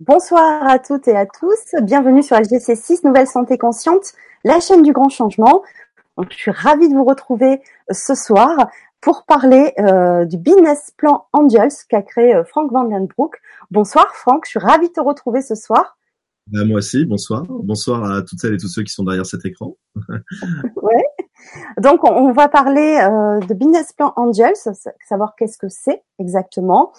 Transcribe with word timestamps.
Bonsoir 0.00 0.66
à 0.66 0.80
toutes 0.80 1.06
et 1.06 1.14
à 1.16 1.24
tous. 1.24 1.80
Bienvenue 1.80 2.24
sur 2.24 2.36
HDC6 2.36 3.06
Nouvelle 3.06 3.28
Santé 3.28 3.58
Consciente, 3.58 4.14
la 4.42 4.58
chaîne 4.58 4.82
du 4.82 4.92
grand 4.92 5.08
changement. 5.08 5.62
Donc, 6.18 6.32
je 6.32 6.36
suis 6.36 6.50
ravie 6.50 6.88
de 6.88 6.94
vous 6.94 7.04
retrouver 7.04 7.52
euh, 7.52 7.92
ce 7.92 8.16
soir 8.16 8.68
pour 9.00 9.24
parler 9.24 9.72
euh, 9.78 10.24
du 10.24 10.36
business 10.36 10.92
plan 10.96 11.28
Angels 11.32 11.70
qu'a 11.88 12.02
créé 12.02 12.34
euh, 12.34 12.42
Frank 12.42 12.72
Van 12.72 12.82
Den 12.82 13.06
Broek. 13.06 13.36
Bonsoir 13.70 14.16
Franck, 14.16 14.46
je 14.46 14.50
suis 14.50 14.58
ravie 14.58 14.88
de 14.88 14.94
te 14.94 15.00
retrouver 15.00 15.42
ce 15.42 15.54
soir. 15.54 15.96
Ben, 16.48 16.64
moi 16.64 16.78
aussi, 16.78 17.04
bonsoir. 17.04 17.44
Bonsoir 17.48 18.02
à 18.02 18.22
toutes 18.22 18.40
celles 18.40 18.54
et 18.54 18.58
tous 18.58 18.66
ceux 18.66 18.82
qui 18.82 18.92
sont 18.92 19.04
derrière 19.04 19.26
cet 19.26 19.44
écran. 19.44 19.76
ouais. 20.82 21.04
Donc, 21.78 22.04
on, 22.04 22.32
va 22.32 22.48
parler 22.48 22.98
euh, 23.00 23.40
de 23.40 23.54
Business 23.54 23.92
Plan 23.92 24.12
Angels, 24.16 24.54
savoir 25.08 25.34
qu'est-ce 25.36 25.58
que 25.58 25.68
c'est 25.68 26.02
exactement. 26.18 26.92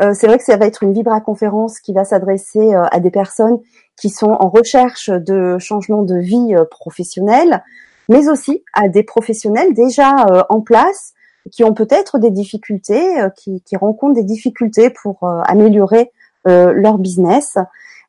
Euh, 0.00 0.12
c'est 0.14 0.26
vrai 0.26 0.38
que 0.38 0.44
ça 0.44 0.56
va 0.56 0.66
être 0.66 0.82
une 0.82 0.92
vibra-conférence 0.92 1.80
qui 1.80 1.92
va 1.92 2.04
s'adresser 2.04 2.74
euh, 2.74 2.84
à 2.90 3.00
des 3.00 3.10
personnes 3.10 3.58
qui 3.96 4.08
sont 4.08 4.30
en 4.30 4.48
recherche 4.48 5.10
de 5.10 5.58
changement 5.58 6.02
de 6.02 6.16
vie 6.16 6.54
professionnelle, 6.70 7.62
mais 8.08 8.28
aussi 8.28 8.64
à 8.72 8.88
des 8.88 9.02
professionnels 9.02 9.74
déjà 9.74 10.44
en 10.48 10.60
place 10.60 11.12
qui 11.50 11.62
ont 11.62 11.74
peut-être 11.74 12.18
des 12.18 12.30
difficultés, 12.30 13.04
qui, 13.36 13.62
qui, 13.62 13.76
rencontrent 13.76 14.14
des 14.14 14.24
difficultés 14.24 14.90
pour 14.90 15.18
améliorer 15.44 16.10
leur 16.46 16.98
business, 16.98 17.58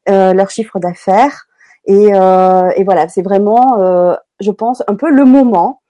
leur 0.08 0.50
chiffre 0.50 0.80
d'affaires. 0.80 1.48
Et, 1.86 2.06
et, 2.06 2.84
voilà, 2.84 3.08
c'est 3.10 3.22
vraiment, 3.22 4.16
je 4.40 4.52
pense, 4.52 4.82
un 4.88 4.96
peu 4.96 5.12
le 5.12 5.26
moment 5.26 5.83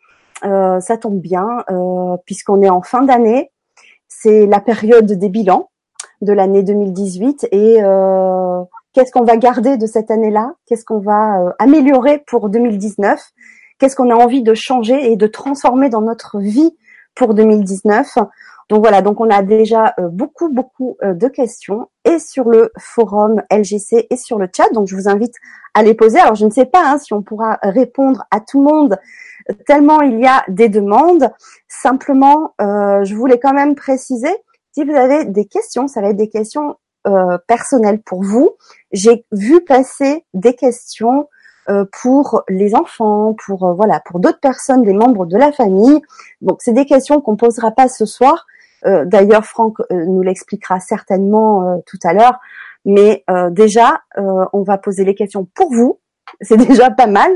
euh, 0.46 0.80
ça 0.80 0.98
tombe 0.98 1.20
bien 1.20 1.48
euh, 1.70 2.18
puisqu'on 2.26 2.62
est 2.62 2.70
en 2.70 2.82
fin 2.82 3.04
d'année. 3.04 3.52
C'est 4.08 4.46
la 4.46 4.60
période 4.60 5.06
des 5.06 5.30
bilans 5.30 5.70
de 6.22 6.34
l'année 6.34 6.64
2018 6.64 7.48
et 7.52 7.84
euh, 7.84 8.64
qu'est-ce 8.94 9.12
qu'on 9.12 9.24
va 9.24 9.38
garder 9.38 9.78
de 9.78 9.86
cette 9.86 10.12
année-là? 10.12 10.54
Qu'est-ce 10.66 10.86
qu'on 10.86 11.00
va 11.00 11.54
améliorer 11.60 12.24
pour 12.28 12.50
2019 12.50 13.22
Qu'est-ce 13.80 13.96
qu'on 13.96 14.10
a 14.12 14.16
envie 14.16 14.44
de 14.44 14.54
changer 14.54 15.12
et 15.12 15.18
de 15.18 15.28
transformer 15.28 15.90
dans 15.90 16.02
notre 16.02 16.40
vie 16.40 16.78
pour 17.16 17.34
2019 17.34 18.18
donc 18.70 18.80
voilà, 18.80 19.02
donc 19.02 19.20
on 19.20 19.30
a 19.30 19.44
déjà 19.44 19.94
beaucoup 20.00 20.48
beaucoup 20.50 20.96
de 21.04 21.28
questions 21.28 21.90
et 22.06 22.18
sur 22.18 22.48
le 22.48 22.72
forum 22.80 23.44
LGC 23.52 24.08
et 24.10 24.16
sur 24.16 24.40
le 24.40 24.48
chat. 24.56 24.72
Donc 24.74 24.88
je 24.88 24.96
vous 24.96 25.10
invite 25.10 25.36
à 25.74 25.84
les 25.84 25.94
poser. 25.94 26.20
Alors 26.20 26.36
je 26.36 26.46
ne 26.46 26.50
sais 26.50 26.66
pas 26.66 26.82
hein, 26.82 26.98
si 26.98 27.14
on 27.14 27.22
pourra 27.22 27.60
répondre 27.62 28.24
à 28.32 28.40
tout 28.40 28.64
le 28.64 28.74
monde 28.74 28.98
tellement 29.66 30.02
il 30.02 30.20
y 30.20 30.28
a 30.28 30.44
des 30.48 30.70
demandes. 30.70 31.32
Simplement, 31.68 32.54
euh, 32.62 33.04
je 33.04 33.16
voulais 33.16 33.40
quand 33.40 33.54
même 33.54 33.76
préciser, 33.76 34.34
si 34.72 34.84
vous 34.84 34.96
avez 34.96 35.26
des 35.26 35.46
questions, 35.46 35.88
ça 35.88 36.02
va 36.02 36.10
être 36.10 36.18
des 36.18 36.30
questions 36.30 36.76
euh, 37.08 37.38
personnelles 37.48 38.02
pour 38.02 38.24
vous. 38.24 38.52
J'ai 38.92 39.26
vu 39.32 39.62
passer 39.62 40.26
des 40.34 40.56
questions 40.56 41.28
euh, 41.70 41.86
pour 42.02 42.44
les 42.50 42.76
enfants, 42.76 43.36
pour 43.46 43.74
voilà, 43.74 44.02
pour 44.06 44.20
d'autres 44.20 44.40
personnes, 44.40 44.84
des 44.84 44.94
membres 44.94 45.26
de 45.26 45.38
la 45.38 45.52
famille. 45.52 46.02
Donc 46.42 46.62
c'est 46.62 46.74
des 46.74 46.86
questions 46.86 47.22
qu'on 47.22 47.36
posera 47.36 47.72
pas 47.72 47.88
ce 47.88 48.06
soir. 48.06 48.46
D'ailleurs, 48.86 49.46
Franck 49.46 49.78
nous 49.92 50.22
l'expliquera 50.24 50.82
certainement 50.82 51.82
tout 51.86 52.00
à 52.04 52.12
l'heure. 52.12 52.38
Mais 52.84 53.24
déjà, 53.52 54.02
on 54.18 54.62
va 54.62 54.78
poser 54.78 55.06
les 55.06 55.16
questions 55.16 55.48
pour 55.56 55.74
vous. 55.74 56.02
C'est 56.42 56.58
déjà 56.68 56.92
pas 56.92 57.08
mal. 57.08 57.32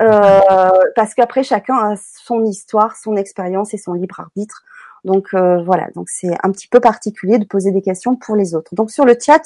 Euh, 0.00 0.70
parce 0.96 1.14
qu'après 1.14 1.44
chacun 1.44 1.76
a 1.76 1.94
son 1.96 2.44
histoire, 2.44 2.96
son 2.96 3.16
expérience 3.16 3.74
et 3.74 3.78
son 3.78 3.92
libre 3.92 4.20
arbitre. 4.20 4.64
Donc 5.04 5.28
euh, 5.34 5.62
voilà, 5.62 5.88
donc 5.94 6.08
c'est 6.08 6.34
un 6.42 6.50
petit 6.50 6.66
peu 6.66 6.80
particulier 6.80 7.38
de 7.38 7.44
poser 7.44 7.70
des 7.72 7.82
questions 7.82 8.16
pour 8.16 8.36
les 8.36 8.54
autres. 8.54 8.74
Donc 8.74 8.90
sur 8.90 9.04
le 9.04 9.16
chat, 9.20 9.42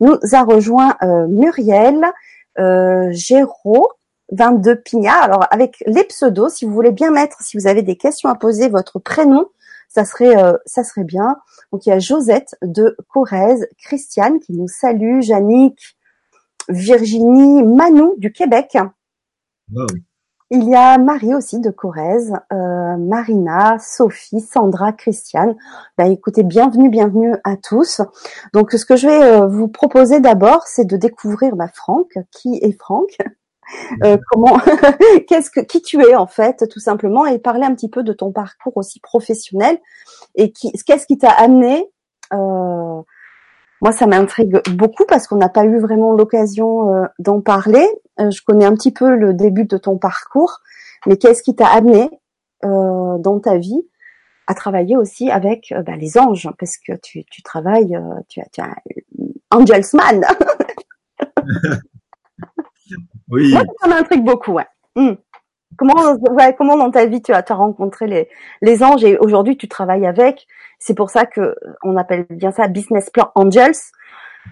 nous 0.00 0.16
a 0.32 0.42
rejoint 0.42 0.96
euh, 1.02 1.26
Muriel, 1.28 2.02
euh, 2.58 3.08
Géraud, 3.12 3.92
22 4.32 4.76
Pignat. 4.76 5.14
Alors 5.14 5.46
avec 5.50 5.82
les 5.86 6.04
pseudos, 6.04 6.48
si 6.48 6.64
vous 6.64 6.72
voulez 6.72 6.92
bien 6.92 7.10
mettre, 7.10 7.42
si 7.42 7.58
vous 7.58 7.66
avez 7.66 7.82
des 7.82 7.96
questions 7.96 8.30
à 8.30 8.34
poser, 8.34 8.68
votre 8.68 8.98
prénom, 8.98 9.46
ça 9.88 10.06
serait 10.06 10.34
ça 10.64 10.82
serait 10.82 11.04
bien. 11.04 11.36
Donc 11.70 11.84
il 11.84 11.90
y 11.90 11.92
a 11.92 11.98
Josette 11.98 12.56
de 12.62 12.96
Corrèze, 13.12 13.68
Christiane 13.76 14.40
qui 14.40 14.54
nous 14.54 14.68
salue, 14.68 15.20
Jannick, 15.20 15.96
Virginie, 16.68 17.62
Manou 17.62 18.14
du 18.18 18.32
Québec. 18.32 18.76
Il 20.50 20.68
y 20.68 20.74
a 20.74 20.98
Marie 20.98 21.34
aussi 21.34 21.60
de 21.60 21.70
Corrèze, 21.70 22.34
euh, 22.52 22.96
Marina, 22.98 23.78
Sophie, 23.78 24.40
Sandra, 24.40 24.92
Christiane. 24.92 25.56
Ben, 25.96 26.12
écoutez, 26.12 26.42
bienvenue, 26.42 26.90
bienvenue 26.90 27.34
à 27.44 27.56
tous. 27.56 28.02
Donc, 28.52 28.72
ce 28.72 28.84
que 28.84 28.96
je 28.96 29.06
vais 29.06 29.22
euh, 29.22 29.46
vous 29.46 29.68
proposer 29.68 30.20
d'abord, 30.20 30.64
c'est 30.66 30.84
de 30.84 30.98
découvrir 30.98 31.56
bah, 31.56 31.68
Franck. 31.72 32.12
Qui 32.30 32.58
est 32.60 32.78
Franck? 32.78 33.16
Euh, 34.04 34.18
comment, 34.30 34.58
qu'est-ce 35.28 35.50
que, 35.50 35.60
qui 35.60 35.80
tu 35.80 36.02
es 36.02 36.14
en 36.14 36.26
fait, 36.26 36.68
tout 36.68 36.80
simplement, 36.80 37.24
et 37.24 37.38
parler 37.38 37.64
un 37.64 37.74
petit 37.74 37.88
peu 37.88 38.02
de 38.02 38.12
ton 38.12 38.32
parcours 38.32 38.76
aussi 38.76 39.00
professionnel 39.00 39.78
et 40.34 40.52
qui, 40.52 40.72
qu'est-ce 40.86 41.06
qui 41.06 41.16
t'a 41.16 41.30
amené 41.30 41.88
euh, 42.32 43.02
moi, 43.82 43.90
ça 43.90 44.06
m'intrigue 44.06 44.60
beaucoup 44.70 45.04
parce 45.06 45.26
qu'on 45.26 45.36
n'a 45.36 45.48
pas 45.48 45.64
eu 45.64 45.80
vraiment 45.80 46.12
l'occasion 46.12 46.94
euh, 46.94 47.06
d'en 47.18 47.40
parler. 47.40 47.84
Euh, 48.20 48.30
je 48.30 48.40
connais 48.40 48.64
un 48.64 48.74
petit 48.74 48.92
peu 48.92 49.16
le 49.16 49.34
début 49.34 49.64
de 49.64 49.76
ton 49.76 49.98
parcours, 49.98 50.60
mais 51.04 51.16
qu'est-ce 51.16 51.42
qui 51.42 51.56
t'a 51.56 51.66
amené 51.66 52.08
euh, 52.64 53.18
dans 53.18 53.40
ta 53.40 53.58
vie 53.58 53.82
à 54.46 54.54
travailler 54.54 54.96
aussi 54.96 55.32
avec 55.32 55.74
bah, 55.84 55.96
les 55.96 56.16
anges? 56.16 56.48
Parce 56.60 56.76
que 56.78 56.92
tu, 57.02 57.24
tu 57.24 57.42
travailles, 57.42 57.98
tu 58.28 58.40
as, 58.40 58.46
tu 58.52 58.60
as 58.60 58.72
Angelsman. 59.50 60.24
oui. 63.30 63.52
Moi, 63.52 63.62
ça 63.80 63.88
m'intrigue 63.88 64.24
beaucoup, 64.24 64.52
ouais. 64.52 64.66
Hmm. 64.94 65.14
Comment, 65.76 66.14
ouais, 66.30 66.54
comment 66.56 66.76
dans 66.76 66.90
ta 66.90 67.06
vie 67.06 67.22
tu 67.22 67.32
as, 67.32 67.42
rencontré 67.50 68.06
les, 68.06 68.28
les 68.60 68.82
anges 68.82 69.04
et 69.04 69.16
aujourd'hui 69.18 69.56
tu 69.56 69.68
travailles 69.68 70.06
avec? 70.06 70.46
C'est 70.78 70.94
pour 70.94 71.10
ça 71.10 71.26
que 71.26 71.54
on 71.82 71.96
appelle 71.96 72.26
bien 72.30 72.52
ça 72.52 72.68
business 72.68 73.10
plan 73.10 73.30
angels. 73.34 73.76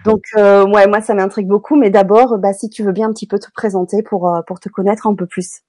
Donc 0.05 0.21
euh, 0.37 0.65
ouais, 0.65 0.87
moi 0.87 1.01
ça 1.01 1.13
m'intrigue 1.13 1.47
beaucoup. 1.47 1.75
Mais 1.75 1.89
d'abord, 1.89 2.37
bah, 2.37 2.53
si 2.53 2.69
tu 2.69 2.83
veux 2.83 2.93
bien 2.93 3.09
un 3.09 3.13
petit 3.13 3.27
peu 3.27 3.39
te 3.39 3.51
présenter 3.53 4.03
pour 4.03 4.33
euh, 4.33 4.41
pour 4.47 4.59
te 4.59 4.69
connaître 4.69 5.07
un 5.07 5.15
peu 5.15 5.27
plus. 5.27 5.61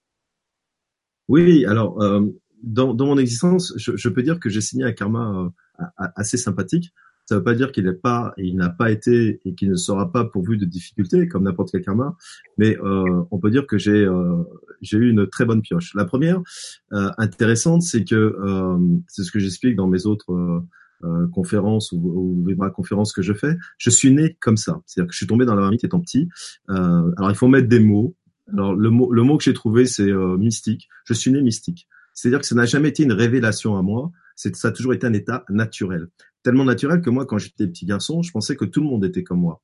Oui, 1.29 1.65
alors 1.67 2.01
euh, 2.03 2.21
dans, 2.63 2.95
dans 2.95 3.07
mon 3.07 3.19
existence, 3.19 3.73
je, 3.77 3.97
je 3.97 4.09
peux 4.09 4.23
dire 4.23 4.39
que 4.39 4.49
j'ai 4.49 4.61
signé 4.61 4.85
un 4.85 4.93
karma 4.93 5.51
euh, 5.79 6.07
assez 6.17 6.37
sympathique. 6.37 6.93
Ça 7.27 7.37
ne 7.37 7.41
veut 7.41 7.45
pas 7.45 7.55
dire 7.55 7.73
qu'il 7.73 7.85
n'est 7.85 7.93
pas, 7.93 8.35
il 8.37 8.57
n'a 8.57 8.69
pas 8.69 8.91
été 8.91 9.41
et 9.45 9.55
qu'il 9.55 9.71
ne 9.71 9.77
sera 9.77 10.11
pas 10.11 10.25
pourvu 10.25 10.57
de 10.57 10.65
difficultés 10.65 11.29
comme 11.29 11.45
n'importe 11.45 11.71
quel 11.71 11.83
karma, 11.83 12.17
mais 12.59 12.77
euh, 12.79 13.23
on 13.31 13.39
peut 13.39 13.51
dire 13.51 13.67
que 13.67 13.79
j'ai 13.79 14.05
euh, 14.05 14.43
j'ai 14.83 14.99
eu 14.99 15.09
une 15.09 15.27
très 15.29 15.45
bonne 15.45 15.63
pioche. 15.63 15.95
La 15.95 16.05
première 16.05 16.41
euh, 16.93 17.11
intéressante, 17.17 17.83
c'est 17.83 18.05
que 18.05 18.15
euh, 18.15 18.79
c'est 19.09 19.23
ce 19.23 19.31
que 19.31 19.39
j'explique 19.39 19.77
dans 19.77 19.87
mes 19.87 20.07
autres 20.07 20.33
euh, 21.05 21.27
conférences 21.29 21.93
ou, 21.93 22.45
ou 22.47 22.71
conférences 22.71 23.13
que 23.13 23.23
je 23.23 23.33
fais. 23.33 23.57
Je 23.79 23.91
suis 23.91 24.13
né 24.13 24.37
comme 24.41 24.57
ça, 24.57 24.83
c'est-à-dire 24.87 25.09
que 25.09 25.15
je 25.15 25.19
suis 25.19 25.27
tombé 25.27 25.45
dans 25.45 25.55
la 25.55 25.63
marmite 25.63 25.85
étant 25.85 26.01
petit. 26.01 26.29
alors 26.69 27.31
il 27.31 27.37
faut 27.37 27.49
mettre 27.49 27.69
des 27.69 27.81
mots. 27.81 28.15
Alors 28.53 28.75
le 28.75 28.91
mot 28.91 29.11
le 29.13 29.23
mot 29.23 29.39
que 29.39 29.45
j'ai 29.45 29.55
trouvé 29.55 29.87
c'est 29.87 30.13
mystique. 30.13 30.89
Je 31.05 31.15
suis 31.15 31.33
né 31.33 31.41
mystique. 31.41 31.89
C'est-à-dire 32.13 32.41
que 32.41 32.47
ça 32.47 32.55
n'a 32.55 32.67
jamais 32.67 32.91
été 32.91 33.05
une 33.05 33.13
révélation 33.13 33.79
à 33.79 33.83
moi, 33.83 34.13
c'est 34.37 34.55
ça 34.55 34.69
a 34.69 34.71
toujours 34.71 34.93
été 34.93 35.07
un 35.07 35.13
état 35.15 35.45
naturel 35.49 36.09
tellement 36.43 36.65
naturel 36.65 37.01
que 37.01 37.11
moi, 37.11 37.27
quand 37.27 37.39
j'étais 37.39 37.67
petit 37.67 37.87
garçon, 37.87 38.23
je 38.23 38.31
pensais 38.31 38.57
que 38.57 38.65
tout 38.65 38.81
le 38.81 38.87
monde 38.87 39.05
était 39.05 39.23
comme 39.23 39.41
moi. 39.41 39.63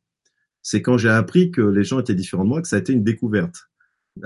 C'est 0.63 0.83
quand 0.83 0.99
j'ai 0.99 1.09
appris 1.09 1.51
que 1.51 1.63
les 1.63 1.85
gens 1.85 2.01
étaient 2.01 2.15
différents 2.15 2.45
de 2.45 2.49
moi 2.49 2.63
que 2.63 2.69
ça 2.69 2.77
a 2.77 2.79
été 2.79 2.93
une 2.93 3.05
découverte. 3.05 3.69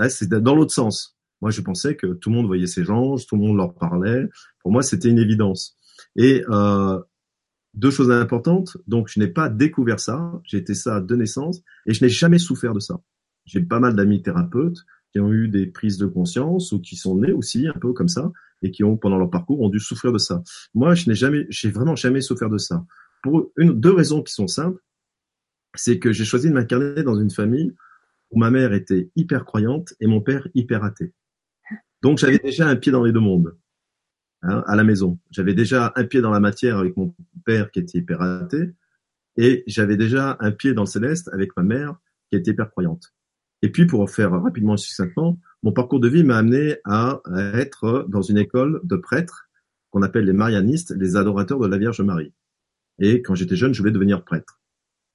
c'est 0.08 0.28
dans 0.28 0.54
l'autre 0.54 0.72
sens. 0.72 1.16
Moi, 1.40 1.50
je 1.50 1.60
pensais 1.60 1.96
que 1.96 2.06
tout 2.06 2.30
le 2.30 2.36
monde 2.36 2.46
voyait 2.46 2.66
ces 2.66 2.84
gens, 2.84 3.16
tout 3.16 3.36
le 3.36 3.42
monde 3.42 3.56
leur 3.56 3.74
parlait. 3.74 4.28
Pour 4.60 4.70
moi, 4.70 4.82
c'était 4.82 5.08
une 5.08 5.18
évidence. 5.18 5.76
Et 6.16 6.44
euh, 6.48 7.00
deux 7.74 7.90
choses 7.90 8.10
importantes. 8.10 8.76
Donc, 8.86 9.08
je 9.08 9.18
n'ai 9.18 9.28
pas 9.28 9.48
découvert 9.48 9.98
ça. 9.98 10.40
J'ai 10.44 10.58
été 10.58 10.74
ça 10.74 11.00
de 11.00 11.16
naissance 11.16 11.60
et 11.86 11.94
je 11.94 12.04
n'ai 12.04 12.10
jamais 12.10 12.38
souffert 12.38 12.74
de 12.74 12.80
ça. 12.80 13.00
J'ai 13.44 13.60
pas 13.60 13.80
mal 13.80 13.96
d'amis 13.96 14.22
thérapeutes 14.22 14.84
qui 15.12 15.20
ont 15.20 15.32
eu 15.32 15.48
des 15.48 15.66
prises 15.66 15.98
de 15.98 16.06
conscience 16.06 16.72
ou 16.72 16.80
qui 16.80 16.96
sont 16.96 17.16
nés 17.18 17.32
aussi 17.32 17.68
un 17.68 17.78
peu 17.78 17.92
comme 17.92 18.08
ça 18.08 18.32
et 18.62 18.70
qui 18.70 18.84
ont, 18.84 18.96
pendant 18.96 19.18
leur 19.18 19.30
parcours, 19.30 19.60
ont 19.60 19.68
dû 19.68 19.80
souffrir 19.80 20.12
de 20.12 20.18
ça. 20.18 20.42
Moi, 20.74 20.94
je 20.94 21.08
n'ai 21.08 21.14
jamais, 21.14 21.46
j'ai 21.50 21.70
vraiment 21.70 21.96
jamais 21.96 22.20
souffert 22.20 22.48
de 22.48 22.58
ça. 22.58 22.84
Pour 23.22 23.52
deux 23.58 23.92
raisons 23.92 24.22
qui 24.22 24.32
sont 24.32 24.48
simples. 24.48 24.80
C'est 25.74 25.98
que 25.98 26.12
j'ai 26.12 26.26
choisi 26.26 26.48
de 26.48 26.54
m'incarner 26.54 27.02
dans 27.02 27.18
une 27.18 27.30
famille 27.30 27.74
où 28.30 28.38
ma 28.38 28.50
mère 28.50 28.74
était 28.74 29.10
hyper 29.16 29.44
croyante 29.44 29.94
et 30.00 30.06
mon 30.06 30.20
père 30.20 30.46
hyper 30.54 30.84
athée. 30.84 31.12
Donc, 32.02 32.18
j'avais 32.18 32.38
déjà 32.38 32.68
un 32.68 32.76
pied 32.76 32.92
dans 32.92 33.04
les 33.04 33.12
deux 33.12 33.20
mondes. 33.20 33.56
Hein, 34.44 34.64
à 34.66 34.74
la 34.74 34.82
maison. 34.82 35.20
J'avais 35.30 35.54
déjà 35.54 35.92
un 35.94 36.04
pied 36.04 36.20
dans 36.20 36.32
la 36.32 36.40
matière 36.40 36.78
avec 36.78 36.96
mon 36.96 37.14
père 37.44 37.70
qui 37.70 37.78
était 37.78 37.98
hyper 37.98 38.20
athée, 38.20 38.72
et 39.36 39.62
j'avais 39.68 39.96
déjà 39.96 40.36
un 40.40 40.50
pied 40.50 40.74
dans 40.74 40.82
le 40.82 40.88
céleste 40.88 41.30
avec 41.32 41.56
ma 41.56 41.62
mère 41.62 41.94
qui 42.28 42.36
était 42.36 42.50
hyper 42.50 42.70
croyante. 42.70 43.14
Et 43.62 43.70
puis, 43.70 43.86
pour 43.86 44.08
faire 44.10 44.32
rapidement 44.32 44.74
et 44.74 44.78
succinctement, 44.78 45.38
mon 45.62 45.72
parcours 45.72 46.00
de 46.00 46.08
vie 46.08 46.24
m'a 46.24 46.36
amené 46.36 46.76
à 46.84 47.22
être 47.54 48.06
dans 48.08 48.22
une 48.22 48.38
école 48.38 48.80
de 48.84 48.96
prêtres 48.96 49.48
qu'on 49.90 50.02
appelle 50.02 50.24
les 50.24 50.32
marianistes, 50.32 50.94
les 50.98 51.16
adorateurs 51.16 51.60
de 51.60 51.68
la 51.68 51.78
Vierge 51.78 52.00
Marie. 52.00 52.32
Et 52.98 53.22
quand 53.22 53.34
j'étais 53.34 53.56
jeune, 53.56 53.72
je 53.72 53.78
voulais 53.78 53.92
devenir 53.92 54.24
prêtre. 54.24 54.60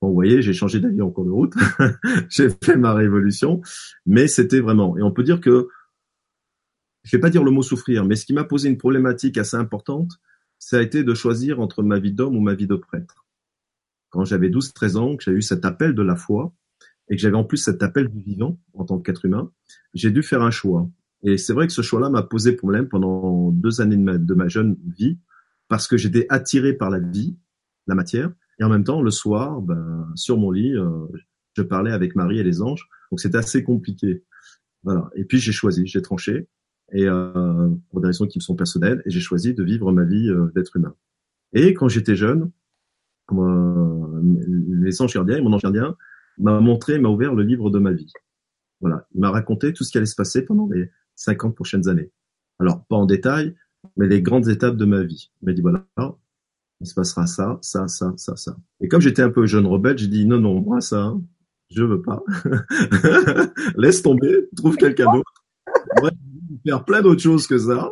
Bon, 0.01 0.09
vous 0.09 0.13
voyez, 0.13 0.41
j'ai 0.41 0.53
changé 0.53 0.79
d'avis 0.79 1.01
en 1.01 1.09
cours 1.09 1.25
de 1.25 1.31
route, 1.31 1.53
j'ai 2.29 2.49
fait 2.49 2.77
ma 2.77 2.94
révolution, 2.94 3.61
mais 4.05 4.27
c'était 4.27 4.59
vraiment. 4.59 4.95
Et 4.97 5.01
on 5.01 5.11
peut 5.11 5.23
dire 5.23 5.41
que, 5.41 5.67
je 7.03 7.15
vais 7.15 7.19
pas 7.19 7.31
dire 7.31 7.44
le 7.44 7.51
mot 7.51 7.63
souffrir, 7.63 8.05
mais 8.05 8.15
ce 8.15 8.25
qui 8.25 8.33
m'a 8.33 8.44
posé 8.44 8.69
une 8.69 8.77
problématique 8.77 9.38
assez 9.38 9.57
importante, 9.57 10.11
ça 10.59 10.77
a 10.77 10.81
été 10.81 11.03
de 11.03 11.13
choisir 11.13 11.59
entre 11.59 11.81
ma 11.81 11.99
vie 11.99 12.13
d'homme 12.13 12.35
ou 12.35 12.41
ma 12.41 12.53
vie 12.53 12.67
de 12.67 12.75
prêtre. 12.75 13.25
Quand 14.09 14.25
j'avais 14.25 14.49
12-13 14.49 14.97
ans, 14.97 15.17
que 15.17 15.23
j'ai 15.23 15.31
eu 15.31 15.41
cet 15.41 15.65
appel 15.65 15.95
de 15.95 16.03
la 16.03 16.15
foi, 16.15 16.53
et 17.09 17.15
que 17.15 17.21
j'avais 17.21 17.36
en 17.36 17.44
plus 17.44 17.57
cet 17.57 17.83
appel 17.83 18.09
du 18.09 18.21
vivant 18.21 18.59
en 18.74 18.86
tant 18.86 19.00
qu'être 19.00 19.25
humain, 19.25 19.51
j'ai 19.94 20.12
dû 20.12 20.24
faire 20.24 20.42
un 20.42 20.51
choix. 20.51 20.89
Et 21.24 21.38
c'est 21.38 21.54
vrai 21.54 21.68
que 21.68 21.74
ce 21.74 21.81
choix-là 21.81 22.09
m'a 22.09 22.24
posé 22.24 22.54
problème 22.54 22.88
pendant 22.88 23.51
deux 23.51 23.81
années 23.81 23.98
de 23.98 24.01
ma, 24.01 24.18
de 24.18 24.33
ma 24.33 24.48
jeune 24.48 24.77
vie, 24.98 25.18
parce 25.68 25.88
que 25.88 25.98
j'étais 25.98 26.25
attiré 26.30 26.74
par 26.74 26.89
la 26.89 27.00
vie, 27.00 27.38
la 27.88 27.95
matière, 27.95 28.31
et 28.59 28.63
en 28.63 28.69
même 28.69 28.83
temps, 28.83 29.01
le 29.01 29.12
soir, 29.12 29.62
ben, 29.62 30.07
sur 30.15 30.38
mon 30.38 30.51
lit, 30.51 30.75
euh, 30.75 31.07
je 31.56 31.63
parlais 31.63 31.92
avec 31.92 32.15
Marie 32.15 32.39
et 32.39 32.44
les 32.44 32.62
anges. 32.62 32.88
Donc 33.12 33.19
c'était 33.19 33.38
assez 33.38 33.63
compliqué. 33.63 34.24
Voilà. 34.83 35.09
Et 35.15 35.25
puis 35.25 35.39
j'ai 35.39 35.51
choisi, 35.51 35.86
j'ai 35.88 36.01
tranché, 36.01 36.48
et 36.94 37.06
euh, 37.07 37.69
pour 37.89 38.01
des 38.01 38.07
raisons 38.07 38.27
qui 38.27 38.38
me 38.39 38.44
sont 38.44 38.56
personnelles, 38.56 39.01
et 39.06 39.09
j'ai 39.09 39.19
choisi 39.19 39.54
de 39.54 39.63
vivre 39.63 39.92
ma 39.92 40.06
vie 40.06 40.30
euh, 40.30 40.51
d'être 40.56 40.75
humain. 40.77 40.95
Et 41.54 41.74
quand 41.74 41.89
j'étais 41.89 42.15
jeune, 42.15 42.51
euh, 43.31 44.21
les 44.81 45.01
anges 45.01 45.13
gardiens, 45.13 45.42
mon 45.42 45.54
ange 45.54 45.63
gardien 45.63 45.95
m'a 46.37 46.59
montré, 46.59 46.99
m'a 46.99 47.09
ouvert 47.09 47.33
le 47.33 47.43
livre 47.43 47.69
de 47.69 47.79
ma 47.79 47.91
vie. 47.91 48.11
Voilà. 48.81 49.07
Il 49.13 49.21
m'a 49.21 49.31
raconté 49.31 49.73
tout 49.73 49.83
ce 49.83 49.91
qui 49.91 49.97
allait 49.97 50.05
se 50.05 50.15
passer 50.15 50.43
pendant 50.43 50.67
les 50.71 50.89
50 51.15 51.55
prochaines 51.55 51.87
années. 51.87 52.11
Alors, 52.59 52.85
pas 52.85 52.95
en 52.95 53.05
détail, 53.05 53.55
mais 53.95 54.07
les 54.07 54.21
grandes 54.21 54.47
étapes 54.47 54.77
de 54.77 54.85
ma 54.85 55.03
vie. 55.03 55.31
Il 55.41 55.45
m'a 55.47 55.53
dit, 55.53 55.61
voilà, 55.61 55.85
il 56.81 56.87
se 56.87 56.93
passera 56.93 57.25
ça, 57.25 57.57
ça, 57.61 57.87
ça, 57.87 58.13
ça, 58.17 58.35
ça. 58.35 58.55
Et 58.81 58.87
comme 58.87 59.01
j'étais 59.01 59.21
un 59.21 59.29
peu 59.29 59.45
jeune 59.45 59.65
rebelle, 59.65 59.97
j'ai 59.97 60.07
dit 60.07 60.25
non, 60.25 60.39
non, 60.39 60.61
moi 60.61 60.81
ça, 60.81 61.15
je 61.69 61.83
veux 61.83 62.01
pas. 62.01 62.23
Laisse 63.77 64.01
tomber, 64.01 64.47
trouve 64.55 64.77
quelqu'un 64.77 65.11
d'autre. 65.11 65.45
Ouais, 66.01 66.11
faire 66.65 66.85
plein 66.85 67.01
d'autres 67.01 67.21
choses 67.21 67.47
que 67.47 67.57
ça. 67.57 67.91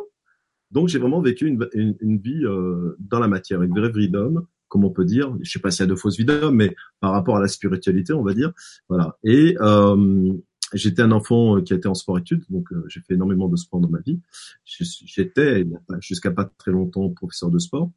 Donc 0.70 0.88
j'ai 0.88 0.98
vraiment 0.98 1.20
vécu 1.20 1.46
une, 1.46 1.68
une, 1.74 2.18
vie 2.18 2.44
euh, 2.44 2.96
dans 2.98 3.18
la 3.18 3.28
matière, 3.28 3.62
une 3.62 3.72
vraie 3.72 4.08
d'homme, 4.08 4.46
comme 4.68 4.84
on 4.84 4.90
peut 4.90 5.04
dire. 5.04 5.36
Je 5.42 5.50
sais 5.50 5.58
pas 5.58 5.70
s'il 5.70 5.84
y 5.84 5.88
a 5.88 5.90
de 5.90 5.94
fausses 5.94 6.18
d'homme, 6.18 6.56
mais 6.56 6.74
par 7.00 7.12
rapport 7.12 7.36
à 7.36 7.40
la 7.40 7.48
spiritualité, 7.48 8.12
on 8.12 8.22
va 8.22 8.34
dire. 8.34 8.52
Voilà. 8.88 9.16
Et 9.24 9.56
euh, 9.60 10.32
j'étais 10.72 11.02
un 11.02 11.12
enfant 11.12 11.56
euh, 11.56 11.62
qui 11.62 11.74
était 11.74 11.88
en 11.88 11.94
sport-études, 11.94 12.44
donc 12.50 12.72
euh, 12.72 12.84
j'ai 12.88 13.00
fait 13.00 13.14
énormément 13.14 13.48
de 13.48 13.56
sport 13.56 13.80
dans 13.80 13.88
ma 13.88 14.00
vie. 14.00 14.20
J'étais 14.64 15.66
jusqu'à 16.00 16.30
pas 16.30 16.50
très 16.58 16.72
longtemps 16.72 17.08
professeur 17.10 17.50
de 17.50 17.58
sport, 17.58 17.90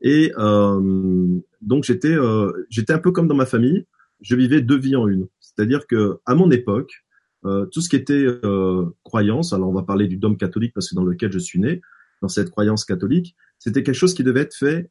et 0.00 0.32
euh, 0.38 1.40
donc 1.60 1.84
j'étais 1.84 2.12
euh, 2.12 2.66
j'étais 2.70 2.92
un 2.92 2.98
peu 2.98 3.12
comme 3.12 3.28
dans 3.28 3.34
ma 3.34 3.46
famille. 3.46 3.86
Je 4.20 4.36
vivais 4.36 4.60
deux 4.60 4.78
vies 4.78 4.96
en 4.96 5.08
une, 5.08 5.26
c'est-à-dire 5.40 5.86
que 5.86 6.20
à 6.26 6.34
mon 6.34 6.50
époque, 6.50 7.04
tout 7.42 7.80
ce 7.80 7.88
qui 7.88 7.96
était 7.96 8.24
croyance, 9.02 9.52
alors 9.52 9.68
on 9.68 9.72
va 9.72 9.82
parler 9.82 10.06
du 10.06 10.16
dôme 10.16 10.36
catholique 10.36 10.72
parce 10.72 10.88
que 10.88 10.94
dans 10.94 11.02
lequel 11.02 11.32
je 11.32 11.40
suis 11.40 11.58
né, 11.58 11.80
dans 12.20 12.28
cette 12.28 12.50
croyance 12.50 12.84
catholique, 12.84 13.34
c'était 13.62 13.84
quelque 13.84 13.94
chose 13.94 14.12
qui 14.12 14.24
devait 14.24 14.40
être 14.40 14.56
fait 14.56 14.88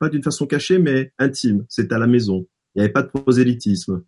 pas 0.00 0.08
d'une 0.08 0.24
façon 0.24 0.46
cachée, 0.46 0.80
mais 0.80 1.12
intime. 1.20 1.64
C'était 1.68 1.94
à 1.94 1.98
la 1.98 2.08
maison. 2.08 2.48
Il 2.74 2.80
n'y 2.80 2.82
avait 2.82 2.92
pas 2.92 3.02
de 3.02 3.08
prosélytisme. 3.08 4.02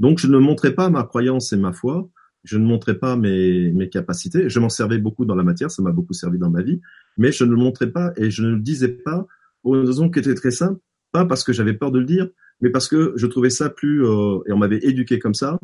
Donc, 0.00 0.18
je 0.18 0.26
ne 0.26 0.36
montrais 0.38 0.74
pas 0.74 0.90
ma 0.90 1.04
croyance 1.04 1.52
et 1.52 1.56
ma 1.56 1.72
foi. 1.72 2.10
Je 2.42 2.58
ne 2.58 2.64
montrais 2.64 2.98
pas 2.98 3.14
mes, 3.14 3.70
mes 3.70 3.88
capacités. 3.88 4.48
Je 4.48 4.58
m'en 4.58 4.68
servais 4.68 4.98
beaucoup 4.98 5.24
dans 5.24 5.36
la 5.36 5.44
matière. 5.44 5.70
Ça 5.70 5.80
m'a 5.80 5.92
beaucoup 5.92 6.12
servi 6.12 6.40
dans 6.40 6.50
ma 6.50 6.60
vie. 6.60 6.80
Mais 7.16 7.30
je 7.30 7.44
ne 7.44 7.50
le 7.50 7.56
montrais 7.56 7.92
pas 7.92 8.12
et 8.16 8.32
je 8.32 8.42
ne 8.42 8.48
le 8.50 8.58
disais 8.58 8.88
pas 8.88 9.28
pour 9.62 9.76
une 9.76 9.86
raison 9.86 10.10
qui 10.10 10.18
était 10.18 10.34
très 10.34 10.50
simple. 10.50 10.80
Pas 11.12 11.24
parce 11.24 11.44
que 11.44 11.52
j'avais 11.52 11.74
peur 11.74 11.92
de 11.92 12.00
le 12.00 12.04
dire, 12.04 12.28
mais 12.60 12.70
parce 12.70 12.88
que 12.88 13.12
je 13.14 13.26
trouvais 13.28 13.50
ça 13.50 13.70
plus, 13.70 14.04
euh, 14.04 14.40
et 14.46 14.52
on 14.52 14.56
m'avait 14.56 14.80
éduqué 14.82 15.20
comme 15.20 15.34
ça, 15.34 15.60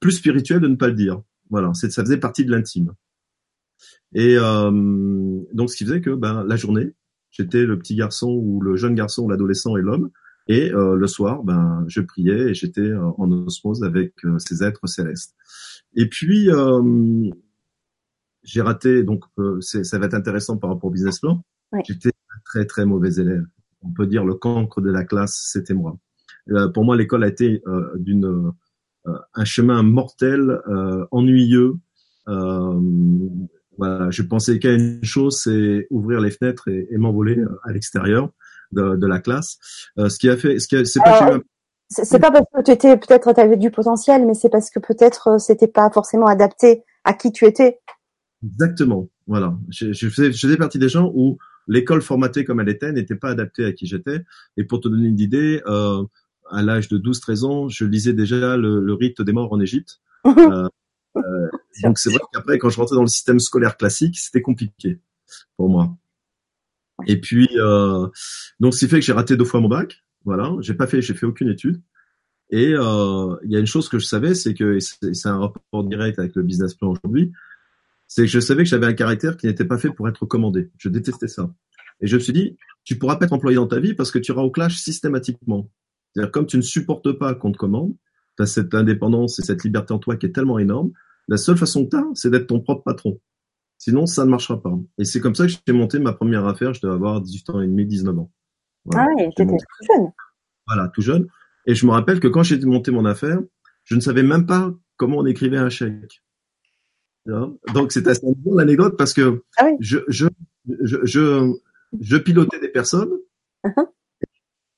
plus 0.00 0.12
spirituel 0.12 0.60
de 0.60 0.68
ne 0.68 0.76
pas 0.76 0.86
le 0.86 0.94
dire. 0.94 1.20
Voilà. 1.50 1.74
Ça 1.74 1.88
faisait 2.02 2.16
partie 2.16 2.46
de 2.46 2.50
l'intime. 2.50 2.92
Et 4.14 4.36
euh, 4.38 4.70
donc, 5.52 5.70
ce 5.70 5.76
qui 5.76 5.84
faisait 5.84 6.00
que 6.00 6.10
ben, 6.14 6.44
la 6.44 6.56
journée, 6.56 6.94
j'étais 7.32 7.64
le 7.64 7.78
petit 7.78 7.96
garçon 7.96 8.30
ou 8.30 8.60
le 8.60 8.76
jeune 8.76 8.94
garçon, 8.94 9.28
l'adolescent 9.28 9.76
et 9.76 9.82
l'homme. 9.82 10.10
Et 10.48 10.72
euh, 10.72 10.96
le 10.96 11.06
soir, 11.06 11.42
ben, 11.44 11.84
je 11.88 12.00
priais 12.00 12.50
et 12.50 12.54
j'étais 12.54 12.80
euh, 12.80 13.10
en 13.18 13.30
osmose 13.30 13.84
avec 13.84 14.12
euh, 14.24 14.38
ces 14.38 14.62
êtres 14.62 14.86
célestes. 14.86 15.36
Et 15.94 16.08
puis, 16.08 16.48
j'ai 18.42 18.62
raté, 18.62 19.02
donc 19.02 19.24
ça 19.60 19.98
va 19.98 20.06
être 20.06 20.14
intéressant 20.14 20.56
par 20.56 20.70
rapport 20.70 20.88
au 20.88 20.90
business 20.90 21.20
plan. 21.20 21.44
J'étais 21.84 22.08
un 22.08 22.40
très 22.46 22.64
très 22.64 22.86
mauvais 22.86 23.14
élève. 23.16 23.44
On 23.82 23.92
peut 23.92 24.06
dire 24.06 24.24
le 24.24 24.34
cancre 24.34 24.80
de 24.80 24.90
la 24.90 25.04
classe, 25.04 25.48
c'était 25.52 25.74
moi. 25.74 25.98
pour 26.72 26.84
moi, 26.84 26.96
l'école 26.96 27.24
a 27.24 27.28
été 27.28 27.62
d'une 27.96 28.52
un 29.04 29.44
chemin 29.44 29.82
mortel, 29.82 30.60
ennuyeux. 31.10 31.74
Voilà, 33.82 34.10
je 34.10 34.22
pensais 34.22 34.60
qu'à 34.60 34.72
une 34.72 35.02
chose, 35.02 35.40
c'est 35.42 35.88
ouvrir 35.90 36.20
les 36.20 36.30
fenêtres 36.30 36.68
et, 36.68 36.86
et 36.88 36.98
m'envoler 36.98 37.36
à 37.64 37.72
l'extérieur 37.72 38.30
de, 38.70 38.94
de 38.94 39.06
la 39.08 39.18
classe. 39.18 39.58
Euh, 39.98 40.08
ce 40.08 40.20
qui 40.20 40.28
a 40.28 40.36
fait, 40.36 40.60
ce 40.60 40.68
qui 40.68 40.86
c'est 40.86 41.00
pas 41.00 41.40
c'est 41.88 42.20
pas 42.20 42.30
parce 42.30 42.46
que 42.54 42.62
tu 42.62 42.70
étais 42.70 42.96
peut-être 42.96 43.34
tu 43.34 43.40
avais 43.40 43.56
du 43.56 43.72
potentiel, 43.72 44.24
mais 44.24 44.34
c'est 44.34 44.50
parce 44.50 44.70
que 44.70 44.78
peut-être 44.78 45.32
euh, 45.32 45.38
c'était 45.38 45.66
pas 45.66 45.90
forcément 45.90 46.26
adapté 46.26 46.84
à 47.02 47.12
qui 47.12 47.32
tu 47.32 47.44
étais. 47.44 47.80
Exactement. 48.44 49.08
Voilà. 49.26 49.56
Je, 49.68 49.92
je, 49.92 50.08
faisais, 50.08 50.32
je 50.32 50.46
faisais 50.46 50.56
partie 50.56 50.78
des 50.78 50.88
gens 50.88 51.10
où 51.12 51.38
l'école 51.66 52.02
formatée 52.02 52.44
comme 52.44 52.60
elle 52.60 52.68
était 52.68 52.92
n'était 52.92 53.16
pas 53.16 53.30
adaptée 53.30 53.64
à 53.64 53.72
qui 53.72 53.86
j'étais. 53.86 54.20
Et 54.56 54.62
pour 54.62 54.78
te 54.78 54.86
donner 54.86 55.08
une 55.08 55.18
idée, 55.18 55.60
euh, 55.66 56.04
à 56.52 56.62
l'âge 56.62 56.88
de 56.88 56.98
12-13 56.98 57.44
ans, 57.44 57.68
je 57.68 57.84
lisais 57.84 58.12
déjà 58.12 58.56
le, 58.56 58.80
le, 58.80 58.94
rite 58.94 59.20
des 59.20 59.32
morts 59.32 59.52
en 59.52 59.60
Égypte. 59.60 60.00
euh, 60.26 60.30
euh, 60.38 60.68
donc 61.82 61.98
c'est 61.98 62.10
vrai 62.10 62.20
qu'après, 62.32 62.58
quand 62.58 62.70
je 62.70 62.76
rentrais 62.76 62.96
dans 62.96 63.02
le 63.02 63.08
système 63.08 63.38
scolaire 63.38 63.76
classique, 63.76 64.18
c'était 64.18 64.42
compliqué 64.42 65.00
pour 65.56 65.68
moi. 65.68 65.96
Et 67.06 67.20
puis, 67.20 67.48
euh, 67.56 68.06
donc, 68.60 68.74
ce 68.74 68.80
qui 68.80 68.88
fait 68.88 69.00
que 69.00 69.04
j'ai 69.04 69.12
raté 69.12 69.36
deux 69.36 69.44
fois 69.44 69.60
mon 69.60 69.68
bac. 69.68 70.04
Voilà, 70.24 70.52
j'ai 70.60 70.74
pas 70.74 70.86
fait, 70.86 71.02
j'ai 71.02 71.14
fait 71.14 71.26
aucune 71.26 71.48
étude. 71.48 71.82
Et 72.50 72.74
euh, 72.74 73.36
il 73.44 73.50
y 73.50 73.56
a 73.56 73.58
une 73.58 73.66
chose 73.66 73.88
que 73.88 73.98
je 73.98 74.04
savais, 74.04 74.34
c'est 74.34 74.54
que 74.54 74.78
c'est 74.78 75.28
un 75.28 75.38
rapport 75.38 75.84
direct 75.84 76.18
avec 76.18 76.36
le 76.36 76.42
business 76.42 76.74
plan 76.74 76.92
aujourd'hui, 76.92 77.32
c'est 78.06 78.22
que 78.22 78.28
je 78.28 78.40
savais 78.40 78.62
que 78.62 78.68
j'avais 78.68 78.86
un 78.86 78.92
caractère 78.92 79.36
qui 79.36 79.46
n'était 79.46 79.64
pas 79.64 79.78
fait 79.78 79.90
pour 79.90 80.08
être 80.08 80.26
commandé. 80.26 80.70
Je 80.76 80.90
détestais 80.90 81.28
ça. 81.28 81.50
Et 82.00 82.06
je 82.06 82.16
me 82.16 82.20
suis 82.20 82.32
dit, 82.32 82.58
tu 82.84 82.98
pourras 82.98 83.16
pas 83.16 83.24
être 83.24 83.32
employé 83.32 83.56
dans 83.56 83.66
ta 83.66 83.80
vie 83.80 83.94
parce 83.94 84.10
que 84.10 84.18
tu 84.18 84.32
iras 84.32 84.42
au 84.42 84.50
clash 84.50 84.76
systématiquement. 84.76 85.70
C'est-à-dire 86.12 86.30
comme 86.30 86.46
tu 86.46 86.58
ne 86.58 86.62
supportes 86.62 87.12
pas 87.12 87.34
qu'on 87.34 87.52
te 87.52 87.56
commande, 87.56 87.94
tu 88.36 88.42
as 88.42 88.46
cette 88.46 88.74
indépendance 88.74 89.38
et 89.38 89.42
cette 89.42 89.64
liberté 89.64 89.92
en 89.92 89.98
toi 89.98 90.16
qui 90.16 90.26
est 90.26 90.32
tellement 90.32 90.58
énorme, 90.58 90.92
la 91.28 91.36
seule 91.36 91.56
façon 91.56 91.84
que 91.84 91.90
tu 91.90 91.96
as, 91.96 92.04
c'est 92.14 92.30
d'être 92.30 92.46
ton 92.46 92.60
propre 92.60 92.82
patron. 92.84 93.20
Sinon, 93.78 94.06
ça 94.06 94.24
ne 94.24 94.30
marchera 94.30 94.62
pas. 94.62 94.72
Et 94.98 95.04
c'est 95.04 95.20
comme 95.20 95.34
ça 95.34 95.46
que 95.46 95.52
j'ai 95.66 95.72
monté 95.72 95.98
ma 95.98 96.12
première 96.12 96.46
affaire. 96.46 96.72
Je 96.72 96.80
devais 96.82 96.94
avoir 96.94 97.20
18 97.20 97.50
ans 97.50 97.60
et 97.60 97.66
demi, 97.66 97.84
19 97.84 98.18
ans. 98.18 98.30
Ah 98.94 99.06
oui, 99.16 99.24
étais 99.24 99.44
tout 99.44 99.56
jeune. 99.88 100.12
Voilà, 100.66 100.88
tout 100.88 101.02
jeune. 101.02 101.26
Et 101.66 101.74
je 101.74 101.86
me 101.86 101.92
rappelle 101.92 102.20
que 102.20 102.28
quand 102.28 102.42
j'ai 102.42 102.58
monté 102.60 102.90
mon 102.90 103.04
affaire, 103.04 103.40
je 103.84 103.94
ne 103.94 104.00
savais 104.00 104.22
même 104.22 104.46
pas 104.46 104.72
comment 104.96 105.18
on 105.18 105.26
écrivait 105.26 105.58
un 105.58 105.68
chèque. 105.68 106.22
Donc 107.26 107.92
c'est 107.92 108.06
assez 108.08 108.26
bon 108.36 108.56
l'anecdote 108.56 108.96
parce 108.96 109.12
que 109.12 109.44
ah 109.56 109.68
je, 109.78 109.98
je, 110.08 110.26
je, 110.82 111.52
je, 112.00 112.16
pilotais 112.16 112.58
des 112.58 112.68
personnes. 112.68 113.12
Uh-huh. 113.64 113.86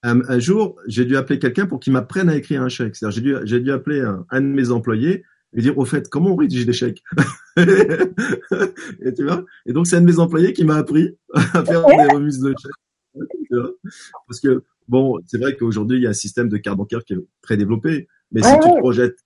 Un, 0.05 0.39
jour, 0.39 0.77
j'ai 0.87 1.05
dû 1.05 1.17
appeler 1.17 1.39
quelqu'un 1.39 1.67
pour 1.67 1.81
qu'il 1.81 1.93
m'apprenne 1.93 2.29
à 2.29 2.37
écrire 2.37 2.63
un 2.63 2.69
chèque. 2.69 2.95
C'est-à-dire, 2.95 3.17
j'ai 3.17 3.23
dû, 3.23 3.37
j'ai 3.45 3.61
dû 3.61 3.73
appeler 3.73 4.05
un, 4.31 4.41
de 4.41 4.47
mes 4.47 4.71
employés 4.71 5.25
et 5.57 5.61
dire 5.61 5.79
au 5.79 5.85
fait 5.85 6.09
comment 6.11 6.33
on 6.33 6.37
rédige 6.37 6.67
des 6.67 6.73
chèques 6.73 7.03
et 7.57 9.15
tu 9.15 9.25
vois? 9.25 9.45
Et 9.67 9.73
donc 9.73 9.87
c'est 9.87 9.97
un 9.97 10.01
de 10.01 10.07
mes 10.07 10.19
employés 10.19 10.53
qui 10.53 10.65
m'a 10.65 10.75
appris 10.75 11.17
à 11.33 11.65
faire 11.65 11.87
des 11.87 12.13
remises 12.13 12.41
de 12.41 12.55
chèques. 12.61 13.63
Parce 14.27 14.41
que 14.41 14.65
bon 14.89 15.21
c'est 15.27 15.39
vrai 15.39 15.57
qu'aujourd'hui 15.57 15.99
il 15.99 16.03
y 16.03 16.07
a 16.07 16.11
un 16.11 16.15
système 16.15 16.49
de 16.49 16.57
carte 16.57 16.77
bancaire 16.77 17.05
qui 17.05 17.15
est 17.15 17.19
très 17.41 17.57
développé 17.57 18.09
mais 18.33 18.43
si 18.43 18.53
tu 18.55 18.69
te 18.69 18.79
projettes 18.81 19.17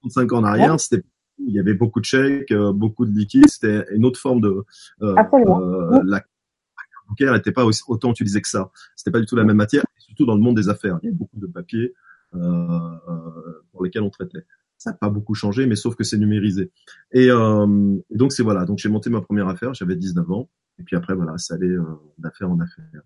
35 0.00 0.32
ans 0.32 0.38
en 0.38 0.44
arrière 0.44 0.80
c'était 0.80 1.04
il 1.38 1.54
y 1.54 1.60
avait 1.60 1.74
beaucoup 1.74 2.00
de 2.00 2.06
chèques 2.06 2.50
euh, 2.50 2.72
beaucoup 2.72 3.04
de 3.04 3.16
liquides 3.16 3.48
c'était 3.48 3.84
une 3.92 4.06
autre 4.06 4.18
forme 4.18 4.40
de 4.40 4.48
euh, 5.02 5.14
euh, 5.14 6.00
la 6.04 6.20
carte 6.20 6.30
bancaire 7.08 7.32
n'était 7.34 7.52
pas 7.52 7.64
aussi, 7.64 7.82
autant 7.88 8.10
utilisée 8.10 8.40
que 8.40 8.48
ça. 8.48 8.70
C'était 8.96 9.10
pas 9.10 9.20
du 9.20 9.26
tout 9.26 9.36
la 9.36 9.44
même 9.44 9.56
matière 9.56 9.84
surtout 10.18 10.26
dans 10.26 10.34
le 10.34 10.42
monde 10.42 10.56
des 10.56 10.68
affaires. 10.68 10.98
Il 11.02 11.06
y 11.06 11.12
a 11.12 11.14
beaucoup 11.14 11.38
de 11.38 11.46
papiers 11.46 11.94
euh, 12.34 12.38
euh 12.40 13.62
pour 13.72 13.84
lesquels 13.84 14.02
on 14.02 14.10
traitait. 14.10 14.44
Ça 14.76 14.90
n'a 14.90 14.96
pas 14.96 15.08
beaucoup 15.08 15.34
changé, 15.34 15.66
mais 15.66 15.76
sauf 15.76 15.94
que 15.94 16.04
c'est 16.04 16.18
numérisé. 16.18 16.72
Et, 17.12 17.30
euh, 17.30 17.96
donc 18.10 18.32
c'est 18.32 18.42
voilà, 18.42 18.64
donc 18.64 18.78
j'ai 18.78 18.88
monté 18.88 19.10
ma 19.10 19.20
première 19.20 19.48
affaire, 19.48 19.74
j'avais 19.74 19.96
19 19.96 20.30
ans, 20.30 20.50
et 20.78 20.82
puis 20.82 20.96
après 20.96 21.14
voilà, 21.14 21.38
ça 21.38 21.54
allait 21.54 21.76
d'affaire 22.18 22.50
en 22.50 22.58
affaire. 22.60 23.02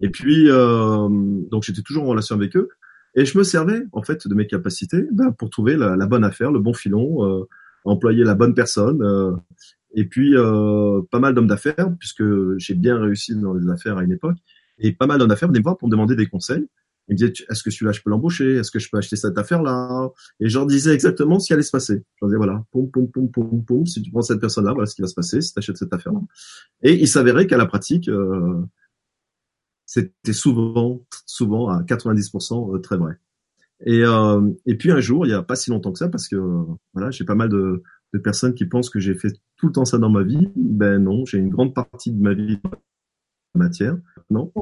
Et 0.00 0.10
puis 0.10 0.48
donc 0.48 1.62
j'étais 1.62 1.82
toujours 1.82 2.04
en 2.04 2.08
relation 2.08 2.34
avec 2.34 2.56
eux, 2.56 2.68
et 3.14 3.24
je 3.24 3.36
me 3.38 3.44
servais 3.44 3.82
en 3.92 4.02
fait 4.02 4.26
de 4.26 4.34
mes 4.34 4.46
capacités 4.46 5.06
ben, 5.12 5.32
pour 5.32 5.50
trouver 5.50 5.76
la, 5.76 6.06
bonne 6.06 6.24
affaire, 6.24 6.50
le 6.50 6.60
bon 6.60 6.74
filon, 6.74 7.46
employer 7.84 8.24
la 8.24 8.34
bonne 8.34 8.54
personne. 8.54 9.40
Et 9.94 10.04
puis 10.04 10.36
euh, 10.36 11.02
pas 11.10 11.18
mal 11.18 11.34
d'hommes 11.34 11.48
d'affaires, 11.48 11.88
puisque 11.98 12.24
j'ai 12.58 12.74
bien 12.74 12.98
réussi 12.98 13.34
dans 13.34 13.54
les 13.54 13.68
affaires 13.68 13.98
à 13.98 14.04
une 14.04 14.12
époque, 14.12 14.36
et 14.80 14.92
pas 14.92 15.06
mal 15.06 15.26
d'affaires 15.26 15.48
venaient 15.48 15.60
me 15.60 15.64
voir 15.64 15.76
pour 15.76 15.88
me 15.88 15.92
demander 15.92 16.16
des 16.16 16.26
conseils. 16.26 16.66
Il 17.08 17.14
me 17.14 17.16
disait, 17.16 17.32
est-ce 17.50 17.62
que 17.62 17.70
celui-là, 17.70 17.92
je 17.92 18.02
peux 18.02 18.10
l'embaucher? 18.10 18.56
Est-ce 18.56 18.70
que 18.70 18.78
je 18.78 18.88
peux 18.88 18.96
acheter 18.96 19.16
cette 19.16 19.36
affaire-là? 19.36 20.10
Et 20.38 20.48
je 20.48 20.56
leur 20.56 20.66
disais 20.66 20.94
exactement 20.94 21.40
ce 21.40 21.48
qui 21.48 21.52
allait 21.52 21.62
se 21.62 21.72
passer. 21.72 21.94
Je 21.94 22.18
leur 22.22 22.28
disais, 22.28 22.36
voilà, 22.36 22.64
pom, 22.70 22.88
pom, 22.88 23.10
pom, 23.10 23.28
pom, 23.30 23.64
pom, 23.64 23.86
si 23.86 24.00
tu 24.00 24.12
prends 24.12 24.22
cette 24.22 24.40
personne-là, 24.40 24.72
voilà 24.72 24.86
ce 24.86 24.94
qui 24.94 25.02
va 25.02 25.08
se 25.08 25.14
passer 25.14 25.40
si 25.40 25.52
tu 25.52 25.58
achètes 25.58 25.76
cette 25.76 25.92
affaire-là. 25.92 26.20
Et 26.82 26.94
il 26.94 27.08
s'avérait 27.08 27.48
qu'à 27.48 27.56
la 27.56 27.66
pratique, 27.66 28.08
euh, 28.08 28.62
c'était 29.86 30.32
souvent, 30.32 31.04
souvent 31.26 31.68
à 31.68 31.82
90% 31.82 32.76
euh, 32.76 32.78
très 32.78 32.96
vrai. 32.96 33.14
Et, 33.84 34.04
euh, 34.04 34.48
et 34.66 34.76
puis 34.76 34.92
un 34.92 35.00
jour, 35.00 35.26
il 35.26 35.30
y 35.30 35.32
a 35.32 35.42
pas 35.42 35.56
si 35.56 35.70
longtemps 35.70 35.90
que 35.90 35.98
ça, 35.98 36.08
parce 36.08 36.28
que 36.28 36.36
voilà, 36.92 37.10
j'ai 37.10 37.24
pas 37.24 37.34
mal 37.34 37.48
de, 37.48 37.82
de 38.12 38.18
personnes 38.18 38.54
qui 38.54 38.66
pensent 38.66 38.90
que 38.90 39.00
j'ai 39.00 39.14
fait 39.14 39.32
tout 39.56 39.66
le 39.66 39.72
temps 39.72 39.84
ça 39.84 39.98
dans 39.98 40.10
ma 40.10 40.22
vie. 40.22 40.48
Ben 40.54 41.02
non, 41.02 41.24
j'ai 41.24 41.38
une 41.38 41.48
grande 41.48 41.74
partie 41.74 42.12
de 42.12 42.22
ma 42.22 42.34
vie 42.34 42.58
matière. 43.54 43.96
Non, 44.30 44.52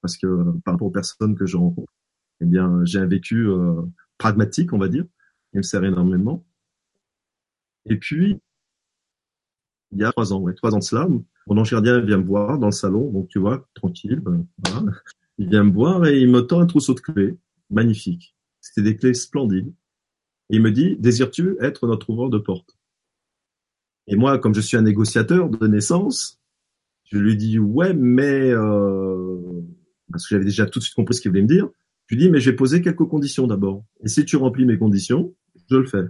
parce 0.00 0.16
que 0.16 0.26
par 0.64 0.74
rapport 0.74 0.88
aux 0.88 0.92
personnes 0.92 1.34
que 1.34 1.46
je 1.46 1.56
rencontre, 1.56 1.92
eh 2.40 2.46
bien, 2.46 2.84
j'ai 2.84 2.98
un 2.98 3.06
vécu 3.06 3.48
euh, 3.48 3.82
pragmatique, 4.18 4.72
on 4.72 4.78
va 4.78 4.88
dire, 4.88 5.04
qui 5.50 5.58
me 5.58 5.62
sert 5.62 5.84
énormément. 5.84 6.44
Et 7.86 7.96
puis, 7.96 8.38
il 9.92 9.98
y 9.98 10.04
a 10.04 10.12
trois 10.12 10.32
ans, 10.32 10.40
ouais, 10.40 10.54
trois 10.54 10.74
ans 10.74 10.78
de 10.78 10.84
cela, 10.84 11.08
mon 11.46 11.58
ange 11.58 11.70
gardien 11.70 12.00
vient 12.00 12.18
me 12.18 12.24
voir 12.24 12.58
dans 12.58 12.66
le 12.66 12.72
salon, 12.72 13.10
donc 13.10 13.28
tu 13.28 13.38
vois, 13.38 13.68
tranquille, 13.74 14.20
ben, 14.20 14.46
voilà. 14.66 14.92
Il 15.38 15.48
vient 15.48 15.64
me 15.64 15.72
voir 15.72 16.06
et 16.06 16.20
il 16.20 16.30
me 16.30 16.42
tend 16.42 16.60
un 16.60 16.66
trousseau 16.66 16.94
de 16.94 17.00
clés, 17.00 17.36
magnifique. 17.68 18.36
C'était 18.60 18.82
des 18.82 18.96
clés 18.96 19.14
splendides. 19.14 19.72
Et 20.50 20.56
il 20.56 20.62
me 20.62 20.70
dit, 20.70 20.96
désires-tu 20.96 21.56
être 21.60 21.86
notre 21.86 22.10
ouvreur 22.10 22.30
de 22.30 22.38
porte? 22.38 22.76
Et 24.06 24.16
moi, 24.16 24.38
comme 24.38 24.54
je 24.54 24.60
suis 24.60 24.76
un 24.76 24.82
négociateur 24.82 25.48
de 25.48 25.66
naissance, 25.66 26.40
je 27.04 27.18
lui 27.18 27.36
dis 27.36 27.58
ouais, 27.58 27.94
mais 27.94 28.50
euh, 28.50 29.36
parce 30.10 30.26
que 30.26 30.34
j'avais 30.34 30.44
déjà 30.44 30.66
tout 30.66 30.78
de 30.78 30.84
suite 30.84 30.94
compris 30.94 31.14
ce 31.14 31.20
qu'il 31.20 31.30
voulait 31.30 31.42
me 31.42 31.48
dire. 31.48 31.68
Je 32.06 32.14
lui 32.14 32.22
dis 32.24 32.30
mais 32.30 32.40
j'ai 32.40 32.52
posé 32.52 32.82
quelques 32.82 33.06
conditions 33.06 33.46
d'abord. 33.46 33.84
Et 34.02 34.08
si 34.08 34.24
tu 34.24 34.36
remplis 34.36 34.66
mes 34.66 34.78
conditions, 34.78 35.34
je 35.70 35.76
le 35.76 35.86
fais. 35.86 36.04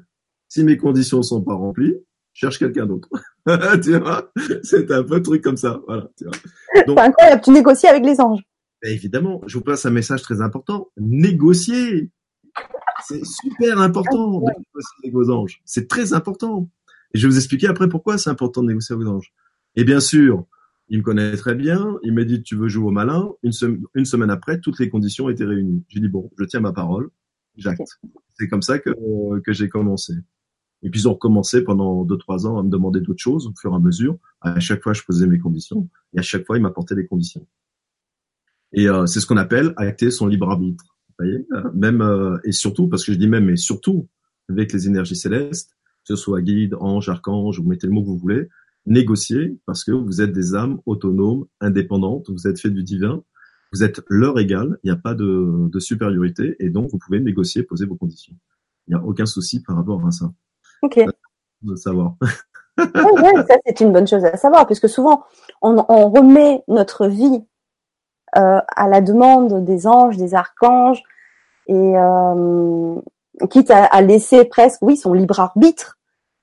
Si 0.49 0.65
mes 0.65 0.77
conditions 0.77 1.23
sont 1.23 1.43
pas 1.43 1.55
remplies, 1.55 1.97
cherche 2.33 2.59
quelqu'un 2.59 2.87
d'autre. 2.87 3.09
tu 3.83 3.99
vois, 3.99 4.31
c'est 4.63 4.91
un 4.91 5.03
peu 5.03 5.23
truc 5.23 5.43
comme 5.43 5.57
ça. 5.57 5.81
Voilà. 5.87 6.09
Tu 6.17 6.25
vois. 6.25 6.85
Donc, 6.85 6.99
incroyable. 6.99 7.43
Tu 7.43 7.51
négocies 7.51 7.87
avec 7.87 8.05
les 8.05 8.21
anges. 8.21 8.43
Ben 8.83 8.93
évidemment, 8.93 9.41
je 9.47 9.57
vous 9.57 9.65
passe 9.65 9.87
un 9.87 9.91
message 9.91 10.23
très 10.23 10.43
important. 10.43 10.89
Négocier. 10.99 12.11
C'est 13.07 13.25
super 13.25 13.81
important 13.81 14.41
de 14.41 14.47
négocier 14.47 14.99
avec 15.03 15.13
vos 15.15 15.31
anges. 15.31 15.61
C'est 15.65 15.89
très 15.89 16.13
important. 16.13 16.69
Et 17.13 17.19
je 17.19 17.27
vais 17.27 17.33
vous 17.33 17.39
expliquer 17.39 17.69
après 17.69 17.89
pourquoi 17.89 18.19
c'est 18.19 18.31
important 18.31 18.63
de 18.63 18.69
négocier 18.69 18.95
avec 18.95 19.07
vos 19.07 19.15
anges. 19.15 19.33
Et 19.77 19.85
bien 19.85 20.01
sûr, 20.01 20.47
il 20.89 20.99
me 20.99 21.03
connaît 21.03 21.37
très 21.37 21.55
bien. 21.55 21.99
Il 22.03 22.13
m'a 22.13 22.25
dit, 22.25 22.43
tu 22.43 22.57
veux 22.57 22.69
jouer 22.69 22.87
au 22.87 22.91
malin. 22.91 23.31
Une, 23.43 23.53
une 23.95 24.05
semaine 24.05 24.31
après, 24.31 24.61
toutes 24.61 24.79
les 24.79 24.89
conditions 24.89 25.29
étaient 25.29 25.45
réunies. 25.45 25.85
J'ai 25.89 26.01
dit, 26.01 26.09
bon, 26.09 26.31
je 26.39 26.45
tiens 26.45 26.61
ma 26.61 26.73
parole. 26.73 27.11
J'acte. 27.57 27.99
C'est 28.35 28.49
comme 28.49 28.63
ça 28.63 28.79
que, 28.79 28.91
que 29.41 29.53
j'ai 29.53 29.69
commencé. 29.69 30.15
Et 30.83 30.91
puis 30.91 31.01
ils 31.01 31.09
ont 31.09 31.15
recommencé 31.15 31.63
pendant 31.65 32.05
deux 32.05 32.19
trois 32.19 32.47
ans 32.47 32.59
à 32.59 32.63
me 32.63 32.69
demander 32.69 33.01
d'autres 33.01 33.23
choses 33.23 33.47
au 33.47 33.55
fur 33.59 33.73
et 33.73 33.77
à 33.77 33.79
mesure. 33.79 34.19
À 34.43 34.61
chaque 34.61 34.83
fois, 34.83 34.93
je 34.93 35.03
posais 35.03 35.27
mes 35.27 35.39
conditions 35.39 35.89
et 36.15 36.19
à 36.19 36.23
chaque 36.23 36.45
fois, 36.45 36.59
ils 36.59 36.63
m'apportaient 36.63 36.95
des 36.95 37.07
conditions. 37.07 37.47
Et 38.73 38.89
euh, 38.89 39.07
c'est 39.07 39.21
ce 39.21 39.27
qu'on 39.27 39.39
appelle 39.39 39.73
acter 39.77 40.11
son 40.11 40.27
libre 40.27 40.51
arbitre. 40.51 40.85
Vous 41.09 41.25
voyez, 41.25 41.47
euh, 41.53 41.71
même 41.75 42.03
euh, 42.03 42.37
et 42.45 42.53
surtout 42.53 42.89
parce 42.89 43.05
que 43.05 43.13
je 43.13 43.19
dis 43.19 43.29
même 43.29 43.47
mais 43.47 43.57
surtout 43.57 44.09
avec 44.51 44.73
les 44.73 44.87
énergies 44.87 45.17
célestes, 45.17 45.71
que 46.07 46.15
ce 46.15 46.17
soit 46.17 46.43
guide, 46.43 46.75
ange, 46.79 47.09
archange, 47.09 47.61
vous 47.61 47.69
mettez 47.69 47.87
le 47.87 47.93
mot 47.93 48.03
que 48.03 48.09
vous 48.09 48.19
voulez, 48.19 48.49
négocier 48.87 49.59
parce 49.67 49.85
que 49.85 49.93
vous 49.93 50.21
êtes 50.21 50.33
des 50.33 50.55
âmes 50.55 50.81
autonomes, 50.87 51.47
indépendantes, 51.61 52.29
vous 52.31 52.47
êtes 52.47 52.61
fait 52.61 52.71
du 52.71 52.83
divin, 52.83 53.23
vous 53.73 53.83
êtes 53.83 54.03
leur 54.09 54.39
égal, 54.39 54.79
il 54.85 54.91
n'y 54.91 54.97
a 54.97 55.01
pas 55.01 55.15
de, 55.15 55.69
de, 55.69 55.79
supériorité 55.81 56.57
et 56.61 56.71
donc 56.71 56.91
vous 56.91 56.99
pouvez 56.99 57.21
négocier, 57.21 57.63
poser 57.63 57.87
vos 57.87 57.97
conditions. 57.97 58.35
Il 58.87 58.95
n'y 58.95 59.01
a 59.01 59.05
aucun 59.05 59.27
souci 59.27 59.63
par 59.63 59.77
rapport 59.77 60.07
à 60.07 60.11
ça. 60.11 60.31
Ok. 60.83 61.01
De 61.63 61.75
savoir. 61.75 62.17
oui, 62.79 62.85
ouais, 63.23 63.47
ça 63.49 63.57
c'est 63.65 63.81
une 63.81 63.93
bonne 63.93 64.07
chose 64.07 64.25
à 64.25 64.37
savoir 64.37 64.67
puisque 64.67 64.89
souvent 64.89 65.25
on, 65.63 65.85
on 65.89 66.11
remet 66.11 66.63
notre 66.69 67.07
vie 67.07 67.45
euh, 68.37 68.61
à 68.77 68.89
la 68.89 69.01
demande 69.01 69.65
des 69.65 69.87
anges, 69.87 70.17
des 70.17 70.35
archanges 70.35 71.03
et 71.69 71.97
euh, 71.97 73.01
quitte 73.49 73.71
à, 73.71 73.85
à, 73.85 74.03
laisser 74.03 74.45
presque, 74.45 74.83
oui, 74.83 74.97
son 74.97 75.15
libre 75.15 75.41
arbitre 75.41 75.99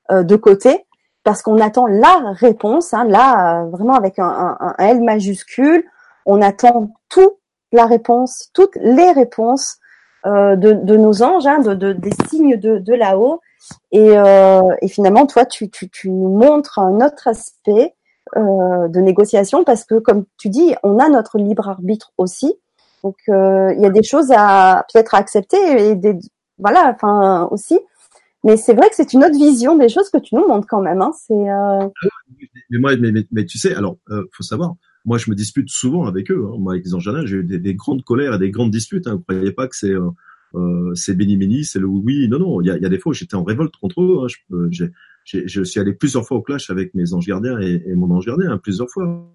euh, 0.10 0.24
de 0.24 0.36
côté 0.36 0.86
parce 1.24 1.42
qu'on 1.42 1.60
attend 1.60 1.88
la 1.88 2.34
réponse, 2.34 2.94
hein, 2.94 3.06
là, 3.06 3.62
euh, 3.62 3.70
vraiment 3.70 3.96
avec 3.96 4.16
un, 4.18 4.58
L 4.80 5.02
majuscule, 5.02 5.86
on 6.26 6.42
attend 6.42 6.94
toute 7.10 7.38
la 7.72 7.86
réponse, 7.86 8.50
toutes 8.54 8.76
les 8.76 9.12
réponses 9.12 9.78
euh, 10.26 10.56
de, 10.56 10.74
de, 10.74 10.98
nos 10.98 11.24
anges, 11.24 11.48
hein, 11.48 11.60
de, 11.60 11.74
de, 11.74 11.94
des 11.94 12.12
signes 12.30 12.58
de, 12.58 12.78
de 12.78 12.94
là-haut. 12.94 13.42
Et, 13.92 14.18
euh, 14.18 14.76
et, 14.82 14.88
finalement, 14.88 15.26
toi, 15.26 15.46
tu, 15.46 15.70
tu, 15.70 15.90
tu, 15.90 16.10
nous 16.10 16.30
montres 16.30 16.80
un 16.80 17.02
autre 17.02 17.28
aspect 17.28 17.96
euh, 18.38 18.88
de 18.88 19.00
négociation 19.00 19.64
parce 19.64 19.84
que, 19.84 19.96
comme 19.96 20.26
tu 20.38 20.50
dis, 20.50 20.76
on 20.84 21.00
a 21.00 21.10
notre 21.10 21.38
libre 21.38 21.70
arbitre 21.70 22.12
aussi. 22.18 22.56
Donc, 23.04 23.18
euh, 23.30 23.74
il 23.76 23.82
y 23.82 23.86
a 23.86 23.90
des 23.90 24.04
choses 24.04 24.32
à 24.36 24.86
peut-être 24.92 25.16
accepter 25.16 25.90
et 25.90 25.96
des, 25.96 26.18
voilà, 26.60 26.92
enfin 26.94 27.48
aussi. 27.52 27.80
Mais 28.44 28.58
c'est 28.58 28.74
vrai 28.74 28.90
que 28.90 28.96
c'est 28.96 29.14
une 29.14 29.24
autre 29.24 29.38
vision 29.38 29.78
des 29.78 29.90
choses 29.90 30.10
que 30.10 30.18
tu 30.18 30.36
nous 30.36 30.48
montres 30.48 30.68
quand 30.68 30.82
même. 30.82 31.02
Hein. 31.02 31.12
C'est. 31.16 31.34
Euh... 31.34 31.88
Mais 32.70 32.80
moi, 32.80 32.96
mais, 32.98 33.12
mais, 33.12 33.28
mais, 33.32 33.46
tu 33.46 33.58
sais, 33.58 33.76
alors, 33.76 33.98
euh, 34.10 34.26
faut 34.32 34.44
savoir. 34.44 34.76
Moi, 35.06 35.18
je 35.18 35.30
me 35.30 35.36
dispute 35.36 35.70
souvent 35.70 36.06
avec 36.06 36.32
eux. 36.32 36.48
Hein. 36.48 36.58
Moi, 36.60 36.74
avec 36.74 36.86
les 36.86 36.94
Angeliens, 36.94 37.26
j'ai 37.26 37.38
eu 37.38 37.44
des, 37.44 37.60
des, 37.60 37.76
grandes 37.76 38.04
colères 38.04 38.34
et 38.36 38.40
des 38.40 38.52
grandes 38.52 38.72
disputes. 38.72 39.08
Hein. 39.08 39.16
Vous 39.16 39.22
croyez 39.22 39.52
pas 39.52 39.68
que 39.68 39.76
c'est 39.76 39.94
euh, 39.94 40.10
euh 40.56 40.92
c'est 40.96 41.16
béni 41.16 41.38
béni, 41.38 41.64
c'est 41.64 41.80
le 41.80 41.88
oui. 41.88 42.28
Non 42.28 42.40
non, 42.40 42.62
il 42.62 42.68
y 42.68 42.72
a, 42.72 42.78
y 42.78 42.86
a 42.86 42.90
des 42.90 43.00
fois 43.00 43.12
où 43.12 43.14
j'étais 43.14 43.36
en 43.36 43.44
révolte 43.44 43.76
contre 43.78 44.02
eux. 44.02 44.20
Hein. 44.24 44.28
Je, 44.72 44.86
j'ai, 45.24 45.48
je 45.48 45.64
suis 45.64 45.80
allé 45.80 45.94
plusieurs 45.94 46.26
fois 46.26 46.38
au 46.38 46.42
clash 46.42 46.70
avec 46.70 46.94
mes 46.96 47.14
anges 47.14 47.28
gardiens 47.28 47.60
et, 47.60 47.84
et 47.86 47.96
mon 47.96 48.10
ange 48.12 48.26
gardien, 48.26 48.52
hein, 48.52 48.58
plusieurs 48.58 48.90
fois. 48.90 49.28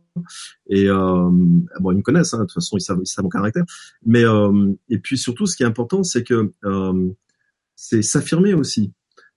Et 0.68 0.88
euh, 0.88 1.28
bon, 1.80 1.92
ils 1.92 1.98
me 1.98 2.02
connaissent. 2.02 2.34
Hein. 2.34 2.38
De 2.38 2.44
toute 2.44 2.54
façon, 2.54 2.76
ils 2.76 2.80
savent, 2.80 3.00
ils 3.00 3.06
savent 3.06 3.24
mon 3.24 3.28
caractère. 3.28 3.64
Mais 4.04 4.24
euh, 4.24 4.72
et 4.88 4.98
puis 4.98 5.18
surtout, 5.18 5.46
ce 5.46 5.56
qui 5.56 5.62
est 5.62 5.66
important, 5.66 6.02
c'est 6.02 6.24
que 6.24 6.52
euh, 6.64 7.08
c'est 7.76 8.02
s'affirmer 8.02 8.54
aussi. 8.54 8.92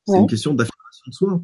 C'est 0.06 0.14
ouais. 0.14 0.20
une 0.20 0.28
question 0.28 0.54
d'affirmation 0.54 1.04
de 1.08 1.14
soi. 1.14 1.44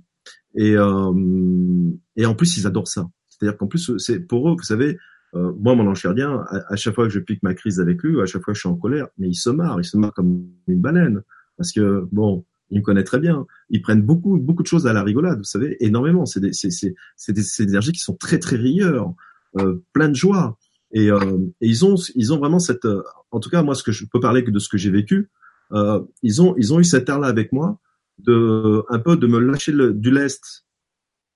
Et, 0.55 0.75
euh, 0.75 1.91
et 2.15 2.25
en 2.25 2.33
plus, 2.33 2.57
ils 2.57 2.65
adorent 2.65 2.87
ça. 2.87 3.07
C'est-à-dire 3.29 3.57
qu'en 3.57 3.67
plus, 3.67 3.91
c'est 3.97 4.19
pour 4.19 4.49
eux, 4.49 4.55
vous 4.57 4.63
savez, 4.63 4.97
euh, 5.35 5.51
moi, 5.59 5.75
mon 5.75 5.85
ange 5.87 6.01
gardien, 6.01 6.43
à, 6.47 6.73
à, 6.73 6.75
chaque 6.75 6.95
fois 6.95 7.05
que 7.05 7.13
je 7.13 7.19
pique 7.19 7.43
ma 7.43 7.53
crise 7.53 7.79
avec 7.79 8.01
lui, 8.01 8.19
à 8.21 8.25
chaque 8.25 8.41
fois 8.41 8.53
que 8.53 8.55
je 8.55 8.61
suis 8.61 8.69
en 8.69 8.75
colère, 8.75 9.07
mais 9.17 9.27
il 9.27 9.35
se 9.35 9.49
marre, 9.49 9.79
il 9.79 9.83
se 9.83 9.97
marre 9.97 10.13
comme 10.13 10.47
une 10.67 10.81
baleine. 10.81 11.21
Parce 11.57 11.71
que, 11.71 12.07
bon, 12.11 12.45
il 12.71 12.79
me 12.79 12.83
connaît 12.83 13.03
très 13.03 13.19
bien. 13.19 13.45
Ils 13.69 13.81
prennent 13.81 14.01
beaucoup, 14.01 14.37
beaucoup 14.37 14.63
de 14.63 14.67
choses 14.67 14.87
à 14.87 14.93
la 14.93 15.03
rigolade, 15.03 15.37
vous 15.37 15.43
savez, 15.43 15.77
énormément. 15.83 16.25
C'est 16.25 16.39
des, 16.39 16.53
c'est, 16.53 16.71
c'est, 16.71 16.95
c'est 17.15 17.33
des, 17.33 17.41
des, 17.41 17.63
énergies 17.63 17.91
qui 17.91 17.99
sont 17.99 18.15
très, 18.15 18.39
très 18.39 18.55
rieurs, 18.55 19.13
euh, 19.59 19.83
plein 19.93 20.09
de 20.09 20.15
joie. 20.15 20.57
Et, 20.91 21.11
euh, 21.11 21.37
et, 21.61 21.67
ils 21.67 21.85
ont, 21.85 21.95
ils 22.15 22.33
ont 22.33 22.37
vraiment 22.37 22.59
cette, 22.59 22.85
euh, 22.85 23.03
en 23.31 23.39
tout 23.39 23.49
cas, 23.49 23.61
moi, 23.63 23.75
ce 23.75 23.83
que 23.83 23.91
je 23.91 24.05
peux 24.05 24.19
parler 24.19 24.43
que 24.43 24.51
de 24.51 24.59
ce 24.59 24.69
que 24.69 24.77
j'ai 24.77 24.89
vécu, 24.91 25.29
euh, 25.71 26.01
ils 26.21 26.41
ont, 26.41 26.55
ils 26.57 26.73
ont 26.73 26.79
eu 26.79 26.83
cet 26.83 27.09
air-là 27.09 27.27
avec 27.27 27.51
moi 27.51 27.79
de, 28.19 28.83
un 28.89 28.99
peu 28.99 29.17
de 29.17 29.27
me 29.27 29.39
lâcher 29.39 29.73
du 29.93 30.11
lest 30.11 30.65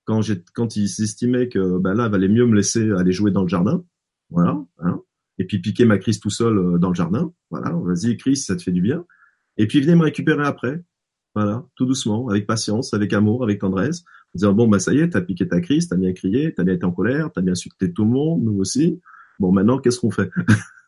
quand 0.04 0.22
j'ai, 0.22 0.42
quand 0.54 0.76
ils 0.76 0.84
estimaient 1.02 1.48
que, 1.48 1.78
ben 1.78 1.94
là, 1.94 2.08
valait 2.08 2.28
mieux 2.28 2.46
me 2.46 2.56
laisser 2.56 2.90
aller 2.92 3.12
jouer 3.12 3.30
dans 3.30 3.42
le 3.42 3.48
jardin. 3.48 3.84
Voilà. 4.30 4.58
Hein, 4.78 5.00
et 5.38 5.44
puis 5.44 5.58
piquer 5.58 5.84
ma 5.84 5.98
crise 5.98 6.20
tout 6.20 6.30
seul 6.30 6.58
euh, 6.58 6.78
dans 6.78 6.88
le 6.88 6.94
jardin. 6.94 7.32
Voilà. 7.50 7.70
Vas-y, 7.70 8.16
crise, 8.16 8.44
ça 8.46 8.56
te 8.56 8.62
fait 8.62 8.72
du 8.72 8.80
bien. 8.80 9.04
Et 9.56 9.66
puis 9.66 9.80
venez 9.80 9.94
me 9.94 10.04
récupérer 10.04 10.44
après. 10.44 10.82
Voilà, 11.34 11.64
tout 11.76 11.86
doucement, 11.86 12.28
avec 12.28 12.46
patience, 12.46 12.92
avec 12.92 13.12
amour, 13.12 13.44
avec 13.44 13.60
tendresse, 13.60 14.00
en 14.00 14.34
disant 14.34 14.52
bon 14.52 14.66
bah 14.66 14.80
ça 14.80 14.92
y 14.92 14.98
est, 14.98 15.10
t'as 15.10 15.20
piqué 15.20 15.46
ta 15.46 15.60
crise, 15.60 15.86
t'as 15.86 15.96
bien 15.96 16.12
crié, 16.12 16.52
t'as 16.52 16.64
bien 16.64 16.74
été 16.74 16.84
en 16.84 16.90
colère, 16.90 17.30
t'as 17.32 17.40
bien 17.40 17.52
insulté 17.52 17.92
tout 17.92 18.04
le 18.04 18.10
monde, 18.10 18.42
nous 18.42 18.58
aussi. 18.58 19.00
Bon 19.38 19.52
maintenant 19.52 19.78
qu'est-ce 19.78 20.00
qu'on 20.00 20.10
fait? 20.10 20.28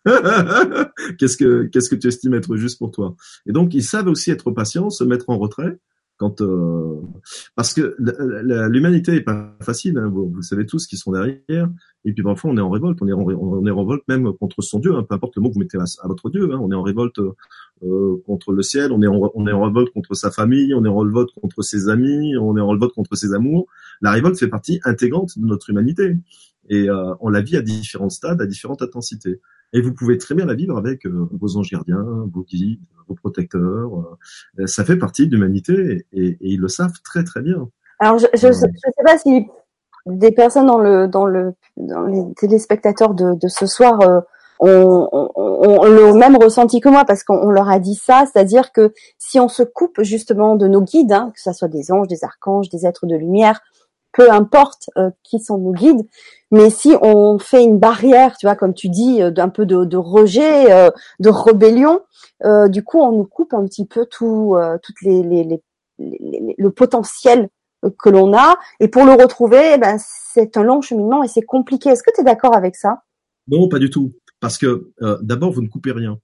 Qu'est-ce 1.18 1.36
que 1.36 1.64
qu'est-ce 1.64 1.88
que 1.88 1.94
tu 1.94 2.08
estimes 2.08 2.34
être 2.34 2.56
juste 2.56 2.78
pour 2.78 2.90
toi? 2.90 3.14
Et 3.46 3.52
donc 3.52 3.74
ils 3.74 3.84
savent 3.84 4.08
aussi 4.08 4.30
être 4.30 4.50
patients, 4.50 4.90
se 4.90 5.04
mettre 5.04 5.30
en 5.30 5.38
retrait 5.38 5.78
quand 6.22 6.40
euh, 6.40 7.00
parce 7.56 7.74
que 7.74 7.96
l'humanité 8.68 9.16
est 9.16 9.22
pas 9.22 9.56
facile, 9.60 9.98
hein, 9.98 10.08
vous, 10.08 10.30
vous, 10.30 10.42
savez 10.42 10.66
tous 10.66 10.86
qui 10.86 10.96
sont 10.96 11.10
derrière. 11.10 11.68
Et 12.04 12.12
puis 12.12 12.22
parfois 12.22 12.52
on 12.52 12.56
est 12.56 12.60
en 12.60 12.70
révolte, 12.70 12.98
on 13.02 13.08
est 13.08 13.12
en, 13.12 13.22
on 13.22 13.66
est 13.66 13.70
en 13.70 13.78
révolte 13.78 14.04
même 14.06 14.32
contre 14.34 14.62
son 14.62 14.78
Dieu, 14.78 14.94
hein, 14.94 15.02
peu 15.02 15.16
importe 15.16 15.34
le 15.34 15.42
mot 15.42 15.48
que 15.48 15.54
vous 15.54 15.60
mettez 15.60 15.78
à, 15.78 15.84
à 16.02 16.06
votre 16.06 16.30
Dieu. 16.30 16.48
Hein, 16.52 16.60
on 16.62 16.70
est 16.70 16.76
en 16.76 16.82
révolte 16.82 17.18
euh, 17.18 18.22
contre 18.24 18.52
le 18.52 18.62
ciel, 18.62 18.92
on 18.92 19.02
est 19.02 19.08
en, 19.08 19.32
on 19.34 19.46
est 19.48 19.52
en 19.52 19.62
révolte 19.62 19.92
contre 19.92 20.14
sa 20.14 20.30
famille, 20.30 20.72
on 20.74 20.84
est 20.84 20.88
en 20.88 20.98
révolte 20.98 21.30
contre 21.40 21.62
ses 21.62 21.88
amis, 21.88 22.36
on 22.36 22.56
est 22.56 22.60
en 22.60 22.68
révolte 22.68 22.94
contre 22.94 23.16
ses 23.16 23.34
amours. 23.34 23.66
La 24.00 24.12
révolte 24.12 24.38
fait 24.38 24.48
partie 24.48 24.80
intégrante 24.84 25.36
de 25.36 25.46
notre 25.46 25.70
humanité 25.70 26.16
et 26.72 26.88
euh, 26.88 27.14
on 27.20 27.28
la 27.28 27.42
vit 27.42 27.58
à 27.58 27.60
différents 27.60 28.08
stades, 28.08 28.40
à 28.40 28.46
différentes 28.46 28.80
intensités. 28.80 29.40
Et 29.74 29.82
vous 29.82 29.92
pouvez 29.92 30.16
très 30.16 30.34
bien 30.34 30.46
la 30.46 30.54
vivre 30.54 30.78
avec 30.78 31.04
euh, 31.04 31.28
vos 31.32 31.56
anges 31.58 31.70
gardiens, 31.70 32.02
vos 32.32 32.42
guides, 32.42 32.80
vos 33.08 33.14
protecteurs. 33.14 34.18
Euh, 34.58 34.66
ça 34.66 34.82
fait 34.82 34.96
partie 34.96 35.28
de 35.28 35.36
l'humanité 35.36 36.06
et, 36.14 36.28
et, 36.28 36.36
ils 36.40 36.60
le 36.60 36.68
savent 36.68 37.00
très 37.04 37.24
très 37.24 37.42
bien. 37.42 37.68
Alors 37.98 38.18
je 38.18 38.46
ne 38.46 38.52
sais 38.52 38.68
pas 39.04 39.18
si 39.18 39.46
des 40.06 40.32
personnes 40.32 40.66
dans 40.66 40.78
le 40.78 41.08
dans 41.08 41.26
le 41.26 41.52
dans 41.76 42.02
les 42.06 42.22
téléspectateurs 42.36 43.14
de, 43.14 43.34
de 43.34 43.48
ce 43.48 43.66
soir 43.66 44.00
ont, 44.58 45.08
le 45.84 46.12
même 46.14 46.36
ressenti 46.36 46.80
que 46.80 46.88
moi 46.88 47.04
parce 47.04 47.22
qu'on 47.22 47.50
leur 47.50 47.68
a 47.68 47.78
dit 47.78 47.94
ça, 47.94 48.24
c'est-à-dire 48.30 48.72
que 48.72 48.92
si 49.18 49.38
on 49.38 49.48
se 49.48 49.62
coupe 49.62 50.02
justement 50.02 50.56
de 50.56 50.68
nos 50.68 50.82
guides, 50.82 51.12
hein, 51.12 51.32
que 51.34 51.40
ce 51.40 51.52
soit 51.52 51.68
des 51.68 51.92
anges, 51.92 52.08
des 52.08 52.24
archanges, 52.24 52.68
des 52.70 52.86
êtres 52.86 53.06
de 53.06 53.16
lumière, 53.16 53.60
peu 54.12 54.30
importe 54.30 54.90
euh, 54.98 55.10
qui 55.22 55.40
sont 55.40 55.58
nos 55.58 55.72
guides, 55.72 56.06
mais 56.50 56.70
si 56.70 56.94
on 57.00 57.38
fait 57.38 57.62
une 57.62 57.78
barrière, 57.78 58.36
tu 58.36 58.46
vois, 58.46 58.56
comme 58.56 58.74
tu 58.74 58.88
dis, 58.88 59.22
euh, 59.22 59.30
d'un 59.30 59.48
peu 59.48 59.64
de, 59.66 59.96
rejet, 59.96 60.72
euh, 60.72 60.90
de 61.18 61.28
rébellion, 61.30 62.00
du 62.68 62.82
coup, 62.82 62.98
on 62.98 63.12
nous 63.12 63.24
coupe 63.24 63.54
un 63.54 63.64
petit 63.64 63.86
peu 63.86 64.04
tout, 64.06 64.56
le 65.98 66.68
potentiel 66.70 67.48
que 67.98 68.10
l'on 68.10 68.36
a, 68.36 68.56
et 68.80 68.88
pour 68.88 69.04
le 69.04 69.12
retrouver, 69.12 69.72
eh 69.74 69.78
ben, 69.78 69.96
c'est 69.98 70.56
un 70.56 70.64
long 70.64 70.80
cheminement 70.80 71.22
et 71.22 71.28
c'est 71.28 71.42
compliqué. 71.42 71.90
Est-ce 71.90 72.02
que 72.02 72.10
tu 72.14 72.20
es 72.20 72.24
d'accord 72.24 72.56
avec 72.56 72.74
ça? 72.74 73.02
Non, 73.46 73.68
pas 73.68 73.78
du 73.78 73.90
tout, 73.90 74.12
parce 74.40 74.58
que 74.58 74.92
d'abord, 75.22 75.52
vous 75.52 75.62
ne 75.62 75.68
coupez 75.68 75.92
rien, 75.92 76.18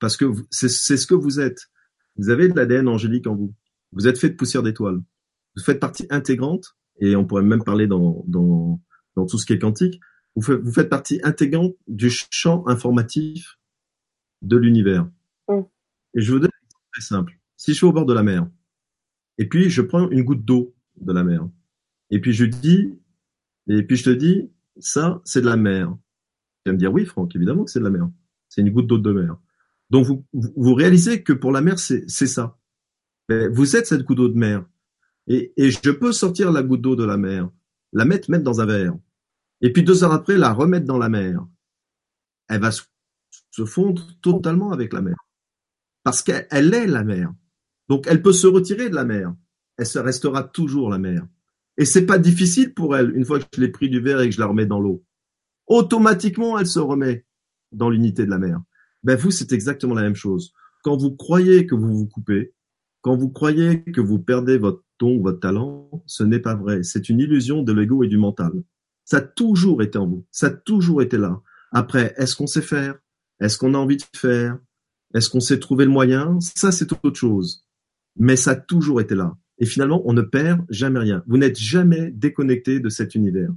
parce 0.00 0.16
que 0.16 0.32
c'est 0.50 0.68
ce 0.68 1.06
que 1.06 1.14
vous 1.14 1.40
êtes. 1.40 1.66
Vous 2.16 2.30
avez 2.30 2.48
de 2.48 2.54
l'ADN 2.54 2.88
angélique 2.88 3.26
en 3.26 3.34
vous. 3.34 3.52
Vous 3.92 4.06
êtes 4.06 4.18
fait 4.18 4.28
de 4.28 4.36
poussière 4.36 4.62
d'étoiles. 4.62 5.00
Vous 5.58 5.64
faites 5.64 5.80
partie 5.80 6.06
intégrante 6.08 6.76
et 7.00 7.16
on 7.16 7.24
pourrait 7.24 7.42
même 7.42 7.64
parler 7.64 7.86
dans, 7.86 8.24
dans, 8.26 8.80
dans 9.16 9.26
tout 9.26 9.38
ce 9.38 9.44
qui 9.44 9.52
est 9.52 9.58
quantique, 9.58 10.00
vous, 10.36 10.42
faites, 10.42 10.60
vous 10.60 10.72
faites 10.72 10.88
partie 10.88 11.20
intégrante 11.24 11.74
du 11.88 12.10
champ 12.10 12.66
informatif 12.68 13.58
de 14.42 14.56
l'univers. 14.56 15.10
Mm. 15.48 15.62
Et 16.14 16.20
je 16.20 16.32
vous 16.32 16.38
donne 16.38 16.50
un 16.50 16.64
exemple 16.64 16.86
très 16.92 17.02
simple. 17.02 17.40
Si 17.56 17.72
je 17.72 17.76
suis 17.76 17.86
au 17.86 17.92
bord 17.92 18.06
de 18.06 18.14
la 18.14 18.22
mer, 18.22 18.48
et 19.38 19.48
puis 19.48 19.68
je 19.68 19.82
prends 19.82 20.08
une 20.10 20.22
goutte 20.22 20.44
d'eau 20.44 20.76
de 21.00 21.12
la 21.12 21.24
mer, 21.24 21.48
et 22.10 22.20
puis 22.20 22.32
je 22.32 22.44
dis, 22.44 22.94
et 23.68 23.82
puis 23.82 23.96
je 23.96 24.04
te 24.04 24.10
dis, 24.10 24.50
ça, 24.78 25.20
c'est 25.24 25.40
de 25.40 25.46
la 25.46 25.56
mer. 25.56 25.96
Tu 26.64 26.70
vas 26.70 26.72
me 26.72 26.78
dire, 26.78 26.92
oui, 26.92 27.04
Franck, 27.04 27.34
évidemment 27.34 27.64
que 27.64 27.70
c'est 27.70 27.80
de 27.80 27.84
la 27.84 27.90
mer. 27.90 28.08
C'est 28.48 28.60
une 28.60 28.70
goutte 28.70 28.86
d'eau 28.86 28.98
de 28.98 29.12
mer. 29.12 29.36
Donc 29.90 30.06
vous, 30.06 30.24
vous 30.32 30.74
réalisez 30.74 31.22
que 31.22 31.32
pour 31.32 31.50
la 31.50 31.60
mer, 31.60 31.78
c'est 31.78 32.06
ça. 32.08 32.58
Mais 33.28 33.48
vous 33.48 33.76
êtes 33.76 33.86
cette 33.86 34.02
goutte 34.02 34.18
d'eau 34.18 34.28
de 34.28 34.38
mer. 34.38 34.64
Et, 35.28 35.52
et, 35.56 35.70
je 35.70 35.90
peux 35.90 36.12
sortir 36.12 36.50
la 36.50 36.62
goutte 36.62 36.80
d'eau 36.80 36.96
de 36.96 37.04
la 37.04 37.16
mer, 37.16 37.50
la 37.92 38.04
mettre, 38.04 38.30
mettre 38.30 38.44
dans 38.44 38.60
un 38.60 38.66
verre, 38.66 38.94
et 39.60 39.72
puis 39.72 39.82
deux 39.82 40.02
heures 40.02 40.12
après 40.12 40.38
la 40.38 40.52
remettre 40.52 40.86
dans 40.86 40.98
la 40.98 41.08
mer. 41.08 41.46
Elle 42.48 42.60
va 42.60 42.70
se 42.70 43.64
fondre 43.64 44.06
totalement 44.22 44.72
avec 44.72 44.92
la 44.92 45.02
mer, 45.02 45.16
parce 46.02 46.22
qu'elle 46.22 46.74
est 46.74 46.86
la 46.86 47.04
mer. 47.04 47.32
Donc 47.88 48.06
elle 48.06 48.22
peut 48.22 48.32
se 48.32 48.46
retirer 48.46 48.88
de 48.88 48.94
la 48.94 49.04
mer, 49.04 49.34
elle 49.76 49.86
se 49.86 49.98
restera 49.98 50.42
toujours 50.44 50.90
la 50.90 50.98
mer. 50.98 51.26
Et 51.76 51.84
c'est 51.84 52.06
pas 52.06 52.18
difficile 52.18 52.74
pour 52.74 52.96
elle 52.96 53.16
une 53.16 53.24
fois 53.24 53.38
que 53.38 53.46
je 53.54 53.60
l'ai 53.60 53.68
pris 53.68 53.88
du 53.88 54.00
verre 54.00 54.20
et 54.20 54.28
que 54.28 54.34
je 54.34 54.40
la 54.40 54.46
remets 54.46 54.66
dans 54.66 54.80
l'eau. 54.80 55.04
Automatiquement, 55.66 56.58
elle 56.58 56.66
se 56.66 56.80
remet 56.80 57.24
dans 57.70 57.90
l'unité 57.90 58.24
de 58.24 58.30
la 58.30 58.38
mer. 58.38 58.60
Ben 59.04 59.16
vous, 59.16 59.30
c'est 59.30 59.52
exactement 59.52 59.94
la 59.94 60.02
même 60.02 60.16
chose. 60.16 60.52
Quand 60.82 60.96
vous 60.96 61.14
croyez 61.14 61.66
que 61.66 61.74
vous 61.74 61.96
vous 61.96 62.06
coupez, 62.06 62.52
quand 63.00 63.16
vous 63.16 63.30
croyez 63.30 63.84
que 63.84 64.00
vous 64.00 64.18
perdez 64.18 64.58
votre 64.58 64.82
don, 64.98 65.20
votre 65.20 65.40
talent, 65.40 65.90
ce 66.06 66.22
n'est 66.24 66.40
pas 66.40 66.54
vrai. 66.54 66.82
C'est 66.82 67.08
une 67.08 67.20
illusion 67.20 67.62
de 67.62 67.72
l'ego 67.72 68.02
et 68.02 68.08
du 68.08 68.18
mental. 68.18 68.52
Ça 69.04 69.18
a 69.18 69.20
toujours 69.22 69.82
été 69.82 69.98
en 69.98 70.06
vous. 70.06 70.26
Ça 70.30 70.48
a 70.48 70.50
toujours 70.50 71.02
été 71.02 71.16
là. 71.16 71.40
Après, 71.72 72.14
est-ce 72.16 72.36
qu'on 72.36 72.46
sait 72.46 72.62
faire? 72.62 72.98
Est-ce 73.40 73.58
qu'on 73.58 73.74
a 73.74 73.78
envie 73.78 73.96
de 73.96 74.04
faire? 74.14 74.58
Est-ce 75.14 75.30
qu'on 75.30 75.40
sait 75.40 75.58
trouver 75.58 75.84
le 75.84 75.90
moyen? 75.90 76.38
Ça, 76.40 76.72
c'est 76.72 76.92
autre 76.92 77.14
chose. 77.14 77.66
Mais 78.16 78.36
ça 78.36 78.52
a 78.52 78.56
toujours 78.56 79.00
été 79.00 79.14
là. 79.14 79.36
Et 79.58 79.66
finalement, 79.66 80.02
on 80.04 80.12
ne 80.12 80.22
perd 80.22 80.64
jamais 80.68 81.00
rien. 81.00 81.22
Vous 81.26 81.36
n'êtes 81.36 81.58
jamais 81.58 82.10
déconnecté 82.10 82.80
de 82.80 82.88
cet 82.88 83.14
univers. 83.14 83.50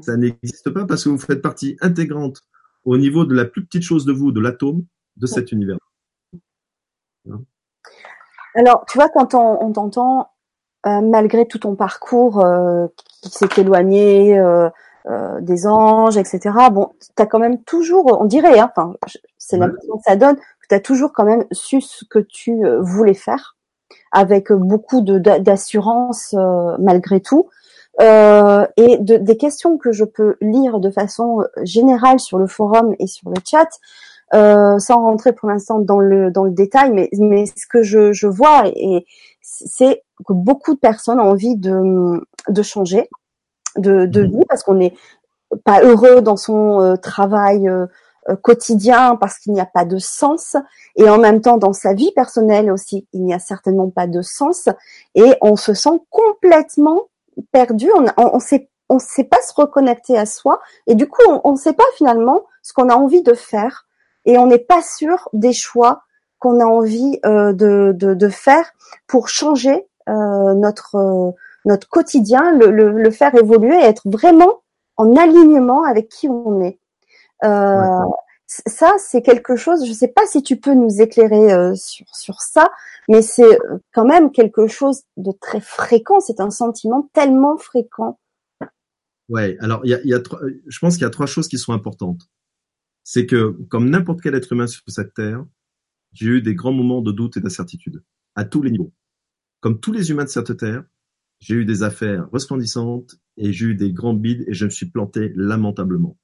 Ça 0.00 0.16
n'existe 0.16 0.70
pas 0.70 0.84
parce 0.84 1.04
que 1.04 1.08
vous 1.08 1.18
faites 1.18 1.40
partie 1.40 1.76
intégrante 1.80 2.42
au 2.84 2.98
niveau 2.98 3.24
de 3.24 3.34
la 3.34 3.44
plus 3.44 3.64
petite 3.64 3.82
chose 3.82 4.04
de 4.04 4.12
vous, 4.12 4.32
de 4.32 4.40
l'atome, 4.40 4.84
de 5.16 5.26
cet 5.26 5.52
univers. 5.52 5.78
Alors, 8.54 8.84
tu 8.88 8.98
vois, 8.98 9.08
quand 9.08 9.34
on, 9.34 9.72
t'entend, 9.72 10.20
euh, 10.20 10.24
malgré 11.02 11.46
tout 11.46 11.58
ton 11.58 11.74
parcours 11.74 12.44
euh, 12.44 12.86
qui 13.22 13.30
s'est 13.30 13.48
éloigné 13.58 14.38
euh, 14.38 14.70
des 15.40 15.66
anges, 15.66 16.16
etc., 16.16 16.40
bon, 16.70 16.90
tu 17.16 17.22
as 17.22 17.26
quand 17.26 17.38
même 17.38 17.62
toujours, 17.62 18.20
on 18.20 18.24
dirait, 18.24 18.58
hein, 18.58 18.70
enfin, 18.76 18.94
c'est 19.38 19.56
l'impression 19.56 19.96
que 19.96 20.02
ça 20.04 20.16
donne, 20.16 20.36
que 20.36 20.68
tu 20.68 20.74
as 20.74 20.80
toujours 20.80 21.12
quand 21.12 21.24
même 21.24 21.44
su 21.52 21.80
ce 21.80 22.04
que 22.04 22.18
tu 22.18 22.62
voulais 22.80 23.14
faire, 23.14 23.56
avec 24.12 24.52
beaucoup 24.52 25.00
de 25.00 25.18
d'assurance 25.18 26.34
malgré 26.78 27.20
tout. 27.20 27.48
et 28.00 28.98
de, 28.98 29.16
des 29.16 29.36
questions 29.36 29.78
que 29.78 29.92
je 29.92 30.04
peux 30.04 30.36
lire 30.40 30.80
de 30.80 30.90
façon 30.90 31.44
générale 31.62 32.18
sur 32.18 32.38
le 32.38 32.48
forum 32.48 32.96
et 32.98 33.06
sur 33.06 33.30
le 33.30 33.36
chat, 33.48 33.68
euh, 34.34 34.78
sans 34.80 35.02
rentrer 35.02 35.32
pour 35.32 35.48
l'instant 35.48 35.78
dans 35.78 36.00
le 36.00 36.32
dans 36.32 36.44
le 36.44 36.50
détail, 36.50 36.90
mais 36.92 37.08
mais 37.18 37.46
ce 37.46 37.66
que 37.68 37.82
je, 37.82 38.12
je 38.12 38.26
vois 38.26 38.64
et 38.66 39.06
c'est 39.40 40.02
que 40.26 40.32
beaucoup 40.32 40.74
de 40.74 40.80
personnes 40.80 41.20
ont 41.20 41.30
envie 41.30 41.56
de 41.56 42.20
de 42.48 42.62
changer 42.62 43.08
de 43.76 44.06
de 44.06 44.22
mmh. 44.22 44.30
vie 44.30 44.44
parce 44.48 44.64
qu'on 44.64 44.74
n'est 44.74 44.94
pas 45.64 45.80
heureux 45.82 46.22
dans 46.22 46.36
son 46.36 46.80
euh, 46.80 46.96
travail 46.96 47.68
euh, 47.68 47.86
quotidien 48.42 49.14
parce 49.14 49.38
qu'il 49.38 49.52
n'y 49.52 49.60
a 49.60 49.66
pas 49.66 49.84
de 49.84 49.98
sens. 49.98 50.56
Et 50.96 51.08
en 51.08 51.18
même 51.18 51.40
temps 51.40 51.56
dans 51.56 51.72
sa 51.72 51.94
vie 51.94 52.10
personnelle 52.12 52.72
aussi 52.72 53.06
il 53.12 53.22
n'y 53.24 53.32
a 53.32 53.38
certainement 53.38 53.90
pas 53.90 54.08
de 54.08 54.22
sens. 54.22 54.68
Et 55.14 55.34
on 55.40 55.54
se 55.54 55.72
sent 55.72 56.00
complètement 56.10 57.04
perdu. 57.52 57.88
On 57.94 58.06
on, 58.16 58.34
on 58.34 58.40
sait 58.40 58.70
on 58.88 58.98
sait 58.98 59.24
pas 59.24 59.40
se 59.42 59.54
reconnecter 59.54 60.18
à 60.18 60.26
soi. 60.26 60.60
Et 60.88 60.96
du 60.96 61.06
coup 61.06 61.22
on 61.44 61.52
ne 61.52 61.56
sait 61.56 61.74
pas 61.74 61.84
finalement 61.96 62.42
ce 62.62 62.72
qu'on 62.72 62.88
a 62.88 62.96
envie 62.96 63.22
de 63.22 63.34
faire 63.34 63.86
et 64.26 64.38
on 64.38 64.46
n'est 64.46 64.58
pas 64.58 64.82
sûr 64.82 65.28
des 65.32 65.52
choix 65.52 66.02
qu'on 66.38 66.60
a 66.60 66.64
envie 66.64 67.18
euh, 67.24 67.52
de, 67.52 67.92
de, 67.94 68.14
de, 68.14 68.28
faire 68.28 68.70
pour 69.06 69.28
changer 69.28 69.86
euh, 70.08 70.54
notre 70.54 70.96
euh, 70.96 71.30
notre 71.64 71.88
quotidien, 71.88 72.52
le, 72.52 72.70
le, 72.70 72.92
le, 72.92 73.10
faire 73.10 73.34
évoluer 73.34 73.74
et 73.74 73.84
être 73.84 74.02
vraiment 74.04 74.62
en 74.96 75.16
alignement 75.16 75.82
avec 75.82 76.08
qui 76.08 76.28
on 76.28 76.60
est. 76.60 76.78
Euh, 77.44 78.04
ça, 78.46 78.92
c'est 78.98 79.22
quelque 79.22 79.56
chose. 79.56 79.84
Je 79.84 79.90
ne 79.90 79.94
sais 79.94 80.08
pas 80.08 80.26
si 80.26 80.42
tu 80.42 80.56
peux 80.58 80.74
nous 80.74 81.00
éclairer 81.00 81.52
euh, 81.52 81.74
sur 81.74 82.06
sur 82.14 82.40
ça, 82.40 82.70
mais 83.08 83.22
c'est 83.22 83.58
quand 83.92 84.04
même 84.04 84.30
quelque 84.30 84.68
chose 84.68 85.02
de 85.16 85.32
très 85.32 85.60
fréquent. 85.60 86.20
C'est 86.20 86.40
un 86.40 86.50
sentiment 86.50 87.08
tellement 87.12 87.56
fréquent. 87.56 88.18
Ouais. 89.28 89.56
Alors, 89.60 89.80
il 89.82 89.90
y 89.90 89.94
a, 89.94 90.00
y 90.04 90.14
a 90.14 90.20
je 90.68 90.78
pense 90.78 90.94
qu'il 90.94 91.02
y 91.02 91.06
a 91.06 91.10
trois 91.10 91.26
choses 91.26 91.48
qui 91.48 91.58
sont 91.58 91.72
importantes 91.72 92.28
c'est 93.08 93.24
que, 93.24 93.52
comme 93.68 93.88
n'importe 93.88 94.20
quel 94.20 94.34
être 94.34 94.52
humain 94.52 94.66
sur 94.66 94.82
cette 94.88 95.14
terre, 95.14 95.46
j'ai 96.12 96.26
eu 96.26 96.42
des 96.42 96.56
grands 96.56 96.72
moments 96.72 97.02
de 97.02 97.12
doute 97.12 97.36
et 97.36 97.40
d'incertitude, 97.40 98.02
à 98.34 98.44
tous 98.44 98.62
les 98.62 98.72
niveaux. 98.72 98.92
Comme 99.60 99.78
tous 99.78 99.92
les 99.92 100.10
humains 100.10 100.24
de 100.24 100.28
cette 100.28 100.56
terre, 100.56 100.82
j'ai 101.38 101.54
eu 101.54 101.64
des 101.64 101.84
affaires 101.84 102.28
resplendissantes 102.32 103.14
et 103.36 103.52
j'ai 103.52 103.66
eu 103.66 103.74
des 103.76 103.92
grands 103.92 104.12
bides 104.12 104.44
et 104.48 104.54
je 104.54 104.64
me 104.64 104.70
suis 104.70 104.90
planté 104.90 105.32
lamentablement. 105.36 106.18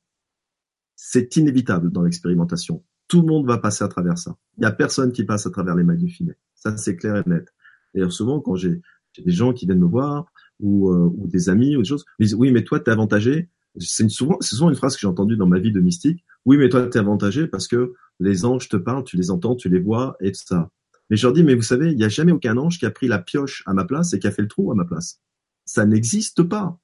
C'est 0.96 1.36
inévitable 1.36 1.92
dans 1.92 2.02
l'expérimentation. 2.02 2.84
Tout 3.06 3.20
le 3.20 3.28
monde 3.28 3.46
va 3.46 3.58
passer 3.58 3.84
à 3.84 3.88
travers 3.88 4.18
ça. 4.18 4.36
Il 4.56 4.62
n'y 4.62 4.66
a 4.66 4.72
personne 4.72 5.12
qui 5.12 5.22
passe 5.22 5.46
à 5.46 5.50
travers 5.50 5.76
les 5.76 5.84
mailles 5.84 5.98
du 5.98 6.08
filet. 6.08 6.36
Ça, 6.56 6.76
c'est 6.76 6.96
clair 6.96 7.14
et 7.14 7.30
net. 7.30 7.46
D'ailleurs, 7.94 8.12
souvent, 8.12 8.40
quand 8.40 8.56
j'ai 8.56 8.82
des 9.24 9.30
gens 9.30 9.52
qui 9.52 9.66
viennent 9.66 9.78
me 9.78 9.86
voir 9.86 10.32
ou, 10.58 10.90
euh, 10.90 11.08
ou 11.16 11.28
des 11.28 11.48
amis 11.48 11.76
ou 11.76 11.82
des 11.82 11.88
choses, 11.88 12.04
ils 12.18 12.26
disent 12.26 12.34
oui, 12.34 12.50
mais 12.50 12.64
toi, 12.64 12.80
t'es 12.80 12.90
avantagé. 12.90 13.50
C'est 13.78 14.08
souvent, 14.08 14.36
c'est 14.40 14.56
souvent 14.56 14.70
une 14.70 14.74
phrase 14.74 14.96
que 14.96 15.00
j'ai 15.00 15.06
entendue 15.06 15.36
dans 15.36 15.46
ma 15.46 15.60
vie 15.60 15.70
de 15.70 15.78
mystique. 15.78 16.24
Oui, 16.44 16.56
mais 16.56 16.68
toi, 16.68 16.86
tu 16.86 16.96
es 16.96 17.00
avantagé 17.00 17.46
parce 17.46 17.68
que 17.68 17.92
les 18.20 18.44
anges 18.44 18.68
te 18.68 18.76
parlent, 18.76 19.04
tu 19.04 19.16
les 19.16 19.30
entends, 19.30 19.54
tu 19.54 19.68
les 19.68 19.80
vois 19.80 20.16
et 20.20 20.32
tout 20.32 20.42
ça. 20.44 20.70
Mais 21.10 21.16
je 21.16 21.26
leur 21.26 21.32
dis, 21.32 21.44
mais 21.44 21.54
vous 21.54 21.62
savez, 21.62 21.90
il 21.90 21.96
n'y 21.96 22.04
a 22.04 22.08
jamais 22.08 22.32
aucun 22.32 22.56
ange 22.56 22.78
qui 22.78 22.86
a 22.86 22.90
pris 22.90 23.08
la 23.08 23.18
pioche 23.18 23.62
à 23.66 23.74
ma 23.74 23.84
place 23.84 24.12
et 24.12 24.18
qui 24.18 24.26
a 24.26 24.30
fait 24.30 24.42
le 24.42 24.48
trou 24.48 24.72
à 24.72 24.74
ma 24.74 24.84
place. 24.84 25.20
Ça 25.64 25.84
n'existe 25.84 26.42
pas. 26.42 26.78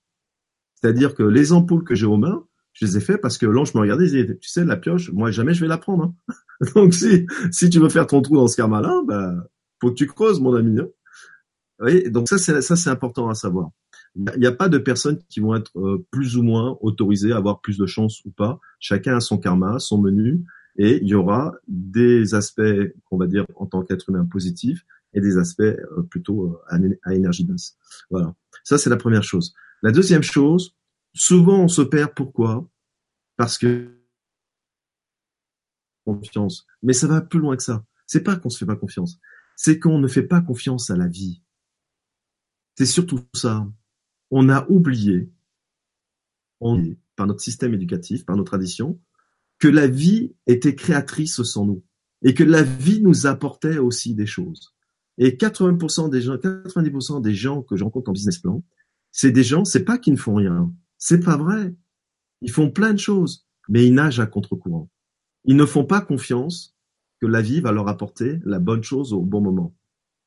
C'est-à-dire 0.75 1.15
que 1.15 1.23
les 1.23 1.53
ampoules 1.53 1.85
que 1.85 1.95
j'ai 1.95 2.07
aux 2.07 2.17
mains, 2.17 2.45
je 2.73 2.87
les 2.87 2.97
ai 2.97 3.01
fait 3.01 3.19
parce 3.19 3.39
que 3.39 3.47
l'ange 3.47 3.75
me 3.75 3.81
regardait 3.81 4.05
et 4.05 4.09
disait, 4.09 4.39
tu 4.39 4.49
sais, 4.49 4.65
la 4.65 4.77
pioche, 4.77 5.11
moi, 5.13 5.31
jamais 5.31 5.55
je 5.55 5.61
vais 5.61 5.67
la 5.67 5.79
prendre. 5.79 6.13
Hein. 6.29 6.35
Donc, 6.75 6.95
si, 6.95 7.27
si 7.51 7.71
tu 7.71 7.81
veux 7.81 7.89
faire 7.89 8.07
ton 8.07 8.23
trou 8.23 8.37
dans 8.37 8.47
ce 8.47 8.57
karma-là, 8.57 9.03
bah, 9.07 9.35
faut 9.81 9.91
que 9.91 9.97
tu 9.97 10.07
creuses, 10.07 10.41
mon 10.41 10.55
ami. 10.55 10.79
Hein. 10.79 10.89
Donc 12.07 12.29
ça, 12.29 12.39
ça, 12.39 12.77
c'est 12.77 12.91
important 12.91 13.29
à 13.29 13.35
savoir. 13.35 13.71
Il 14.17 14.39
n'y 14.39 14.47
a 14.47 14.53
pas 14.53 14.69
de 14.69 14.79
personnes 14.79 15.19
qui 15.29 15.41
vont 15.41 15.55
être 15.55 15.79
euh, 15.79 16.05
plus 16.11 16.37
ou 16.37 16.43
moins 16.43 16.77
autorisées 16.81 17.33
à 17.33 17.37
avoir 17.37 17.61
plus 17.61 17.79
de 17.79 17.87
chance 17.87 18.25
ou 18.25 18.31
pas. 18.31 18.59
Chacun 18.81 19.17
a 19.17 19.21
son 19.21 19.39
karma, 19.39 19.79
son 19.79 19.99
menu, 19.99 20.45
et 20.77 20.99
il 21.03 21.09
y 21.09 21.15
aura 21.15 21.55
des 21.67 22.35
aspects, 22.35 22.63
on 23.11 23.17
va 23.17 23.27
dire, 23.27 23.47
en 23.57 23.67
tant 23.67 23.83
qu'être 23.83 24.09
humain 24.09 24.25
positif, 24.25 24.85
et 25.15 25.21
des 25.21 25.39
aspects 25.39 25.61
euh, 25.61 26.03
plutôt 26.11 26.61
euh, 26.73 26.91
à, 27.05 27.15
énergie 27.15 27.45
basse. 27.45 27.77
Voilà. 28.11 28.35
Ça, 28.65 28.79
c'est 28.79 28.91
la 28.91 28.97
première 28.97 29.23
chose. 29.23 29.55
La 29.83 29.93
deuxième 29.93 30.23
chose, 30.23 30.77
souvent 31.15 31.63
on 31.63 31.69
se 31.69 31.83
perd. 31.83 32.15
Pourquoi? 32.15 32.69
Parce 33.37 33.59
que 33.59 33.99
confiance. 36.05 36.67
Mais 36.83 36.93
ça 36.93 37.07
va 37.07 37.21
plus 37.21 37.41
loin 37.41 37.57
que 37.57 37.63
ça. 37.63 37.85
C'est 38.07 38.23
pas 38.23 38.37
qu'on 38.37 38.51
se 38.51 38.59
fait 38.59 38.67
pas 38.67 38.77
confiance. 38.77 39.19
C'est 39.57 39.79
qu'on 39.79 39.99
ne 39.99 40.09
fait 40.09 40.23
pas 40.23 40.41
confiance 40.41 40.91
à 40.91 40.97
la 40.97 41.07
vie. 41.07 41.43
C'est 42.77 42.87
surtout 42.87 43.21
ça 43.35 43.67
on 44.31 44.49
a 44.49 44.67
oublié, 44.69 45.31
on, 46.61 46.97
par 47.17 47.27
notre 47.27 47.41
système 47.41 47.75
éducatif, 47.75 48.25
par 48.25 48.37
nos 48.37 48.45
traditions, 48.45 49.01
que 49.59 49.69
la 49.69 49.87
vie 49.87 50.35
était 50.47 50.75
créatrice 50.75 51.43
sans 51.43 51.67
nous 51.67 51.85
et 52.23 52.35
que 52.35 52.45
la 52.45 52.63
vie 52.63 53.01
nous 53.01 53.27
apportait 53.27 53.79
aussi 53.79 54.15
des 54.15 54.27
choses. 54.27 54.75
Et 55.19 55.37
80% 55.37 56.11
des 56.11 56.21
gens, 56.21 56.37
90% 56.37 57.21
des 57.21 57.35
gens 57.35 57.63
que 57.63 57.77
je 57.77 57.85
rencontre 57.85 58.11
en 58.11 58.13
business 58.13 58.39
plan, 58.39 58.63
c'est 59.11 59.33
des 59.33 59.43
gens, 59.43 59.65
c'est 59.65 59.85
pas 59.85 59.99
qu'ils 59.99 60.13
ne 60.13 60.19
font 60.19 60.35
rien. 60.35 60.73
C'est 60.97 61.21
pas 61.21 61.37
vrai. 61.37 61.75
Ils 62.41 62.51
font 62.51 62.71
plein 62.71 62.93
de 62.93 62.99
choses, 62.99 63.47
mais 63.69 63.85
ils 63.85 63.95
nagent 63.95 64.21
à 64.21 64.27
contre-courant. 64.27 64.89
Ils 65.45 65.57
ne 65.57 65.67
font 65.67 65.85
pas 65.85 66.01
confiance 66.01 66.77
que 67.21 67.27
la 67.27 67.43
vie 67.43 67.61
va 67.61 67.73
leur 67.73 67.89
apporter 67.89 68.39
la 68.45 68.61
bonne 68.61 68.83
chose 68.83 69.13
au 69.13 69.23
bon 69.23 69.41
moment. 69.41 69.75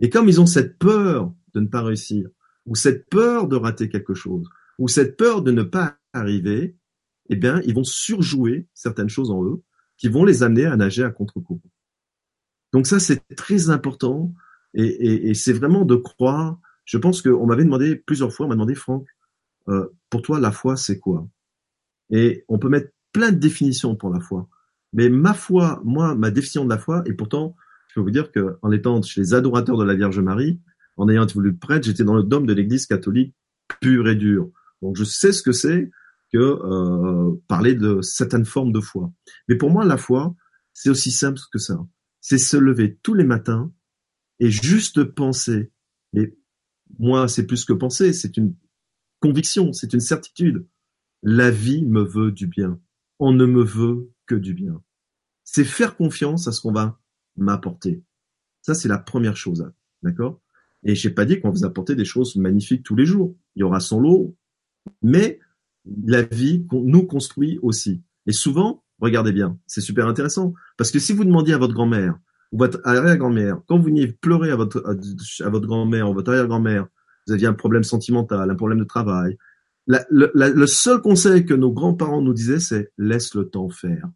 Et 0.02 0.10
comme 0.10 0.28
ils 0.28 0.42
ont 0.42 0.46
cette 0.46 0.78
peur 0.78 1.34
de 1.54 1.62
ne 1.62 1.68
pas 1.68 1.84
réussir, 1.84 2.30
ou 2.66 2.76
cette 2.76 3.10
peur 3.10 3.48
de 3.48 3.56
rater 3.56 3.90
quelque 3.90 4.14
chose, 4.14 4.48
ou 4.78 4.88
cette 4.88 5.18
peur 5.18 5.42
de 5.42 5.52
ne 5.52 5.64
pas 5.64 5.98
arriver, 6.14 6.76
eh 7.30 7.36
bien, 7.36 7.62
ils 7.66 7.74
vont 7.74 7.84
surjouer 7.84 8.68
certaines 8.74 9.10
choses 9.10 9.32
en 9.32 9.44
eux 9.46 9.62
qui 9.98 10.10
vont 10.10 10.26
les 10.26 10.44
amener 10.44 10.66
à 10.66 10.76
nager 10.76 11.04
à 11.04 11.12
contre-courant. 11.12 11.62
Donc 12.74 12.88
ça, 12.88 13.00
c'est 13.00 13.24
très 13.36 13.70
important 13.70 14.34
et, 14.74 15.34
c'est 15.34 15.54
vraiment 15.54 15.86
de 15.86 15.96
croire. 15.96 16.60
Je 16.86 16.98
pense 16.98 17.22
qu'on 17.22 17.46
m'avait 17.46 17.64
demandé 17.66 17.96
plusieurs 17.96 18.34
fois, 18.34 18.46
on 18.46 18.50
m'a 18.50 18.56
demandé, 18.56 18.76
Franck, 18.76 19.08
euh, 19.70 19.88
pour 20.10 20.22
toi, 20.22 20.40
la 20.40 20.52
foi, 20.52 20.78
c'est 20.78 21.00
quoi? 21.00 21.28
Et 22.10 22.46
on 22.48 22.58
peut 22.58 22.70
mettre 22.70 22.92
plein 23.12 23.32
de 23.32 23.38
définitions 23.38 23.96
pour 23.96 24.10
la 24.10 24.20
foi. 24.20 24.48
Mais 24.94 25.10
ma 25.10 25.34
foi, 25.34 25.82
moi, 25.84 26.16
ma 26.16 26.32
définition 26.32 26.66
de 26.66 26.70
la 26.70 26.78
foi, 26.78 27.04
et 27.06 27.14
pourtant, 27.14 27.56
je 27.90 27.96
peux 27.96 28.02
vous 28.02 28.12
dire 28.12 28.32
qu'en 28.32 28.72
étant 28.72 29.02
chez 29.02 29.22
les 29.22 29.34
adorateurs 29.34 29.78
de 29.78 29.84
la 29.84 29.96
Vierge 29.96 30.20
Marie, 30.20 30.60
en 31.02 31.10
ayant 31.10 31.24
été 31.24 31.34
voulu 31.34 31.56
prêtre, 31.56 31.86
j'étais 31.86 32.04
dans 32.04 32.14
le 32.14 32.22
dôme 32.22 32.46
de 32.46 32.54
l'Église 32.54 32.86
catholique 32.86 33.36
pure 33.80 34.08
et 34.08 34.16
dure. 34.16 34.52
Donc 34.84 34.96
je 34.96 35.04
sais 35.04 35.32
ce 35.32 35.42
que 35.42 35.52
c'est 35.52 35.90
que 36.32 36.38
euh, 36.38 37.36
parler 37.48 37.74
de 37.74 38.02
certaines 38.02 38.46
formes 38.46 38.72
de 38.72 38.80
foi. 38.80 39.12
Mais 39.48 39.56
pour 39.56 39.72
moi, 39.72 39.84
la 39.84 39.98
foi, 39.98 40.36
c'est 40.74 40.92
aussi 40.92 41.10
simple 41.10 41.40
que 41.52 41.58
ça. 41.58 41.84
C'est 42.20 42.38
se 42.38 42.56
lever 42.56 43.00
tous 43.02 43.16
les 43.16 43.24
matins 43.24 43.74
et 44.40 44.52
juste 44.52 45.04
penser. 45.04 45.72
Mais 46.14 46.38
moi, 47.00 47.28
c'est 47.28 47.48
plus 47.48 47.66
que 47.66 47.74
penser, 47.74 48.14
c'est 48.14 48.38
une 48.38 48.56
conviction, 49.22 49.74
c'est 49.74 49.94
une 49.94 50.02
certitude. 50.02 50.68
La 51.24 51.50
vie 51.50 51.84
me 51.84 52.04
veut 52.04 52.32
du 52.32 52.46
bien. 52.46 52.80
On 53.18 53.34
ne 53.34 53.48
me 53.48 53.64
veut 53.64 54.12
que 54.28 54.36
du 54.36 54.54
bien. 54.54 54.84
C'est 55.46 55.66
faire 55.66 55.98
confiance 55.98 56.48
à 56.48 56.52
ce 56.52 56.62
qu'on 56.62 56.72
va 56.72 57.00
m'apporter. 57.38 58.04
Ça, 58.62 58.76
c'est 58.76 58.88
la 58.88 59.00
première 59.00 59.36
chose. 59.36 59.68
D'accord? 60.04 60.40
Et 60.84 60.96
j'ai 60.96 61.10
pas 61.10 61.26
dit 61.26 61.40
qu'on 61.40 61.52
vous 61.52 61.66
apporter 61.66 61.96
des 61.96 62.06
choses 62.06 62.36
magnifiques 62.36 62.84
tous 62.84 62.96
les 62.96 63.06
jours. 63.06 63.36
Il 63.56 63.62
y 63.62 63.64
aura 63.64 63.80
son 63.80 64.00
lot, 64.00 64.36
mais 65.02 65.40
la 66.06 66.24
vie 66.24 66.66
nous 66.72 67.06
construit 67.06 67.60
aussi. 67.62 68.02
Et 68.26 68.32
souvent, 68.32 68.84
regardez 69.00 69.32
bien, 69.32 69.58
c'est 69.68 69.82
super 69.82 70.08
intéressant, 70.08 70.54
parce 70.78 70.92
que 70.92 71.00
si 71.00 71.14
vous 71.14 71.26
demandiez 71.26 71.54
à 71.54 71.58
votre 71.58 71.74
grand-mère 71.74 72.18
ou 72.52 72.60
votre 72.60 72.80
arrière-grand-mère, 72.84 73.62
quand 73.68 73.78
vous 73.78 73.86
veniez 73.86 74.08
pleurer 74.08 74.52
à 74.52 74.56
votre, 74.56 74.84
à, 74.86 75.50
votre 75.50 75.68
grand-mère 75.68 76.10
ou 76.10 76.14
votre 76.14 76.32
arrière-grand-mère, 76.32 76.88
vous 77.28 77.34
aviez 77.34 77.48
un 77.48 77.54
problème 77.54 77.84
sentimental, 77.84 78.50
un 78.50 78.56
problème 78.56 78.80
de 78.80 78.84
travail, 78.84 79.38
le 79.88 80.66
seul 80.68 81.02
conseil 81.02 81.46
que 81.46 81.54
nos 81.54 81.72
grands-parents 81.72 82.22
nous 82.22 82.34
disaient, 82.34 82.60
c'est 82.60 82.92
laisse 82.98 83.34
le 83.36 83.50
temps 83.50 83.70
faire. 83.70 84.10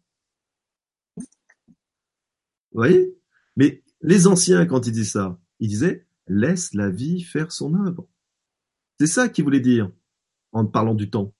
Vous 1.16 2.82
voyez? 2.82 3.16
Mais 3.56 3.82
les 4.02 4.26
anciens, 4.26 4.66
quand 4.66 4.86
ils 4.86 4.92
disent 4.92 5.12
ça, 5.12 5.38
ils 5.60 5.68
disaient 5.68 6.05
laisse 6.28 6.74
la 6.74 6.90
vie 6.90 7.22
faire 7.22 7.52
son 7.52 7.74
œuvre. 7.86 8.08
C'est 8.98 9.06
ça 9.06 9.28
qu'ils 9.28 9.44
voulaient 9.44 9.60
dire 9.60 9.90
en 10.52 10.64
parlant 10.66 10.94
du 10.94 11.10
temps 11.10 11.34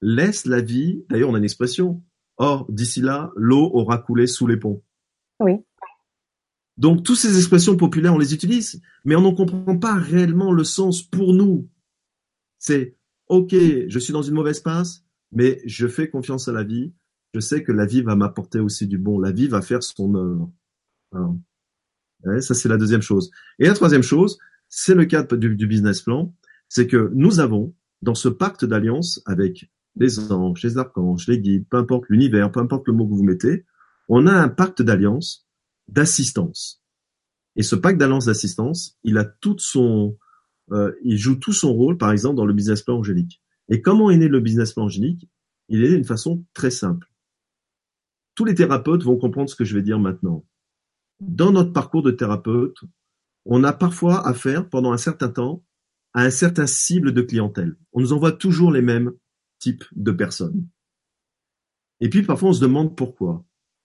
laisse 0.00 0.46
la 0.46 0.60
vie. 0.60 1.04
D'ailleurs, 1.08 1.30
on 1.30 1.34
a 1.34 1.38
une 1.38 1.44
expression. 1.44 2.02
Or, 2.36 2.70
d'ici 2.70 3.00
là, 3.00 3.32
l'eau 3.36 3.70
aura 3.72 3.98
coulé 3.98 4.26
sous 4.26 4.46
les 4.46 4.56
ponts. 4.56 4.82
Oui. 5.40 5.52
Donc, 6.76 7.02
toutes 7.02 7.16
ces 7.16 7.36
expressions 7.36 7.76
populaires, 7.76 8.14
on 8.14 8.18
les 8.18 8.34
utilise, 8.34 8.80
mais 9.04 9.16
on 9.16 9.22
n'en 9.22 9.34
comprend 9.34 9.76
pas 9.76 9.94
réellement 9.94 10.52
le 10.52 10.62
sens 10.62 11.02
pour 11.02 11.34
nous. 11.34 11.68
C'est, 12.58 12.96
OK, 13.26 13.50
je 13.52 13.98
suis 13.98 14.12
dans 14.12 14.22
une 14.22 14.34
mauvaise 14.34 14.60
passe, 14.60 15.04
mais 15.32 15.60
je 15.64 15.88
fais 15.88 16.08
confiance 16.08 16.46
à 16.46 16.52
la 16.52 16.62
vie. 16.62 16.92
Je 17.34 17.40
sais 17.40 17.64
que 17.64 17.72
la 17.72 17.84
vie 17.84 18.02
va 18.02 18.14
m'apporter 18.14 18.60
aussi 18.60 18.86
du 18.86 18.98
bon. 18.98 19.18
La 19.18 19.32
vie 19.32 19.48
va 19.48 19.60
faire 19.60 19.82
son 19.82 20.14
œuvre. 20.14 20.52
Ça, 22.40 22.54
c'est 22.54 22.68
la 22.68 22.76
deuxième 22.76 23.02
chose. 23.02 23.30
Et 23.58 23.66
la 23.66 23.74
troisième 23.74 24.02
chose, 24.02 24.38
c'est 24.68 24.94
le 24.94 25.04
cadre 25.04 25.36
du 25.36 25.66
business 25.66 26.02
plan. 26.02 26.34
C'est 26.68 26.86
que 26.86 27.10
nous 27.14 27.40
avons, 27.40 27.74
dans 28.02 28.14
ce 28.14 28.28
pacte 28.28 28.64
d'alliance 28.64 29.22
avec 29.24 29.70
les 29.96 30.30
anges, 30.32 30.62
les 30.62 30.78
archanges, 30.78 31.26
les 31.26 31.40
guides, 31.40 31.66
peu 31.68 31.76
importe 31.76 32.04
l'univers, 32.08 32.50
peu 32.52 32.60
importe 32.60 32.86
le 32.86 32.92
mot 32.92 33.06
que 33.06 33.14
vous 33.14 33.24
mettez, 33.24 33.64
on 34.08 34.26
a 34.26 34.32
un 34.32 34.48
pacte 34.48 34.82
d'alliance, 34.82 35.46
d'assistance. 35.88 36.82
Et 37.56 37.62
ce 37.62 37.74
pacte 37.74 37.98
d'alliance 37.98 38.26
d'assistance, 38.26 38.98
il 39.02 39.18
a 39.18 39.24
tout 39.24 39.58
son, 39.58 40.16
euh, 40.70 40.92
il 41.02 41.18
joue 41.18 41.36
tout 41.36 41.52
son 41.52 41.72
rôle, 41.72 41.98
par 41.98 42.12
exemple, 42.12 42.36
dans 42.36 42.46
le 42.46 42.54
business 42.54 42.82
plan 42.82 42.98
angélique. 42.98 43.42
Et 43.68 43.82
comment 43.82 44.10
est 44.10 44.16
né 44.16 44.28
le 44.28 44.40
business 44.40 44.72
plan 44.72 44.84
angélique? 44.84 45.28
Il 45.68 45.84
est 45.84 45.88
né 45.88 45.96
d'une 45.96 46.04
façon 46.04 46.44
très 46.54 46.70
simple. 46.70 47.10
Tous 48.34 48.44
les 48.44 48.54
thérapeutes 48.54 49.02
vont 49.02 49.16
comprendre 49.16 49.50
ce 49.50 49.56
que 49.56 49.64
je 49.64 49.74
vais 49.74 49.82
dire 49.82 49.98
maintenant. 49.98 50.44
Dans 51.20 51.52
notre 51.52 51.72
parcours 51.72 52.02
de 52.02 52.10
thérapeute, 52.10 52.78
on 53.44 53.64
a 53.64 53.72
parfois 53.72 54.26
affaire, 54.26 54.68
pendant 54.68 54.92
un 54.92 54.98
certain 54.98 55.28
temps, 55.28 55.64
à 56.14 56.22
un 56.22 56.30
certain 56.30 56.66
cible 56.66 57.12
de 57.12 57.22
clientèle. 57.22 57.76
On 57.92 58.00
nous 58.00 58.12
envoie 58.12 58.32
toujours 58.32 58.72
les 58.72 58.82
mêmes 58.82 59.12
type 59.58 59.84
de 59.92 60.12
personnes. 60.12 60.68
Et 62.00 62.08
puis 62.08 62.22
parfois 62.22 62.50
on 62.50 62.52
se 62.52 62.60
demande 62.60 62.96
pourquoi. 62.96 63.44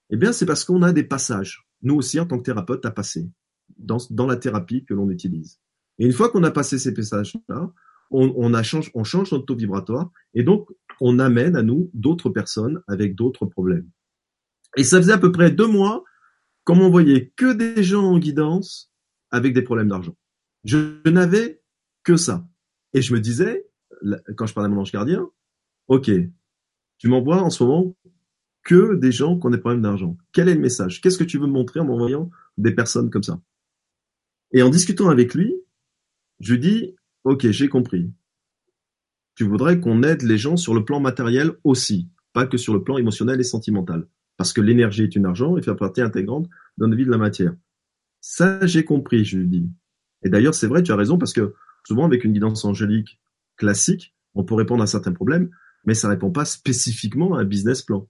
Eh 0.10 0.18
bien 0.18 0.32
c'est 0.32 0.46
parce 0.46 0.64
qu'on 0.64 0.84
a 0.84 0.94
des 0.94 1.04
passages, 1.04 1.68
nous 1.82 1.96
aussi 1.96 2.20
en 2.20 2.26
tant 2.26 2.38
que 2.38 2.44
thérapeute, 2.44 2.86
à 2.86 2.92
passer 2.92 3.30
dans, 3.78 3.98
dans 4.12 4.28
la 4.28 4.36
thérapie 4.36 4.86
que 4.86 4.94
l'on 4.94 5.10
utilise. 5.10 5.60
Et 5.98 6.06
une 6.06 6.12
fois 6.12 6.30
qu'on 6.30 6.44
a 6.44 6.52
passé 6.52 6.78
ces 6.78 6.94
passages-là, 6.94 7.72
on, 8.12 8.34
on, 8.36 8.64
change, 8.64 8.92
on 8.94 9.04
change 9.04 9.32
notre 9.32 9.46
taux 9.46 9.56
vibratoire 9.56 10.12
et 10.34 10.44
donc 10.44 10.70
on 11.02 11.18
amène 11.20 11.56
à 11.56 11.64
nous 11.64 11.90
d'autres 11.94 12.30
personnes 12.30 12.82
avec 12.88 13.16
d'autres 13.16 13.46
problèmes. 13.46 13.90
Et 14.78 14.84
ça 14.84 14.98
faisait 14.98 15.14
à 15.14 15.18
peu 15.18 15.32
près 15.32 15.52
deux 15.52 15.68
mois 15.68 16.04
qu'on 16.66 16.76
m'envoyait 16.76 17.34
que 17.36 17.54
des 17.54 17.84
gens 17.84 18.04
en 18.04 18.20
guidance 18.20 18.92
avec 19.32 19.54
des 19.54 19.62
problèmes 19.62 19.90
d'argent. 19.90 20.16
Je, 20.64 21.00
je 21.06 21.12
n'avais 21.12 21.62
que 22.04 22.18
ça. 22.18 22.48
Et 22.94 23.02
je 23.02 23.14
me 23.14 23.20
disais, 23.20 23.66
quand 24.38 24.46
je 24.46 24.54
parlais 24.54 24.68
à 24.68 24.70
mon 24.70 24.82
ange 24.82 24.92
gardien, 24.92 25.30
Ok, 25.88 26.10
tu 26.98 27.08
m'envoies 27.08 27.42
en 27.42 27.50
ce 27.50 27.64
moment 27.64 27.96
que 28.64 28.96
des 28.96 29.12
gens 29.12 29.38
qui 29.38 29.46
ont 29.46 29.50
des 29.50 29.58
problèmes 29.58 29.82
d'argent. 29.82 30.18
Quel 30.32 30.48
est 30.48 30.56
le 30.56 30.62
message? 30.62 31.02
Qu'est-ce 31.02 31.18
que 31.18 31.24
tu 31.26 31.38
veux 31.38 31.48
me 31.48 31.52
montrer 31.52 31.82
en 31.82 31.86
m'envoyant 31.86 32.30
des 32.58 32.74
personnes 32.74 33.10
comme 33.10 33.24
ça? 33.24 33.42
Et 34.54 34.62
en 34.62 34.70
discutant 34.70 35.10
avec 35.10 35.34
lui, 35.34 35.54
je 36.40 36.54
lui 36.54 36.60
dis, 36.60 36.96
ok, 37.26 37.50
j'ai 37.50 37.68
compris. 37.68 38.12
Tu 39.36 39.44
voudrais 39.44 39.80
qu'on 39.80 40.04
aide 40.04 40.22
les 40.22 40.38
gens 40.38 40.56
sur 40.56 40.74
le 40.74 40.86
plan 40.86 41.00
matériel 41.00 41.52
aussi, 41.64 42.08
pas 42.32 42.46
que 42.46 42.58
sur 42.58 42.74
le 42.74 42.84
plan 42.84 42.98
émotionnel 42.98 43.40
et 43.42 43.44
sentimental. 43.44 44.08
Parce 44.38 44.54
que 44.54 44.62
l'énergie 44.62 45.04
est 45.04 45.16
une 45.16 45.26
argent 45.26 45.58
et 45.58 45.62
fait 45.62 45.76
partie 45.76 46.02
intégrante 46.02 46.48
dans 46.78 46.88
la 46.88 46.96
vie 46.96 47.06
de 47.06 47.12
la 47.12 47.18
matière. 47.18 47.54
Ça, 48.22 48.66
j'ai 48.66 48.84
compris, 48.84 49.26
je 49.26 49.38
lui 49.38 49.48
dis. 49.48 49.70
Et 50.24 50.30
d'ailleurs, 50.30 50.56
c'est 50.56 50.68
vrai, 50.68 50.82
tu 50.84 50.92
as 50.92 50.96
raison, 50.96 51.18
parce 51.18 51.34
que 51.34 51.54
souvent, 51.86 52.06
avec 52.06 52.24
une 52.24 52.34
guidance 52.34 52.66
angélique 52.66 53.20
classique, 53.58 54.16
on 54.34 54.44
peut 54.44 54.56
répondre 54.56 54.82
à 54.82 54.88
certains 54.88 55.12
problèmes, 55.12 55.50
mais 55.86 55.94
ça 55.94 56.10
répond 56.10 56.32
pas 56.32 56.46
spécifiquement 56.46 57.36
à 57.36 57.42
un 57.42 57.46
business 57.46 57.82
plan. 57.82 58.10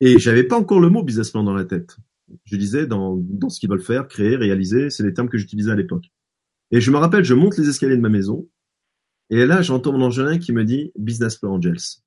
Et 0.00 0.18
j'avais 0.18 0.44
pas 0.44 0.56
encore 0.56 0.80
le 0.80 0.88
mot 0.88 1.02
business 1.02 1.30
plan 1.30 1.42
dans 1.42 1.52
la 1.52 1.64
tête. 1.64 1.96
Je 2.44 2.56
disais 2.56 2.86
dans, 2.86 3.16
dans 3.16 3.48
ce 3.48 3.58
qu'ils 3.58 3.68
veulent 3.68 3.82
faire, 3.82 4.08
créer, 4.08 4.36
réaliser, 4.36 4.88
c'est 4.88 5.02
les 5.02 5.12
termes 5.12 5.28
que 5.28 5.36
j'utilisais 5.36 5.72
à 5.72 5.76
l'époque. 5.76 6.06
Et 6.70 6.80
je 6.80 6.90
me 6.90 6.96
rappelle, 6.96 7.24
je 7.24 7.34
monte 7.34 7.58
les 7.58 7.68
escaliers 7.68 7.96
de 7.96 8.00
ma 8.00 8.08
maison, 8.08 8.48
et 9.30 9.46
là, 9.46 9.62
j'entends 9.62 9.92
mon 9.92 10.06
angelin 10.06 10.38
qui 10.38 10.52
me 10.52 10.64
dit 10.64 10.92
Business 10.96 11.36
Plan 11.36 11.54
Angels. 11.54 12.02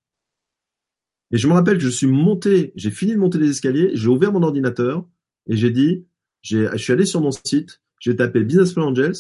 Et 1.34 1.38
je 1.38 1.48
me 1.48 1.54
rappelle, 1.54 1.80
je 1.80 1.90
suis 1.90 2.06
monté, 2.06 2.72
j'ai 2.76 2.92
fini 2.92 3.14
de 3.14 3.18
monter 3.18 3.40
les 3.40 3.50
escaliers, 3.50 3.90
j'ai 3.96 4.08
ouvert 4.08 4.32
mon 4.32 4.44
ordinateur, 4.44 5.04
et 5.48 5.58
j'ai 5.58 5.72
dit, 5.72 6.06
je 6.44 6.78
suis 6.78 6.94
allé 6.94 7.06
sur 7.06 7.22
mon 7.22 7.32
site, 7.32 7.82
j'ai 8.00 8.16
tapé 8.16 8.44
Business 8.44 8.74
Plan 8.74 8.92
Angels, 8.92 9.16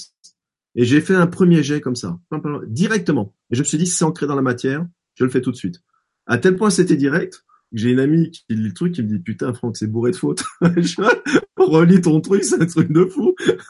et 0.75 0.85
j'ai 0.85 1.01
fait 1.01 1.15
un 1.15 1.25
premier 1.25 1.63
jet 1.63 1.81
comme 1.81 1.95
ça, 1.95 2.19
directement. 2.67 3.33
Et 3.49 3.55
je 3.55 3.61
me 3.61 3.65
suis 3.65 3.79
dit, 3.79 3.87
c'est 3.87 4.05
ancré 4.05 4.27
dans 4.27 4.35
la 4.35 4.43
matière, 4.43 4.85
je 5.15 5.23
le 5.23 5.31
fais 5.31 5.41
tout 5.41 5.49
de 5.49 5.55
suite. 5.55 5.81
À 6.27 6.37
tel 6.37 6.55
point 6.55 6.69
c'était 6.69 6.95
direct, 6.95 7.43
j'ai 7.71 7.89
une 7.89 7.99
amie 7.99 8.29
qui 8.29 8.43
lit 8.49 8.67
le 8.67 8.73
truc, 8.73 8.93
qui 8.93 9.01
me 9.01 9.07
dit, 9.07 9.17
putain, 9.17 9.51
Franck, 9.55 9.75
c'est 9.75 9.87
bourré 9.87 10.11
de 10.11 10.15
fautes. 10.15 10.43
Relis 11.57 12.01
ton 12.01 12.21
truc, 12.21 12.43
c'est 12.43 12.61
un 12.61 12.67
truc 12.67 12.91
de 12.91 13.05
fou. 13.05 13.33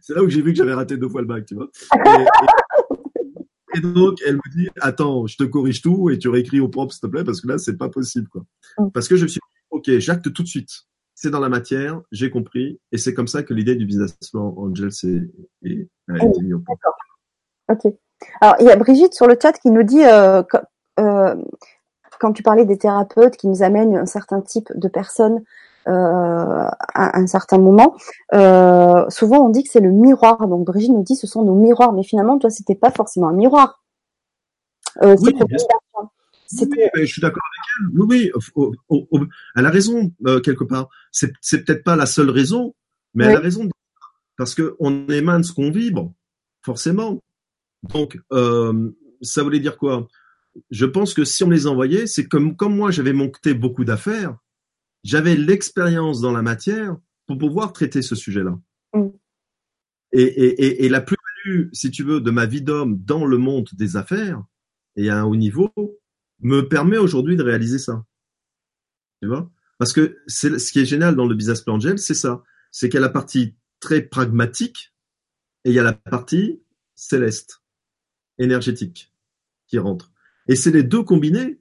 c'est 0.00 0.14
là 0.14 0.22
où 0.22 0.28
j'ai 0.28 0.40
vu 0.40 0.52
que 0.52 0.58
j'avais 0.58 0.74
raté 0.74 0.96
deux 0.96 1.08
fois 1.08 1.22
le 1.22 1.26
bac, 1.26 1.46
tu 1.46 1.56
vois. 1.56 1.68
Donc, 3.80 4.18
elle 4.26 4.36
me 4.36 4.56
dit, 4.56 4.68
attends, 4.80 5.26
je 5.26 5.36
te 5.36 5.44
corrige 5.44 5.82
tout 5.82 6.10
et 6.10 6.18
tu 6.18 6.28
réécris 6.28 6.60
au 6.60 6.68
propre, 6.68 6.92
s'il 6.92 7.00
te 7.00 7.06
plaît, 7.06 7.24
parce 7.24 7.40
que 7.40 7.48
là, 7.48 7.58
c'est 7.58 7.76
pas 7.76 7.88
possible, 7.88 8.28
quoi. 8.28 8.44
Mm. 8.78 8.90
Parce 8.90 9.08
que 9.08 9.16
je 9.16 9.24
me 9.24 9.28
suis 9.28 9.40
dit, 9.40 9.60
ok, 9.70 9.98
j'acte 9.98 10.32
tout 10.32 10.42
de 10.42 10.48
suite 10.48 10.70
c'est 11.14 11.30
dans 11.30 11.40
la 11.40 11.48
matière, 11.48 12.00
j'ai 12.12 12.30
compris, 12.30 12.80
et 12.92 12.98
c'est 12.98 13.14
comme 13.14 13.28
ça 13.28 13.42
que 13.42 13.54
l'idée 13.54 13.76
du 13.76 13.86
business 13.86 14.16
Angel 14.34 14.88
est, 14.88 15.70
est, 15.70 15.88
a 16.08 16.16
été 16.16 16.42
mise 16.42 16.54
au 16.54 16.58
point. 16.58 16.76
Ok. 17.70 17.92
Alors 18.40 18.56
il 18.60 18.66
y 18.66 18.70
a 18.70 18.76
Brigitte 18.76 19.14
sur 19.14 19.26
le 19.26 19.36
chat 19.40 19.52
qui 19.52 19.70
nous 19.70 19.82
dit 19.82 20.04
euh, 20.04 20.42
euh, 20.98 21.34
quand 22.20 22.32
tu 22.32 22.42
parlais 22.42 22.64
des 22.64 22.78
thérapeutes 22.78 23.36
qui 23.36 23.48
nous 23.48 23.62
amènent 23.62 23.96
un 23.96 24.06
certain 24.06 24.40
type 24.40 24.68
de 24.74 24.88
personnes 24.88 25.42
à 25.86 27.18
un 27.18 27.26
certain 27.26 27.58
moment, 27.58 27.96
euh, 28.32 29.04
souvent 29.08 29.46
on 29.46 29.48
dit 29.50 29.62
que 29.62 29.70
c'est 29.70 29.80
le 29.80 29.90
miroir. 29.90 30.46
Donc 30.48 30.66
Brigitte 30.66 30.92
nous 30.92 31.02
dit 31.02 31.16
ce 31.16 31.26
sont 31.26 31.44
nos 31.44 31.54
miroirs, 31.54 31.92
mais 31.92 32.02
finalement 32.02 32.38
toi 32.38 32.50
c'était 32.50 32.74
pas 32.74 32.90
forcément 32.90 33.28
un 33.28 33.34
miroir. 33.34 33.82
Euh, 35.02 35.16
oui, 35.20 35.34
je 36.52 37.04
suis 37.04 37.20
d'accord 37.20 37.42
avec 37.42 37.64
elle. 37.80 38.00
Oui, 38.00 38.30
oui, 39.10 39.20
elle 39.56 39.66
a 39.66 39.70
raison 39.70 40.12
quelque 40.42 40.64
part. 40.64 40.88
C'est 41.10 41.32
peut-être 41.64 41.84
pas 41.84 41.96
la 41.96 42.06
seule 42.06 42.30
raison, 42.30 42.74
mais 43.14 43.26
elle 43.26 43.36
a 43.36 43.40
raison 43.40 43.68
parce 44.36 44.54
que 44.54 44.76
on 44.80 45.08
émane 45.08 45.44
ce 45.44 45.52
qu'on 45.52 45.70
vibre, 45.70 46.12
forcément. 46.62 47.20
Donc, 47.82 48.18
euh, 48.32 48.90
ça 49.20 49.42
voulait 49.42 49.60
dire 49.60 49.76
quoi? 49.76 50.08
Je 50.70 50.86
pense 50.86 51.14
que 51.14 51.24
si 51.24 51.44
on 51.44 51.50
les 51.50 51.66
envoyait, 51.66 52.06
c'est 52.06 52.26
comme 52.26 52.56
comme 52.56 52.76
moi 52.76 52.90
j'avais 52.90 53.12
monté 53.12 53.54
beaucoup 53.54 53.84
d'affaires, 53.84 54.36
j'avais 55.04 55.36
l'expérience 55.36 56.20
dans 56.20 56.32
la 56.32 56.42
matière 56.42 56.96
pour 57.26 57.38
pouvoir 57.38 57.72
traiter 57.72 58.02
ce 58.02 58.14
sujet-là. 58.14 58.58
Mm. 58.94 59.08
Et, 60.12 60.22
et, 60.22 60.84
et, 60.84 60.88
la 60.88 61.00
plus-value, 61.00 61.68
si 61.72 61.90
tu 61.90 62.04
veux, 62.04 62.20
de 62.20 62.30
ma 62.30 62.46
vie 62.46 62.62
d'homme 62.62 62.98
dans 63.02 63.24
le 63.24 63.36
monde 63.36 63.68
des 63.72 63.96
affaires 63.96 64.42
et 64.96 65.10
à 65.10 65.20
un 65.20 65.24
haut 65.24 65.36
niveau 65.36 65.72
me 66.40 66.62
permet 66.62 66.98
aujourd'hui 66.98 67.36
de 67.36 67.42
réaliser 67.42 67.78
ça. 67.78 68.04
Tu 69.20 69.28
vois? 69.28 69.50
Parce 69.78 69.92
que 69.92 70.18
c'est 70.26 70.58
ce 70.58 70.72
qui 70.72 70.80
est 70.80 70.84
génial 70.84 71.16
dans 71.16 71.26
le 71.26 71.34
business 71.34 71.62
plan 71.62 71.74
Angel, 71.74 71.98
c'est 71.98 72.14
ça. 72.14 72.42
C'est 72.70 72.88
qu'il 72.88 72.96
y 72.96 73.02
a 73.02 73.06
la 73.06 73.08
partie 73.08 73.56
très 73.80 74.02
pragmatique 74.02 74.94
et 75.64 75.70
il 75.70 75.74
y 75.74 75.78
a 75.78 75.82
la 75.82 75.92
partie 75.92 76.62
céleste, 76.94 77.62
énergétique 78.38 79.12
qui 79.66 79.78
rentre. 79.78 80.12
Et 80.46 80.56
c'est 80.56 80.70
les 80.70 80.82
deux 80.82 81.02
combinés 81.02 81.60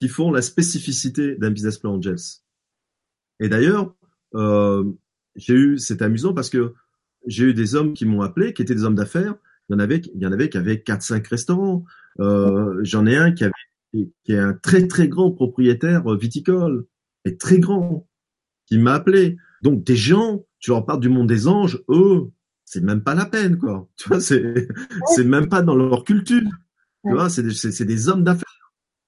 qui 0.00 0.08
font 0.08 0.30
la 0.30 0.42
spécificité 0.42 1.34
d'un 1.36 1.50
business 1.50 1.78
plan 1.78 1.94
Angels. 1.94 2.39
Et 3.40 3.48
d'ailleurs, 3.48 3.94
euh, 4.34 4.84
j'ai 5.36 5.54
eu, 5.54 5.78
c'est 5.78 6.02
amusant 6.02 6.34
parce 6.34 6.50
que 6.50 6.74
j'ai 7.26 7.46
eu 7.46 7.54
des 7.54 7.74
hommes 7.74 7.94
qui 7.94 8.06
m'ont 8.06 8.22
appelé, 8.22 8.52
qui 8.52 8.62
étaient 8.62 8.74
des 8.74 8.84
hommes 8.84 8.94
d'affaires. 8.94 9.34
Il 9.68 9.72
y 9.72 9.76
en 9.76 9.78
avait, 9.78 9.98
il 10.14 10.20
y 10.20 10.26
en 10.26 10.32
avait 10.32 10.48
qui 10.48 10.58
avaient 10.58 10.82
quatre, 10.82 11.02
cinq 11.02 11.26
restaurants. 11.26 11.84
Euh, 12.20 12.78
J'en 12.82 13.06
ai 13.06 13.16
un 13.16 13.32
qui 13.32 13.44
avait, 13.44 13.52
qui 13.92 14.32
est 14.32 14.38
un 14.38 14.54
très 14.54 14.86
très 14.86 15.08
grand 15.08 15.30
propriétaire 15.30 16.08
viticole, 16.16 16.86
et 17.24 17.36
très 17.36 17.58
grand, 17.58 18.06
qui 18.66 18.78
m'a 18.78 18.94
appelé. 18.94 19.36
Donc 19.62 19.84
des 19.84 19.96
gens, 19.96 20.44
tu 20.58 20.70
leur 20.70 20.86
parles 20.86 21.00
du 21.00 21.08
monde 21.08 21.28
des 21.28 21.48
anges, 21.48 21.82
eux, 21.88 22.30
c'est 22.64 22.82
même 22.82 23.02
pas 23.02 23.14
la 23.14 23.26
peine, 23.26 23.58
quoi. 23.58 23.88
Tu 23.96 24.08
vois, 24.08 24.20
c'est, 24.20 24.68
c'est 25.14 25.24
même 25.24 25.48
pas 25.48 25.62
dans 25.62 25.74
leur 25.74 26.04
culture. 26.04 26.48
Tu 27.04 27.12
vois, 27.12 27.28
c'est 27.28 27.42
des, 27.42 27.50
c'est, 27.52 27.84
des 27.84 28.08
hommes 28.08 28.24
d'affaires. 28.24 28.59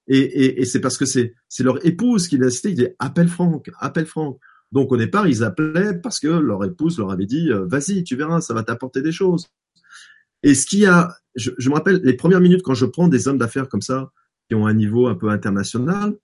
Et, 0.07 0.65
c'est 0.65 0.81
parce 0.81 0.97
que 0.97 1.05
c'est, 1.05 1.33
c'est 1.47 1.63
leur 1.63 1.85
épouse 1.85 2.27
qui 2.27 2.37
l'a 2.37 2.49
cité. 2.49 2.69
Il 2.69 2.75
dit 2.75 2.87
appelle 2.99 3.29
Franck, 3.29 3.69
appelle 3.79 4.05
Franck. 4.05 4.39
Donc 4.71 4.91
au 4.91 4.97
départ, 4.97 5.27
ils 5.27 5.43
appelaient 5.43 5.93
parce 5.93 6.19
que 6.19 6.27
leur 6.27 6.63
épouse 6.65 6.97
leur 6.97 7.11
avait 7.11 7.25
dit 7.25 7.51
euh, 7.51 7.65
vas-y, 7.65 8.03
tu 8.03 8.15
verras, 8.15 8.41
ça 8.41 8.53
va 8.53 8.63
t'apporter 8.63 9.01
des 9.01 9.11
choses. 9.11 9.47
Et 10.41 10.55
ce 10.55 10.65
qui 10.65 10.85
a, 10.85 11.15
je, 11.35 11.51
je, 11.57 11.69
me 11.69 11.75
rappelle 11.75 12.01
les 12.03 12.13
premières 12.13 12.41
minutes 12.41 12.63
quand 12.63 12.73
je 12.73 12.85
prends 12.85 13.07
des 13.07 13.27
hommes 13.27 13.37
d'affaires 13.37 13.69
comme 13.69 13.81
ça 13.81 14.11
qui 14.49 14.55
ont 14.55 14.67
un 14.67 14.73
niveau 14.73 15.07
un 15.07 15.15
peu 15.15 15.29
international, 15.29 16.17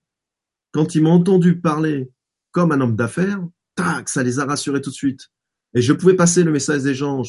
quand 0.71 0.95
ils 0.95 1.01
m'ont 1.01 1.11
entendu 1.11 1.59
parler 1.59 2.11
comme 2.51 2.71
un 2.71 2.81
homme 2.81 2.95
d'affaires, 2.95 3.41
tac, 3.75 4.09
ça 4.09 4.23
les 4.23 4.39
a 4.39 4.45
rassurés 4.45 4.81
tout 4.81 4.89
de 4.89 4.95
suite. 4.95 5.29
Et 5.73 5.81
je 5.81 5.93
pouvais 5.93 6.15
passer 6.15 6.43
le 6.43 6.51
message 6.51 6.83
des 6.83 6.95
gens 6.95 7.23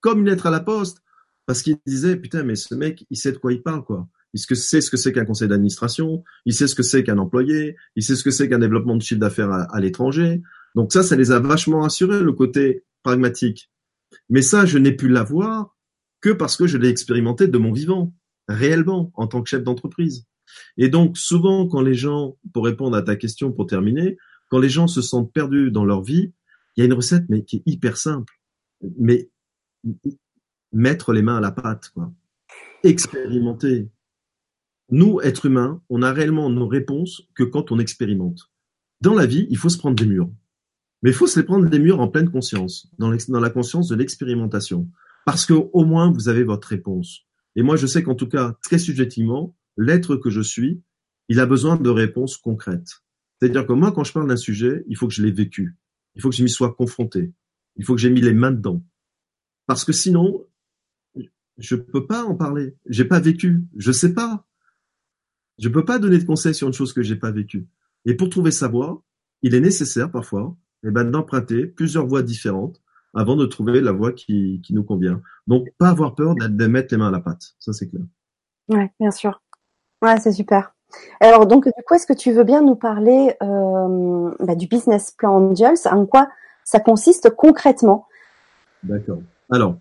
comme 0.00 0.20
une 0.20 0.26
lettre 0.26 0.46
à 0.46 0.50
la 0.50 0.60
poste, 0.60 0.98
parce 1.46 1.62
qu'ils 1.62 1.78
disaient, 1.86 2.16
putain, 2.16 2.42
mais 2.42 2.56
ce 2.56 2.74
mec, 2.74 3.04
il 3.10 3.16
sait 3.16 3.32
de 3.32 3.38
quoi 3.38 3.52
il 3.52 3.62
parle, 3.62 3.84
quoi. 3.84 4.08
Il 4.34 4.40
sait 4.40 4.80
ce 4.80 4.90
que 4.90 4.96
c'est 4.96 5.12
qu'un 5.12 5.24
conseil 5.24 5.48
d'administration, 5.48 6.24
il 6.46 6.54
sait 6.54 6.66
ce 6.66 6.74
que 6.74 6.82
c'est 6.82 7.04
qu'un 7.04 7.18
employé, 7.18 7.76
il 7.96 8.02
sait 8.02 8.16
ce 8.16 8.24
que 8.24 8.30
c'est 8.30 8.48
qu'un 8.48 8.58
développement 8.58 8.96
de 8.96 9.02
chiffre 9.02 9.20
d'affaires 9.20 9.50
à, 9.50 9.80
l'étranger. 9.80 10.40
Donc 10.74 10.92
ça, 10.92 11.02
ça 11.02 11.16
les 11.16 11.32
a 11.32 11.38
vachement 11.38 11.80
rassurés, 11.80 12.22
le 12.22 12.32
côté 12.32 12.84
pragmatique. 13.02 13.70
Mais 14.30 14.42
ça, 14.42 14.64
je 14.64 14.78
n'ai 14.78 14.92
pu 14.92 15.08
l'avoir 15.08 15.76
que 16.20 16.30
parce 16.30 16.56
que 16.56 16.66
je 16.66 16.78
l'ai 16.78 16.88
expérimenté 16.88 17.46
de 17.46 17.58
mon 17.58 17.72
vivant, 17.72 18.14
réellement, 18.48 19.12
en 19.14 19.26
tant 19.26 19.42
que 19.42 19.48
chef 19.48 19.62
d'entreprise. 19.62 20.24
Et 20.76 20.88
donc, 20.88 21.18
souvent, 21.18 21.66
quand 21.66 21.82
les 21.82 21.94
gens, 21.94 22.36
pour 22.52 22.64
répondre 22.64 22.96
à 22.96 23.02
ta 23.02 23.16
question, 23.16 23.52
pour 23.52 23.66
terminer, 23.66 24.16
quand 24.48 24.58
les 24.58 24.68
gens 24.68 24.86
se 24.86 25.02
sentent 25.02 25.32
perdus 25.32 25.70
dans 25.70 25.84
leur 25.84 26.02
vie, 26.02 26.32
il 26.76 26.80
y 26.80 26.82
a 26.82 26.86
une 26.86 26.92
recette, 26.92 27.24
mais 27.28 27.44
qui 27.44 27.56
est 27.56 27.62
hyper 27.66 27.96
simple. 27.96 28.32
Mais 28.98 29.28
mettre 30.72 31.12
les 31.12 31.22
mains 31.22 31.36
à 31.36 31.40
la 31.40 31.52
pâte, 31.52 31.90
quoi. 31.94 32.12
Expérimenter. 32.82 33.88
Nous, 34.92 35.20
êtres 35.22 35.46
humains, 35.46 35.82
on 35.88 36.02
a 36.02 36.12
réellement 36.12 36.50
nos 36.50 36.68
réponses 36.68 37.22
que 37.34 37.44
quand 37.44 37.72
on 37.72 37.78
expérimente. 37.78 38.50
Dans 39.00 39.14
la 39.14 39.24
vie, 39.24 39.46
il 39.48 39.56
faut 39.56 39.70
se 39.70 39.78
prendre 39.78 39.96
des 39.96 40.04
murs. 40.04 40.30
Mais 41.02 41.08
il 41.08 41.14
faut 41.14 41.26
se 41.26 41.40
les 41.40 41.46
prendre 41.46 41.66
des 41.66 41.78
murs 41.78 41.98
en 41.98 42.08
pleine 42.08 42.30
conscience, 42.30 42.90
dans, 42.98 43.10
la 43.10 43.50
conscience 43.50 43.88
de 43.88 43.96
l'expérimentation. 43.96 44.90
Parce 45.24 45.46
que 45.46 45.54
au 45.54 45.86
moins, 45.86 46.12
vous 46.12 46.28
avez 46.28 46.44
votre 46.44 46.68
réponse. 46.68 47.22
Et 47.56 47.62
moi, 47.62 47.76
je 47.76 47.86
sais 47.86 48.02
qu'en 48.02 48.14
tout 48.14 48.28
cas, 48.28 48.58
très 48.62 48.78
subjectivement, 48.78 49.56
l'être 49.78 50.16
que 50.16 50.28
je 50.28 50.42
suis, 50.42 50.82
il 51.30 51.40
a 51.40 51.46
besoin 51.46 51.76
de 51.76 51.88
réponses 51.88 52.36
concrètes. 52.36 53.02
C'est-à-dire 53.40 53.66
que 53.66 53.72
moi, 53.72 53.92
quand 53.92 54.04
je 54.04 54.12
parle 54.12 54.28
d'un 54.28 54.36
sujet, 54.36 54.84
il 54.88 54.98
faut 54.98 55.08
que 55.08 55.14
je 55.14 55.22
l'ai 55.22 55.32
vécu. 55.32 55.74
Il 56.16 56.20
faut 56.20 56.28
que 56.28 56.36
je 56.36 56.42
m'y 56.42 56.50
sois 56.50 56.74
confronté. 56.74 57.32
Il 57.76 57.86
faut 57.86 57.94
que 57.94 58.00
j'ai 58.02 58.10
mis 58.10 58.20
les 58.20 58.34
mains 58.34 58.52
dedans. 58.52 58.84
Parce 59.66 59.86
que 59.86 59.92
sinon, 59.92 60.46
je 61.56 61.76
peux 61.76 62.06
pas 62.06 62.24
en 62.24 62.34
parler. 62.34 62.76
J'ai 62.90 63.06
pas 63.06 63.20
vécu. 63.20 63.64
Je 63.78 63.90
sais 63.90 64.12
pas. 64.12 64.46
Je 65.62 65.68
peux 65.68 65.84
pas 65.84 66.00
donner 66.00 66.18
de 66.18 66.24
conseils 66.24 66.56
sur 66.56 66.66
une 66.66 66.74
chose 66.74 66.92
que 66.92 67.02
j'ai 67.02 67.14
pas 67.14 67.30
vécue. 67.30 67.68
Et 68.04 68.14
pour 68.14 68.28
trouver 68.28 68.50
sa 68.50 68.66
voie, 68.66 69.00
il 69.42 69.54
est 69.54 69.60
nécessaire 69.60 70.10
parfois, 70.10 70.56
eh 70.84 70.90
ben, 70.90 71.04
d'emprunter 71.04 71.66
plusieurs 71.66 72.04
voies 72.04 72.24
différentes 72.24 72.82
avant 73.14 73.36
de 73.36 73.46
trouver 73.46 73.80
la 73.80 73.92
voie 73.92 74.12
qui, 74.12 74.60
qui 74.64 74.74
nous 74.74 74.82
convient. 74.82 75.22
Donc, 75.46 75.68
pas 75.78 75.90
avoir 75.90 76.16
peur 76.16 76.34
de 76.34 76.66
mettre 76.66 76.88
les 76.92 76.98
mains 76.98 77.08
à 77.08 77.10
la 77.12 77.20
pâte. 77.20 77.54
Ça, 77.60 77.72
c'est 77.72 77.88
clair. 77.88 78.02
Ouais, 78.70 78.90
bien 78.98 79.12
sûr. 79.12 79.40
Ouais, 80.02 80.18
c'est 80.18 80.32
super. 80.32 80.74
Alors 81.20 81.46
donc 81.46 81.64
du 81.64 81.82
coup, 81.86 81.94
est-ce 81.94 82.06
que 82.06 82.12
tu 82.12 82.32
veux 82.32 82.44
bien 82.44 82.60
nous 82.60 82.74
parler 82.74 83.34
euh, 83.42 84.30
bah, 84.40 84.54
du 84.54 84.66
business 84.66 85.12
plan 85.12 85.36
Angels? 85.36 85.78
En 85.86 86.04
quoi 86.04 86.28
ça 86.64 86.80
consiste 86.80 87.30
concrètement? 87.30 88.06
D'accord. 88.82 89.22
Alors, 89.50 89.78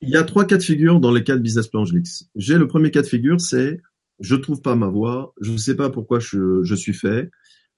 il 0.00 0.08
y 0.08 0.16
a 0.16 0.22
trois 0.22 0.46
cas 0.46 0.56
de 0.56 0.62
figure 0.62 0.98
dans 0.98 1.12
les 1.12 1.24
cas 1.24 1.34
de 1.34 1.42
business 1.42 1.68
plan 1.68 1.82
Angels. 1.82 2.26
J'ai 2.36 2.56
le 2.56 2.66
premier 2.66 2.90
cas 2.90 3.02
de 3.02 3.06
figure, 3.06 3.40
c'est 3.40 3.82
je 4.20 4.36
trouve 4.36 4.62
pas 4.62 4.76
ma 4.76 4.88
voie, 4.88 5.34
je 5.40 5.52
ne 5.52 5.56
sais 5.56 5.76
pas 5.76 5.90
pourquoi 5.90 6.18
je, 6.20 6.62
je 6.62 6.74
suis 6.74 6.94
fait. 6.94 7.30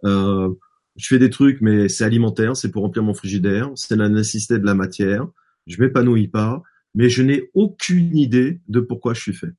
Euh, 0.04 0.52
je 0.96 1.06
fais 1.06 1.18
des 1.18 1.30
trucs, 1.30 1.60
mais 1.60 1.88
c'est 1.88 2.04
alimentaire, 2.04 2.56
c'est 2.56 2.70
pour 2.70 2.82
remplir 2.82 3.02
mon 3.02 3.14
frigidaire, 3.14 3.70
c'est 3.76 3.96
la 3.96 4.08
nécessité 4.08 4.58
de 4.58 4.66
la 4.66 4.74
matière. 4.74 5.26
Je 5.66 5.80
m'épanouis 5.80 6.28
pas, 6.28 6.62
mais 6.94 7.08
je 7.08 7.22
n'ai 7.22 7.50
aucune 7.54 8.16
idée 8.16 8.60
de 8.68 8.80
pourquoi 8.80 9.14
je 9.14 9.20
suis 9.20 9.34
fait. 9.34 9.52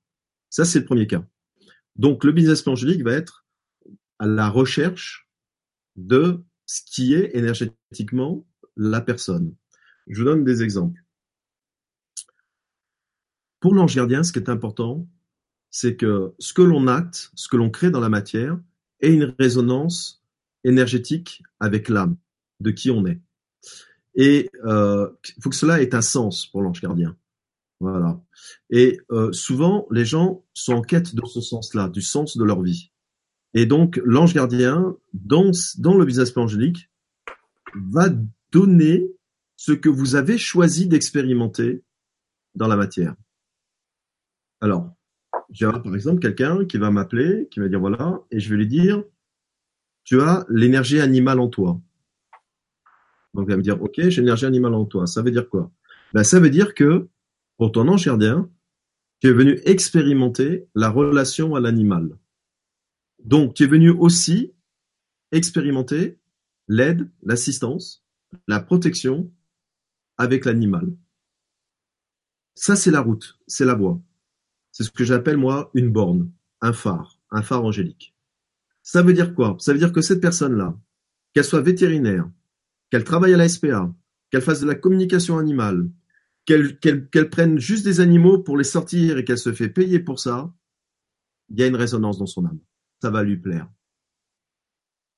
Ça, 0.49 0.65
c'est 0.65 0.79
le 0.79 0.85
premier 0.85 1.07
cas. 1.07 1.25
Donc, 1.95 2.23
le 2.23 2.31
business 2.31 2.61
plan 2.61 2.73
angélique 2.73 3.03
va 3.03 3.13
être 3.13 3.45
à 4.19 4.27
la 4.27 4.49
recherche 4.49 5.29
de 5.95 6.43
ce 6.65 6.81
qui 6.85 7.13
est 7.13 7.35
énergétiquement 7.35 8.45
la 8.75 9.01
personne. 9.01 9.55
Je 10.07 10.19
vous 10.19 10.25
donne 10.25 10.43
des 10.43 10.63
exemples. 10.63 11.01
Pour 13.59 13.73
l'ange 13.73 13.95
gardien, 13.95 14.23
ce 14.23 14.33
qui 14.33 14.39
est 14.39 14.49
important, 14.49 15.07
c'est 15.73 15.95
que 15.95 16.35
ce 16.37 16.53
que 16.53 16.61
l'on 16.61 16.85
acte, 16.85 17.31
ce 17.33 17.47
que 17.47 17.57
l'on 17.57 17.71
crée 17.71 17.89
dans 17.89 17.99
la 17.99 18.07
matière, 18.07 18.59
ait 19.01 19.11
une 19.11 19.33
résonance 19.39 20.23
énergétique 20.63 21.41
avec 21.59 21.89
l'âme 21.89 22.15
de 22.59 22.69
qui 22.69 22.91
on 22.91 23.07
est. 23.07 23.19
Et 24.13 24.51
il 24.53 24.69
euh, 24.69 25.09
faut 25.41 25.49
que 25.49 25.55
cela 25.55 25.81
ait 25.81 25.95
un 25.95 26.03
sens 26.03 26.45
pour 26.45 26.61
l'ange 26.61 26.79
gardien. 26.79 27.17
Voilà. 27.79 28.21
Et 28.69 28.99
euh, 29.09 29.31
souvent, 29.31 29.87
les 29.89 30.05
gens 30.05 30.45
sont 30.53 30.73
en 30.73 30.81
quête 30.83 31.15
de 31.15 31.25
ce 31.25 31.41
sens-là, 31.41 31.89
du 31.89 32.03
sens 32.03 32.37
de 32.37 32.43
leur 32.43 32.61
vie. 32.61 32.91
Et 33.55 33.65
donc, 33.65 33.99
l'ange 34.05 34.35
gardien, 34.35 34.95
dans, 35.13 35.49
dans 35.79 35.97
le 35.97 36.05
business 36.05 36.37
angélique, 36.37 36.91
va 37.73 38.09
donner 38.51 39.07
ce 39.55 39.71
que 39.71 39.89
vous 39.89 40.13
avez 40.13 40.37
choisi 40.37 40.85
d'expérimenter 40.85 41.81
dans 42.53 42.67
la 42.67 42.75
matière. 42.75 43.15
Alors, 44.61 44.93
j'ai 45.53 45.67
par 45.67 45.95
exemple 45.95 46.19
quelqu'un 46.19 46.65
qui 46.65 46.77
va 46.77 46.91
m'appeler, 46.91 47.47
qui 47.51 47.59
va 47.59 47.69
dire 47.69 47.79
voilà, 47.79 48.21
et 48.31 48.39
je 48.39 48.49
vais 48.49 48.57
lui 48.57 48.67
dire, 48.67 49.03
tu 50.03 50.19
as 50.19 50.45
l'énergie 50.49 50.99
animale 50.99 51.39
en 51.39 51.47
toi. 51.47 51.79
Donc, 53.33 53.45
il 53.47 53.51
va 53.51 53.57
me 53.57 53.61
dire, 53.61 53.81
ok, 53.81 53.93
j'ai 53.95 54.21
l'énergie 54.21 54.45
animale 54.45 54.73
en 54.73 54.85
toi. 54.85 55.07
Ça 55.07 55.21
veut 55.21 55.31
dire 55.31 55.47
quoi? 55.47 55.71
Ben, 56.13 56.23
Ça 56.23 56.39
veut 56.39 56.49
dire 56.49 56.73
que 56.73 57.07
pour 57.57 57.71
ton 57.71 57.87
ange 57.87 58.05
gardien, 58.05 58.49
tu 59.21 59.27
es 59.29 59.31
venu 59.31 59.59
expérimenter 59.63 60.67
la 60.75 60.89
relation 60.89 61.55
à 61.55 61.59
l'animal. 61.59 62.17
Donc, 63.23 63.53
tu 63.53 63.63
es 63.63 63.67
venu 63.67 63.89
aussi 63.89 64.53
expérimenter 65.31 66.19
l'aide, 66.67 67.09
l'assistance, 67.21 68.03
la 68.47 68.59
protection 68.59 69.31
avec 70.17 70.45
l'animal. 70.45 70.93
Ça, 72.55 72.75
c'est 72.75 72.91
la 72.91 73.01
route, 73.01 73.39
c'est 73.47 73.65
la 73.65 73.73
voie. 73.75 74.01
C'est 74.73 74.83
ce 74.83 74.91
que 74.91 75.05
j'appelle, 75.05 75.37
moi, 75.37 75.69
une 75.75 75.91
borne, 75.91 76.31
un 76.59 76.73
phare, 76.73 77.19
un 77.29 77.43
phare 77.43 77.63
angélique. 77.63 78.15
Ça 78.81 79.03
veut 79.03 79.13
dire 79.13 79.35
quoi? 79.35 79.55
Ça 79.59 79.71
veut 79.71 79.79
dire 79.79 79.93
que 79.93 80.01
cette 80.01 80.19
personne-là, 80.19 80.75
qu'elle 81.33 81.45
soit 81.45 81.61
vétérinaire, 81.61 82.29
qu'elle 82.89 83.03
travaille 83.03 83.33
à 83.33 83.37
la 83.37 83.47
SPA, 83.47 83.93
qu'elle 84.29 84.41
fasse 84.41 84.61
de 84.61 84.67
la 84.67 84.75
communication 84.75 85.37
animale, 85.37 85.89
qu'elle 86.45 87.29
prenne 87.29 87.59
juste 87.59 87.85
des 87.85 87.99
animaux 87.99 88.39
pour 88.39 88.57
les 88.57 88.63
sortir 88.63 89.17
et 89.17 89.23
qu'elle 89.23 89.37
se 89.37 89.53
fait 89.53 89.69
payer 89.69 89.99
pour 89.99 90.19
ça, 90.19 90.53
il 91.49 91.59
y 91.59 91.63
a 91.63 91.67
une 91.67 91.75
résonance 91.75 92.17
dans 92.17 92.25
son 92.25 92.45
âme. 92.45 92.59
Ça 93.01 93.11
va 93.11 93.23
lui 93.23 93.37
plaire. 93.37 93.69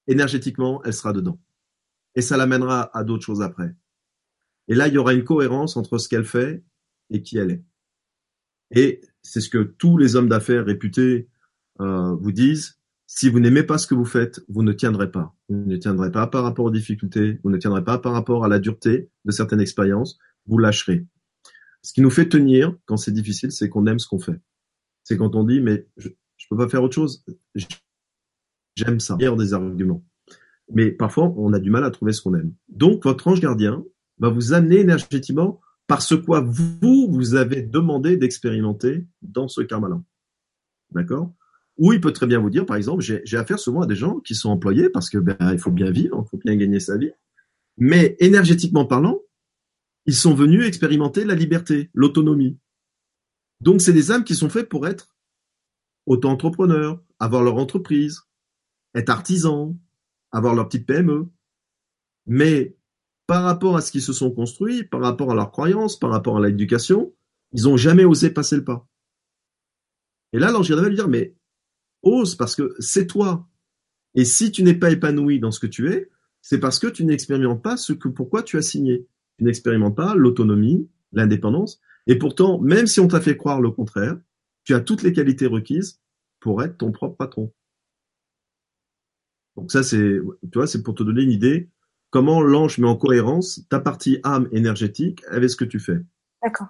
Énergétiquement, 0.07 0.83
elle 0.83 0.93
sera 0.93 1.13
dedans. 1.13 1.39
Et 2.13 2.21
ça 2.21 2.37
l'amènera 2.37 2.95
à 2.95 3.03
d'autres 3.03 3.25
choses 3.25 3.41
après. 3.41 3.73
Et 4.67 4.75
là, 4.75 4.89
il 4.89 4.93
y 4.93 4.97
aura 4.97 5.13
une 5.13 5.23
cohérence 5.23 5.77
entre 5.77 5.97
ce 5.97 6.09
qu'elle 6.09 6.25
fait 6.25 6.63
et 7.09 7.23
qui 7.23 7.37
elle 7.37 7.51
est. 7.51 7.63
Et 8.71 9.01
c'est 9.21 9.41
ce 9.41 9.49
que 9.49 9.63
tous 9.63 9.97
les 9.97 10.15
hommes 10.15 10.29
d'affaires 10.29 10.65
réputés 10.65 11.27
euh, 11.81 12.15
vous 12.15 12.31
disent. 12.31 12.79
Si 13.07 13.29
vous 13.29 13.39
n'aimez 13.39 13.63
pas 13.63 13.77
ce 13.77 13.85
que 13.85 13.93
vous 13.93 14.05
faites, 14.05 14.41
vous 14.49 14.63
ne 14.63 14.73
tiendrez 14.73 15.11
pas. 15.11 15.35
Vous 15.47 15.55
ne 15.55 15.77
tiendrez 15.77 16.11
pas 16.11 16.25
par 16.25 16.43
rapport 16.43 16.65
aux 16.65 16.71
difficultés, 16.71 17.39
vous 17.43 17.51
ne 17.51 17.57
tiendrez 17.57 17.83
pas 17.83 17.99
par 17.99 18.13
rapport 18.13 18.43
à 18.43 18.47
la 18.47 18.57
dureté 18.57 19.09
de 19.25 19.31
certaines 19.31 19.61
expériences, 19.61 20.17
vous 20.47 20.57
lâcherez. 20.57 21.05
Ce 21.83 21.93
qui 21.93 22.01
nous 22.01 22.09
fait 22.09 22.27
tenir 22.27 22.75
quand 22.85 22.97
c'est 22.97 23.11
difficile, 23.11 23.51
c'est 23.51 23.69
qu'on 23.69 23.85
aime 23.85 23.99
ce 23.99 24.07
qu'on 24.07 24.17
fait. 24.19 24.41
C'est 25.03 25.17
quand 25.17 25.35
on 25.35 25.43
dit, 25.43 25.61
mais 25.61 25.87
je, 25.97 26.09
je 26.37 26.47
peux 26.49 26.57
pas 26.57 26.67
faire 26.67 26.81
autre 26.81 26.95
chose. 26.95 27.23
J'aime 28.75 28.99
ça. 28.99 29.17
A 29.21 29.35
des 29.35 29.53
arguments. 29.53 30.03
Mais 30.73 30.91
parfois, 30.91 31.31
on 31.37 31.53
a 31.53 31.59
du 31.59 31.69
mal 31.69 31.83
à 31.83 31.91
trouver 31.91 32.11
ce 32.11 32.21
qu'on 32.21 32.33
aime. 32.33 32.53
Donc, 32.69 33.03
votre 33.03 33.27
ange 33.27 33.39
gardien 33.39 33.83
va 34.17 34.29
vous 34.29 34.53
amener 34.53 34.79
énergétiquement 34.79 35.61
par 35.87 36.01
ce 36.01 36.15
quoi 36.15 36.41
vous, 36.41 37.07
vous 37.11 37.35
avez 37.35 37.61
demandé 37.61 38.17
d'expérimenter 38.17 39.05
dans 39.21 39.47
ce 39.47 39.61
karma-là. 39.61 40.01
D'accord? 40.91 41.33
Ou 41.77 41.93
il 41.93 42.01
peut 42.01 42.13
très 42.13 42.25
bien 42.25 42.39
vous 42.39 42.49
dire, 42.49 42.65
par 42.65 42.77
exemple, 42.77 43.03
j'ai 43.03 43.37
affaire 43.37 43.59
souvent 43.59 43.81
à 43.81 43.87
des 43.87 43.95
gens 43.95 44.19
qui 44.21 44.33
sont 44.33 44.49
employés 44.49 44.89
parce 44.89 45.09
que 45.09 45.17
ben, 45.17 45.37
il 45.51 45.59
faut 45.59 45.71
bien 45.71 45.91
vivre, 45.91 46.23
il 46.25 46.29
faut 46.29 46.41
bien 46.43 46.55
gagner 46.55 46.79
sa 46.79 46.97
vie. 46.97 47.11
Mais 47.77 48.15
énergétiquement 48.19 48.85
parlant, 48.85 49.19
ils 50.05 50.15
sont 50.15 50.33
venus 50.33 50.65
expérimenter 50.65 51.25
la 51.25 51.35
liberté, 51.35 51.89
l'autonomie. 51.93 52.57
Donc, 53.59 53.81
c'est 53.81 53.93
des 53.93 54.11
âmes 54.11 54.23
qui 54.23 54.35
sont 54.35 54.49
faites 54.49 54.69
pour 54.69 54.87
être 54.87 55.15
auto-entrepreneurs, 56.05 57.03
avoir 57.19 57.43
leur 57.43 57.57
entreprise, 57.57 58.21
être 58.93 59.09
artisans, 59.09 59.77
avoir 60.31 60.55
leur 60.55 60.67
petite 60.67 60.85
PME. 60.85 61.27
Mais 62.27 62.77
par 63.27 63.43
rapport 63.43 63.75
à 63.75 63.81
ce 63.81 63.91
qu'ils 63.91 64.01
se 64.01 64.13
sont 64.13 64.31
construits, 64.31 64.83
par 64.83 65.01
rapport 65.01 65.31
à 65.31 65.35
leurs 65.35 65.51
croyances, 65.51 65.97
par 65.97 66.11
rapport 66.11 66.37
à 66.37 66.47
l'éducation, 66.47 67.13
ils 67.53 67.63
n'ont 67.63 67.77
jamais 67.77 68.05
osé 68.05 68.29
passer 68.29 68.55
le 68.55 68.63
pas. 68.63 68.87
Et 70.33 70.39
là, 70.39 70.51
l'ange 70.51 70.71
va 70.71 70.87
lui 70.87 70.95
dire, 70.95 71.07
mais 71.07 71.35
ose 72.03 72.35
parce 72.35 72.55
que 72.55 72.75
c'est 72.79 73.07
toi. 73.07 73.47
Et 74.13 74.25
si 74.25 74.51
tu 74.51 74.63
n'es 74.63 74.73
pas 74.73 74.91
épanoui 74.91 75.39
dans 75.39 75.51
ce 75.51 75.59
que 75.59 75.67
tu 75.67 75.91
es, 75.91 76.09
c'est 76.41 76.59
parce 76.59 76.77
que 76.77 76.87
tu 76.87 77.05
n'expérimentes 77.05 77.63
pas 77.63 77.77
ce 77.77 77.93
que 77.93 78.07
pourquoi 78.07 78.43
tu 78.43 78.57
as 78.57 78.61
signé. 78.61 79.07
Tu 79.37 79.43
n'expérimentes 79.43 79.95
pas 79.95 80.13
l'autonomie, 80.13 80.89
l'indépendance. 81.11 81.81
Et 82.07 82.17
pourtant, 82.17 82.59
même 82.59 82.85
si 82.85 82.99
on 82.99 83.07
t'a 83.07 83.21
fait 83.21 83.37
croire 83.37 83.61
le 83.61 83.71
contraire, 83.71 84.17
tu 84.63 84.73
as 84.73 84.79
toutes 84.79 85.01
les 85.01 85.13
qualités 85.13 85.47
requises 85.47 86.01
pour 86.39 86.61
être 86.63 86.77
ton 86.77 86.91
propre 86.91 87.17
patron. 87.17 87.51
Donc 89.55 89.71
ça, 89.71 89.83
c'est, 89.83 90.19
tu 90.43 90.49
vois, 90.53 90.67
c'est 90.67 90.83
pour 90.83 90.95
te 90.95 91.03
donner 91.03 91.23
une 91.23 91.31
idée 91.31 91.69
comment 92.15 92.41
l'ange 92.41 92.77
met 92.77 92.87
en 92.87 92.95
cohérence 92.95 93.59
ta 93.69 93.81
partie 93.81 94.21
âme 94.23 94.47
énergétique 94.53 95.21
avec 95.29 95.49
ce 95.49 95.57
que 95.57 95.65
tu 95.65 95.81
fais? 95.81 95.99
D'accord. 96.41 96.69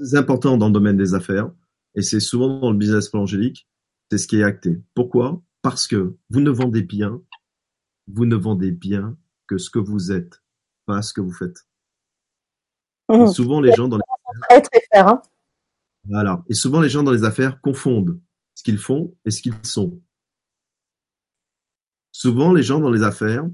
C'est 0.00 0.16
important 0.16 0.56
dans 0.56 0.66
le 0.66 0.72
domaine 0.72 0.96
des 0.96 1.14
affaires 1.14 1.52
et 1.94 2.02
c'est 2.02 2.18
souvent 2.18 2.58
dans 2.58 2.72
le 2.72 2.76
business 2.76 3.08
plan 3.10 3.20
angélique, 3.22 3.68
c'est 4.10 4.18
ce 4.18 4.26
qui 4.26 4.40
est 4.40 4.42
acté. 4.42 4.82
Pourquoi? 4.92 5.40
Parce 5.62 5.86
que 5.86 6.16
vous 6.30 6.40
ne 6.40 6.50
vendez 6.50 6.82
bien, 6.82 7.22
vous 8.08 8.24
ne 8.24 8.34
vendez 8.34 8.72
bien 8.72 9.16
que 9.46 9.56
ce 9.56 9.70
que 9.70 9.78
vous 9.78 10.10
êtes, 10.10 10.42
pas 10.84 11.00
ce 11.00 11.12
que 11.12 11.20
vous 11.20 11.32
faites. 11.32 11.68
Mmh. 13.08 13.28
souvent 13.28 13.60
les 13.60 13.72
gens 13.72 13.86
dans 13.86 13.98
les 13.98 14.62
hein. 14.94 15.22
voilà. 16.08 16.42
Et 16.48 16.54
souvent 16.54 16.80
les 16.80 16.88
gens 16.88 17.04
dans 17.04 17.12
les 17.12 17.22
affaires 17.22 17.60
confondent 17.60 18.20
ce 18.56 18.64
qu'ils 18.64 18.78
font 18.78 19.16
et 19.24 19.30
ce 19.30 19.42
qu'ils 19.42 19.54
sont. 19.62 20.02
Souvent 22.10 22.52
les 22.52 22.64
gens 22.64 22.80
dans 22.80 22.90
les 22.90 23.04
affaires 23.04 23.48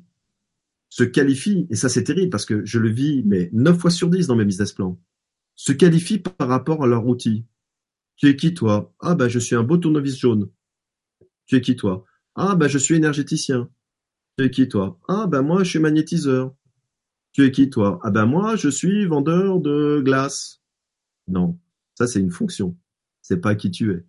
se 0.88 1.04
qualifient, 1.04 1.66
et 1.70 1.76
ça 1.76 1.88
c'est 1.88 2.04
terrible 2.04 2.30
parce 2.30 2.46
que 2.46 2.64
je 2.64 2.78
le 2.78 2.88
vis, 2.88 3.22
mais 3.24 3.50
9 3.52 3.78
fois 3.78 3.90
sur 3.90 4.08
10 4.08 4.26
dans 4.26 4.36
mes 4.36 4.44
business 4.44 4.72
plans, 4.72 5.00
se 5.54 5.72
qualifient 5.72 6.18
par 6.18 6.48
rapport 6.48 6.84
à 6.84 6.86
leur 6.86 7.06
outil. 7.06 7.44
Tu 8.16 8.28
es 8.28 8.36
qui 8.36 8.54
toi? 8.54 8.94
Ah 9.00 9.14
ben 9.14 9.28
je 9.28 9.38
suis 9.38 9.56
un 9.56 9.62
beau 9.62 9.76
tournevis 9.76 10.18
jaune. 10.18 10.48
Tu 11.46 11.56
es 11.56 11.60
qui 11.60 11.76
toi? 11.76 12.04
Ah 12.34 12.54
ben 12.54 12.68
je 12.68 12.78
suis 12.78 12.94
énergéticien. 12.94 13.68
Tu 14.38 14.44
es 14.44 14.50
qui 14.50 14.68
toi? 14.68 14.98
Ah 15.08 15.26
ben 15.26 15.42
moi 15.42 15.64
je 15.64 15.70
suis 15.70 15.78
magnétiseur. 15.78 16.54
Tu 17.32 17.44
es 17.44 17.50
qui 17.50 17.68
toi? 17.68 18.00
Ah 18.02 18.10
ben 18.10 18.26
moi 18.26 18.56
je 18.56 18.68
suis 18.68 19.06
vendeur 19.06 19.60
de 19.60 20.00
glace. 20.04 20.62
Non, 21.28 21.58
ça 21.94 22.06
c'est 22.06 22.20
une 22.20 22.30
fonction. 22.30 22.76
C'est 23.22 23.40
pas 23.40 23.54
qui 23.54 23.70
tu 23.70 23.92
es. 23.92 24.04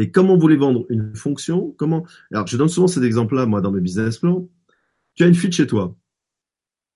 Et 0.00 0.12
comment 0.12 0.36
voulez 0.36 0.56
vendre 0.56 0.86
une 0.90 1.16
fonction? 1.16 1.72
Comment? 1.72 2.06
Alors 2.32 2.46
je 2.46 2.56
donne 2.56 2.68
souvent 2.68 2.86
cet 2.86 3.02
exemple-là 3.02 3.46
moi 3.46 3.60
dans 3.60 3.72
mes 3.72 3.80
business 3.80 4.18
plans. 4.18 4.48
Tu 5.18 5.24
as 5.24 5.26
une 5.26 5.34
fuite 5.34 5.52
chez 5.52 5.66
toi. 5.66 5.96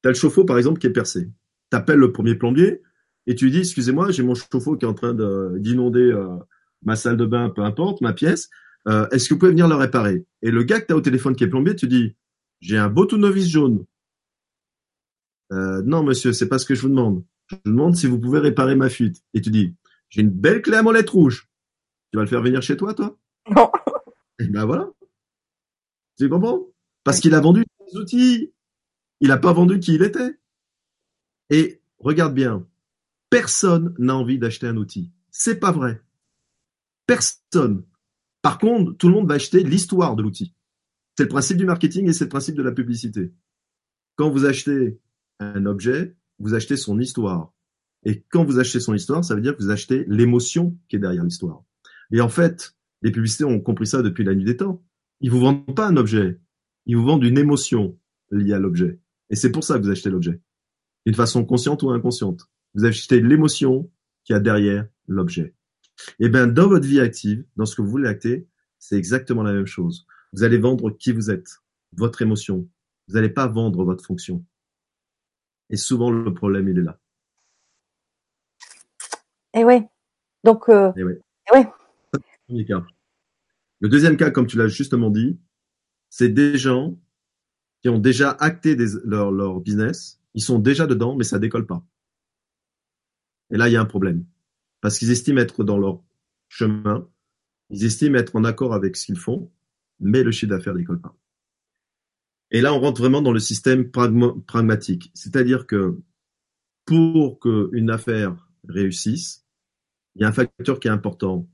Tu 0.03 0.09
as 0.09 0.13
le 0.13 0.17
chauffe-eau, 0.17 0.45
par 0.45 0.57
exemple, 0.57 0.79
qui 0.79 0.87
est 0.87 0.91
percé. 0.91 1.29
Tu 1.73 1.77
appelles 1.77 1.99
le 1.99 2.13
premier 2.13 2.37
plombier 2.37 2.81
et 3.27 3.35
tu 3.35 3.47
lui 3.47 3.51
dis, 3.51 3.59
excusez-moi, 3.59 4.13
j'ai 4.13 4.23
mon 4.23 4.35
chauffe-eau 4.35 4.77
qui 4.77 4.85
est 4.85 4.89
en 4.89 4.95
train 4.95 5.13
d'inonder 5.59 6.13
euh, 6.13 6.37
ma 6.83 6.95
salle 6.95 7.17
de 7.17 7.27
bain, 7.27 7.51
peu 7.51 7.63
importe, 7.63 8.01
ma 8.01 8.13
pièce. 8.13 8.49
Euh, 8.87 9.09
est-ce 9.09 9.29
que 9.29 9.35
vous 9.35 9.41
pouvez 9.41 9.51
venir 9.51 9.67
le 9.67 9.75
réparer? 9.75 10.25
Et 10.41 10.53
le 10.53 10.63
gars 10.63 10.81
que 10.81 10.87
tu 10.87 10.93
as 10.93 10.97
au 10.97 11.01
téléphone 11.01 11.35
qui 11.35 11.43
est 11.43 11.49
plombier, 11.49 11.75
tu 11.75 11.89
dis, 11.89 12.17
j'ai 12.61 12.79
un 12.79 12.89
beau 12.89 13.07
tournevis 13.07 13.49
jaune. 13.49 13.85
Euh, 15.53 15.83
non, 15.85 16.05
monsieur, 16.05 16.33
c'est 16.33 16.49
pas 16.49 16.61
ce 16.61 16.67
que 16.67 16.77
je 16.77 16.83
vous 16.83 16.91
demande. 16.91 17.25
Je 17.49 17.57
vous 17.57 17.73
demande 17.73 17.97
si 17.97 18.07
vous 18.07 18.21
pouvez 18.21 18.39
réparer 18.39 18.77
ma 18.77 18.89
fuite. 18.89 19.21
Et 19.35 19.41
tu 19.41 19.51
dis, 19.51 19.75
j'ai 20.11 20.21
une 20.21 20.31
belle 20.31 20.63
clé 20.63 20.77
à 20.77 20.83
molette 20.83 21.11
rouge. 21.11 21.49
Tu 22.13 22.19
vas 22.19 22.23
le 22.23 22.29
faire 22.29 22.43
venir 22.43 22.63
chez 22.63 22.77
toi, 22.77 22.95
toi? 22.95 23.19
Non. 23.51 23.69
Et 24.39 24.47
ben 24.47 24.65
voilà. 24.65 24.89
Tu 26.19 26.29
comprends? 26.29 26.69
Parce 27.03 27.19
qu'il 27.19 27.35
a 27.35 27.41
vendu 27.41 27.65
outils. 27.97 28.53
Il 29.21 29.29
n'a 29.29 29.39
pas 29.39 29.53
vendu 29.53 29.79
qui 29.81 29.95
il 29.95 30.03
était. 30.03 30.39
Et 31.51 31.83
regarde 31.99 32.35
bien, 32.35 32.67
personne 33.31 33.95
n'a 33.99 34.17
envie 34.17 34.39
d'acheter 34.39 34.67
un 34.67 34.77
outil. 34.77 35.13
C'est 35.31 35.61
pas 35.61 35.73
vrai. 35.73 36.03
Personne. 37.07 37.85
Par 38.43 38.59
contre, 38.59 38.93
tout 38.97 39.09
le 39.09 39.15
monde 39.15 39.29
va 39.29 39.35
acheter 39.35 39.63
l'histoire 39.63 40.17
de 40.17 40.23
l'outil. 40.23 40.55
C'est 41.17 41.25
le 41.25 41.29
principe 41.29 41.57
du 41.57 41.67
marketing 41.67 42.09
et 42.09 42.13
c'est 42.13 42.25
le 42.25 42.31
principe 42.31 42.57
de 42.57 42.63
la 42.63 42.73
publicité. 42.73 43.33
Quand 44.17 44.31
vous 44.31 44.45
achetez 44.45 44.99
un 45.41 45.67
objet, 45.67 46.17
vous 46.39 46.55
achetez 46.55 46.77
son 46.77 46.99
histoire. 46.99 47.53
Et 48.05 48.25
quand 48.31 48.45
vous 48.45 48.59
achetez 48.59 48.81
son 48.81 48.95
histoire, 48.95 49.25
ça 49.25 49.35
veut 49.35 49.41
dire 49.41 49.57
que 49.57 49.63
vous 49.63 49.71
achetez 49.71 50.05
l'émotion 50.09 50.77
qui 50.89 50.97
est 50.97 50.99
derrière 50.99 51.25
l'histoire. 51.25 51.65
Et 52.11 52.21
en 52.21 52.29
fait, 52.29 52.75
les 53.03 53.13
publicités 53.13 53.45
ont 53.45 53.61
compris 53.61 53.87
ça 53.87 54.03
depuis 54.03 54.25
la 54.25 54.35
nuit 54.35 54.45
des 54.45 54.57
temps. 54.57 54.83
Ils 55.21 55.31
vous 55.31 55.41
vendent 55.41 55.75
pas 55.75 55.87
un 55.87 55.97
objet, 55.97 56.41
ils 56.87 56.97
vous 56.97 57.05
vendent 57.05 57.25
une 57.25 57.39
émotion 57.39 57.99
liée 58.31 58.55
à 58.55 58.59
l'objet. 58.59 58.99
Et 59.31 59.37
c'est 59.37 59.53
pour 59.53 59.65
ça 59.65 59.79
que 59.79 59.85
vous 59.85 59.91
achetez 59.91 60.11
l'objet. 60.11 60.41
D'une 61.07 61.15
façon 61.15 61.45
consciente 61.45 61.83
ou 61.83 61.91
inconsciente. 61.91 62.49
Vous 62.75 62.85
achetez 62.85 63.21
l'émotion 63.21 63.91
qui 64.25 64.33
a 64.33 64.41
derrière 64.41 64.87
l'objet. 65.07 65.55
Et 66.19 66.27
eh 66.27 66.29
bien, 66.29 66.47
dans 66.47 66.69
votre 66.69 66.87
vie 66.87 67.01
active, 67.01 67.45
dans 67.57 67.67
ce 67.67 67.77
que 67.77 67.83
vous 67.83 67.91
voulez 67.91 68.09
acter, 68.09 68.49
c'est 68.79 68.97
exactement 68.97 69.43
la 69.43 69.53
même 69.53 69.67
chose. 69.67 70.07
Vous 70.33 70.43
allez 70.43 70.59
vendre 70.59 70.91
qui 70.91 71.13
vous 71.13 71.31
êtes, 71.31 71.59
votre 71.93 72.23
émotion. 72.23 72.69
Vous 73.09 73.15
n'allez 73.15 73.29
pas 73.29 73.47
vendre 73.47 73.85
votre 73.85 74.05
fonction. 74.05 74.45
Et 75.71 75.77
souvent, 75.77 76.11
le 76.11 76.33
problème, 76.33 76.69
il 76.69 76.79
est 76.79 76.83
là. 76.83 76.99
Et 79.55 79.61
eh 79.61 79.65
oui. 79.65 79.83
Donc, 80.45 80.69
euh, 80.69 80.93
et 80.97 81.05
oui. 81.05 81.15
Et 81.53 81.67
oui. 82.49 82.65
Le 83.81 83.89
deuxième 83.89 84.17
cas, 84.17 84.31
comme 84.31 84.47
tu 84.47 84.57
l'as 84.57 84.69
justement 84.69 85.11
dit, 85.11 85.39
c'est 86.13 86.29
des 86.29 86.59
gens 86.59 87.01
qui 87.81 87.89
ont 87.89 87.99
déjà 87.99 88.33
acté 88.33 88.77
leur, 89.03 89.61
business, 89.61 90.21
ils 90.35 90.43
sont 90.43 90.59
déjà 90.59 90.87
dedans, 90.87 91.17
mais 91.17 91.25
ça 91.25 91.39
décolle 91.39 91.67
pas. 91.67 91.87
Et 93.51 93.57
là, 93.57 93.71
il 93.71 93.73
y 93.73 93.77
a 93.77 93.81
un 93.81 93.87
problème. 93.87 94.27
Parce 94.83 94.99
qu'ils 94.99 95.11
estiment 95.11 95.41
être 95.41 95.65
dans 95.65 95.79
leur 95.79 96.03
chemin, 96.51 97.09
ils 97.71 97.85
estiment 97.87 98.19
être 98.19 98.37
en 98.37 98.45
accord 98.45 98.75
avec 98.75 98.95
ce 98.97 99.07
qu'ils 99.07 99.19
font, 99.19 99.51
mais 100.01 100.23
le 100.23 100.33
chiffre 100.33 100.51
d'affaires 100.51 100.75
décolle 100.75 101.01
pas. 101.01 101.17
Et 102.51 102.61
là, 102.61 102.75
on 102.75 102.81
rentre 102.81 103.01
vraiment 103.01 103.23
dans 103.23 103.33
le 103.33 103.41
système 103.41 103.91
pragmatique. 103.91 105.11
C'est-à-dire 105.15 105.67
que 105.67 105.99
pour 106.85 107.41
qu'une 107.41 107.89
affaire 107.89 108.51
réussisse, 108.69 109.47
il 110.17 110.21
y 110.21 110.25
a 110.27 110.29
un 110.29 110.33
facteur 110.33 110.79
qui 110.79 110.89
est 110.89 110.91
important. 110.91 111.49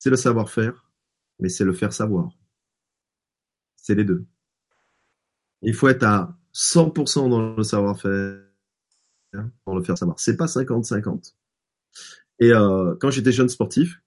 C'est 0.00 0.10
le 0.10 0.16
savoir-faire, 0.16 0.90
mais 1.38 1.48
c'est 1.48 1.64
le 1.64 1.72
faire 1.72 1.92
savoir. 1.92 2.32
C'est 3.82 3.94
les 3.94 4.04
deux. 4.04 4.24
Il 5.60 5.74
faut 5.74 5.88
être 5.88 6.04
à 6.04 6.38
100% 6.54 7.28
dans 7.28 7.54
le 7.54 7.62
savoir-faire 7.62 8.38
pour 9.64 9.74
le 9.74 9.82
faire 9.82 9.98
savoir. 9.98 10.18
C'est 10.18 10.36
pas 10.36 10.46
50-50. 10.46 11.34
Et 12.38 12.52
euh, 12.52 12.94
quand 13.00 13.10
j'étais 13.10 13.32
jeune 13.32 13.48
sportif, 13.48 14.02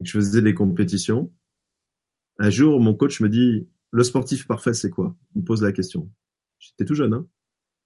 je 0.00 0.12
faisais 0.12 0.42
des 0.42 0.54
compétitions, 0.54 1.32
Un 2.38 2.50
jour, 2.50 2.80
mon 2.80 2.94
coach 2.94 3.20
me 3.20 3.28
dit, 3.28 3.68
le 3.90 4.02
sportif 4.02 4.46
parfait, 4.46 4.72
c'est 4.72 4.88
quoi? 4.88 5.14
Il 5.34 5.42
me 5.42 5.44
pose 5.44 5.62
la 5.62 5.72
question. 5.72 6.10
J'étais 6.58 6.86
tout 6.86 6.94
jeune, 6.94 7.12
hein. 7.12 7.26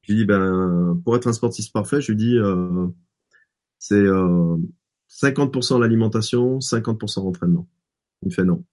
Je 0.03 0.13
lui 0.13 0.19
dis, 0.21 0.25
ben, 0.25 1.01
pour 1.05 1.17
être 1.17 1.27
un 1.27 1.33
sportif 1.33 1.73
parfait, 1.73 2.01
je 2.01 2.13
lui 2.13 2.17
dis, 2.17 2.37
euh, 2.37 2.87
c'est 3.79 3.95
euh, 3.95 4.57
50% 5.09 5.81
l'alimentation, 5.81 6.59
50% 6.59 7.25
l'entraînement. 7.25 7.69
Il 8.23 8.29
me 8.29 8.33
fait 8.33 8.45
non. 8.45 8.65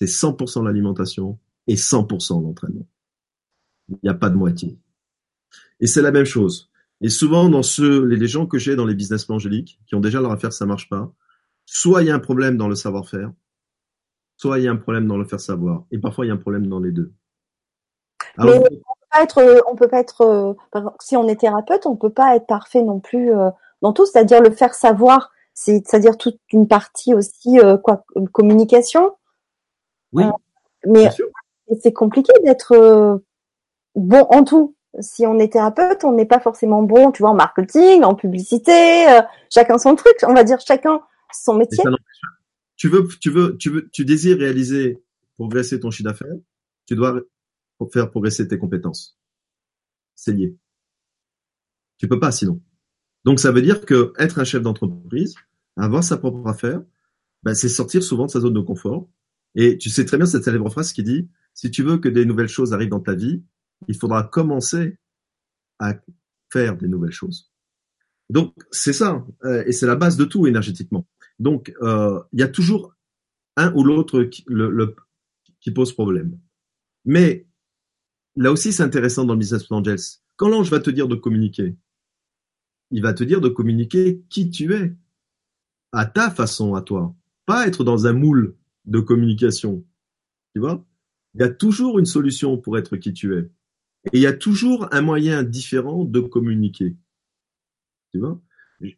C'est 0.00 0.06
100% 0.06 0.64
l'alimentation 0.64 1.38
et 1.66 1.74
100% 1.74 2.42
l'entraînement. 2.42 2.86
Il 3.88 3.98
n'y 4.02 4.10
a 4.10 4.14
pas 4.14 4.30
de 4.30 4.36
moitié. 4.36 4.78
Et 5.80 5.86
c'est 5.86 6.02
la 6.02 6.10
même 6.10 6.24
chose. 6.24 6.70
Et 7.00 7.08
souvent, 7.08 7.48
dans 7.48 7.62
ceux, 7.62 8.04
les 8.04 8.26
gens 8.26 8.46
que 8.46 8.58
j'ai 8.58 8.74
dans 8.74 8.86
les 8.86 8.94
business 8.94 9.28
angéliques, 9.28 9.80
qui 9.86 9.94
ont 9.94 10.00
déjà 10.00 10.20
leur 10.20 10.32
affaire, 10.32 10.52
ça 10.52 10.66
marche 10.66 10.88
pas, 10.88 11.12
soit 11.66 12.02
il 12.02 12.08
y 12.08 12.10
a 12.10 12.14
un 12.14 12.20
problème 12.20 12.56
dans 12.56 12.68
le 12.68 12.74
savoir-faire, 12.74 13.32
soit 14.36 14.58
il 14.58 14.64
y 14.64 14.68
a 14.68 14.70
un 14.70 14.76
problème 14.76 15.06
dans 15.06 15.18
le 15.18 15.24
faire 15.24 15.40
savoir. 15.40 15.84
Et 15.90 15.98
parfois, 15.98 16.24
il 16.24 16.28
y 16.28 16.30
a 16.30 16.34
un 16.34 16.38
problème 16.38 16.66
dans 16.68 16.80
les 16.80 16.92
deux. 16.92 17.12
Mais 18.38 18.58
on 18.58 18.62
peut 18.62 19.06
pas 19.10 19.22
être, 19.22 19.64
on 19.70 19.76
peut 19.76 19.88
pas 19.88 20.00
être, 20.00 20.20
euh, 20.22 20.54
si 21.00 21.16
on 21.16 21.28
est 21.28 21.40
thérapeute, 21.40 21.86
on 21.86 21.96
peut 21.96 22.10
pas 22.10 22.36
être 22.36 22.46
parfait 22.46 22.82
non 22.82 23.00
plus 23.00 23.34
euh, 23.34 23.50
dans 23.82 23.92
tout. 23.92 24.06
C'est-à-dire 24.06 24.40
le 24.40 24.50
faire 24.50 24.74
savoir, 24.74 25.32
c'est-à-dire 25.54 26.16
toute 26.16 26.38
une 26.52 26.68
partie 26.68 27.14
aussi 27.14 27.58
euh, 27.58 27.76
quoi, 27.78 28.04
communication. 28.32 29.16
Oui. 30.12 30.24
mais 30.86 31.10
c'est 31.80 31.92
compliqué 31.92 32.32
d'être 32.44 33.22
bon 33.94 34.26
en 34.30 34.44
tout. 34.44 34.74
Si 35.00 35.26
on 35.26 35.38
est 35.38 35.52
thérapeute, 35.52 36.04
on 36.04 36.12
n'est 36.12 36.26
pas 36.26 36.40
forcément 36.40 36.82
bon, 36.82 37.12
tu 37.12 37.22
vois, 37.22 37.30
en 37.30 37.34
marketing, 37.34 38.02
en 38.02 38.14
publicité, 38.14 39.06
chacun 39.52 39.78
son 39.78 39.94
truc. 39.94 40.16
On 40.26 40.32
va 40.32 40.42
dire 40.42 40.58
chacun 40.60 41.00
son 41.32 41.54
métier 41.54 41.84
tu 42.76 42.88
veux, 42.88 43.08
tu 43.20 43.30
veux, 43.30 43.56
tu 43.56 43.70
veux, 43.70 43.88
tu 43.90 44.04
désires 44.04 44.38
réaliser, 44.38 45.02
progresser 45.34 45.80
ton 45.80 45.90
chiffre 45.90 46.08
d'affaires, 46.08 46.36
tu 46.86 46.94
dois 46.94 47.22
faire 47.92 48.10
progresser 48.10 48.46
tes 48.46 48.58
compétences. 48.58 49.18
C'est 50.14 50.32
lié. 50.32 50.56
Tu 51.98 52.08
peux 52.08 52.20
pas 52.20 52.30
sinon. 52.30 52.60
Donc 53.24 53.40
ça 53.40 53.50
veut 53.50 53.62
dire 53.62 53.84
que 53.84 54.12
être 54.18 54.38
un 54.38 54.44
chef 54.44 54.62
d'entreprise, 54.62 55.34
avoir 55.76 56.04
sa 56.04 56.16
propre 56.18 56.46
affaire, 56.46 56.82
ben, 57.42 57.54
c'est 57.54 57.68
sortir 57.68 58.02
souvent 58.02 58.26
de 58.26 58.30
sa 58.30 58.40
zone 58.40 58.54
de 58.54 58.60
confort. 58.60 59.08
Et 59.54 59.78
tu 59.78 59.88
sais 59.88 60.04
très 60.04 60.18
bien 60.18 60.26
cette 60.26 60.44
célèbre 60.44 60.70
phrase 60.70 60.92
qui 60.92 61.02
dit 61.02 61.28
si 61.56 61.70
tu 61.70 61.82
veux 61.82 61.96
que 61.96 62.08
des 62.08 62.26
nouvelles 62.26 62.48
choses 62.48 62.74
arrivent 62.74 62.90
dans 62.90 63.00
ta 63.00 63.14
vie, 63.14 63.42
il 63.88 63.96
faudra 63.96 64.22
commencer 64.22 64.98
à 65.78 65.94
faire 66.52 66.76
des 66.76 66.86
nouvelles 66.86 67.12
choses. 67.12 67.50
Donc 68.28 68.54
c'est 68.70 68.92
ça, 68.92 69.24
euh, 69.44 69.64
et 69.66 69.72
c'est 69.72 69.86
la 69.86 69.96
base 69.96 70.18
de 70.18 70.26
tout 70.26 70.46
énergétiquement. 70.46 71.08
Donc, 71.38 71.72
euh, 71.80 72.22
il 72.32 72.40
y 72.40 72.42
a 72.42 72.48
toujours 72.48 72.94
un 73.56 73.72
ou 73.74 73.84
l'autre 73.84 74.22
qui, 74.24 75.70
pose 75.70 75.92
problème. 75.92 76.38
Mais 77.06 77.46
là 78.36 78.52
aussi, 78.52 78.72
c'est 78.72 78.82
intéressant 78.82 79.24
dans 79.24 79.32
le 79.32 79.38
business 79.38 79.70
angels. 79.70 80.20
Quand 80.36 80.48
l'ange 80.48 80.70
va 80.70 80.80
te 80.80 80.90
dire 80.90 81.08
de 81.08 81.16
communiquer, 81.16 81.74
il 82.90 83.02
va 83.02 83.14
te 83.14 83.24
dire 83.24 83.40
de 83.40 83.48
communiquer 83.48 84.22
qui 84.28 84.50
tu 84.50 84.74
es, 84.74 84.94
à 85.92 86.04
ta 86.04 86.30
façon, 86.30 86.74
à 86.74 86.82
toi, 86.82 87.14
pas 87.46 87.66
être 87.66 87.82
dans 87.82 88.06
un 88.06 88.12
moule 88.12 88.56
de 88.84 89.00
communication. 89.00 89.84
Tu 90.54 90.60
vois? 90.60 90.84
Il 91.36 91.40
y 91.40 91.44
a 91.44 91.50
toujours 91.50 91.98
une 91.98 92.06
solution 92.06 92.56
pour 92.56 92.78
être 92.78 92.96
qui 92.96 93.12
tu 93.12 93.36
es. 93.36 93.50
Et 94.12 94.18
il 94.18 94.20
y 94.20 94.26
a 94.26 94.32
toujours 94.32 94.88
un 94.92 95.02
moyen 95.02 95.42
différent 95.42 96.04
de 96.04 96.20
communiquer. 96.20 96.96
Tu 98.12 98.20
vois? 98.20 98.40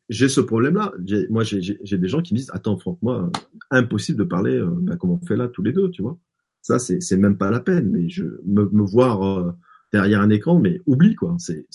J'ai 0.08 0.28
ce 0.28 0.40
problème-là. 0.40 0.92
Moi, 1.30 1.42
j'ai 1.42 1.98
des 1.98 2.08
gens 2.08 2.22
qui 2.22 2.34
me 2.34 2.38
disent 2.38 2.50
Attends, 2.52 2.78
Franck, 2.78 2.98
moi, 3.02 3.30
impossible 3.70 4.18
de 4.18 4.24
parler 4.24 4.54
euh, 4.54 4.70
bah, 4.70 4.96
comme 4.96 5.10
on 5.10 5.20
fait 5.26 5.36
là 5.36 5.48
tous 5.48 5.62
les 5.62 5.72
deux, 5.72 5.90
tu 5.90 6.02
vois. 6.02 6.16
Ça, 6.62 6.78
c'est 6.78 7.16
même 7.16 7.38
pas 7.38 7.50
la 7.50 7.60
peine. 7.60 7.90
Mais 7.90 8.08
je 8.08 8.24
me, 8.44 8.68
me 8.70 8.82
voir 8.84 9.22
euh, 9.22 9.52
derrière 9.92 10.20
un 10.20 10.30
écran, 10.30 10.60
mais 10.60 10.80
oublie, 10.86 11.16
quoi. 11.16 11.36
C'est 11.40 11.66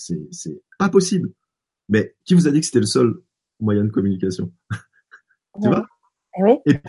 pas 0.78 0.88
possible. 0.88 1.30
Mais 1.90 2.16
qui 2.24 2.32
vous 2.32 2.48
a 2.48 2.50
dit 2.50 2.60
que 2.60 2.66
c'était 2.66 2.80
le 2.80 2.86
seul 2.86 3.14
moyen 3.60 3.84
de 3.84 3.90
communication? 3.90 4.52
Tu 5.62 5.68
vois? 5.68 5.86
Eh 6.36 6.42
oui. 6.42 6.56
et, 6.66 6.80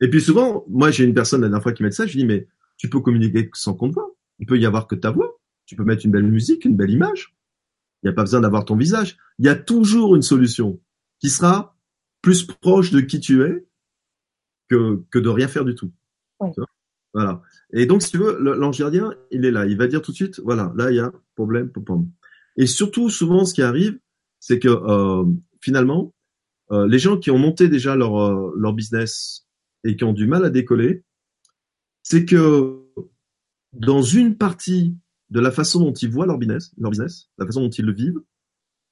et, 0.00 0.10
puis 0.10 0.20
souvent, 0.20 0.64
moi, 0.68 0.90
j'ai 0.90 1.04
une 1.04 1.14
personne 1.14 1.40
la 1.42 1.46
dernière 1.46 1.62
fois 1.62 1.72
qui 1.72 1.84
m'a 1.84 1.88
dit 1.88 1.94
ça 1.94 2.04
je 2.04 2.18
dis 2.18 2.24
Mais 2.24 2.48
tu 2.78 2.88
peux 2.88 3.00
communiquer 3.00 3.50
sans 3.52 3.74
qu'on 3.74 3.90
te 3.90 3.94
voit. 3.94 4.14
Il 4.38 4.46
peut 4.46 4.58
y 4.58 4.64
avoir 4.64 4.86
que 4.86 4.94
ta 4.94 5.10
voix. 5.10 5.38
Tu 5.66 5.76
peux 5.76 5.84
mettre 5.84 6.06
une 6.06 6.12
belle 6.12 6.26
musique, 6.26 6.64
une 6.64 6.76
belle 6.76 6.90
image. 6.90 7.36
Il 8.02 8.06
n'y 8.06 8.10
a 8.10 8.14
pas 8.14 8.22
besoin 8.22 8.40
d'avoir 8.40 8.64
ton 8.64 8.76
visage. 8.76 9.18
Il 9.38 9.44
y 9.44 9.48
a 9.48 9.56
toujours 9.56 10.16
une 10.16 10.22
solution 10.22 10.80
qui 11.18 11.28
sera 11.28 11.76
plus 12.22 12.44
proche 12.44 12.90
de 12.90 13.00
qui 13.00 13.20
tu 13.20 13.42
es 13.42 13.66
que, 14.68 15.02
que 15.10 15.18
de 15.18 15.28
rien 15.28 15.48
faire 15.48 15.64
du 15.64 15.74
tout. 15.74 15.92
Voilà. 17.12 17.42
Et 17.72 17.86
donc, 17.86 18.02
si 18.02 18.10
tu 18.12 18.18
veux, 18.18 18.38
l'ange 18.38 18.78
gardien, 18.78 19.12
il 19.30 19.44
est 19.44 19.50
là. 19.50 19.66
Il 19.66 19.76
va 19.76 19.88
dire 19.88 20.00
tout 20.00 20.12
de 20.12 20.16
suite, 20.16 20.40
voilà, 20.40 20.72
là, 20.76 20.90
il 20.90 20.96
y 20.96 21.00
a 21.00 21.12
problème, 21.34 21.70
pom 21.70 22.10
Et 22.56 22.66
surtout, 22.66 23.10
souvent, 23.10 23.44
ce 23.44 23.54
qui 23.54 23.62
arrive, 23.62 23.98
c'est 24.40 24.58
que 24.58 24.68
euh, 24.68 25.24
finalement, 25.60 26.14
euh, 26.70 26.86
les 26.86 26.98
gens 26.98 27.18
qui 27.18 27.30
ont 27.30 27.38
monté 27.38 27.68
déjà 27.68 27.96
leur, 27.96 28.20
euh, 28.20 28.54
leur 28.56 28.72
business 28.72 29.46
et 29.84 29.96
qui 29.96 30.04
ont 30.04 30.12
du 30.12 30.26
mal 30.26 30.44
à 30.44 30.50
décoller, 30.50 31.02
c'est 32.10 32.24
que 32.24 32.86
dans 33.74 34.00
une 34.00 34.38
partie 34.38 34.96
de 35.28 35.40
la 35.40 35.50
façon 35.50 35.80
dont 35.80 35.92
ils 35.92 36.08
voient 36.08 36.24
leur 36.24 36.38
business, 36.38 36.72
leur 36.78 36.90
business, 36.90 37.28
la 37.36 37.44
façon 37.44 37.60
dont 37.60 37.68
ils 37.68 37.84
le 37.84 37.92
vivent, 37.92 38.22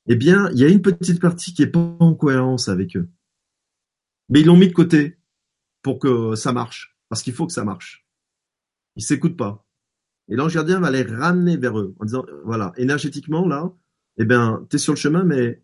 eh 0.07 0.17
bien, 0.17 0.51
il 0.51 0.59
y 0.59 0.65
a 0.65 0.69
une 0.69 0.83
petite 0.83 1.19
partie 1.19 1.55
qui 1.55 1.63
est 1.63 1.67
pas 1.67 1.97
en 1.99 2.15
cohérence 2.15 2.69
avec 2.69 2.95
eux. 2.95 3.09
Mais 4.29 4.43
ils 4.43 4.47
l'ont 4.47 4.59
mis 4.59 4.69
de 4.69 4.75
côté 4.75 5.17
pour 5.81 5.99
que 5.99 6.35
ça 6.35 6.53
marche, 6.53 6.95
parce 7.09 7.23
qu'il 7.23 7.33
faut 7.33 7.47
que 7.47 7.55
ça 7.55 7.65
marche. 7.65 8.07
Ils 8.97 9.03
s'écoutent 9.03 9.39
pas. 9.39 9.67
Et 10.29 10.37
l'ange 10.37 10.53
gardien 10.53 10.79
va 10.79 10.91
les 10.91 11.03
ramener 11.03 11.57
vers 11.57 11.79
eux 11.79 11.95
en 11.99 12.05
disant, 12.05 12.27
voilà, 12.45 12.75
énergétiquement, 12.77 13.49
là, 13.49 13.73
eh 14.19 14.27
bien, 14.27 14.67
es 14.71 14.77
sur 14.77 14.93
le 14.93 14.99
chemin, 14.99 15.25
mais 15.25 15.63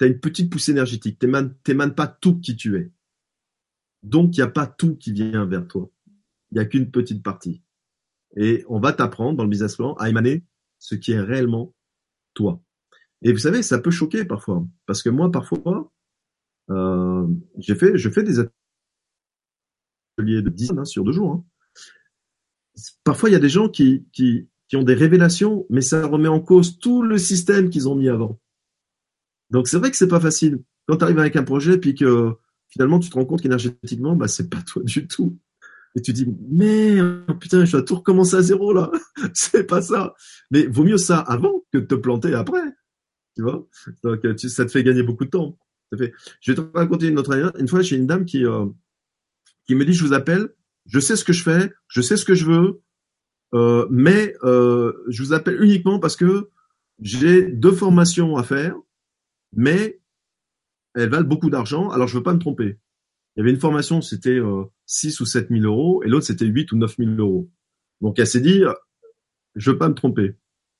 tu 0.00 0.04
as 0.04 0.08
une 0.08 0.18
petite 0.18 0.50
poussée 0.50 0.72
énergétique. 0.72 1.20
T'émanes 1.20 1.94
pas 1.94 2.08
tout 2.08 2.40
qui 2.40 2.56
tu 2.56 2.76
es. 2.76 2.90
Donc, 4.02 4.36
il 4.36 4.40
n'y 4.40 4.44
a 4.44 4.50
pas 4.50 4.66
tout 4.66 4.96
qui 4.96 5.12
vient 5.12 5.44
vers 5.44 5.68
toi. 5.68 5.88
Il 6.50 6.54
n'y 6.54 6.60
a 6.60 6.64
qu'une 6.64 6.90
petite 6.90 7.22
partie. 7.22 7.62
Et 8.36 8.64
on 8.68 8.80
va 8.80 8.92
t'apprendre 8.92 9.36
dans 9.36 9.44
le 9.44 9.50
business 9.50 9.76
plan 9.76 9.94
à 9.94 10.08
émaner 10.08 10.44
ce 10.78 10.94
qui 10.94 11.12
est 11.12 11.20
réellement 11.20 11.74
toi. 12.34 12.62
Et 13.22 13.32
vous 13.32 13.38
savez, 13.38 13.62
ça 13.62 13.78
peut 13.78 13.90
choquer 13.90 14.24
parfois, 14.24 14.64
parce 14.86 15.02
que 15.02 15.10
moi, 15.10 15.30
parfois, 15.30 15.92
euh, 16.70 17.26
j'ai 17.58 17.74
fait, 17.74 17.96
je 17.96 18.10
fais 18.10 18.22
des 18.22 18.38
ateliers 18.38 20.42
de 20.42 20.50
10 20.50 20.72
hein, 20.78 20.84
sur 20.84 21.04
deux 21.04 21.12
jours. 21.12 21.32
Hein. 21.32 21.44
Parfois, 23.02 23.28
il 23.28 23.32
y 23.32 23.36
a 23.36 23.40
des 23.40 23.48
gens 23.48 23.68
qui, 23.68 24.06
qui, 24.12 24.48
ont 24.74 24.84
des 24.84 24.94
révélations, 24.94 25.66
mais 25.70 25.80
ça 25.80 26.06
remet 26.06 26.28
en 26.28 26.40
cause 26.40 26.78
tout 26.78 27.02
le 27.02 27.18
système 27.18 27.70
qu'ils 27.70 27.88
ont 27.88 27.96
mis 27.96 28.08
avant. 28.08 28.38
Donc, 29.50 29.66
c'est 29.66 29.78
vrai 29.78 29.90
que 29.90 29.96
c'est 29.96 30.08
pas 30.08 30.20
facile. 30.20 30.62
Quand 30.86 30.98
tu 30.98 31.04
arrives 31.04 31.18
avec 31.18 31.34
un 31.36 31.42
projet, 31.42 31.78
puis 31.78 31.94
que 31.94 32.36
finalement, 32.68 33.00
tu 33.00 33.10
te 33.10 33.14
rends 33.14 33.24
compte 33.24 33.42
qu'énergétiquement, 33.42 34.14
bah, 34.14 34.28
c'est 34.28 34.48
pas 34.48 34.62
toi 34.62 34.82
du 34.84 35.08
tout 35.08 35.36
et 35.94 36.02
tu 36.02 36.12
dis 36.12 36.26
merde 36.48 37.38
putain 37.40 37.64
je 37.64 37.72
dois 37.72 37.82
tout 37.82 37.96
recommencer 37.96 38.36
à 38.36 38.42
zéro 38.42 38.72
là. 38.72 38.90
C'est 39.34 39.64
pas 39.64 39.82
ça. 39.82 40.14
Mais 40.50 40.66
vaut 40.66 40.84
mieux 40.84 40.98
ça 40.98 41.18
avant 41.18 41.64
que 41.72 41.78
de 41.78 41.86
te 41.86 41.94
planter 41.94 42.34
après. 42.34 42.62
Tu 43.36 43.42
vois? 43.42 43.66
Donc 44.02 44.26
ça 44.36 44.64
te 44.64 44.70
fait 44.70 44.82
gagner 44.82 45.02
beaucoup 45.02 45.24
de 45.24 45.30
temps. 45.30 45.58
Fait... 45.96 46.12
je 46.40 46.52
vais 46.52 46.56
te 46.56 46.76
raconter 46.76 47.08
une 47.08 47.18
autre 47.18 47.32
anecdote. 47.32 47.56
Une 47.58 47.68
fois 47.68 47.82
j'ai 47.82 47.96
une 47.96 48.06
dame 48.06 48.24
qui 48.24 48.44
euh, 48.44 48.66
qui 49.66 49.74
me 49.74 49.84
dit 49.84 49.92
je 49.92 50.04
vous 50.04 50.12
appelle. 50.12 50.50
Je 50.86 51.00
sais 51.00 51.16
ce 51.16 51.24
que 51.24 51.32
je 51.32 51.42
fais. 51.42 51.72
Je 51.88 52.00
sais 52.00 52.16
ce 52.16 52.24
que 52.24 52.34
je 52.34 52.44
veux. 52.44 52.80
Euh, 53.54 53.86
mais 53.90 54.34
euh, 54.44 54.92
je 55.08 55.22
vous 55.22 55.32
appelle 55.32 55.62
uniquement 55.62 55.98
parce 55.98 56.16
que 56.16 56.50
j'ai 57.00 57.42
deux 57.42 57.72
formations 57.72 58.36
à 58.36 58.42
faire. 58.42 58.76
Mais 59.54 60.00
elles 60.94 61.08
valent 61.08 61.26
beaucoup 61.26 61.50
d'argent. 61.50 61.90
Alors 61.90 62.08
je 62.08 62.16
veux 62.18 62.22
pas 62.22 62.34
me 62.34 62.38
tromper 62.38 62.78
il 63.38 63.42
y 63.42 63.44
avait 63.44 63.52
une 63.52 63.60
formation, 63.60 64.02
c'était 64.02 64.40
euh, 64.40 64.64
6 64.86 65.20
ou 65.20 65.24
7 65.24 65.48
000 65.48 65.62
euros, 65.62 66.02
et 66.02 66.08
l'autre, 66.08 66.26
c'était 66.26 66.44
8 66.44 66.72
ou 66.72 66.76
9 66.76 66.96
000 66.98 67.10
euros. 67.18 67.48
Donc, 68.00 68.18
elle 68.18 68.26
s'est 68.26 68.40
dit, 68.40 68.64
je 69.54 69.70
veux 69.70 69.78
pas 69.78 69.88
me 69.88 69.94
tromper. 69.94 70.34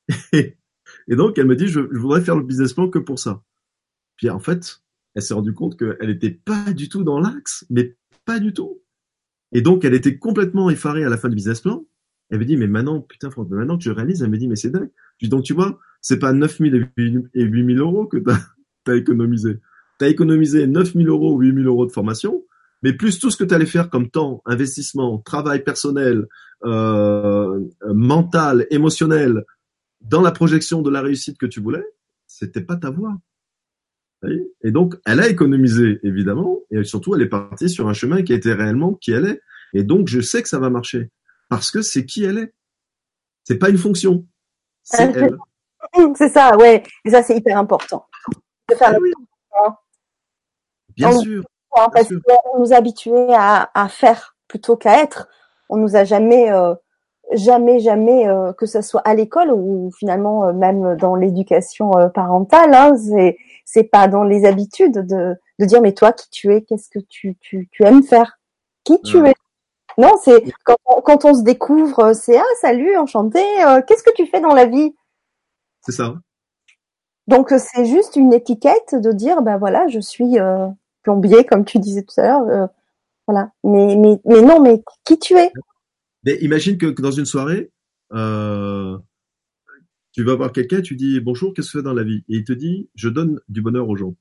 et 0.32 0.56
donc, 1.09 1.38
elle 1.38 1.46
me 1.46 1.54
dit, 1.54 1.68
je, 1.68 1.78
voudrais 1.78 2.20
faire 2.20 2.36
le 2.36 2.42
business 2.42 2.72
plan 2.72 2.88
que 2.88 2.98
pour 2.98 3.20
ça. 3.20 3.44
Puis, 4.16 4.28
en 4.28 4.40
fait, 4.40 4.82
elle 5.14 5.22
s'est 5.22 5.34
rendue 5.34 5.54
compte 5.54 5.78
qu'elle 5.78 6.09
n'était 6.09 6.30
pas 6.30 6.72
du 6.72 6.88
tout 6.88 7.04
dans 7.04 7.20
l'axe, 7.20 7.64
mais 7.70 7.96
pas 8.24 8.40
du 8.40 8.52
tout. 8.52 8.82
Et 9.52 9.62
donc, 9.62 9.84
elle 9.84 9.94
était 9.94 10.18
complètement 10.18 10.68
effarée 10.68 11.04
à 11.04 11.09
la 11.09 11.16
fin 11.16 11.28
du 11.28 11.36
business 11.36 11.61
plan. 11.61 11.86
Elle 12.30 12.40
me 12.40 12.44
dit, 12.44 12.56
mais 12.56 12.66
maintenant, 12.66 13.00
putain, 13.00 13.30
maintenant 13.50 13.78
que 13.78 13.84
je 13.84 13.90
réalise, 13.90 14.22
elle 14.22 14.30
me 14.30 14.36
dit, 14.36 14.48
mais 14.48 14.56
c'est 14.56 14.70
dingue. 14.70 14.90
Je 15.18 15.26
dis, 15.26 15.30
donc, 15.30 15.44
tu 15.44 15.54
vois, 15.54 15.78
c'est 16.00 16.18
pas 16.18 16.32
9 16.32 16.59
000 16.59 16.76
et 17.34 17.42
8 17.42 17.74
000 17.74 17.78
euros 17.78 18.06
que 18.06 18.18
tu 18.18 18.30
as, 18.90 18.96
économisé. 18.96 19.59
Tu 19.98 20.04
as 20.04 20.09
économisé 20.09 20.66
9 20.66 20.92
000 20.92 21.09
euros 21.09 21.34
ou 21.34 21.40
8 21.40 21.54
000 21.54 21.66
euros 21.66 21.86
de 21.86 21.92
formation, 21.92 22.44
mais 22.82 22.92
plus 22.92 23.18
tout 23.18 23.30
ce 23.30 23.36
que 23.36 23.44
tu 23.44 23.54
allais 23.54 23.66
faire 23.66 23.90
comme 23.90 24.10
temps, 24.10 24.42
investissement, 24.46 25.18
travail 25.18 25.64
personnel, 25.64 26.26
euh, 26.64 27.60
mental, 27.86 28.66
émotionnel, 28.70 29.44
dans 30.00 30.22
la 30.22 30.30
projection 30.30 30.82
de 30.82 30.90
la 30.90 31.00
réussite 31.00 31.38
que 31.38 31.46
tu 31.46 31.60
voulais, 31.60 31.84
c'était 32.26 32.60
pas 32.60 32.76
ta 32.76 32.90
voie. 32.90 33.16
Et 34.62 34.72
donc, 34.72 34.96
elle 35.06 35.20
a 35.20 35.28
économisé, 35.28 36.00
évidemment, 36.02 36.58
et 36.70 36.82
surtout, 36.82 37.14
elle 37.14 37.22
est 37.22 37.28
partie 37.28 37.68
sur 37.68 37.88
un 37.88 37.92
chemin 37.92 38.22
qui 38.22 38.32
était 38.32 38.52
réellement 38.52 38.94
qui 38.94 39.12
elle 39.12 39.26
est. 39.26 39.40
Et 39.74 39.84
donc, 39.84 40.08
je 40.08 40.20
sais 40.20 40.42
que 40.42 40.48
ça 40.48 40.58
va 40.58 40.70
marcher 40.70 41.10
parce 41.48 41.70
que 41.70 41.82
c'est 41.82 42.04
qui 42.04 42.24
elle 42.24 42.38
est. 42.38 42.54
C'est 43.44 43.58
pas 43.58 43.70
une 43.70 43.78
fonction. 43.78 44.26
C'est 44.82 45.14
elle. 45.14 45.36
C'est 46.16 46.28
ça, 46.28 46.56
ouais. 46.56 46.82
Et 47.04 47.10
ça, 47.10 47.22
c'est 47.22 47.36
hyper 47.36 47.56
important. 47.56 48.06
De 48.68 48.74
faire 48.74 48.92
ah 48.94 48.98
oui. 49.00 49.12
Bien 50.96 51.12
sûr. 51.18 51.44
Parce 51.92 52.08
qu'on 52.08 52.58
nous 52.58 52.72
a 52.72 52.76
habitués 52.76 53.34
à, 53.34 53.70
à 53.74 53.88
faire 53.88 54.36
plutôt 54.48 54.76
qu'à 54.76 55.02
être. 55.02 55.28
On 55.68 55.76
nous 55.76 55.96
a 55.96 56.04
jamais, 56.04 56.50
euh, 56.50 56.74
jamais, 57.32 57.78
jamais, 57.78 58.26
euh, 58.28 58.52
que 58.52 58.66
ce 58.66 58.80
soit 58.80 59.02
à 59.02 59.14
l'école 59.14 59.52
ou 59.52 59.90
finalement 59.98 60.44
euh, 60.44 60.52
même 60.52 60.96
dans 60.96 61.14
l'éducation 61.14 61.90
parentale, 62.14 62.74
hein, 62.74 62.96
c'est, 62.96 63.36
c'est 63.64 63.84
pas 63.84 64.08
dans 64.08 64.24
les 64.24 64.46
habitudes 64.46 64.98
de, 65.06 65.36
de 65.58 65.64
dire 65.64 65.82
mais 65.82 65.92
toi 65.92 66.12
qui 66.12 66.30
tu 66.30 66.54
es, 66.54 66.62
qu'est-ce 66.62 66.88
que 66.88 67.00
tu, 67.00 67.36
tu, 67.40 67.68
tu 67.70 67.84
aimes 67.84 68.02
faire, 68.02 68.38
qui 68.84 69.00
tu 69.02 69.18
es? 69.26 69.34
Non, 69.98 70.12
c'est 70.22 70.42
quand 70.64 70.76
on, 70.86 71.00
quand 71.02 71.24
on 71.24 71.34
se 71.34 71.42
découvre, 71.42 72.12
c'est 72.14 72.38
ah 72.38 72.54
salut, 72.60 72.96
enchanté, 72.96 73.42
qu'est-ce 73.86 74.02
que 74.02 74.14
tu 74.14 74.26
fais 74.26 74.40
dans 74.40 74.54
la 74.54 74.66
vie? 74.66 74.94
C'est 75.82 75.92
ça. 75.92 76.14
Donc 77.26 77.50
c'est 77.50 77.84
juste 77.84 78.16
une 78.16 78.32
étiquette 78.32 78.94
de 78.94 79.12
dire 79.12 79.42
ben 79.42 79.58
voilà 79.58 79.86
je 79.88 80.00
suis 80.00 80.38
plombier 81.09 81.44
comme 81.44 81.64
tu 81.64 81.78
disais 81.78 82.02
tout 82.02 82.20
à 82.20 82.24
l'heure 82.24 82.68
voilà. 83.28 83.52
Mais, 83.62 83.94
mais, 83.96 84.18
mais 84.24 84.40
non, 84.40 84.61
mais 84.61 84.82
qui 85.04 85.18
tu 85.18 85.34
es? 85.34 85.52
Mais 86.24 86.36
imagine 86.40 86.78
que, 86.78 86.86
dans 86.86 87.11
une 87.11 87.26
soirée, 87.26 87.70
euh, 88.14 88.98
tu 90.12 90.24
vas 90.24 90.34
voir 90.34 90.50
quelqu'un, 90.50 90.80
tu 90.80 90.96
dis 90.96 91.20
bonjour, 91.20 91.52
qu'est-ce 91.52 91.68
que 91.68 91.72
tu 91.72 91.78
fais 91.78 91.84
dans 91.84 91.92
la 91.92 92.04
vie? 92.04 92.24
Et 92.28 92.38
il 92.38 92.44
te 92.44 92.54
dit, 92.54 92.88
je 92.94 93.09
donne 93.09 93.38
du 93.48 93.61
bonheur 93.61 93.88
aux 93.88 93.96
gens. 93.96 94.16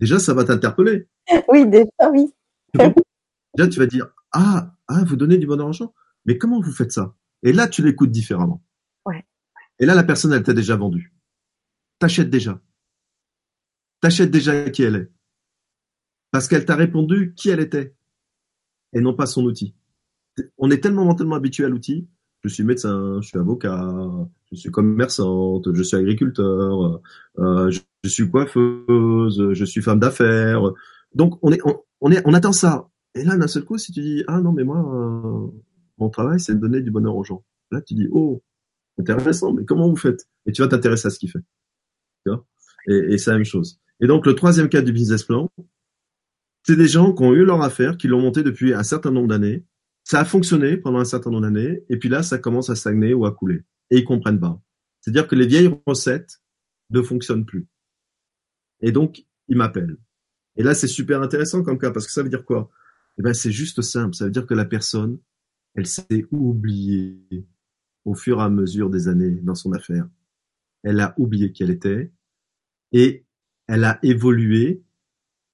Déjà, 0.00 0.18
ça 0.18 0.34
va 0.34 0.44
t'interpeller. 0.44 1.08
Oui, 1.48 1.66
déjà, 1.66 1.86
oui. 2.12 2.32
déjà, 3.54 3.68
tu 3.68 3.78
vas 3.80 3.86
dire, 3.86 4.06
ah, 4.32 4.70
ah, 4.86 5.02
vous 5.04 5.16
donnez 5.16 5.38
du 5.38 5.46
bonheur 5.46 5.68
aux 5.68 5.72
gens 5.72 5.92
Mais 6.26 6.38
comment 6.38 6.60
vous 6.60 6.72
faites 6.72 6.92
ça? 6.92 7.16
Et 7.42 7.52
là, 7.52 7.66
tu 7.66 7.82
l'écoutes 7.82 8.12
différemment. 8.12 8.62
Ouais. 9.06 9.24
Et 9.80 9.86
là, 9.86 9.94
la 9.94 10.04
personne, 10.04 10.32
elle 10.32 10.42
t'a 10.42 10.52
déjà 10.52 10.76
vendu. 10.76 11.14
T'achètes 11.98 12.30
déjà. 12.30 12.60
T'achètes 14.02 14.30
déjà 14.30 14.68
qui 14.70 14.82
elle 14.82 14.96
est. 14.96 15.15
Parce 16.30 16.48
qu'elle 16.48 16.64
t'a 16.64 16.76
répondu 16.76 17.34
qui 17.36 17.50
elle 17.50 17.60
était 17.60 17.94
et 18.92 19.00
non 19.00 19.14
pas 19.14 19.26
son 19.26 19.44
outil. 19.44 19.74
On 20.58 20.70
est 20.70 20.82
tellement 20.82 21.04
mentalement 21.04 21.36
habitué 21.36 21.64
à 21.64 21.68
l'outil. 21.68 22.08
Je 22.44 22.48
suis 22.48 22.64
médecin, 22.64 23.18
je 23.20 23.28
suis 23.28 23.38
avocat, 23.38 23.94
je 24.52 24.56
suis 24.56 24.70
commerçante, 24.70 25.72
je 25.72 25.82
suis 25.82 25.96
agriculteur, 25.96 27.00
euh, 27.38 27.70
je, 27.70 28.08
suis 28.08 28.30
coiffeuse, 28.30 29.52
je 29.52 29.64
suis 29.64 29.82
femme 29.82 29.98
d'affaires. 29.98 30.62
Donc 31.14 31.38
on 31.42 31.50
est, 31.50 31.60
on, 32.00 32.12
est, 32.12 32.22
on 32.24 32.34
attend 32.34 32.52
ça. 32.52 32.88
Et 33.14 33.24
là, 33.24 33.36
d'un 33.36 33.48
seul 33.48 33.64
coup, 33.64 33.78
si 33.78 33.92
tu 33.92 34.00
dis 34.00 34.24
ah 34.28 34.40
non 34.40 34.52
mais 34.52 34.64
moi, 34.64 34.78
euh, 34.78 35.46
mon 35.98 36.10
travail 36.10 36.38
c'est 36.38 36.54
de 36.54 36.60
donner 36.60 36.82
du 36.82 36.90
bonheur 36.90 37.16
aux 37.16 37.24
gens. 37.24 37.44
Là, 37.70 37.80
tu 37.80 37.94
dis 37.94 38.08
oh 38.12 38.42
intéressant, 38.98 39.52
mais 39.52 39.64
comment 39.64 39.88
vous 39.88 39.96
faites? 39.96 40.28
Et 40.46 40.52
tu 40.52 40.62
vas 40.62 40.68
t'intéresser 40.68 41.08
à 41.08 41.10
ce 41.10 41.18
qu'il 41.18 41.30
fait. 41.30 41.40
et, 42.88 43.14
et 43.14 43.18
c'est 43.18 43.30
la 43.30 43.36
même 43.36 43.44
chose. 43.44 43.80
Et 44.00 44.06
donc 44.06 44.26
le 44.26 44.34
troisième 44.34 44.68
cas 44.68 44.82
du 44.82 44.92
business 44.92 45.24
plan, 45.24 45.50
c'est 46.66 46.74
des 46.74 46.88
gens 46.88 47.14
qui 47.14 47.22
ont 47.22 47.32
eu 47.32 47.44
leur 47.44 47.62
affaire, 47.62 47.96
qui 47.96 48.08
l'ont 48.08 48.20
monté 48.20 48.42
depuis 48.42 48.74
un 48.74 48.82
certain 48.82 49.12
nombre 49.12 49.28
d'années. 49.28 49.64
Ça 50.02 50.18
a 50.18 50.24
fonctionné 50.24 50.76
pendant 50.76 50.98
un 50.98 51.04
certain 51.04 51.30
nombre 51.30 51.42
d'années, 51.42 51.84
et 51.88 51.96
puis 51.96 52.08
là, 52.08 52.24
ça 52.24 52.38
commence 52.38 52.70
à 52.70 52.74
stagner 52.74 53.14
ou 53.14 53.24
à 53.24 53.32
couler. 53.32 53.62
Et 53.90 53.98
ils 53.98 54.04
comprennent 54.04 54.40
pas. 54.40 54.60
C'est-à-dire 55.00 55.28
que 55.28 55.36
les 55.36 55.46
vieilles 55.46 55.70
recettes 55.86 56.42
ne 56.90 57.02
fonctionnent 57.02 57.46
plus. 57.46 57.68
Et 58.80 58.90
donc, 58.90 59.24
ils 59.46 59.56
m'appellent. 59.56 59.96
Et 60.56 60.64
là, 60.64 60.74
c'est 60.74 60.88
super 60.88 61.22
intéressant 61.22 61.62
comme 61.62 61.78
cas, 61.78 61.92
parce 61.92 62.04
que 62.04 62.12
ça 62.12 62.24
veut 62.24 62.30
dire 62.30 62.44
quoi? 62.44 62.68
Eh 63.20 63.22
ben, 63.22 63.32
c'est 63.32 63.52
juste 63.52 63.80
simple. 63.80 64.16
Ça 64.16 64.24
veut 64.24 64.32
dire 64.32 64.46
que 64.46 64.54
la 64.54 64.64
personne, 64.64 65.20
elle 65.76 65.86
s'est 65.86 66.26
oubliée 66.32 67.46
au 68.04 68.16
fur 68.16 68.40
et 68.40 68.42
à 68.42 68.48
mesure 68.48 68.90
des 68.90 69.06
années 69.06 69.30
dans 69.30 69.54
son 69.54 69.72
affaire. 69.72 70.08
Elle 70.82 70.98
a 70.98 71.14
oublié 71.16 71.52
qui 71.52 71.62
elle 71.62 71.70
était 71.70 72.10
et 72.90 73.24
elle 73.68 73.84
a 73.84 74.00
évolué, 74.02 74.82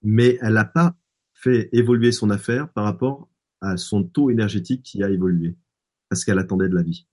mais 0.01 0.39
elle 0.41 0.55
n'a 0.55 0.65
pas 0.65 0.97
fait 1.43 1.69
évoluer 1.73 2.13
son 2.13 2.31
affaire 2.31 2.73
par 2.73 2.85
rapport 2.85 3.29
à 3.61 3.77
son 3.77 4.05
taux 4.05 4.31
énergétique 4.31 4.83
qui 4.83 5.03
a 5.03 5.11
évolué, 5.11 5.57
parce 6.09 6.25
qu'elle 6.25 6.39
attendait 6.39 6.69
de 6.69 6.75
la 6.75 6.83
vie. 6.83 7.07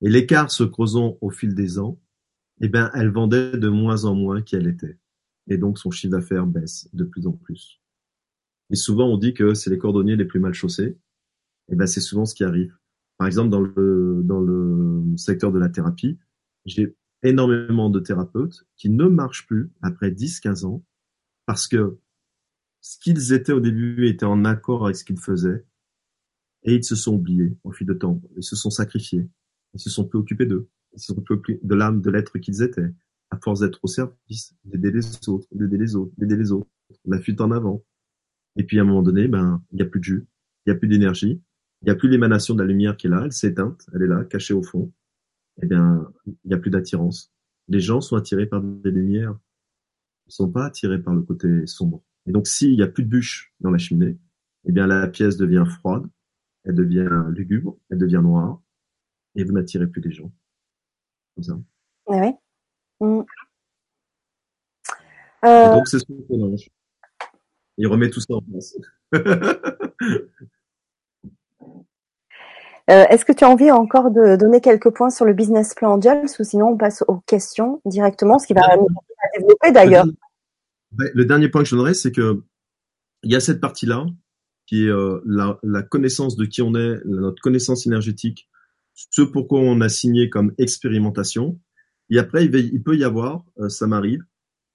Et 0.00 0.08
l'écart 0.08 0.50
se 0.50 0.64
creusant 0.64 1.16
au 1.20 1.30
fil 1.30 1.54
des 1.54 1.78
ans, 1.78 2.00
eh 2.60 2.68
ben, 2.68 2.90
elle 2.94 3.10
vendait 3.10 3.56
de 3.56 3.68
moins 3.68 4.04
en 4.04 4.14
moins 4.14 4.42
qu'elle 4.42 4.66
était. 4.66 4.98
Et 5.48 5.56
donc, 5.56 5.78
son 5.78 5.90
chiffre 5.90 6.12
d'affaires 6.12 6.46
baisse 6.46 6.88
de 6.92 7.04
plus 7.04 7.26
en 7.26 7.32
plus. 7.32 7.80
Et 8.70 8.76
souvent, 8.76 9.08
on 9.08 9.18
dit 9.18 9.34
que 9.34 9.54
c'est 9.54 9.70
les 9.70 9.78
cordonniers 9.78 10.16
les 10.16 10.24
plus 10.24 10.40
mal 10.40 10.54
chaussés. 10.54 10.98
Et 11.70 11.76
ben, 11.76 11.86
c'est 11.86 12.00
souvent 12.00 12.24
ce 12.24 12.34
qui 12.34 12.44
arrive. 12.44 12.76
Par 13.18 13.26
exemple, 13.26 13.50
dans 13.50 13.60
le, 13.60 14.22
dans 14.24 14.40
le 14.40 15.16
secteur 15.16 15.52
de 15.52 15.58
la 15.58 15.68
thérapie, 15.68 16.18
j'ai 16.64 16.96
énormément 17.22 17.90
de 17.90 18.00
thérapeutes 18.00 18.64
qui 18.76 18.90
ne 18.90 19.06
marchent 19.06 19.46
plus 19.46 19.70
après 19.80 20.10
10, 20.10 20.40
15 20.40 20.64
ans 20.64 20.84
parce 21.46 21.68
que 21.68 21.98
ce 22.82 22.98
qu'ils 22.98 23.32
étaient 23.32 23.52
au 23.52 23.60
début 23.60 24.08
était 24.08 24.26
en 24.26 24.44
accord 24.44 24.84
avec 24.84 24.96
ce 24.96 25.04
qu'ils 25.04 25.18
faisaient, 25.18 25.64
et 26.64 26.74
ils 26.74 26.84
se 26.84 26.96
sont 26.96 27.14
oubliés 27.14 27.56
au 27.64 27.72
fil 27.72 27.86
de 27.86 27.94
temps, 27.94 28.20
ils 28.36 28.42
se 28.42 28.56
sont 28.56 28.70
sacrifiés, 28.70 29.28
ils 29.72 29.80
se 29.80 29.88
sont 29.88 30.06
préoccupés 30.06 30.46
d'eux, 30.46 30.68
ils 30.92 31.00
se 31.00 31.14
sont 31.14 31.22
préoccupés 31.22 31.60
de 31.62 31.74
l'âme, 31.74 32.02
de 32.02 32.10
l'être 32.10 32.38
qu'ils 32.38 32.60
étaient, 32.60 32.92
à 33.30 33.38
force 33.38 33.60
d'être 33.60 33.78
au 33.82 33.86
service, 33.86 34.54
d'aider 34.64 34.90
les 34.90 35.28
autres, 35.28 35.46
d'aider 35.52 35.78
les 35.78 35.96
autres, 35.96 36.12
d'aider 36.18 36.36
les 36.36 36.52
autres, 36.52 36.68
la 37.04 37.20
fuite 37.20 37.40
en 37.40 37.52
avant. 37.52 37.84
Et 38.56 38.64
puis 38.64 38.78
à 38.78 38.82
un 38.82 38.84
moment 38.84 39.02
donné, 39.02 39.28
ben 39.28 39.62
il 39.70 39.76
n'y 39.76 39.82
a 39.82 39.86
plus 39.86 40.00
de 40.00 40.04
jus, 40.04 40.26
il 40.66 40.70
n'y 40.70 40.76
a 40.76 40.78
plus 40.78 40.88
d'énergie, 40.88 41.40
il 41.82 41.84
n'y 41.84 41.90
a 41.90 41.94
plus 41.94 42.08
l'émanation 42.08 42.54
de 42.54 42.62
la 42.62 42.66
lumière 42.66 42.96
qui 42.96 43.06
est 43.06 43.10
là, 43.10 43.22
elle 43.24 43.32
s'est 43.32 43.48
éteinte, 43.48 43.86
elle 43.94 44.02
est 44.02 44.06
là, 44.08 44.24
cachée 44.24 44.54
au 44.54 44.62
fond. 44.62 44.92
Eh 45.62 45.66
bien, 45.66 46.10
il 46.26 46.34
n'y 46.44 46.54
a 46.54 46.58
plus 46.58 46.70
d'attirance. 46.70 47.32
Les 47.68 47.80
gens 47.80 48.00
sont 48.00 48.16
attirés 48.16 48.46
par 48.46 48.60
des 48.60 48.90
lumières, 48.90 49.38
ils 50.26 50.30
ne 50.30 50.32
sont 50.32 50.50
pas 50.50 50.66
attirés 50.66 51.00
par 51.00 51.14
le 51.14 51.22
côté 51.22 51.66
sombre. 51.66 52.02
Et 52.26 52.32
donc, 52.32 52.46
s'il 52.46 52.76
n'y 52.76 52.82
a 52.82 52.86
plus 52.86 53.04
de 53.04 53.08
bûche 53.08 53.52
dans 53.60 53.70
la 53.70 53.78
cheminée, 53.78 54.16
eh 54.64 54.72
bien, 54.72 54.86
la 54.86 55.08
pièce 55.08 55.36
devient 55.36 55.64
froide, 55.68 56.06
elle 56.64 56.74
devient 56.74 57.08
lugubre, 57.30 57.76
elle 57.90 57.98
devient 57.98 58.20
noire, 58.22 58.60
et 59.34 59.44
vous 59.44 59.52
n'attirez 59.52 59.86
plus 59.86 60.00
les 60.02 60.12
gens. 60.12 60.30
Comme 61.34 61.44
ça. 61.44 61.58
Ah 62.08 62.20
oui. 62.20 62.32
Mm. 63.00 63.22
Euh... 65.44 65.74
Donc, 65.74 65.88
c'est 65.88 65.98
ce 65.98 66.04
qu'on 66.04 66.56
fait 66.56 66.70
Il 67.78 67.86
remet 67.88 68.10
tout 68.10 68.20
ça 68.20 68.34
en 68.34 68.42
place. 68.42 68.76
Euh, 72.90 73.04
est-ce 73.10 73.24
que 73.24 73.32
tu 73.32 73.44
as 73.44 73.48
envie 73.48 73.70
encore 73.70 74.10
de 74.10 74.34
donner 74.34 74.60
quelques 74.60 74.90
points 74.90 75.10
sur 75.10 75.24
le 75.24 75.32
business 75.32 75.72
plan 75.72 75.92
Angels 75.92 76.26
ou 76.40 76.44
sinon 76.44 76.70
on 76.70 76.76
passe 76.76 77.04
aux 77.06 77.18
questions 77.26 77.80
directement, 77.84 78.40
ce 78.40 78.46
qui 78.48 78.54
va 78.54 78.76
nous 78.76 78.88
développer 79.38 79.70
d'ailleurs. 79.70 80.04
Ben, 80.92 81.10
le 81.14 81.24
dernier 81.24 81.48
point 81.48 81.62
que 81.62 81.68
je 81.68 81.74
donnerais, 81.74 81.94
c'est 81.94 82.12
que 82.12 82.42
il 83.22 83.30
y 83.30 83.36
a 83.36 83.40
cette 83.40 83.60
partie-là 83.60 84.06
qui 84.66 84.86
est 84.86 84.90
euh, 84.90 85.20
la, 85.24 85.82
connaissance 85.82 86.36
de 86.36 86.44
qui 86.44 86.62
on 86.62 86.74
est, 86.74 87.04
notre 87.04 87.40
connaissance 87.42 87.86
énergétique, 87.86 88.48
ce 88.94 89.22
pourquoi 89.22 89.60
on 89.60 89.80
a 89.80 89.88
signé 89.88 90.28
comme 90.28 90.52
expérimentation. 90.58 91.60
Et 92.10 92.18
après, 92.18 92.44
il, 92.44 92.82
peut 92.82 92.96
y 92.96 93.04
avoir, 93.04 93.44
euh, 93.58 93.68
ça 93.68 93.86
m'arrive, 93.86 94.22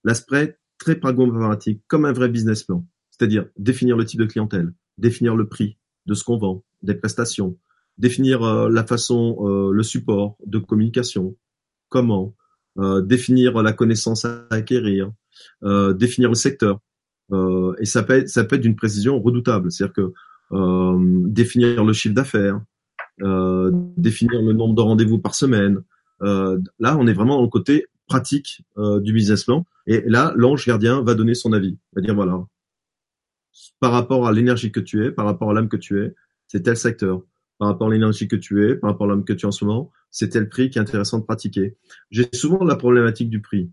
l'aspect 0.03 0.57
très 0.77 0.95
pragmatique, 0.95 1.83
comme 1.87 2.05
un 2.05 2.13
vrai 2.13 2.29
business 2.29 2.63
plan. 2.63 2.85
C'est-à-dire 3.11 3.47
définir 3.57 3.97
le 3.97 4.05
type 4.05 4.19
de 4.19 4.25
clientèle, 4.25 4.73
définir 4.97 5.35
le 5.35 5.47
prix 5.47 5.77
de 6.05 6.13
ce 6.13 6.23
qu'on 6.23 6.37
vend, 6.37 6.63
des 6.81 6.95
prestations, 6.95 7.57
définir 7.97 8.43
euh, 8.43 8.69
la 8.69 8.85
façon, 8.85 9.71
le 9.71 9.83
support 9.83 10.37
de 10.45 10.59
communication, 10.59 11.37
comment, 11.89 12.35
définir 13.03 13.63
la 13.63 13.73
connaissance 13.73 14.25
à 14.25 14.45
acquérir, 14.51 15.11
définir 15.61 16.29
le 16.29 16.35
secteur. 16.35 16.79
Euh, 17.31 17.75
et 17.79 17.85
ça 17.85 18.03
peut, 18.03 18.13
être, 18.13 18.29
ça 18.29 18.43
peut 18.43 18.55
être 18.55 18.61
d'une 18.61 18.75
précision 18.75 19.19
redoutable. 19.21 19.71
C'est-à-dire 19.71 19.93
que 19.93 20.13
euh, 20.53 20.97
définir 21.25 21.83
le 21.83 21.93
chiffre 21.93 22.15
d'affaires, 22.15 22.61
définir 23.19 24.41
le 24.41 24.53
nombre 24.53 24.75
de 24.75 24.81
rendez-vous 24.81 25.19
par 25.19 25.35
semaine. 25.35 25.81
là, 26.21 26.97
on 26.97 27.07
est 27.07 27.13
vraiment 27.13 27.37
dans 27.37 27.43
le 27.43 27.49
côté 27.49 27.87
pratique 28.07 28.61
du 28.77 29.11
business 29.11 29.43
plan. 29.43 29.65
Et 29.87 30.03
là, 30.05 30.33
l'ange 30.35 30.65
gardien 30.65 31.01
va 31.01 31.15
donner 31.15 31.33
son 31.33 31.51
avis. 31.53 31.77
Il 31.93 31.95
va 31.95 32.01
dire 32.01 32.15
voilà, 32.15 32.45
par 33.79 33.91
rapport 33.91 34.27
à 34.27 34.31
l'énergie 34.31 34.71
que 34.71 34.79
tu 34.79 35.05
es, 35.05 35.11
par 35.11 35.25
rapport 35.25 35.49
à 35.51 35.53
l'âme 35.53 35.69
que 35.69 35.77
tu 35.77 36.03
es, 36.03 36.13
c'est 36.47 36.63
tel 36.63 36.77
secteur. 36.77 37.21
Par 37.57 37.69
rapport 37.69 37.87
à 37.87 37.91
l'énergie 37.91 38.27
que 38.27 38.35
tu 38.35 38.69
es, 38.69 38.75
par 38.75 38.91
rapport 38.91 39.07
à 39.07 39.09
l'âme 39.09 39.25
que 39.25 39.33
tu 39.33 39.45
es 39.45 39.47
en 39.47 39.51
ce 39.51 39.65
moment, 39.65 39.91
c'est 40.11 40.29
tel 40.29 40.47
prix 40.47 40.69
qui 40.69 40.77
est 40.77 40.81
intéressant 40.81 41.19
de 41.19 41.25
pratiquer. 41.25 41.75
J'ai 42.11 42.29
souvent 42.33 42.63
la 42.63 42.75
problématique 42.75 43.29
du 43.29 43.41
prix. 43.41 43.71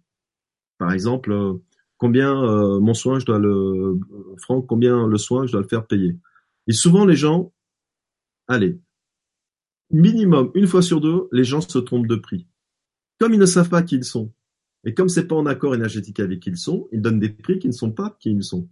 Par 0.85 0.93
exemple, 0.93 1.33
euh, 1.33 1.55
combien 1.97 2.45
euh, 2.45 2.79
mon 2.79 2.93
soin 2.93 3.19
je 3.19 3.25
dois 3.25 3.39
le 3.39 3.99
Franck, 4.37 4.67
combien 4.67 5.07
le 5.07 5.17
soin 5.17 5.47
je 5.47 5.53
dois 5.53 5.63
le 5.63 5.67
faire 5.67 5.87
payer. 5.87 6.19
Et 6.67 6.75
souvent 6.75 7.07
les 7.07 7.17
gens, 7.17 7.55
allez, 8.49 8.79
minimum 9.91 10.51
une 10.53 10.67
fois 10.67 10.83
sur 10.83 11.01
deux, 11.01 11.27
les 11.33 11.43
gens 11.43 11.63
se 11.63 11.79
trompent 11.79 12.07
de 12.07 12.17
prix. 12.17 12.47
Comme 13.19 13.33
ils 13.33 13.41
ne 13.41 13.47
savent 13.47 13.71
pas 13.71 13.83
qui 13.83 13.97
ils 13.97 14.05
sont, 14.05 14.31
et 14.85 14.93
comme 14.93 15.09
c'est 15.09 15.27
pas 15.27 15.37
en 15.37 15.47
accord 15.47 15.75
énergétique 15.75 16.21
avec 16.21 16.41
qui 16.41 16.51
ils 16.51 16.59
sont, 16.59 16.87
ils 16.93 17.01
donnent 17.01 17.19
des 17.19 17.31
prix 17.31 17.59
qui 17.59 17.69
ne 17.69 17.73
sont 17.73 17.91
pas 17.91 18.15
qui 18.21 18.31
ils 18.31 18.45
sont. 18.45 18.69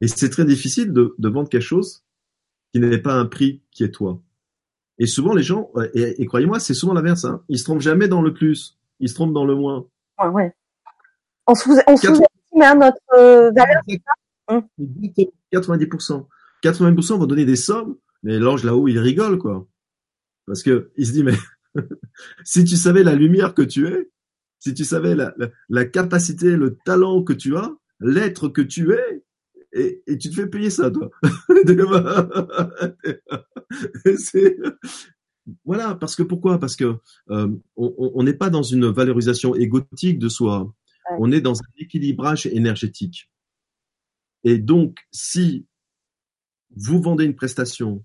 Et 0.00 0.08
c'est 0.08 0.30
très 0.30 0.44
difficile 0.44 0.92
de, 0.92 1.14
de, 1.16 1.28
vendre 1.28 1.48
quelque 1.48 1.62
chose 1.62 2.02
qui 2.72 2.80
n'est 2.80 2.98
pas 2.98 3.14
un 3.14 3.26
prix 3.26 3.62
qui 3.70 3.84
est 3.84 3.92
toi. 3.92 4.20
Et 4.98 5.06
souvent 5.06 5.32
les 5.32 5.44
gens, 5.44 5.70
et, 5.94 6.26
croyez-moi, 6.26 6.58
c'est 6.58 6.74
souvent 6.74 6.92
l'inverse, 6.92 7.24
hein, 7.24 7.44
ils 7.48 7.60
se 7.60 7.64
trompent 7.64 7.80
jamais 7.80 8.08
dans 8.08 8.20
le 8.20 8.34
plus, 8.34 8.80
ils 8.98 9.08
se 9.08 9.14
trompent 9.14 9.32
dans 9.32 9.44
le 9.44 9.54
moins. 9.54 9.86
Ouais, 10.18 10.26
ouais. 10.26 10.56
On 11.46 11.54
sous, 11.54 11.76
on 11.86 11.96
sous-estime 11.96 12.26
hein, 12.60 12.74
notre 12.76 12.98
euh, 13.14 13.52
valeur. 13.52 13.82
90%. 15.52 16.26
80% 16.62 17.18
vont 17.18 17.26
donner 17.26 17.44
des 17.44 17.56
sommes, 17.56 17.96
mais 18.22 18.38
l'ange 18.38 18.64
là-haut, 18.64 18.88
il 18.88 18.98
rigole, 18.98 19.38
quoi. 19.38 19.66
Parce 20.46 20.62
que 20.62 20.90
il 20.96 21.06
se 21.06 21.12
dit, 21.12 21.24
mais 21.24 21.34
si 22.44 22.64
tu 22.64 22.76
savais 22.76 23.02
la 23.02 23.14
lumière 23.14 23.54
que 23.54 23.62
tu 23.62 23.86
es, 23.86 24.10
si 24.58 24.74
tu 24.74 24.84
savais 24.84 25.14
la, 25.14 25.34
la, 25.68 25.84
capacité, 25.84 26.56
le 26.56 26.76
talent 26.84 27.22
que 27.24 27.32
tu 27.32 27.56
as, 27.56 27.72
l'être 28.00 28.48
que 28.48 28.62
tu 28.62 28.92
es, 28.92 29.24
et, 29.72 30.02
et, 30.06 30.18
tu 30.18 30.30
te 30.30 30.34
fais 30.34 30.46
payer 30.46 30.70
ça, 30.70 30.90
toi. 30.90 31.10
voilà, 35.64 35.94
parce 35.94 36.14
que 36.14 36.22
pourquoi? 36.22 36.58
Parce 36.58 36.76
que 36.76 36.96
euh, 37.30 37.48
on 37.76 38.22
n'est 38.22 38.34
pas 38.34 38.50
dans 38.50 38.62
une 38.62 38.88
valorisation 38.88 39.54
égotique 39.54 40.18
de 40.18 40.28
soi. 40.28 40.72
On 41.18 41.32
est 41.32 41.40
dans 41.40 41.58
un 41.60 41.66
équilibrage 41.78 42.46
énergétique. 42.46 43.30
Et 44.44 44.58
donc, 44.58 44.98
si 45.10 45.66
vous 46.74 47.00
vendez 47.00 47.24
une 47.24 47.36
prestation 47.36 48.04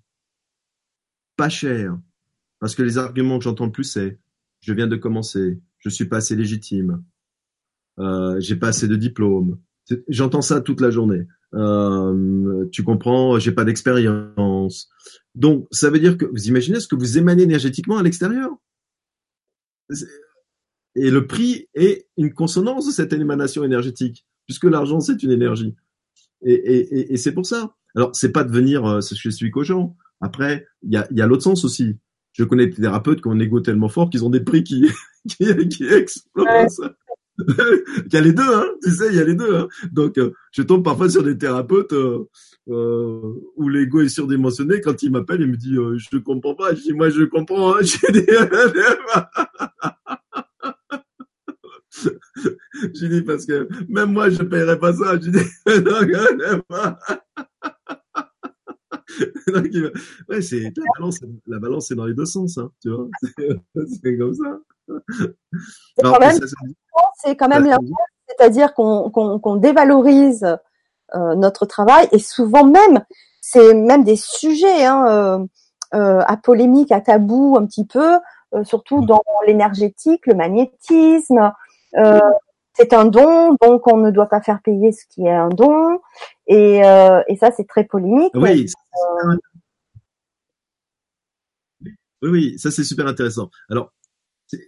pas 1.35 1.49
chère, 1.49 1.97
parce 2.59 2.75
que 2.75 2.83
les 2.83 2.97
arguments 2.97 3.37
que 3.37 3.43
j'entends 3.43 3.65
le 3.65 3.71
plus, 3.71 3.83
c'est 3.83 4.19
je 4.61 4.73
viens 4.73 4.87
de 4.87 4.95
commencer, 4.95 5.59
je 5.79 5.89
suis 5.89 6.05
pas 6.05 6.17
assez 6.17 6.35
légitime, 6.35 7.03
euh, 7.99 8.39
j'ai 8.39 8.55
pas 8.55 8.69
assez 8.69 8.87
de 8.87 8.95
diplôme. 8.95 9.59
J'entends 10.07 10.41
ça 10.41 10.61
toute 10.61 10.81
la 10.81 10.89
journée. 10.89 11.27
Euh, 11.53 12.65
tu 12.71 12.83
comprends, 12.83 13.39
j'ai 13.39 13.51
pas 13.51 13.63
d'expérience. 13.63 14.89
Donc, 15.35 15.67
ça 15.71 15.89
veut 15.89 15.99
dire 15.99 16.17
que 16.17 16.25
vous 16.25 16.47
imaginez 16.47 16.79
ce 16.79 16.87
que 16.87 16.95
vous 16.95 17.17
émanez 17.17 17.43
énergétiquement 17.43 17.97
à 17.97 18.03
l'extérieur? 18.03 18.51
Et 20.97 21.11
le 21.11 21.27
prix 21.27 21.67
est 21.75 22.07
une 22.17 22.33
consonance 22.33 22.87
de 22.87 22.91
cette 22.91 23.13
émanation 23.13 23.63
énergétique, 23.63 24.25
puisque 24.45 24.65
l'argent 24.65 24.99
c'est 24.99 25.21
une 25.21 25.31
énergie. 25.31 25.75
Et, 26.43 26.53
et, 26.53 27.13
et 27.13 27.17
c'est 27.17 27.33
pour 27.33 27.45
ça. 27.45 27.75
Alors, 27.95 28.11
c'est 28.13 28.31
pas 28.31 28.43
de 28.43 28.51
venir, 28.51 28.85
euh, 28.85 28.99
je 29.01 29.29
suis 29.29 29.51
gens. 29.61 29.95
Après, 30.21 30.65
il 30.83 30.93
y 30.93 30.97
a, 30.97 31.07
y 31.11 31.21
a 31.21 31.27
l'autre 31.27 31.43
sens 31.43 31.65
aussi. 31.65 31.97
Je 32.33 32.43
connais 32.43 32.67
des 32.67 32.81
thérapeutes 32.81 33.21
qui 33.21 33.27
ont 33.27 33.31
un 33.31 33.39
égo 33.39 33.59
tellement 33.59 33.89
fort 33.89 34.09
qu'ils 34.09 34.25
ont 34.25 34.29
des 34.29 34.41
prix 34.41 34.63
qui, 34.63 34.87
qui, 35.27 35.69
qui 35.69 35.87
explosent. 35.87 36.81
il 37.39 38.13
y 38.13 38.17
a 38.17 38.21
les 38.21 38.33
deux, 38.33 38.43
hein, 38.43 38.65
tu 38.83 38.91
sais, 38.91 39.07
il 39.09 39.15
y 39.15 39.19
a 39.19 39.23
les 39.23 39.35
deux. 39.35 39.55
Hein. 39.55 39.67
Donc, 39.91 40.17
euh, 40.17 40.33
je 40.51 40.63
tombe 40.63 40.83
parfois 40.83 41.09
sur 41.09 41.23
des 41.23 41.37
thérapeutes 41.37 41.93
euh, 41.93 42.27
euh 42.69 43.21
où 43.55 43.69
l'ego 43.69 44.01
est 44.01 44.09
surdimensionné. 44.09 44.81
Quand 44.81 45.01
il 45.03 45.11
m'appelle, 45.11 45.41
il 45.41 45.47
me 45.47 45.57
dit 45.57 45.75
euh, 45.75 45.97
Je 45.97 46.17
comprends 46.17 46.55
pas. 46.55 46.73
Je 46.73 46.81
dis 46.81 46.93
Moi, 46.93 47.09
je 47.09 47.23
comprends. 47.23 47.75
Hein. 47.75 47.81
je 52.03 53.07
dis 53.07 53.21
parce 53.21 53.45
que 53.45 53.67
même 53.89 54.11
moi, 54.11 54.29
je 54.29 54.43
paierais 54.43 54.79
pas 54.79 54.93
ça. 54.93 55.13
Je 55.19 55.29
dis 55.29 55.39
non, 55.67 56.01
ouais, 60.29 60.41
c'est 60.41 60.63
la 60.63 60.71
balance, 60.97 61.19
la 61.47 61.59
balance 61.59 61.91
est 61.91 61.95
dans 61.95 62.05
les 62.05 62.13
deux 62.13 62.25
sens, 62.25 62.57
hein, 62.57 62.69
tu 62.81 62.89
vois. 62.89 63.07
C'est 64.03 64.17
comme 64.17 64.33
ça. 64.33 64.59
C'est 67.23 67.35
quand 67.35 67.49
même, 67.49 67.75
c'est-à-dire 68.27 68.73
qu'on 68.73 69.55
dévalorise 69.57 70.45
euh, 71.15 71.35
notre 71.35 71.65
travail 71.65 72.07
et 72.11 72.19
souvent 72.19 72.65
même, 72.65 73.03
c'est 73.41 73.73
même 73.73 74.03
des 74.03 74.17
sujets 74.17 74.85
hein, 74.85 75.07
euh, 75.07 75.39
euh, 75.93 76.21
à 76.25 76.37
polémique, 76.37 76.91
à 76.91 77.01
tabou 77.01 77.57
un 77.57 77.65
petit 77.65 77.85
peu, 77.85 78.17
surtout 78.63 79.05
dans 79.05 79.23
l'énergétique, 79.45 80.25
le 80.25 80.35
magnétisme. 80.35 81.51
C'est 81.93 82.93
un 82.93 83.05
don, 83.05 83.55
donc 83.61 83.91
on 83.91 83.97
ne 83.97 84.11
doit 84.11 84.27
pas 84.27 84.41
faire 84.41 84.61
payer 84.61 84.91
ce 84.91 85.05
qui 85.09 85.23
est 85.25 85.35
un 85.35 85.49
don. 85.49 85.99
Et, 86.47 86.77
et 86.77 87.35
ça, 87.37 87.51
c'est 87.51 87.67
très 87.67 87.85
polémique. 87.85 88.31
Oui, 88.35 88.65
oui, 92.21 92.29
oui, 92.29 92.59
ça 92.59 92.71
c'est 92.71 92.83
super 92.83 93.07
intéressant. 93.07 93.49
Alors, 93.69 93.93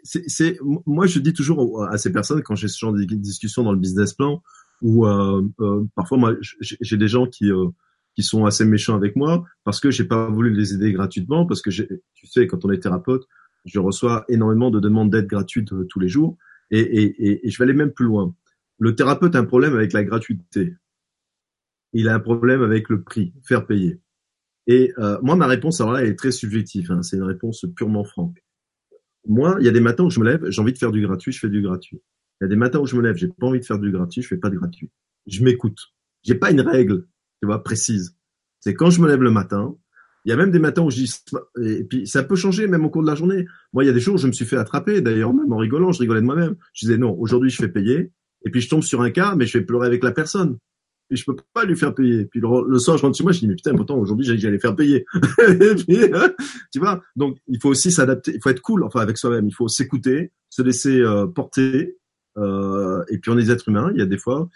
c'est, 0.03 0.57
moi 0.86 1.07
je 1.07 1.20
dis 1.20 1.34
toujours 1.34 1.84
à 1.86 1.97
ces 1.97 2.11
personnes 2.11 2.43
quand 2.43 2.55
j'ai 2.55 2.67
ce 2.67 2.78
genre 2.78 2.93
de 2.93 3.03
discussion 3.03 3.63
dans 3.63 3.72
le 3.72 3.78
business 3.80 4.13
plan, 4.13 4.41
où 4.82 5.05
euh, 5.05 5.41
euh, 5.61 5.86
parfois 5.95 6.17
moi 6.17 6.36
j'ai 6.59 6.97
des 6.97 7.07
gens 7.07 7.26
qui 7.26 7.51
euh, 7.51 7.67
qui 8.15 8.24
sont 8.24 8.45
assez 8.45 8.65
méchants 8.65 8.95
avec 8.95 9.15
moi 9.15 9.45
parce 9.63 9.80
que 9.80 9.91
j'ai 9.91 10.03
pas 10.03 10.28
voulu 10.28 10.53
les 10.53 10.74
aider 10.74 10.91
gratuitement 10.91 11.45
parce 11.45 11.61
que 11.61 11.70
tu 11.70 12.28
sais 12.28 12.47
quand 12.47 12.65
on 12.65 12.72
est 12.72 12.80
thérapeute, 12.80 13.26
je 13.65 13.80
reçois 13.80 14.26
énormément 14.28 14.70
de 14.70 14.80
demandes 14.80 15.09
d'aide 15.09 15.28
gratuite 15.28 15.70
tous 15.88 15.99
les 15.99 16.09
jours 16.09 16.38
et, 16.72 16.80
et, 16.80 17.47
et 17.47 17.49
je 17.49 17.57
vais 17.57 17.63
aller 17.63 17.74
même 17.74 17.91
plus 17.91 18.05
loin. 18.05 18.36
Le 18.80 18.95
thérapeute 18.95 19.36
a 19.36 19.39
un 19.39 19.45
problème 19.45 19.74
avec 19.76 19.93
la 19.93 20.03
gratuité. 20.03 20.76
Il 21.93 22.07
a 22.07 22.15
un 22.15 22.20
problème 22.20 22.61
avec 22.61 22.89
le 22.89 23.03
prix, 23.03 23.34
faire 23.43 23.65
payer. 23.65 23.99
Et 24.67 24.93
euh, 24.99 25.17
moi, 25.22 25.36
ma 25.36 25.47
réponse, 25.47 25.82
alors 25.82 25.93
là, 25.93 26.01
elle 26.01 26.09
est 26.09 26.15
très 26.15 26.32
subjective. 26.32 26.91
Hein, 26.91 27.01
c'est 27.01 27.17
une 27.17 27.24
réponse 27.24 27.65
purement 27.76 28.03
franque. 28.03 28.43
Moi, 29.28 29.57
il 29.59 29.65
y 29.65 29.67
a 29.67 29.72
des 29.72 29.82
matins 29.82 30.03
où 30.03 30.09
je 30.09 30.20
me 30.20 30.26
lève, 30.26 30.49
j'ai 30.49 30.61
envie 30.61 30.74
de 30.74 30.78
faire 30.78 30.91
du 30.91 31.01
gratuit, 31.01 31.32
je 31.32 31.39
fais 31.39 31.49
du 31.49 31.61
gratuit. 31.61 32.01
Il 32.39 32.43
y 32.43 32.45
a 32.45 32.47
des 32.47 32.55
matins 32.55 32.80
où 32.80 32.86
je 32.86 32.95
me 32.95 33.01
lève, 33.01 33.15
j'ai 33.15 33.28
pas 33.28 33.47
envie 33.47 33.59
de 33.59 33.65
faire 33.65 33.80
du 33.80 33.91
gratuit, 33.91 34.22
je 34.22 34.28
fais 34.28 34.38
pas 34.38 34.49
de 34.49 34.55
gratuit. 34.55 34.89
Je 35.28 35.43
m'écoute. 35.43 35.80
J'ai 36.24 36.36
pas 36.36 36.51
une 36.51 36.61
règle, 36.61 37.07
tu 37.41 37.47
vois, 37.47 37.63
précise. 37.63 38.15
C'est 38.59 38.74
quand 38.74 38.89
je 38.89 39.01
me 39.01 39.07
lève 39.07 39.22
le 39.22 39.32
matin. 39.32 39.76
Il 40.26 40.30
y 40.30 40.32
a 40.32 40.36
même 40.36 40.51
des 40.51 40.59
matins 40.59 40.84
où 40.84 40.91
je 40.91 40.97
dis, 40.97 41.15
et 41.63 41.84
puis 41.84 42.07
ça 42.07 42.24
peut 42.24 42.36
changer 42.36 42.67
même 42.67 42.86
au 42.86 42.89
cours 42.89 43.01
de 43.01 43.07
la 43.07 43.15
journée. 43.15 43.45
Moi, 43.74 43.84
il 43.84 43.88
y 43.88 43.89
a 43.89 43.93
des 43.93 43.99
jours 43.99 44.15
où 44.15 44.17
je 44.17 44.28
me 44.28 44.32
suis 44.32 44.45
fait 44.45 44.57
attraper. 44.57 45.01
D'ailleurs, 45.01 45.34
même 45.34 45.51
en 45.51 45.57
rigolant, 45.57 45.91
je 45.91 45.99
rigolais 45.99 46.22
de 46.22 46.26
moi-même. 46.26 46.55
Je 46.74 46.86
disais 46.86 46.97
non, 46.97 47.15
aujourd'hui 47.17 47.49
je 47.49 47.57
fais 47.57 47.70
payer. 47.70 48.11
Et 48.45 48.51
puis 48.51 48.61
je 48.61 48.70
tombe 48.70 48.84
sur 48.84 49.01
un 49.01 49.11
cas, 49.11 49.36
mais 49.36 49.45
je 49.45 49.57
vais 49.57 49.65
pleurer 49.65 49.88
avec 49.88 50.03
la 50.03 50.11
personne 50.11 50.57
et 51.11 51.15
je 51.15 51.26
peux 51.26 51.36
pas 51.53 51.65
lui 51.65 51.76
faire 51.76 51.93
payer. 51.93 52.26
Puis 52.26 52.39
le, 52.39 52.80
soir, 52.80 52.97
je 52.97 53.03
rentre 53.03 53.17
chez 53.17 53.24
moi, 53.24 53.32
je 53.32 53.39
dis 53.39 53.47
mais 53.47 53.55
putain, 53.55 53.76
pourtant 53.76 53.97
aujourd'hui 53.97 54.26
j'allais 54.38 54.59
faire 54.59 54.76
payer. 54.76 55.05
et 55.47 55.76
puis, 55.76 55.97
tu 56.72 56.80
vois, 56.80 57.01
donc 57.15 57.38
il 57.47 57.59
faut 57.59 57.70
aussi 57.70 57.91
s'adapter, 57.91 58.34
il 58.36 58.41
faut 58.41 58.49
être 58.49 58.61
cool, 58.61 58.84
enfin 58.84 58.99
avec 59.01 59.17
soi-même, 59.17 59.47
il 59.47 59.53
faut 59.53 59.67
s'écouter, 59.67 60.32
se 60.49 60.61
laisser 60.61 60.99
euh, 60.99 61.28
porter. 61.28 61.97
Euh, 62.38 63.03
et 63.09 63.17
puis 63.17 63.32
on 63.32 63.38
est 63.38 63.43
des 63.43 63.51
êtres 63.51 63.67
humains, 63.70 63.91
il 63.93 63.99
y 63.99 64.03
a 64.03 64.05
des 64.05 64.17
fois. 64.17 64.49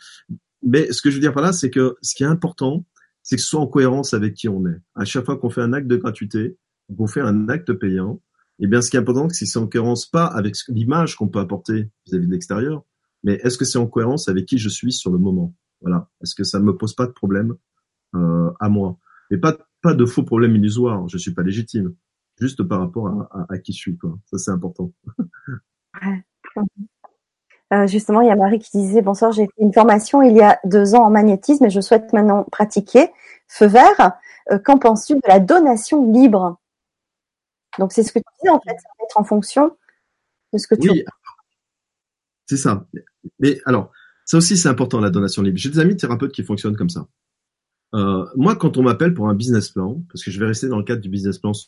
Mais 0.61 0.91
ce 0.91 1.01
que 1.01 1.09
je 1.09 1.16
veux 1.16 1.22
dire 1.22 1.34
par 1.34 1.43
là, 1.43 1.53
c'est 1.53 1.70
que 1.70 1.95
ce 2.01 2.16
qui 2.16 2.24
est 2.24 2.28
important, 2.28 2.86
c'est 3.24 3.38
que 3.38 3.41
ce 3.41 3.47
soit 3.47 3.61
en 3.61 3.67
cohérence 3.67 4.13
avec 4.13 4.36
qui 4.36 4.49
on 4.49 4.65
est. 4.67 4.80
À 4.95 5.05
chaque 5.05 5.26
fois 5.26 5.38
qu'on 5.38 5.49
fait 5.49 5.61
un 5.61 5.74
acte 5.74 5.88
de 5.88 5.95
gratuité, 5.95 6.57
qu'on 6.95 7.07
fait 7.07 7.21
un 7.21 7.49
acte 7.49 7.74
payant, 7.74 8.21
eh 8.59 8.67
bien, 8.67 8.82
ce 8.82 8.89
qui 8.91 8.97
est 8.97 8.99
important, 8.99 9.28
c'est 9.30 9.45
que 9.45 9.51
c'est 9.51 9.59
en 9.59 9.67
cohérence 9.67 10.05
pas 10.05 10.26
avec 10.26 10.55
l'image 10.67 11.15
qu'on 11.15 11.28
peut 11.28 11.39
apporter 11.39 11.89
vis-à-vis 12.05 12.28
de 12.28 12.32
l'extérieur, 12.32 12.84
mais 13.24 13.34
est-ce 13.43 13.57
que 13.57 13.65
c'est 13.65 13.80
en 13.80 13.88
cohérence 13.88 14.28
avec 14.28 14.45
qui 14.45 14.57
je 14.57 14.69
suis 14.69 14.93
sur 14.93 15.11
le 15.11 15.17
moment? 15.17 15.55
Voilà. 15.82 16.09
Est-ce 16.21 16.36
que 16.36 16.43
ça 16.43 16.59
ne 16.59 16.65
me 16.65 16.76
pose 16.76 16.93
pas 16.93 17.07
de 17.07 17.11
problème 17.11 17.55
euh, 18.15 18.51
à 18.59 18.69
moi? 18.69 18.99
Et 19.32 19.38
pas 19.38 19.57
pas 19.82 19.93
de 19.93 20.05
faux 20.05 20.24
problèmes 20.24 20.55
illusoires. 20.55 21.07
Je 21.09 21.17
suis 21.17 21.34
pas 21.34 21.43
légitime. 21.43 21.93
Juste 22.39 22.63
par 22.63 22.80
rapport 22.80 23.07
à, 23.32 23.45
à, 23.49 23.57
qui 23.59 23.74
je 23.74 23.78
suis. 23.78 23.97
Quoi. 23.97 24.17
Ça 24.26 24.38
c'est 24.38 24.51
important. 24.51 24.91
Euh, 27.74 27.88
justement, 27.88 28.21
il 28.21 28.28
y 28.28 28.32
a 28.32 28.36
Marie 28.36 28.59
qui 28.59 28.78
disait 28.78 29.01
bonsoir, 29.01 29.32
j'ai 29.32 29.45
fait 29.45 29.61
une 29.61 29.74
formation 29.74 30.21
il 30.21 30.36
y 30.36 30.41
a 30.41 30.59
deux 30.63 30.93
ans 30.93 31.05
en 31.05 31.09
magnétisme 31.09 31.65
et 31.65 31.69
je 31.69 31.82
souhaite 31.82 32.13
maintenant 32.13 32.43
pratiquer. 32.51 33.09
Feu 33.47 33.67
vert. 33.67 34.13
Euh, 34.51 34.59
qu'en 34.59 34.78
penses-tu 34.78 35.15
de 35.15 35.21
la 35.28 35.39
donation 35.39 36.11
libre? 36.11 36.59
Donc 37.80 37.93
c'est 37.93 38.03
ce 38.03 38.11
que 38.11 38.19
tu 38.19 38.26
dis 38.43 38.49
en 38.49 38.59
fait, 38.59 38.76
ça 38.76 38.89
va 38.99 39.05
être 39.05 39.17
en 39.17 39.24
fonction 39.24 39.76
de 40.51 40.57
ce 40.57 40.67
que 40.67 40.76
tu. 40.76 40.89
Oui, 40.89 41.05
c'est 42.45 42.57
ça. 42.57 42.86
Mais 43.39 43.59
alors, 43.65 43.91
ça 44.26 44.38
aussi, 44.38 44.57
c'est 44.57 44.69
important, 44.69 44.99
la 44.99 45.09
donation 45.09 45.41
libre. 45.41 45.57
J'ai 45.57 45.69
des 45.69 45.80
amis 45.80 45.95
thérapeutes 45.95 46.34
qui 46.34 46.43
fonctionnent 46.43 46.76
comme 46.76 46.89
ça. 46.89 47.07
Euh, 47.95 48.26
moi, 48.36 48.55
quand 48.55 48.78
on 48.78 48.84
m'appelle 48.84 49.13
pour 49.13 49.30
un 49.30 49.34
business 49.34 49.69
plan, 49.69 50.01
parce 50.09 50.24
que 50.24 50.32
je 50.32 50.39
vais 50.39 50.45
rester 50.45 50.67
dans 50.67 50.78
le 50.78 50.84
cadre 50.84 51.01
du 51.01 51.09
business 51.09 51.39
plan 51.39 51.53
ce 51.53 51.67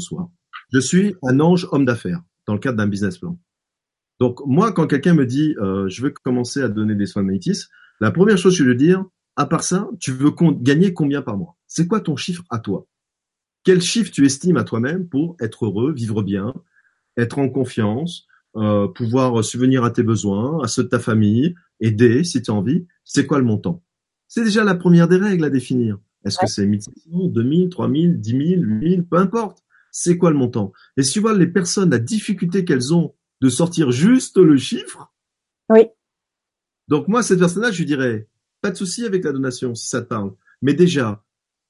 soir, 0.00 0.28
je 0.72 0.78
suis 0.78 1.16
un 1.22 1.40
ange 1.40 1.68
homme 1.72 1.84
d'affaires 1.84 2.22
dans 2.46 2.54
le 2.54 2.60
cadre 2.60 2.76
d'un 2.76 2.86
business 2.86 3.18
plan. 3.18 3.36
Donc, 4.20 4.40
moi, 4.46 4.72
quand 4.72 4.86
quelqu'un 4.86 5.14
me 5.14 5.26
dit 5.26 5.54
euh, 5.58 5.88
je 5.88 6.02
veux 6.02 6.10
commencer 6.10 6.62
à 6.62 6.68
donner 6.68 6.94
des 6.94 7.06
soins 7.06 7.22
de 7.22 7.26
magnétisme, 7.26 7.68
la 8.00 8.10
première 8.10 8.38
chose 8.38 8.56
que 8.56 8.64
je 8.64 8.68
veux 8.68 8.74
dire, 8.74 9.04
à 9.36 9.46
part 9.46 9.62
ça, 9.62 9.88
tu 10.00 10.12
veux 10.12 10.32
gagner 10.60 10.94
combien 10.94 11.22
par 11.22 11.36
mois? 11.36 11.56
C'est 11.66 11.86
quoi 11.86 12.00
ton 12.00 12.16
chiffre 12.16 12.44
à 12.50 12.58
toi? 12.58 12.86
Quel 13.64 13.82
chiffre 13.82 14.10
tu 14.10 14.24
estimes 14.24 14.56
à 14.56 14.64
toi-même 14.64 15.08
pour 15.08 15.36
être 15.40 15.66
heureux, 15.66 15.92
vivre 15.92 16.22
bien, 16.22 16.54
être 17.16 17.38
en 17.38 17.48
confiance, 17.48 18.26
euh, 18.56 18.88
pouvoir 18.88 19.44
subvenir 19.44 19.84
à 19.84 19.90
tes 19.90 20.02
besoins, 20.02 20.62
à 20.62 20.68
ceux 20.68 20.84
de 20.84 20.88
ta 20.88 20.98
famille, 20.98 21.54
aider 21.80 22.24
si 22.24 22.40
tu 22.40 22.50
as 22.50 22.54
envie, 22.54 22.86
c'est 23.04 23.26
quoi 23.26 23.38
le 23.38 23.44
montant? 23.44 23.82
C'est 24.28 24.44
déjà 24.44 24.64
la 24.64 24.74
première 24.74 25.08
des 25.08 25.16
règles 25.16 25.44
à 25.44 25.50
définir. 25.50 25.98
Est-ce 26.24 26.38
que 26.38 26.46
c'est 26.46 26.66
1500, 26.66 27.28
2000, 27.28 27.68
3000, 27.68 28.20
10 28.20 28.30
000, 28.30 28.42
8000, 28.62 29.06
peu 29.06 29.16
importe. 29.18 29.62
C'est 29.92 30.18
quoi 30.18 30.30
le 30.30 30.36
montant? 30.36 30.72
Et 30.96 31.02
si 31.02 31.12
tu 31.12 31.20
vois 31.20 31.34
les 31.34 31.46
personnes, 31.46 31.90
la 31.90 31.98
difficulté 31.98 32.64
qu'elles 32.64 32.92
ont 32.92 33.14
de 33.40 33.48
sortir 33.48 33.90
juste 33.90 34.38
le 34.38 34.56
chiffre. 34.56 35.12
Oui. 35.68 35.86
Donc 36.88 37.08
moi, 37.08 37.22
cette 37.22 37.38
personne-là, 37.38 37.70
je 37.70 37.78
lui 37.78 37.86
dirais, 37.86 38.28
pas 38.60 38.70
de 38.70 38.76
souci 38.76 39.04
avec 39.04 39.24
la 39.24 39.32
donation 39.32 39.74
si 39.74 39.88
ça 39.88 40.02
te 40.02 40.06
parle. 40.06 40.32
Mais 40.62 40.74
déjà, 40.74 41.22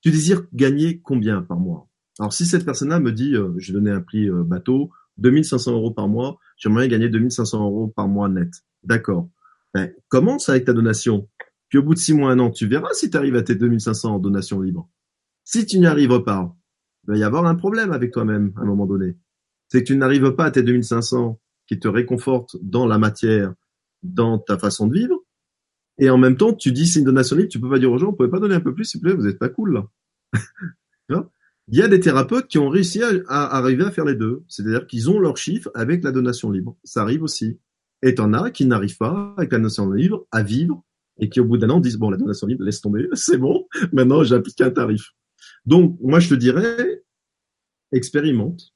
Tu 0.03 0.13
désires 0.13 0.45
gagner 0.53 1.01
combien 1.01 1.43
par 1.43 1.59
mois? 1.59 1.89
Alors 2.21 2.33
si 2.33 2.47
cette 2.47 2.65
personne-là 2.65 3.01
me 3.01 3.13
dit, 3.13 3.35
euh, 3.35 3.53
j'ai 3.59 3.73
donné 3.73 3.91
un 3.91 4.01
prix 4.01 4.29
euh, 4.29 4.45
bateau, 4.45 4.91
2500 5.19 5.73
euros 5.73 5.91
par 5.91 6.07
mois, 6.07 6.39
j'aimerais 6.57 6.87
gagner 6.89 7.09
2500 7.09 7.65
euros 7.65 7.89
par 7.89 8.07
mois 8.07 8.29
net. 8.29 8.51
D'accord. 8.85 9.29
Ben, 9.75 9.93
commence 10.09 10.49
avec 10.49 10.65
ta 10.65 10.73
donation. 10.73 11.29
Puis 11.69 11.79
au 11.79 11.83
bout 11.83 11.95
de 11.95 11.99
six 11.99 12.15
mois, 12.15 12.31
un 12.31 12.39
an, 12.39 12.51
tu 12.51 12.67
verras 12.69 12.93
si 12.93 13.11
tu 13.11 13.17
arrives 13.17 13.37
à 13.37 13.43
tes 13.43 13.57
2500 13.57 14.15
en 14.15 14.19
donation 14.19 14.61
libre. 14.61 14.89
Si 15.45 15.67
tu 15.67 15.79
n'y 15.79 15.87
arrives 15.87 16.23
pas, 16.23 16.55
il 17.05 17.13
va 17.13 17.17
y 17.19 17.25
avoir 17.25 17.47
un 17.47 17.55
problème 17.55 17.93
avec 17.93 18.13
toi-même 18.13 18.53
à 18.57 18.61
un 18.61 18.65
moment 18.65 18.87
donné. 18.87 19.17
C'est 19.69 19.81
que 19.81 19.87
tu 19.87 19.97
n'arrives 19.97 20.33
pas 20.33 20.47
à 20.47 20.51
tes 20.51 20.63
2500 20.63 21.41
qui 21.67 21.79
te 21.79 21.89
réconfortent 21.89 22.57
dans 22.63 22.87
la 22.87 22.99
matière, 22.99 23.55
dans 24.03 24.39
ta 24.39 24.59
façon 24.59 24.87
de 24.87 24.95
vivre. 24.95 25.17
Et 25.99 26.11
en 26.11 26.19
même 26.19 26.37
temps, 26.37 26.53
tu 26.53 26.73
dis 26.73 26.87
c'est 26.87 27.01
une 27.01 27.07
donation 27.07 27.37
libre, 27.37 27.49
tu 27.49 27.61
peux 27.61 27.71
pas 27.71 27.79
dire 27.79 27.91
aux 27.91 27.99
gens, 27.99 28.11
vous 28.11 28.17
pouvez 28.17 28.29
pas 28.29 28.41
donner 28.41 28.55
un 28.55 28.61
peu 28.61 28.75
plus, 28.75 28.85
s'il 28.85 29.01
vous 29.01 29.07
plaît, 29.07 29.15
vous 29.15 29.27
êtes 29.27 29.39
pas 29.39 29.49
cool 29.49 29.75
là. 29.75 29.87
Il 31.69 31.79
y 31.79 31.83
a 31.83 31.89
des 31.89 31.99
thérapeutes 31.99 32.47
qui 32.47 32.59
ont 32.59 32.69
réussi 32.69 33.03
à, 33.03 33.57
arriver 33.57 33.85
à 33.85 33.91
faire 33.91 34.05
les 34.05 34.15
deux. 34.15 34.45
C'est-à-dire 34.47 34.87
qu'ils 34.87 35.11
ont 35.11 35.19
leur 35.19 35.37
chiffre 35.37 35.69
avec 35.75 36.05
la 36.05 36.13
donation 36.13 36.51
libre. 36.51 36.77
Ça 36.85 37.03
arrive 37.03 37.25
aussi. 37.25 37.59
Et 38.03 38.15
t'en 38.15 38.33
as 38.35 38.53
qui 38.53 38.67
n'arrivent 38.67 38.99
pas 38.99 39.35
avec 39.37 39.51
la 39.51 39.59
donation 39.59 39.91
libre 39.91 40.27
à 40.31 40.45
vivre 40.45 40.85
et 41.19 41.29
qui 41.29 41.41
au 41.41 41.45
bout 41.45 41.57
d'un 41.57 41.71
an 41.71 41.81
disent 41.81 41.97
bon 41.97 42.11
la 42.11 42.19
donation 42.19 42.47
libre 42.47 42.63
laisse 42.63 42.81
tomber, 42.81 43.09
c'est 43.15 43.39
bon, 43.39 43.67
maintenant 43.93 44.23
j'applique 44.23 44.61
un 44.61 44.71
tarif. 44.71 45.13
Donc 45.65 45.99
moi 46.01 46.21
je 46.21 46.29
te 46.29 46.35
dirais 46.35 47.03
expérimente. 47.91 48.75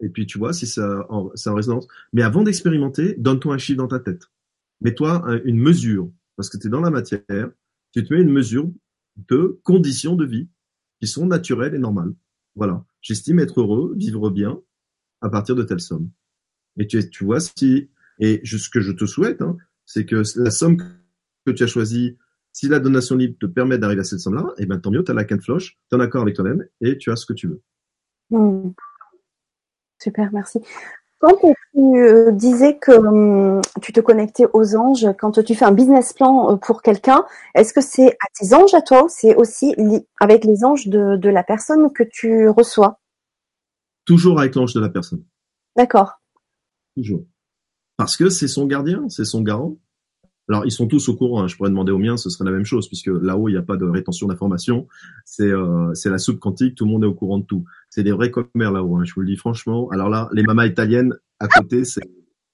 Et 0.00 0.08
puis 0.08 0.26
tu 0.26 0.38
vois 0.38 0.52
si 0.52 0.66
ça 0.66 1.06
en, 1.08 1.30
en 1.46 1.54
résonance. 1.54 1.86
Mais 2.12 2.22
avant 2.22 2.42
d'expérimenter, 2.42 3.14
donne-toi 3.18 3.54
un 3.54 3.58
chiffre 3.58 3.78
dans 3.78 3.88
ta 3.88 3.98
tête. 3.98 4.30
Mets-toi 4.80 5.40
une 5.44 5.58
mesure 5.58 6.10
parce 6.36 6.48
que 6.50 6.56
tu 6.56 6.68
es 6.68 6.70
dans 6.70 6.80
la 6.80 6.90
matière. 6.90 7.50
Tu 7.92 8.04
te 8.04 8.14
mets 8.14 8.20
une 8.20 8.30
mesure 8.30 8.70
de 9.28 9.60
conditions 9.64 10.14
de 10.14 10.24
vie 10.24 10.48
qui 11.00 11.08
sont 11.08 11.26
naturelles 11.26 11.74
et 11.74 11.78
normales. 11.78 12.14
Voilà. 12.54 12.84
J'estime 13.00 13.40
être 13.40 13.60
heureux, 13.60 13.94
vivre 13.96 14.30
bien 14.30 14.60
à 15.20 15.28
partir 15.28 15.56
de 15.56 15.62
telle 15.62 15.80
somme. 15.80 16.10
Et 16.78 16.86
tu, 16.86 17.10
tu 17.10 17.24
vois 17.24 17.40
si 17.40 17.88
et 18.20 18.40
ce 18.44 18.68
que 18.68 18.80
je 18.80 18.92
te 18.92 19.06
souhaite, 19.06 19.42
hein, 19.42 19.56
c'est 19.84 20.04
que 20.04 20.22
la 20.36 20.50
somme 20.50 20.76
que 21.46 21.52
tu 21.52 21.62
as 21.62 21.66
choisie, 21.66 22.16
si 22.52 22.68
la 22.68 22.80
donation 22.80 23.16
libre 23.16 23.36
te 23.38 23.46
permet 23.46 23.78
d'arriver 23.78 24.00
à 24.00 24.04
cette 24.04 24.20
somme-là, 24.20 24.46
et 24.58 24.62
eh 24.62 24.66
ben 24.66 24.78
tant 24.78 24.90
mieux, 24.90 25.04
tu 25.04 25.10
as 25.10 25.14
la 25.14 25.24
quinte 25.24 25.42
floche, 25.42 25.78
tu 25.88 25.94
es 25.94 25.96
en 25.96 26.00
accord 26.00 26.22
avec 26.22 26.34
toi-même 26.34 26.66
et 26.80 26.98
tu 26.98 27.10
as 27.10 27.16
ce 27.16 27.26
que 27.26 27.32
tu 27.32 27.48
veux. 27.48 27.62
Hmm. 28.30 28.70
Super, 29.98 30.30
merci. 30.32 30.60
Quand 31.20 31.34
tu 31.36 31.78
euh, 31.78 32.30
disais 32.30 32.78
que 32.78 32.92
hum, 32.92 33.60
tu 33.82 33.92
te 33.92 34.00
connectais 34.00 34.46
aux 34.52 34.76
anges, 34.76 35.08
quand 35.18 35.42
tu 35.42 35.54
fais 35.56 35.64
un 35.64 35.72
business 35.72 36.12
plan 36.12 36.52
euh, 36.52 36.56
pour 36.56 36.80
quelqu'un, 36.80 37.24
est-ce 37.56 37.72
que 37.72 37.80
c'est 37.80 38.12
à 38.12 38.26
tes 38.38 38.54
anges 38.54 38.74
à 38.74 38.82
toi 38.82 39.04
ou 39.04 39.08
c'est 39.08 39.34
aussi 39.34 39.74
avec 40.20 40.44
les 40.44 40.64
anges 40.64 40.86
de, 40.86 41.16
de 41.16 41.28
la 41.28 41.42
personne 41.42 41.92
que 41.92 42.04
tu 42.04 42.48
reçois? 42.48 43.00
Toujours 44.04 44.38
avec 44.38 44.54
l'ange 44.54 44.74
de 44.74 44.80
la 44.80 44.88
personne. 44.88 45.24
D'accord. 45.76 46.20
Toujours. 46.96 47.24
Parce 47.96 48.16
que 48.16 48.30
c'est 48.30 48.48
son 48.48 48.66
gardien, 48.66 49.08
c'est 49.08 49.24
son 49.24 49.42
garant. 49.42 49.76
Alors 50.48 50.64
ils 50.64 50.70
sont 50.70 50.86
tous 50.86 51.08
au 51.08 51.16
courant. 51.16 51.42
Hein. 51.42 51.48
Je 51.48 51.56
pourrais 51.56 51.70
demander 51.70 51.92
aux 51.92 51.98
miens, 51.98 52.16
ce 52.16 52.30
serait 52.30 52.44
la 52.44 52.50
même 52.50 52.64
chose 52.64 52.88
puisque 52.88 53.08
là-haut 53.08 53.48
il 53.48 53.52
n'y 53.52 53.58
a 53.58 53.62
pas 53.62 53.76
de 53.76 53.84
rétention 53.84 54.26
d'informations. 54.26 54.86
C'est 55.24 55.50
euh, 55.50 55.92
c'est 55.94 56.10
la 56.10 56.18
soupe 56.18 56.40
quantique, 56.40 56.74
tout 56.74 56.84
le 56.84 56.90
monde 56.90 57.04
est 57.04 57.08
au 57.08 57.14
courant 57.14 57.38
de 57.38 57.44
tout. 57.44 57.64
C'est 57.90 58.02
des 58.02 58.12
vrais 58.12 58.30
commères 58.30 58.72
là-haut. 58.72 58.96
Hein. 58.96 59.04
Je 59.04 59.14
vous 59.14 59.20
le 59.20 59.26
dis 59.26 59.36
franchement. 59.36 59.88
Alors 59.90 60.08
là, 60.08 60.28
les 60.32 60.42
mamas 60.42 60.66
italiennes 60.66 61.14
à 61.38 61.48
côté, 61.48 61.84
c'est 61.84 62.02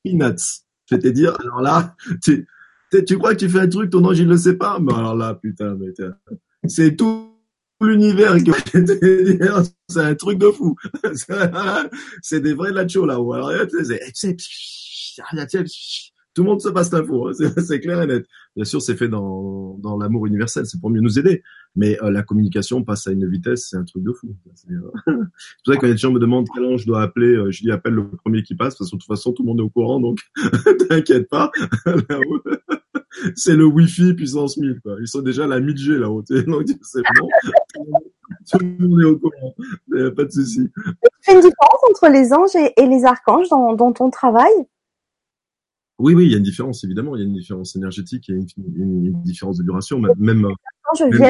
peanuts. 0.05 0.65
Je 0.91 0.97
vais 0.97 1.03
te 1.03 1.09
dire. 1.09 1.37
Alors 1.41 1.63
là, 1.63 1.97
tu 2.23 2.47
tu 3.07 3.19
crois 3.19 3.35
que 3.35 3.41
tu 3.41 3.49
fais 3.49 3.61
un 3.61 3.69
truc, 3.69 3.91
ton 3.91 4.05
ange 4.05 4.19
il 4.19 4.29
le 4.29 4.37
sait 4.37 4.57
pas? 4.57 4.79
Mais 4.81 4.93
alors 4.93 5.17
là, 5.17 5.35
putain, 5.35 5.75
mais 5.75 5.93
c'est 6.67 6.97
tout 6.97 7.31
l'univers 7.81 8.37
c'est 9.89 10.01
un 10.01 10.15
truc 10.15 10.39
de 10.39 10.51
fou. 10.51 10.77
c'est 12.23 12.41
des 12.41 12.55
vrais 12.55 12.73
lachos 12.73 13.07
là-haut. 13.07 13.33
Alors 13.33 13.53
c'est 14.15 14.37
tout 16.35 16.43
le 16.43 16.51
monde 16.51 16.61
se 16.61 16.69
passe 16.69 16.93
l'info, 16.93 17.29
hein, 17.29 17.33
c'est 17.65 17.81
clair 17.81 18.03
et 18.03 18.07
net. 18.07 18.27
Bien 18.57 18.65
sûr, 18.65 18.83
c'est 18.83 18.97
fait 18.97 19.09
dans, 19.09 19.77
dans 19.79 19.97
l'amour 19.97 20.27
universel, 20.27 20.67
c'est 20.67 20.81
pour 20.81 20.91
mieux 20.91 21.01
nous 21.01 21.19
aider. 21.19 21.43
Mais 21.77 22.01
euh, 22.03 22.11
la 22.11 22.23
communication 22.23 22.83
passe 22.85 23.07
à 23.07 23.13
une 23.13 23.29
vitesse, 23.29 23.69
c'est 23.71 23.77
un 23.77 23.85
truc 23.85 24.03
de 24.03 24.13
fou. 24.13 24.35
C'est 24.55 24.71
euh, 24.71 24.91
pour 25.07 25.25
ça 25.67 25.75
que 25.75 25.81
quand 25.81 25.89
des 25.89 25.97
gens 25.97 26.13
me 26.13 26.21
demandent 26.21 26.47
quel 26.53 26.65
ange 26.65 26.83
je 26.83 26.87
dois 26.87 27.03
appeler, 27.03 27.35
euh, 27.37 27.51
je 27.51 27.63
dis 27.63 27.71
appelle 27.71 27.95
le 27.95 28.09
premier 28.09 28.43
qui 28.43 28.55
passe, 28.55 28.77
parce 28.77 28.91
que 28.91 28.97
de 28.97 29.01
toute 29.01 29.09
façon, 29.09 29.33
tout 29.33 29.43
le 29.43 29.49
monde 29.49 29.61
est 29.61 29.65
au 29.65 29.71
courant, 29.71 30.01
donc 30.01 30.19
t'inquiète 30.89 31.29
pas. 31.29 31.51
c'est 33.37 33.57
le 33.57 33.65
Wi-Fi 33.65 34.15
puissance 34.15 34.57
1000, 34.57 34.81
quoi. 34.83 34.97
Ils 35.01 35.09
sont 35.09 35.23
déjà 35.23 35.45
à 35.45 35.49
la 35.49 35.61
1000G 35.61 35.99
là-haut, 35.99 36.25
donc 36.47 36.67
c'est 36.83 37.03
bon. 37.19 37.29
tout 38.51 38.59
le 38.59 38.89
monde 38.89 39.01
est 39.01 39.05
au 39.05 39.19
courant, 39.19 39.55
il 39.89 40.03
n'y 40.03 40.03
a 40.03 40.11
pas 40.11 40.25
de 40.25 40.31
souci. 40.31 40.69
Tu 40.75 41.11
fais 41.23 41.35
une 41.35 41.41
différence 41.41 41.81
entre 41.89 42.09
les 42.09 42.33
anges 42.33 42.57
et, 42.77 42.87
les 42.87 43.05
archanges 43.05 43.49
dans, 43.49 43.75
dans 43.75 43.93
ton 43.93 44.11
travail? 44.11 44.53
Oui, 46.05 46.15
oui, 46.15 46.27
il 46.27 46.33
y 46.33 46.35
a 46.35 46.37
une 46.37 46.45
différence, 46.45 46.85
évidemment. 46.85 47.17
Il 47.17 47.21
y 47.21 47.23
a 47.23 47.27
une 47.27 47.33
différence 47.33 47.77
énergétique, 47.77 48.29
il 48.29 48.35
y 48.35 48.39
a 48.39 48.41
une, 48.41 49.07
une, 49.07 49.23
différence 49.23 49.57
de 49.57 49.63
duration. 49.63 49.99
Même, 50.19 50.49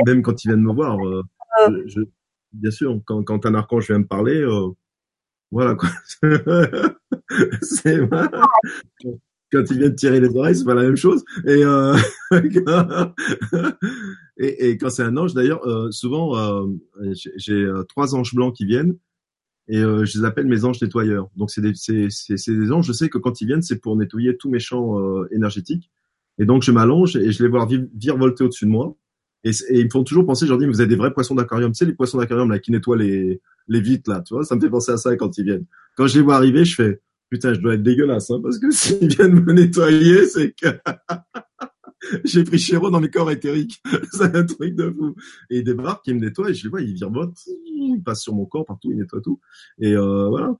même, 0.04 0.22
quand 0.22 0.44
ils 0.44 0.48
viennent 0.48 0.62
me 0.62 0.72
voir, 0.72 0.98
euh, 1.06 1.22
euh. 1.68 1.82
je, 1.86 2.00
bien 2.52 2.72
sûr, 2.72 3.00
quand, 3.04 3.22
quand 3.22 3.46
un 3.46 3.54
archange 3.54 3.86
vient 3.86 4.00
me 4.00 4.06
parler, 4.06 4.40
euh, 4.40 4.70
voilà 5.52 5.76
quoi. 5.76 5.90
c'est 7.62 8.00
quand 9.52 9.62
ils 9.70 9.78
viennent 9.78 9.94
tirer 9.94 10.18
les 10.18 10.36
oreilles, 10.36 10.56
c'est 10.56 10.64
pas 10.64 10.74
la 10.74 10.82
même 10.82 10.96
chose. 10.96 11.24
Et, 11.46 11.64
euh, 11.64 11.96
et, 14.36 14.70
et, 14.70 14.76
quand 14.76 14.90
c'est 14.90 15.04
un 15.04 15.16
ange, 15.16 15.34
d'ailleurs, 15.34 15.62
souvent, 15.92 16.66
j'ai 17.36 17.64
trois 17.88 18.16
anges 18.16 18.34
blancs 18.34 18.56
qui 18.56 18.66
viennent 18.66 18.96
et 19.68 19.78
euh, 19.78 20.04
je 20.04 20.18
les 20.18 20.24
appelle 20.24 20.46
mes 20.46 20.64
anges 20.64 20.80
nettoyeurs. 20.80 21.28
Donc 21.36 21.50
c'est 21.50 21.60
des, 21.60 21.72
c'est, 21.74 22.08
c'est, 22.10 22.54
des 22.54 22.70
anges, 22.72 22.86
je 22.86 22.92
sais 22.92 23.08
que 23.08 23.18
quand 23.18 23.40
ils 23.40 23.46
viennent, 23.46 23.62
c'est 23.62 23.80
pour 23.80 23.96
nettoyer 23.96 24.36
tous 24.36 24.50
mes 24.50 24.58
champs 24.58 25.00
euh, 25.00 25.28
énergétiques. 25.32 25.90
Et 26.38 26.44
donc 26.44 26.62
je 26.62 26.72
m'allonge 26.72 27.16
et 27.16 27.32
je 27.32 27.42
les 27.42 27.48
vois 27.48 27.66
virevolter 27.94 28.44
au-dessus 28.44 28.66
de 28.66 28.70
moi. 28.70 28.94
Et, 29.44 29.50
et, 29.68 29.80
ils 29.80 29.84
me 29.84 29.90
font 29.90 30.04
toujours 30.04 30.26
penser, 30.26 30.46
je 30.46 30.50
leur 30.50 30.58
dis, 30.58 30.66
mais 30.66 30.72
vous 30.72 30.80
avez 30.80 30.88
des 30.88 30.96
vrais 30.96 31.12
poissons 31.12 31.34
d'aquarium, 31.34 31.72
tu 31.72 31.78
sais, 31.78 31.84
les 31.84 31.92
poissons 31.92 32.18
d'aquarium 32.18 32.50
là 32.50 32.58
qui 32.58 32.72
nettoient 32.72 32.96
les, 32.96 33.40
les 33.68 33.80
vitres 33.80 34.10
là, 34.10 34.22
tu 34.22 34.34
vois, 34.34 34.44
ça 34.44 34.56
me 34.56 34.60
fait 34.60 34.70
penser 34.70 34.92
à 34.92 34.96
ça 34.96 35.14
quand 35.16 35.36
ils 35.38 35.44
viennent. 35.44 35.66
Quand 35.96 36.06
je 36.06 36.16
les 36.16 36.22
vois 36.22 36.36
arriver, 36.36 36.64
je 36.64 36.74
fais, 36.74 37.00
putain, 37.30 37.52
je 37.52 37.60
dois 37.60 37.74
être 37.74 37.82
dégueulasse, 37.82 38.30
hein, 38.30 38.40
parce 38.42 38.58
que 38.58 38.70
s'ils 38.70 39.08
viennent 39.08 39.44
me 39.44 39.52
nettoyer, 39.52 40.26
c'est 40.26 40.52
que 40.52 40.68
j'ai 42.24 42.44
pris 42.44 42.58
chéro 42.58 42.90
dans 42.90 43.00
mes 43.00 43.10
corps 43.10 43.30
éthériques. 43.30 43.82
c'est 44.12 44.34
un 44.34 44.44
truc 44.44 44.74
de 44.74 44.90
fou. 44.90 45.14
Et 45.50 45.58
il 45.58 45.64
débarque, 45.64 46.06
il 46.06 46.16
me 46.16 46.20
nettoie, 46.20 46.50
et 46.50 46.54
je 46.54 46.64
les 46.64 46.70
vois, 46.70 46.82
il 46.82 46.94
virevolte, 46.94 47.36
il 47.66 48.02
passe 48.04 48.22
sur 48.22 48.34
mon 48.34 48.46
corps 48.46 48.64
partout, 48.64 48.90
il 48.90 48.98
nettoie 48.98 49.20
tout. 49.20 49.40
Et 49.78 49.92
euh, 49.92 50.28
voilà. 50.28 50.56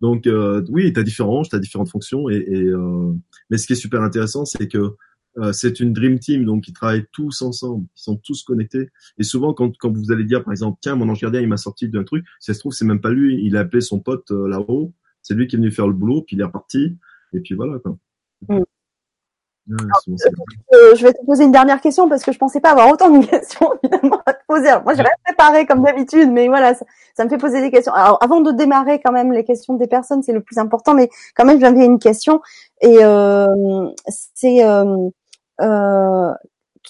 Donc 0.00 0.26
euh, 0.26 0.64
oui, 0.68 0.92
t'as 0.92 1.02
différents, 1.02 1.42
t'as 1.42 1.58
différentes 1.58 1.90
fonctions. 1.90 2.28
Et, 2.28 2.36
et 2.36 2.64
euh, 2.64 3.12
mais 3.50 3.58
ce 3.58 3.66
qui 3.66 3.74
est 3.74 3.76
super 3.76 4.02
intéressant, 4.02 4.44
c'est 4.44 4.68
que 4.68 4.96
euh, 5.38 5.52
c'est 5.52 5.80
une 5.80 5.92
dream 5.92 6.18
team, 6.18 6.44
donc 6.44 6.68
ils 6.68 6.74
travaillent 6.74 7.06
tous 7.10 7.40
ensemble, 7.42 7.86
ils 7.96 8.02
sont 8.02 8.16
tous 8.16 8.42
connectés. 8.42 8.90
Et 9.18 9.22
souvent, 9.22 9.54
quand, 9.54 9.76
quand 9.78 9.90
vous 9.90 10.12
allez 10.12 10.24
dire, 10.24 10.44
par 10.44 10.52
exemple, 10.52 10.78
tiens, 10.82 10.94
mon 10.94 11.08
ange 11.08 11.20
gardien, 11.20 11.40
il 11.40 11.48
m'a 11.48 11.56
sorti 11.56 11.88
d'un 11.88 12.04
truc, 12.04 12.24
si 12.38 12.46
ça 12.46 12.54
se 12.54 12.58
trouve, 12.58 12.72
c'est 12.72 12.84
même 12.84 13.00
pas 13.00 13.10
lui, 13.10 13.42
il 13.44 13.56
a 13.56 13.60
appelé 13.60 13.80
son 13.80 14.00
pote 14.00 14.30
euh, 14.30 14.46
là-haut, 14.46 14.92
c'est 15.22 15.34
lui 15.34 15.46
qui 15.46 15.56
est 15.56 15.58
venu 15.58 15.70
faire 15.70 15.86
le 15.86 15.94
boulot, 15.94 16.22
puis 16.22 16.36
il 16.36 16.40
est 16.40 16.44
reparti, 16.44 16.98
et 17.32 17.40
puis 17.40 17.54
voilà. 17.54 17.78
Quoi. 17.78 17.96
Mm. 18.48 18.62
Euh, 19.70 19.76
euh, 20.74 20.94
je 20.96 21.06
vais 21.06 21.12
te 21.12 21.24
poser 21.24 21.44
une 21.44 21.52
dernière 21.52 21.80
question 21.80 22.08
parce 22.08 22.24
que 22.24 22.32
je 22.32 22.38
pensais 22.38 22.60
pas 22.60 22.70
avoir 22.70 22.90
autant 22.90 23.10
de 23.10 23.24
questions 23.26 23.70
finalement 23.84 24.20
à 24.26 24.34
te 24.34 24.44
poser. 24.48 24.68
Alors, 24.68 24.82
moi, 24.82 24.94
j'ai 24.94 25.02
rien 25.02 25.10
préparé 25.24 25.66
comme 25.66 25.82
d'habitude, 25.82 26.30
mais 26.30 26.48
voilà, 26.48 26.74
ça, 26.74 27.24
me 27.24 27.28
fait 27.28 27.38
poser 27.38 27.60
des 27.60 27.70
questions. 27.70 27.92
Alors, 27.92 28.18
avant 28.22 28.40
de 28.40 28.50
démarrer 28.50 29.00
quand 29.00 29.12
même 29.12 29.32
les 29.32 29.44
questions 29.44 29.74
des 29.74 29.86
personnes, 29.86 30.22
c'est 30.22 30.32
le 30.32 30.40
plus 30.40 30.58
important, 30.58 30.94
mais 30.94 31.08
quand 31.36 31.44
même, 31.44 31.60
j'avais 31.60 31.84
une 31.84 31.98
question 31.98 32.40
et 32.80 32.98
euh, 33.02 33.46
c'est 34.08 34.64
euh, 34.64 35.08
euh, 35.60 36.32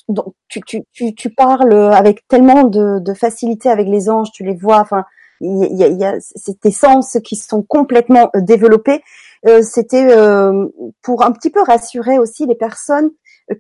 donc, 0.09 0.35
tu, 0.49 0.61
tu, 0.63 0.83
tu, 0.93 1.15
tu, 1.15 1.31
parles 1.31 1.75
avec 1.75 2.27
tellement 2.29 2.65
de, 2.65 2.99
de, 2.99 3.15
facilité 3.15 3.69
avec 3.69 3.87
les 3.87 4.09
anges, 4.09 4.33
tu 4.33 4.43
les 4.45 4.55
vois, 4.55 4.79
enfin, 4.79 5.05
il 5.41 5.77
y 5.77 5.85
a, 5.85 5.89
y 5.89 6.05
a 6.05 6.19
tes 6.61 6.71
sens 6.71 7.19
qui 7.25 7.37
sont 7.37 7.63
complètement 7.63 8.31
développés. 8.35 9.03
Euh, 9.47 9.63
c'était 9.63 10.07
euh, 10.13 10.69
pour 11.03 11.25
un 11.25 11.33
petit 11.33 11.51
peu 11.51 11.63
rassurer 11.63 12.19
aussi 12.19 12.47
les 12.47 12.55
personnes 12.55 13.11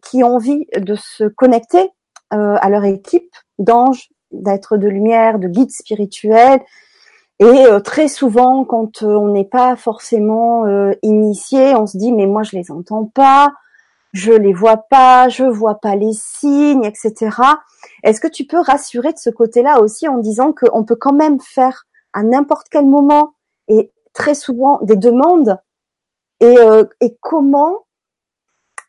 qui 0.02 0.22
ont 0.22 0.36
envie 0.36 0.66
de 0.76 0.94
se 0.94 1.24
connecter 1.24 1.90
euh, 2.32 2.56
à 2.60 2.70
leur 2.70 2.84
équipe 2.84 3.34
d'anges, 3.58 4.08
d'êtres 4.30 4.76
de 4.76 4.88
lumière, 4.88 5.38
de 5.38 5.48
guides 5.48 5.72
spirituels. 5.72 6.60
Et 7.38 7.64
très 7.82 8.06
souvent, 8.06 8.64
quand 8.64 9.02
on 9.02 9.26
n'est 9.32 9.44
pas 9.44 9.74
forcément 9.74 10.64
initié, 11.02 11.74
on 11.74 11.88
se 11.88 11.98
dit 11.98 12.12
mais 12.12 12.26
moi 12.26 12.44
je 12.44 12.56
les 12.56 12.70
entends 12.70 13.06
pas, 13.06 13.52
je 14.12 14.32
les 14.32 14.52
vois 14.52 14.76
pas, 14.76 15.28
je 15.28 15.42
vois 15.42 15.80
pas 15.80 15.96
les 15.96 16.12
signes, 16.12 16.84
etc. 16.84 17.36
Est-ce 18.04 18.20
que 18.20 18.28
tu 18.28 18.44
peux 18.44 18.60
rassurer 18.60 19.12
de 19.12 19.18
ce 19.18 19.30
côté-là 19.30 19.80
aussi 19.80 20.06
en 20.06 20.18
disant 20.18 20.52
qu'on 20.52 20.84
peut 20.84 20.94
quand 20.94 21.14
même 21.14 21.40
faire 21.40 21.86
à 22.12 22.22
n'importe 22.22 22.68
quel 22.70 22.86
moment 22.86 23.34
et 23.66 23.90
très 24.12 24.34
souvent 24.34 24.78
des 24.82 24.96
demandes 24.96 25.58
et, 26.42 26.58
euh, 26.58 26.84
et 27.00 27.16
comment 27.20 27.86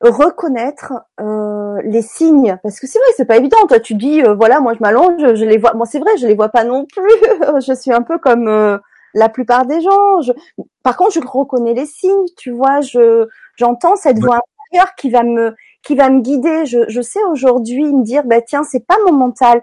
reconnaître 0.01 0.93
euh, 1.21 1.79
les 1.85 2.01
signes? 2.01 2.57
Parce 2.63 2.79
que 2.79 2.87
c'est 2.87 2.97
vrai 2.99 3.07
c'est 3.15 3.25
pas 3.25 3.37
évident. 3.37 3.65
Toi 3.67 3.79
tu 3.79 3.93
dis 3.95 4.21
euh, 4.23 4.33
voilà 4.33 4.59
moi 4.59 4.73
je 4.73 4.79
m'allonge 4.79 5.35
je, 5.35 5.45
les 5.45 5.57
vois. 5.57 5.73
Moi 5.73 5.85
c'est 5.85 5.99
vrai 5.99 6.17
je 6.17 6.27
les 6.27 6.35
vois 6.35 6.49
pas 6.49 6.63
non 6.63 6.85
plus. 6.85 7.03
Je 7.65 7.73
suis 7.73 7.93
un 7.93 8.01
peu 8.01 8.17
comme 8.17 8.47
euh, 8.47 8.77
la 9.13 9.29
plupart 9.29 9.65
des 9.65 9.81
gens. 9.81 10.21
Je... 10.21 10.33
par 10.81 10.97
contre 10.97 11.13
je 11.13 11.19
reconnais 11.19 11.73
les 11.73 11.85
signes 11.85 12.25
tu 12.37 12.51
vois. 12.51 12.81
Je 12.81 13.27
j'entends 13.55 13.95
cette 13.95 14.19
voix 14.19 14.39
intérieure 14.71 14.95
qui 14.95 15.11
va 15.11 15.23
me 15.23 15.55
qui 15.83 15.95
va 15.95 16.09
me 16.09 16.21
guider. 16.21 16.65
Je, 16.65 16.79
je 16.87 17.01
sais 17.01 17.23
aujourd'hui 17.25 17.85
me 17.85 18.03
dire 18.03 18.23
bah 18.25 18.41
tiens 18.41 18.63
c'est 18.63 18.85
pas 18.85 18.97
mon 19.05 19.13
mental. 19.13 19.61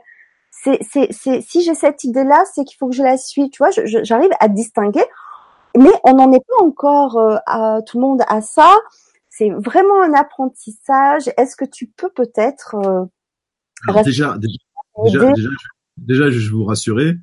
C'est 0.53 0.79
c'est 0.83 1.41
si 1.43 1.63
j'ai 1.63 1.75
cette 1.75 2.05
idée 2.05 2.25
là 2.25 2.45
c'est 2.55 2.65
qu'il 2.65 2.77
faut 2.79 2.89
que 2.89 2.95
je 2.95 3.03
la 3.03 3.17
suis. 3.17 3.51
Tu 3.51 3.59
vois 3.63 3.71
j'arrive 3.73 4.31
à 4.39 4.49
distinguer 4.49 5.05
mais 5.77 5.93
on 6.05 6.15
n'en 6.15 6.33
est 6.33 6.45
pas 6.47 6.65
encore 6.65 7.19
à 7.47 7.81
tout 7.87 7.99
le 7.99 8.07
monde 8.07 8.23
à 8.29 8.41
ça 8.41 8.77
c'est 9.41 9.51
vraiment 9.51 10.03
un 10.03 10.13
apprentissage. 10.13 11.31
Est-ce 11.39 11.57
que 11.57 11.65
tu 11.65 11.87
peux 11.87 12.11
peut-être 12.15 12.75
euh, 12.75 14.03
déjà, 14.05 14.37
déjà, 14.37 15.33
déjà, 15.97 16.31
je 16.31 16.39
vais 16.39 16.51
vous 16.51 16.65
rassurer, 16.65 17.17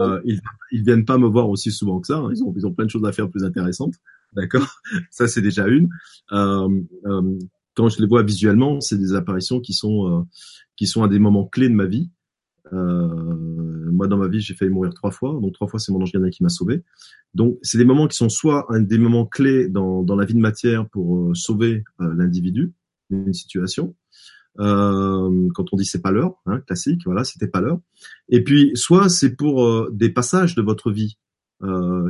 euh, 0.00 0.20
ils, 0.24 0.40
ils 0.72 0.82
viennent 0.82 1.04
pas 1.04 1.18
me 1.18 1.28
voir 1.28 1.48
aussi 1.48 1.70
souvent 1.70 2.00
que 2.00 2.08
ça. 2.08 2.16
Hein. 2.16 2.30
Ils 2.34 2.42
ont, 2.42 2.52
ils 2.56 2.66
ont 2.66 2.72
plein 2.72 2.86
de 2.86 2.90
choses 2.90 3.04
à 3.04 3.12
faire 3.12 3.30
plus 3.30 3.44
intéressantes. 3.44 3.94
D'accord? 4.32 4.80
Ça, 5.10 5.28
c'est 5.28 5.42
déjà 5.42 5.66
une. 5.68 5.88
Euh, 6.32 6.68
euh, 7.06 7.38
quand 7.74 7.88
je 7.88 8.00
les 8.00 8.08
vois 8.08 8.22
visuellement, 8.22 8.80
c'est 8.80 8.98
des 8.98 9.14
apparitions 9.14 9.60
qui 9.60 9.72
sont 9.72 10.08
euh, 10.08 10.22
qui 10.76 10.86
sont 10.86 11.04
à 11.04 11.08
des 11.08 11.18
moments 11.18 11.46
clés 11.46 11.68
de 11.68 11.74
ma 11.74 11.86
vie. 11.86 12.10
Euh, 12.72 13.90
moi, 13.90 14.06
dans 14.06 14.16
ma 14.16 14.28
vie, 14.28 14.40
j'ai 14.40 14.54
failli 14.54 14.70
mourir 14.70 14.94
trois 14.94 15.10
fois. 15.10 15.38
Donc, 15.40 15.52
trois 15.54 15.68
fois, 15.68 15.78
c'est 15.78 15.92
mon 15.92 16.00
ange 16.00 16.12
gardien 16.12 16.30
qui 16.30 16.42
m'a 16.42 16.48
sauvé. 16.48 16.82
Donc, 17.34 17.58
c'est 17.62 17.78
des 17.78 17.84
moments 17.84 18.08
qui 18.08 18.16
sont 18.16 18.28
soit 18.28 18.66
un 18.68 18.80
des 18.80 18.98
moments 18.98 19.26
clés 19.26 19.68
dans, 19.68 20.02
dans 20.02 20.16
la 20.16 20.24
vie 20.24 20.34
de 20.34 20.40
matière 20.40 20.88
pour 20.88 21.16
euh, 21.16 21.34
sauver 21.34 21.84
euh, 22.00 22.14
l'individu 22.14 22.72
d'une 23.10 23.32
situation. 23.34 23.94
Euh, 24.58 25.48
quand 25.54 25.72
on 25.72 25.76
dit 25.76 25.84
c'est 25.84 26.02
pas 26.02 26.10
l'heure, 26.10 26.34
hein, 26.46 26.60
classique, 26.60 27.02
voilà, 27.04 27.24
c'était 27.24 27.46
pas 27.46 27.60
l'heure. 27.60 27.80
Et 28.28 28.42
puis, 28.42 28.72
soit 28.74 29.08
c'est 29.08 29.36
pour 29.36 29.90
des 29.90 30.10
passages 30.10 30.54
de 30.54 30.62
votre 30.62 30.90
vie 30.90 31.16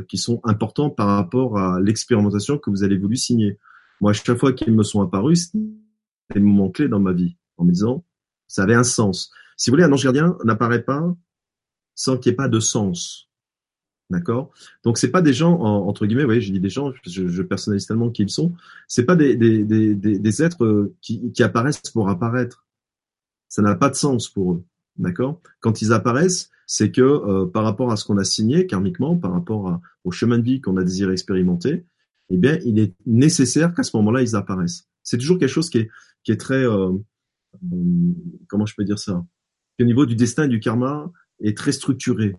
qui 0.09 0.17
sont 0.17 0.41
importants 0.45 0.91
par 0.91 1.09
rapport 1.09 1.59
à 1.59 1.81
l'expérimentation 1.81 2.57
que 2.57 2.71
vous 2.71 2.85
avez 2.85 2.97
voulu 2.97 3.17
signer. 3.17 3.59
Moi, 4.01 4.13
chaque 4.13 4.39
fois 4.39 4.53
qu'ils 4.53 4.73
me 4.73 4.85
sont 4.85 5.03
apparus, 5.03 5.51
c'est 5.53 5.59
des 6.35 6.41
moments 6.41 6.71
clés 6.71 6.87
dans 6.87 7.01
ma 7.01 7.13
vie, 7.13 7.37
en 7.57 7.65
me 7.65 7.73
disant, 7.73 8.05
ça 8.47 8.63
avait 8.63 8.75
un 8.75 8.85
sens. 8.85 9.33
Si 9.61 9.69
vous 9.69 9.75
voulez, 9.75 9.85
un 9.85 9.93
ange 9.93 10.03
gardien 10.03 10.39
n'apparaît 10.43 10.83
pas 10.83 11.15
sans 11.95 12.17
qu'il 12.17 12.31
n'y 12.31 12.33
ait 12.33 12.37
pas 12.37 12.49
de 12.49 12.61
sens. 12.61 13.29
D'accord? 14.09 14.53
Donc 14.85 14.97
c'est 14.97 15.11
pas 15.11 15.21
des 15.21 15.35
gens 15.35 15.53
entre 15.53 16.07
guillemets, 16.07 16.23
vous 16.23 16.29
voyez, 16.29 16.41
je 16.41 16.51
dis 16.51 16.61
des 16.61 16.71
gens, 16.71 16.95
je, 17.05 17.43
personnalise 17.43 17.87
tellement 17.87 18.09
qui 18.09 18.23
ils 18.23 18.31
sont. 18.31 18.55
C'est 18.89 19.05
pas 19.05 19.17
des, 19.17 19.37
des, 19.37 19.63
des, 19.65 19.95
des, 19.95 20.43
êtres 20.43 20.65
euh, 20.65 20.97
qui, 21.03 21.31
qui 21.33 21.43
apparaissent 21.43 21.83
pour 21.93 22.09
apparaître. 22.09 22.65
Ça 23.51 23.61
n'a 23.61 23.75
pas 23.75 23.91
de 23.91 23.97
sens 23.97 24.31
pour 24.31 24.55
eux. 24.55 24.65
D'accord? 24.97 25.43
Quand 25.61 25.83
ils 25.83 25.93
apparaissent, 25.93 26.49
c'est 26.67 26.91
que 26.91 27.03
euh, 27.03 27.45
par 27.45 27.63
rapport 27.63 27.93
à 27.93 27.97
ce 27.97 28.07
qu'on 28.07 28.17
a 28.17 28.25
signé 28.25 28.67
karmiquement, 28.67 29.15
par 29.15 29.33
rapport 29.33 29.79
au 30.05 30.11
chemin 30.11 30.39
de 30.39 30.45
vie 30.45 30.63
qu'on 30.63 30.79
a 30.79 30.85
désiré 30.85 31.13
expérimenter, 31.13 31.85
eh 32.31 32.39
bien, 32.39 32.59
il 32.65 32.79
est 32.79 32.95
nécessaire 33.05 33.75
qu'à 33.75 33.83
ce 33.83 33.95
moment-là, 33.99 34.23
ils 34.23 34.37
apparaissent. 34.37 34.89
C'est 35.03 35.19
toujours 35.19 35.39
quelque 35.39 35.51
chose 35.51 35.69
qui 35.69 35.81
est, 35.81 35.91
qui 36.25 36.33
est 36.33 36.41
très, 36.41 36.65
euh, 36.65 36.93
comment 38.49 38.65
je 38.65 38.75
peux 38.75 38.85
dire 38.85 38.99
ça? 38.99 39.23
Au 39.83 39.87
niveau 39.87 40.07
du 40.07 40.17
destin 40.17 40.45
et 40.45 40.49
du 40.49 40.61
karma 40.61 41.11
est 41.41 41.57
très 41.57 41.73
structuré. 41.73 42.37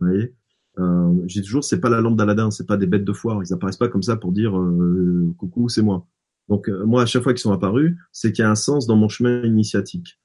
Vous 0.00 0.06
voyez? 0.08 0.34
Euh, 0.78 1.12
J'ai 1.26 1.42
toujours, 1.42 1.64
c'est 1.64 1.80
pas 1.80 1.88
la 1.88 2.00
lampe 2.00 2.16
d'Aladin, 2.16 2.50
c'est 2.50 2.66
pas 2.66 2.76
des 2.76 2.86
bêtes 2.86 3.04
de 3.04 3.12
foire. 3.12 3.42
Ils 3.42 3.52
apparaissent 3.52 3.76
pas 3.76 3.88
comme 3.88 4.02
ça 4.02 4.16
pour 4.16 4.32
dire 4.32 4.58
euh, 4.58 5.32
coucou, 5.38 5.68
c'est 5.68 5.82
moi. 5.82 6.06
Donc 6.48 6.68
euh, 6.68 6.84
moi, 6.84 7.02
à 7.02 7.06
chaque 7.06 7.22
fois 7.22 7.32
qu'ils 7.32 7.40
sont 7.40 7.52
apparus, 7.52 7.96
c'est 8.12 8.32
qu'il 8.32 8.42
y 8.42 8.46
a 8.46 8.50
un 8.50 8.56
sens 8.56 8.86
dans 8.86 8.96
mon 8.96 9.08
chemin 9.08 9.42
initiatique. 9.44 10.18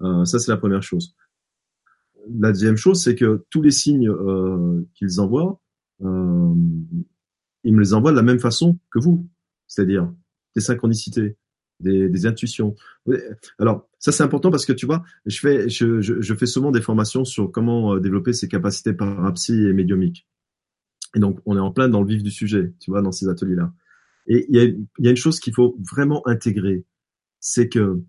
Euh, 0.00 0.24
ça, 0.24 0.38
c'est 0.38 0.50
la 0.50 0.56
première 0.56 0.82
chose. 0.82 1.14
La 2.38 2.52
deuxième 2.52 2.76
chose, 2.76 3.02
c'est 3.02 3.14
que 3.14 3.44
tous 3.50 3.62
les 3.62 3.70
signes 3.70 4.12
qu'ils 4.94 5.20
envoient, 5.20 5.60
ils 6.00 6.06
me 7.74 7.80
les 7.80 7.94
envoient 7.94 8.10
de 8.10 8.16
la 8.16 8.22
même 8.22 8.38
façon 8.38 8.78
que 8.90 8.98
vous, 8.98 9.26
c'est-à-dire 9.66 10.12
des 10.54 10.60
synchronicités, 10.60 11.36
des, 11.80 12.08
des, 12.08 12.26
intuitions. 12.26 12.74
Alors 13.58 13.88
ça 13.98 14.12
c'est 14.12 14.22
important 14.22 14.50
parce 14.50 14.66
que 14.66 14.72
tu 14.72 14.86
vois, 14.86 15.02
je 15.26 15.38
fais 15.40 15.68
je, 15.68 16.00
je, 16.00 16.20
je 16.20 16.34
fais 16.34 16.46
souvent 16.46 16.70
des 16.70 16.82
formations 16.82 17.24
sur 17.24 17.50
comment 17.50 17.94
euh, 17.94 18.00
développer 18.00 18.32
ses 18.32 18.48
capacités 18.48 18.92
parapsy 18.92 19.54
et 19.54 19.72
médiumiques. 19.72 20.26
Et 21.14 21.18
donc 21.18 21.40
on 21.46 21.56
est 21.56 21.60
en 21.60 21.72
plein 21.72 21.88
dans 21.88 22.02
le 22.02 22.08
vif 22.08 22.22
du 22.22 22.30
sujet, 22.30 22.72
tu 22.80 22.90
vois, 22.90 23.02
dans 23.02 23.12
ces 23.12 23.28
ateliers-là. 23.28 23.72
Et 24.26 24.46
il 24.48 24.56
y 24.56 24.60
a, 24.60 24.64
y 24.98 25.08
a 25.08 25.10
une 25.10 25.16
chose 25.16 25.40
qu'il 25.40 25.54
faut 25.54 25.76
vraiment 25.90 26.26
intégrer, 26.26 26.84
c'est 27.40 27.68
que 27.68 28.02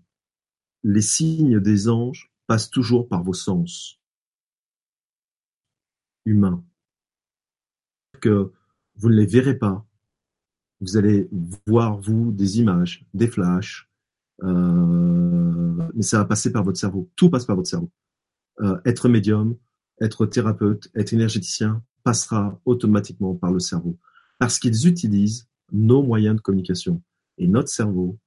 les 0.84 1.00
signes 1.00 1.60
des 1.60 1.88
anges 1.88 2.32
passent 2.46 2.70
toujours 2.70 3.08
par 3.08 3.22
vos 3.22 3.32
sens 3.32 3.98
humains. 6.24 6.64
Que 8.20 8.52
vous 8.96 9.08
ne 9.08 9.16
les 9.16 9.26
verrez 9.26 9.58
pas, 9.58 9.86
vous 10.82 10.96
allez 10.96 11.28
voir, 11.66 11.96
vous, 11.96 12.32
des 12.32 12.58
images, 12.58 13.06
des 13.14 13.28
flashs, 13.28 13.88
euh, 14.42 15.90
mais 15.94 16.02
ça 16.02 16.18
va 16.18 16.24
passer 16.24 16.50
par 16.50 16.64
votre 16.64 16.78
cerveau. 16.78 17.08
Tout 17.14 17.30
passe 17.30 17.46
par 17.46 17.54
votre 17.54 17.68
cerveau. 17.68 17.90
Euh, 18.60 18.76
être 18.84 19.08
médium, 19.08 19.56
être 20.00 20.26
thérapeute, 20.26 20.90
être 20.96 21.12
énergéticien 21.12 21.82
passera 22.02 22.60
automatiquement 22.64 23.34
par 23.34 23.52
le 23.52 23.60
cerveau. 23.60 23.96
Parce 24.40 24.58
qu'ils 24.58 24.88
utilisent 24.88 25.46
nos 25.70 26.02
moyens 26.02 26.34
de 26.34 26.40
communication. 26.40 27.00
Et 27.38 27.46
notre 27.46 27.68
cerveau 27.68 28.18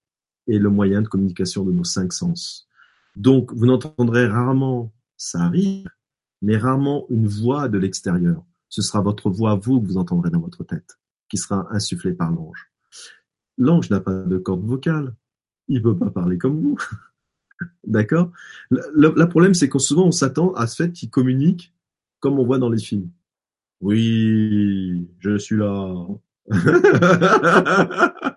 est 0.48 0.58
le 0.58 0.70
moyen 0.70 1.02
de 1.02 1.10
communication 1.10 1.66
de 1.66 1.74
nos 1.74 1.84
cinq 1.84 2.14
sens. 2.14 2.70
Donc, 3.18 3.54
vous 3.54 3.66
n'entendrez 3.66 4.28
rarement, 4.28 4.94
ça 5.18 5.42
arrive, 5.42 5.90
mais 6.42 6.56
rarement 6.56 7.06
une 7.10 7.28
voix 7.28 7.68
de 7.68 7.78
l'extérieur. 7.78 8.46
Ce 8.70 8.82
sera 8.82 9.02
votre 9.02 9.30
voix, 9.30 9.56
vous, 9.56 9.82
que 9.82 9.88
vous 9.88 9.98
entendrez 9.98 10.30
dans 10.30 10.40
votre 10.40 10.64
tête 10.64 10.98
qui 11.30 11.38
sera 11.38 11.68
insufflé 11.72 12.14
par 12.14 12.32
l'ange. 12.32 12.70
L'ange 13.58 13.90
n'a 13.90 14.00
pas 14.00 14.14
de 14.14 14.38
corde 14.38 14.66
vocale. 14.66 15.16
Il 15.68 15.82
peut 15.82 15.98
pas 15.98 16.10
parler 16.10 16.38
comme 16.38 16.62
vous. 16.62 16.78
D'accord? 17.86 18.32
Le, 18.70 19.26
problème, 19.26 19.54
c'est 19.54 19.70
que 19.70 19.80
souvent, 19.80 20.08
on 20.08 20.12
s'attend 20.12 20.54
à 20.54 20.68
ce 20.68 20.84
fait 20.84 20.92
qu'il 20.92 21.10
communique 21.10 21.74
comme 22.20 22.40
on 22.40 22.46
voit 22.46 22.60
dans 22.60 22.70
les 22.70 22.80
films. 22.80 23.10
Oui, 23.82 25.08
je 25.20 25.38
suis 25.38 25.58
là. 25.58 26.08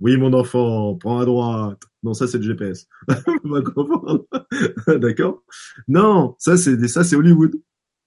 oui, 0.00 0.16
mon 0.16 0.32
enfant, 0.32 0.94
prends 0.96 1.18
à 1.18 1.24
droite. 1.24 1.82
Non, 2.02 2.14
ça 2.14 2.26
c'est 2.26 2.38
le 2.38 2.44
GPS. 2.44 2.86
d'accord? 5.00 5.42
Non, 5.88 6.34
ça 6.38 6.56
c'est 6.56 6.86
ça 6.88 7.02
c'est 7.02 7.16
Hollywood. 7.16 7.54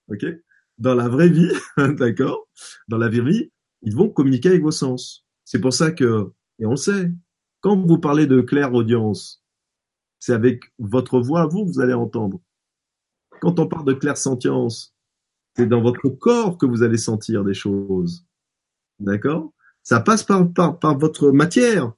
Ok? 0.10 0.26
Dans 0.78 0.94
la 0.94 1.08
vraie 1.10 1.30
vie, 1.30 1.52
d'accord? 1.78 2.48
Dans 2.88 2.98
la 2.98 3.10
vraie 3.10 3.22
vie, 3.22 3.52
ils 3.82 3.96
vont 3.96 4.10
communiquer 4.10 4.50
avec 4.50 4.62
vos 4.62 4.72
sens. 4.72 5.26
C'est 5.46 5.62
pour 5.62 5.74
ça 5.74 5.92
que, 5.92 6.32
et 6.60 6.66
on 6.66 6.72
le 6.72 6.78
sait, 6.78 7.12
quand 7.62 7.78
vous 7.86 7.98
parlez 7.98 8.28
de 8.28 8.42
claire 8.42 8.74
audience, 8.74 9.44
c'est 10.20 10.34
avec 10.34 10.64
votre 10.80 11.20
voix 11.20 11.46
vous 11.46 11.66
vous 11.66 11.80
allez 11.80 11.94
entendre. 11.94 12.40
Quand 13.42 13.60
on 13.60 13.68
parle 13.68 13.86
de 13.86 13.94
claire 13.94 14.18
sentience, 14.18 14.96
c'est 15.56 15.68
dans 15.68 15.82
votre 15.82 16.10
corps 16.10 16.58
que 16.58 16.66
vous 16.66 16.84
allez 16.84 16.98
sentir 16.98 17.44
des 17.44 17.54
choses. 17.54 18.26
D'accord? 19.00 19.54
Ça 19.84 20.00
passe 20.00 20.24
par, 20.24 20.52
par, 20.52 20.80
par 20.80 20.98
votre 20.98 21.32
matière. 21.32 21.94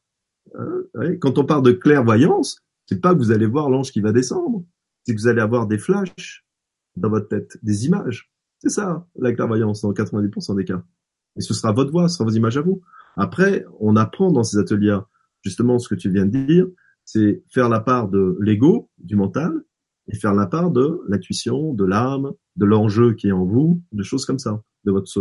Hein? 0.56 1.16
Quand 1.20 1.38
on 1.38 1.46
parle 1.46 1.64
de 1.64 1.72
clairvoyance, 1.72 2.62
c'est 2.86 3.02
pas 3.02 3.14
que 3.14 3.20
vous 3.20 3.32
allez 3.32 3.46
voir 3.46 3.70
l'ange 3.70 3.92
qui 3.92 4.02
va 4.02 4.12
descendre, 4.12 4.64
c'est 5.04 5.16
que 5.16 5.20
vous 5.20 5.28
allez 5.28 5.42
avoir 5.42 5.68
des 5.68 5.78
flashs 5.78 6.46
dans 6.96 7.10
votre 7.10 7.28
tête, 7.28 7.58
des 7.64 7.86
images. 7.86 8.32
C'est 8.60 8.70
ça, 8.70 9.08
la 9.16 9.34
clairvoyance 9.34 9.82
dans 9.82 9.94
90% 9.94 10.56
des 10.56 10.66
cas. 10.66 10.84
Et 11.38 11.42
ce 11.42 11.54
sera 11.54 11.72
votre 11.72 11.92
voix, 11.92 12.08
ce 12.10 12.18
sera 12.18 12.30
vos 12.30 12.36
images 12.36 12.58
à 12.58 12.62
vous. 12.62 12.82
Après, 13.18 13.66
on 13.80 13.96
apprend 13.96 14.32
dans 14.32 14.44
ces 14.44 14.58
ateliers, 14.58 15.00
justement, 15.42 15.80
ce 15.80 15.90
que 15.90 15.96
tu 15.96 16.10
viens 16.10 16.26
de 16.26 16.46
dire, 16.46 16.68
c'est 17.06 17.44
faire 17.50 17.70
la 17.70 17.80
part 17.80 18.10
de 18.10 18.38
l'ego, 18.40 18.90
du 18.98 19.16
mental, 19.16 19.52
et 20.08 20.16
faire 20.16 20.34
la 20.34 20.48
part 20.48 20.72
de 20.72 21.02
l'intuition, 21.08 21.74
de 21.74 21.86
l'âme, 21.86 22.32
de 22.56 22.66
l'enjeu 22.66 23.14
qui 23.14 23.28
est 23.28 23.32
en 23.32 23.46
vous, 23.46 23.82
de 23.92 24.04
choses 24.04 24.26
comme 24.26 24.40
ça, 24.40 24.62
de 24.86 24.92
votre 24.92 25.20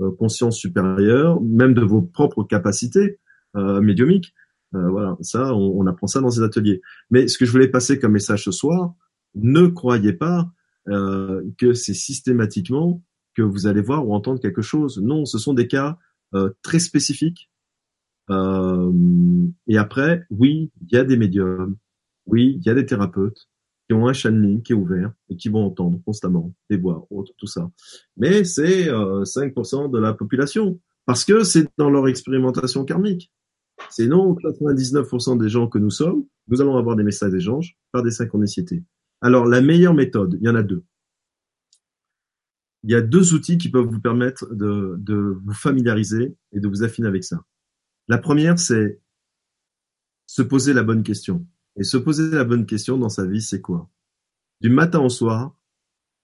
euh, 0.00 0.10
conscience 0.18 0.56
supérieure, 0.56 1.40
même 1.42 1.74
de 1.74 1.82
vos 1.82 2.02
propres 2.02 2.44
capacités 2.44 3.18
euh, 3.56 3.80
médiumiques. 3.80 4.34
Euh, 4.74 4.88
voilà, 4.88 5.16
ça, 5.20 5.54
on, 5.54 5.80
on, 5.80 5.86
apprend 5.86 6.06
ça 6.06 6.20
dans 6.20 6.30
ces 6.30 6.42
ateliers. 6.42 6.80
Mais 7.10 7.28
ce 7.28 7.36
que 7.36 7.44
je 7.44 7.52
voulais 7.52 7.68
passer 7.68 7.98
comme 7.98 8.12
message 8.12 8.44
ce 8.44 8.52
soir, 8.52 8.94
ne 9.34 9.66
croyez 9.66 10.12
pas 10.12 10.50
euh, 10.88 11.42
que 11.58 11.74
c'est 11.74 11.94
systématiquement 11.94 13.02
que 13.34 13.42
vous 13.42 13.66
allez 13.66 13.80
voir 13.80 14.06
ou 14.06 14.14
entendre 14.14 14.40
quelque 14.40 14.62
chose. 14.62 14.98
Non, 14.98 15.24
ce 15.24 15.38
sont 15.38 15.54
des 15.54 15.68
cas 15.68 15.98
euh, 16.34 16.50
très 16.62 16.78
spécifiques. 16.78 17.50
Euh, 18.30 18.92
et 19.66 19.76
après, 19.76 20.24
oui, 20.30 20.70
il 20.80 20.94
y 20.94 20.96
a 20.96 21.04
des 21.04 21.16
médiums, 21.16 21.76
oui, 22.26 22.56
il 22.58 22.66
y 22.66 22.70
a 22.70 22.74
des 22.74 22.86
thérapeutes 22.86 23.48
qui 23.88 23.94
ont 23.94 24.06
un 24.06 24.12
channeling 24.12 24.62
qui 24.62 24.72
est 24.72 24.76
ouvert 24.76 25.12
et 25.28 25.36
qui 25.36 25.48
vont 25.48 25.64
entendre 25.66 26.00
constamment 26.04 26.54
des 26.70 26.76
voix, 26.76 27.06
autres, 27.10 27.32
tout 27.36 27.46
ça. 27.46 27.70
Mais 28.16 28.44
c'est 28.44 28.88
euh, 28.88 29.24
5% 29.24 29.90
de 29.90 29.98
la 29.98 30.14
population 30.14 30.80
parce 31.04 31.24
que 31.24 31.42
c'est 31.42 31.68
dans 31.78 31.90
leur 31.90 32.08
expérimentation 32.08 32.84
karmique. 32.84 33.32
C'est 33.90 34.06
non, 34.06 34.34
99% 34.34 35.38
des 35.38 35.48
gens 35.48 35.66
que 35.66 35.78
nous 35.78 35.90
sommes, 35.90 36.24
nous 36.48 36.60
allons 36.60 36.76
avoir 36.76 36.94
des 36.96 37.02
messages 37.02 37.32
d'échange 37.32 37.76
par 37.90 38.02
des 38.02 38.10
synchronicités. 38.10 38.82
Alors, 39.20 39.46
la 39.46 39.60
meilleure 39.60 39.94
méthode, 39.94 40.38
il 40.40 40.46
y 40.46 40.48
en 40.48 40.54
a 40.54 40.62
deux. 40.62 40.84
Il 42.84 42.90
y 42.90 42.94
a 42.94 43.00
deux 43.00 43.32
outils 43.34 43.58
qui 43.58 43.70
peuvent 43.70 43.86
vous 43.86 44.00
permettre 44.00 44.52
de, 44.52 44.96
de 44.98 45.38
vous 45.44 45.54
familiariser 45.54 46.36
et 46.52 46.60
de 46.60 46.68
vous 46.68 46.82
affiner 46.82 47.08
avec 47.08 47.22
ça. 47.22 47.44
La 48.08 48.18
première, 48.18 48.58
c'est 48.58 49.00
se 50.26 50.42
poser 50.42 50.72
la 50.72 50.82
bonne 50.82 51.02
question. 51.02 51.46
Et 51.76 51.84
se 51.84 51.96
poser 51.96 52.30
la 52.30 52.44
bonne 52.44 52.66
question 52.66 52.98
dans 52.98 53.08
sa 53.08 53.24
vie, 53.24 53.40
c'est 53.40 53.60
quoi? 53.60 53.88
Du 54.60 54.68
matin 54.68 55.00
au 55.00 55.08
soir, 55.08 55.56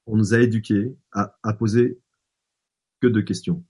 on 0.06 0.16
nous 0.16 0.34
a 0.34 0.40
éduqués 0.40 0.94
à, 1.12 1.38
à 1.42 1.52
poser 1.54 2.00
que 3.00 3.06
deux 3.06 3.22
questions. 3.22 3.64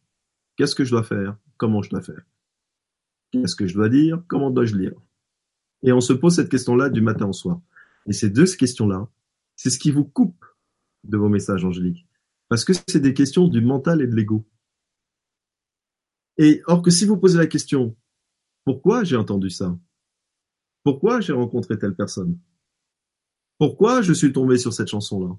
Qu'est-ce 0.57 0.75
que 0.75 0.85
je 0.85 0.91
dois 0.91 1.05
faire? 1.05 1.37
Comment 1.57 1.83
je 1.83 1.91
dois 1.91 2.01
faire? 2.01 2.23
Qu'est-ce 3.31 3.55
que 3.55 3.67
je 3.67 3.75
dois 3.75 3.91
dire? 3.91 4.25
Comment 4.27 4.51
dois-je 4.51 4.75
lire? 4.75 4.95
Et 5.83 5.93
on 5.93 6.01
se 6.01 6.15
pose 6.15 6.35
cette 6.35 6.49
question-là 6.49 6.89
du 6.89 7.03
matin 7.03 7.27
au 7.27 7.33
soir. 7.33 7.61
Et 8.07 8.13
ces 8.13 8.31
deux 8.31 8.47
questions-là, 8.47 9.09
c'est 9.55 9.71
ce 9.71 9.79
qui 9.79 9.91
vous 9.91 10.05
coupe 10.05 10.45
de 11.05 11.17
vos 11.17 11.29
messages 11.29 11.65
angéliques. 11.65 12.08
Parce 12.49 12.65
que 12.65 12.73
c'est 12.73 13.01
des 13.01 13.15
questions 13.15 13.47
du 13.47 13.61
mental 13.61 14.01
et 14.03 14.07
de 14.07 14.15
l'ego. 14.15 14.47
Et 16.39 16.63
or 16.67 16.83
que 16.83 16.91
si 16.91 17.05
vous 17.05 17.19
posez 17.19 17.39
la 17.39 17.47
question, 17.47 17.97
pourquoi 18.65 19.05
j'ai 19.05 19.17
entendu 19.17 19.51
ça? 19.51 19.79
Pourquoi 20.85 21.21
j'ai 21.21 21.33
rencontré 21.33 21.79
telle 21.79 21.95
personne? 21.95 22.39
Pourquoi 23.59 24.03
je 24.03 24.13
suis 24.13 24.33
tombé 24.33 24.57
sur 24.57 24.73
cette 24.73 24.89
chanson-là? 24.89 25.37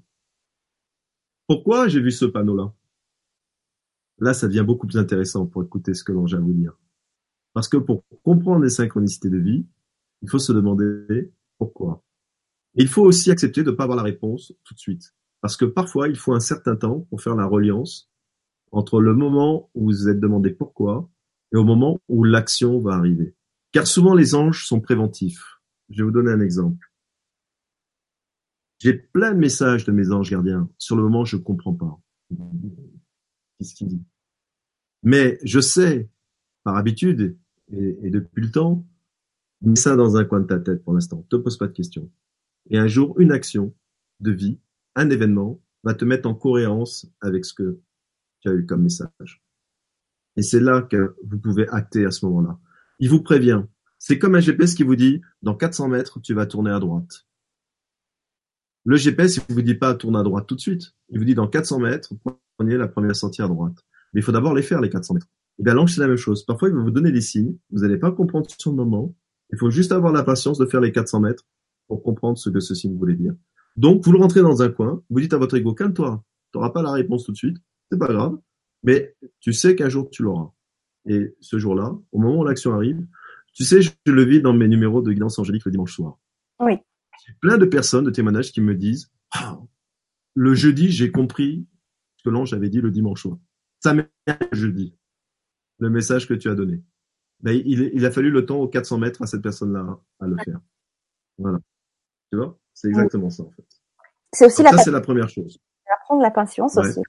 Pourquoi 1.46 1.88
j'ai 1.88 2.00
vu 2.00 2.12
ce 2.12 2.26
panneau-là? 2.26 2.72
Là, 4.18 4.34
ça 4.34 4.46
devient 4.46 4.64
beaucoup 4.64 4.86
plus 4.86 4.98
intéressant 4.98 5.46
pour 5.46 5.64
écouter 5.64 5.94
ce 5.94 6.04
que 6.04 6.12
l'on 6.12 6.26
a 6.26 6.36
à 6.36 6.40
vous 6.40 6.52
dire. 6.52 6.78
Parce 7.54 7.68
que 7.68 7.78
pour 7.78 8.04
comprendre 8.22 8.62
les 8.62 8.70
synchronicités 8.70 9.30
de 9.30 9.38
vie, 9.38 9.66
il 10.22 10.28
faut 10.28 10.38
se 10.38 10.52
demander 10.52 11.32
pourquoi. 11.58 12.04
Et 12.76 12.82
il 12.82 12.88
faut 12.88 13.02
aussi 13.02 13.30
accepter 13.30 13.62
de 13.62 13.70
ne 13.70 13.76
pas 13.76 13.84
avoir 13.84 13.96
la 13.96 14.04
réponse 14.04 14.52
tout 14.62 14.74
de 14.74 14.78
suite. 14.78 15.14
Parce 15.40 15.56
que 15.56 15.64
parfois, 15.64 16.08
il 16.08 16.16
faut 16.16 16.34
un 16.34 16.40
certain 16.40 16.76
temps 16.76 17.00
pour 17.10 17.22
faire 17.22 17.34
la 17.34 17.46
reliance 17.46 18.10
entre 18.72 19.00
le 19.00 19.14
moment 19.14 19.70
où 19.74 19.86
vous 19.86 20.08
êtes 20.08 20.20
demandé 20.20 20.50
pourquoi 20.50 21.10
et 21.52 21.56
au 21.56 21.64
moment 21.64 22.00
où 22.08 22.24
l'action 22.24 22.78
va 22.78 22.94
arriver. 22.94 23.34
Car 23.72 23.86
souvent, 23.86 24.14
les 24.14 24.34
anges 24.34 24.66
sont 24.66 24.80
préventifs. 24.80 25.60
Je 25.88 25.98
vais 25.98 26.04
vous 26.04 26.12
donner 26.12 26.30
un 26.30 26.40
exemple. 26.40 26.92
J'ai 28.78 28.94
plein 28.94 29.32
de 29.32 29.38
messages 29.38 29.84
de 29.84 29.92
mes 29.92 30.10
anges 30.10 30.30
gardiens. 30.30 30.68
Sur 30.78 30.96
le 30.96 31.02
moment, 31.02 31.24
je 31.24 31.36
ne 31.36 31.42
comprends 31.42 31.74
pas. 31.74 32.00
Qu'est-ce 33.58 33.74
qu'il 33.74 33.88
dit? 33.88 34.02
Mais 35.02 35.38
je 35.42 35.60
sais, 35.60 36.08
par 36.62 36.76
habitude 36.76 37.36
et, 37.72 37.98
et 38.02 38.10
depuis 38.10 38.42
le 38.42 38.50
temps, 38.50 38.86
mets 39.62 39.76
ça 39.76 39.96
dans 39.96 40.16
un 40.16 40.24
coin 40.24 40.40
de 40.40 40.46
ta 40.46 40.58
tête 40.58 40.82
pour 40.84 40.94
l'instant. 40.94 41.18
Ne 41.18 41.22
te 41.22 41.36
pose 41.36 41.58
pas 41.58 41.66
de 41.66 41.72
questions. 41.72 42.10
Et 42.70 42.78
un 42.78 42.86
jour, 42.86 43.18
une 43.20 43.32
action 43.32 43.74
de 44.20 44.30
vie, 44.30 44.58
un 44.96 45.10
événement, 45.10 45.60
va 45.82 45.94
te 45.94 46.04
mettre 46.04 46.28
en 46.28 46.34
cohérence 46.34 47.06
avec 47.20 47.44
ce 47.44 47.54
que 47.54 47.80
tu 48.40 48.48
as 48.48 48.52
eu 48.52 48.66
comme 48.66 48.82
message. 48.82 49.42
Et 50.36 50.42
c'est 50.42 50.60
là 50.60 50.82
que 50.82 51.16
vous 51.24 51.38
pouvez 51.38 51.68
acter 51.68 52.04
à 52.04 52.10
ce 52.10 52.24
moment-là. 52.26 52.58
Il 52.98 53.10
vous 53.10 53.22
prévient. 53.22 53.62
C'est 53.98 54.18
comme 54.18 54.34
un 54.34 54.40
GPS 54.40 54.74
qui 54.74 54.82
vous 54.82 54.96
dit, 54.96 55.20
dans 55.42 55.54
400 55.54 55.88
mètres, 55.88 56.20
tu 56.20 56.34
vas 56.34 56.46
tourner 56.46 56.70
à 56.70 56.78
droite. 56.78 57.26
Le 58.84 58.96
GPS, 58.96 59.40
il 59.48 59.54
vous 59.54 59.62
dit 59.62 59.74
pas 59.74 59.94
tourne 59.94 60.16
à 60.16 60.22
droite 60.22 60.46
tout 60.46 60.54
de 60.54 60.60
suite. 60.60 60.94
Il 61.10 61.18
vous 61.18 61.24
dit 61.24 61.34
dans 61.34 61.48
400 61.48 61.80
mètres, 61.80 62.12
prenez 62.56 62.76
la 62.76 62.88
première 62.88 63.14
sortie 63.14 63.42
à 63.42 63.48
droite. 63.48 63.76
Mais 64.12 64.20
il 64.20 64.22
faut 64.22 64.32
d'abord 64.32 64.54
les 64.54 64.62
faire, 64.62 64.80
les 64.80 64.88
400 64.88 65.14
mètres. 65.14 65.26
Et 65.58 65.62
bien 65.62 65.74
l'ange, 65.74 65.94
c'est 65.94 66.00
la 66.00 66.08
même 66.08 66.16
chose. 66.16 66.46
Parfois, 66.46 66.68
il 66.68 66.74
va 66.74 66.82
vous 66.82 66.90
donner 66.90 67.12
des 67.12 67.20
signes. 67.20 67.58
Vous 67.70 67.80
n'allez 67.80 67.98
pas 67.98 68.10
comprendre 68.10 68.48
sur 68.58 68.70
le 68.70 68.76
moment. 68.76 69.14
Il 69.52 69.58
faut 69.58 69.70
juste 69.70 69.92
avoir 69.92 70.12
la 70.12 70.22
patience 70.22 70.58
de 70.58 70.64
faire 70.64 70.80
les 70.80 70.92
400 70.92 71.20
mètres 71.20 71.44
pour 71.88 72.02
comprendre 72.02 72.38
ce 72.38 72.48
que 72.48 72.60
ce 72.60 72.74
signe 72.74 72.96
voulait 72.96 73.16
dire. 73.16 73.34
Donc, 73.76 74.04
vous 74.04 74.12
le 74.12 74.18
rentrez 74.18 74.42
dans 74.42 74.62
un 74.62 74.68
coin, 74.68 75.02
vous 75.10 75.20
dites 75.20 75.32
à 75.32 75.38
votre 75.38 75.56
ego, 75.56 75.74
calme-toi. 75.74 76.24
Tu 76.52 76.58
n'auras 76.58 76.70
pas 76.70 76.82
la 76.82 76.92
réponse 76.92 77.24
tout 77.24 77.32
de 77.32 77.36
suite. 77.36 77.56
C'est 77.90 77.98
pas 77.98 78.08
grave. 78.08 78.38
Mais 78.82 79.14
tu 79.40 79.52
sais 79.52 79.76
qu'un 79.76 79.88
jour, 79.88 80.10
tu 80.10 80.22
l'auras. 80.22 80.52
Et 81.06 81.34
ce 81.40 81.58
jour-là, 81.58 81.96
au 82.12 82.18
moment 82.18 82.40
où 82.40 82.44
l'action 82.44 82.74
arrive, 82.74 83.06
tu 83.52 83.64
sais, 83.64 83.82
je 83.82 83.90
le 84.06 84.24
vis 84.24 84.40
dans 84.40 84.52
mes 84.52 84.68
numéros 84.68 85.02
de 85.02 85.12
guidance 85.12 85.38
angélique 85.38 85.64
le 85.64 85.72
dimanche 85.72 85.94
soir. 85.94 86.18
Oui. 86.60 86.74
J'ai 87.26 87.34
plein 87.40 87.58
de 87.58 87.66
personnes 87.66 88.04
de 88.04 88.10
témoignages 88.10 88.52
qui 88.52 88.60
me 88.60 88.74
disent, 88.74 89.10
ah, 89.32 89.58
le 90.34 90.54
jeudi, 90.54 90.90
j'ai 90.90 91.10
compris 91.10 91.66
ce 92.16 92.24
que 92.24 92.30
l'ange 92.30 92.54
avait 92.54 92.70
dit 92.70 92.80
le 92.80 92.90
dimanche 92.90 93.22
soir. 93.22 93.38
Ça 93.80 93.94
m'est 93.94 94.10
le 94.26 94.34
jeudi, 94.52 94.96
le 95.78 95.90
message 95.90 96.28
que 96.28 96.34
tu 96.34 96.48
as 96.48 96.54
donné. 96.54 96.82
Ben, 97.40 97.52
il, 97.64 97.90
il, 97.94 98.04
a 98.04 98.10
fallu 98.10 98.30
le 98.30 98.44
temps 98.44 98.58
aux 98.58 98.68
400 98.68 98.98
mètres 98.98 99.22
à 99.22 99.26
cette 99.26 99.42
personne-là 99.42 99.98
à 100.20 100.26
le 100.26 100.36
faire. 100.44 100.60
Voilà. 101.38 101.58
Tu 102.30 102.36
vois? 102.36 102.58
C'est 102.74 102.88
exactement 102.88 103.30
ça, 103.30 103.42
en 103.42 103.50
fait. 103.50 103.64
C'est 104.32 104.46
aussi 104.46 104.62
la 104.62 104.70
ça, 104.70 104.78
c'est 104.78 104.90
la 104.90 105.00
première 105.00 105.28
chose. 105.28 105.58
Apprendre 105.92 106.22
la 106.22 106.30
patience 106.30 106.76
Ouais. 106.76 106.88
aussi. 106.88 107.00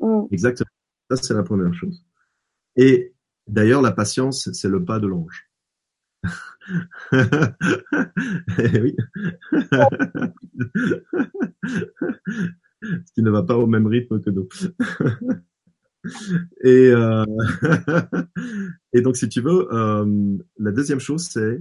Mm. 0.00 0.22
Exactement. 0.30 0.68
Ça, 1.10 1.16
c'est 1.16 1.34
la 1.34 1.42
première 1.44 1.72
chose. 1.74 2.04
Et 2.74 3.14
d'ailleurs, 3.46 3.82
la 3.82 3.92
patience, 3.92 4.50
c'est 4.52 4.68
le 4.68 4.84
pas 4.84 4.98
de 4.98 5.06
l'ange. 5.06 5.48
Eh 8.58 8.80
oui. 8.80 8.96
Ce 11.62 13.12
qui 13.14 13.22
ne 13.22 13.30
va 13.30 13.42
pas 13.42 13.56
au 13.56 13.66
même 13.66 13.86
rythme 13.86 14.20
que 14.20 14.30
nous. 14.30 14.48
Et, 16.62 16.90
euh, 16.90 17.24
et 18.92 19.00
donc, 19.00 19.16
si 19.16 19.28
tu 19.28 19.40
veux, 19.40 19.66
euh, 19.74 20.36
la 20.56 20.70
deuxième 20.70 21.00
chose, 21.00 21.26
c'est 21.28 21.60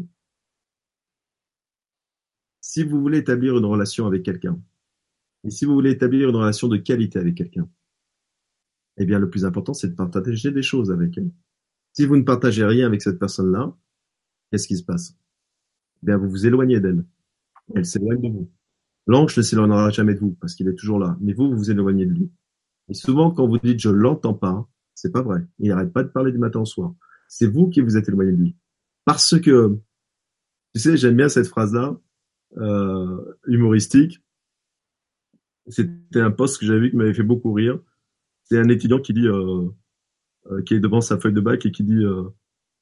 si 2.68 2.84
vous 2.84 3.00
voulez 3.00 3.20
établir 3.20 3.56
une 3.56 3.66
relation 3.66 4.08
avec 4.08 4.24
quelqu'un, 4.24 4.60
et 5.44 5.52
si 5.52 5.66
vous 5.66 5.76
voulez 5.76 5.92
établir 5.92 6.30
une 6.30 6.36
relation 6.36 6.68
de 6.68 6.78
qualité 6.78 7.20
avec 7.20 7.36
quelqu'un, 7.36 7.70
eh 8.98 9.06
bien, 9.06 9.20
le 9.20 9.30
plus 9.30 9.46
important, 9.46 9.76
c'est 9.76 9.90
de 9.90 9.94
partager 9.94 10.50
des 10.50 10.64
choses 10.64 10.90
avec 10.90 11.16
elle. 11.16 11.30
Si 11.94 12.08
vous 12.08 12.18
ne 12.18 12.24
partagez 12.24 12.66
rien 12.66 12.88
avec 12.88 13.04
cette 13.04 13.20
personne-là, 13.20 13.78
qu'est-ce 14.50 14.68
qui 14.68 14.78
se 14.78 14.84
passe? 14.84 15.16
Eh 16.02 16.08
bien, 16.08 16.18
vous 16.18 16.28
vous 16.28 16.48
éloignez 16.48 16.80
d'elle. 16.80 17.06
Elle 17.76 17.86
s'éloigne 17.86 18.22
de 18.22 18.30
vous. 18.30 18.52
L'ange 19.06 19.38
ne 19.38 19.44
s'éloignera 19.44 19.92
jamais 19.92 20.16
de 20.16 20.20
vous 20.20 20.36
parce 20.42 20.56
qu'il 20.56 20.68
est 20.68 20.74
toujours 20.74 20.98
là. 20.98 21.16
Mais 21.22 21.34
vous, 21.34 21.52
vous 21.52 21.58
vous 21.58 21.70
éloignez 21.70 22.08
de 22.08 22.14
lui. 22.14 22.32
Et 22.90 22.96
souvent, 22.96 23.30
quand 23.30 23.48
vous 23.48 23.60
dites 23.60 23.80
je 23.80 23.90
l'entends 23.90 24.34
pas, 24.34 24.68
c'est 24.96 25.12
pas 25.12 25.22
vrai. 25.22 25.46
Il 25.60 25.70
n'arrête 25.70 25.94
pas 25.94 26.04
de 26.04 26.10
parler 26.10 26.32
du 26.32 26.40
matin 26.40 26.62
au 26.62 26.66
soir. 26.66 26.96
C'est 27.28 27.48
vous 27.48 27.70
qui 27.70 27.82
vous 27.82 27.96
êtes 27.96 28.10
éloigné 28.10 28.32
de 28.32 28.38
lui. 28.38 28.56
Parce 29.06 29.40
que, 29.40 29.78
tu 30.74 30.82
sais, 30.82 30.98
j'aime 30.98 31.16
bien 31.16 31.30
cette 31.30 31.48
phrase-là, 31.48 32.00
euh, 32.58 33.18
humoristique. 33.48 34.22
C'était 35.68 36.22
un 36.22 36.32
post 36.32 36.60
que 36.60 36.66
j'avais 36.66 36.80
vu 36.80 36.92
qui 36.92 36.96
m'avait 36.96 37.14
fait 37.14 37.24
beaucoup 37.24 37.54
rire. 37.54 37.80
C'est 38.44 38.60
un 38.60 38.70
étudiant 38.70 39.00
qui 39.00 39.14
dit, 39.14 39.28
euh, 39.28 39.68
euh, 40.52 40.62
qui 40.64 40.76
est 40.76 40.80
devant 40.80 41.02
sa 41.02 41.18
feuille 41.18 41.34
de 41.34 41.42
bac 41.42 41.66
et 41.66 41.72
qui 41.72 41.84
dit, 41.84 42.04
euh, 42.04 42.24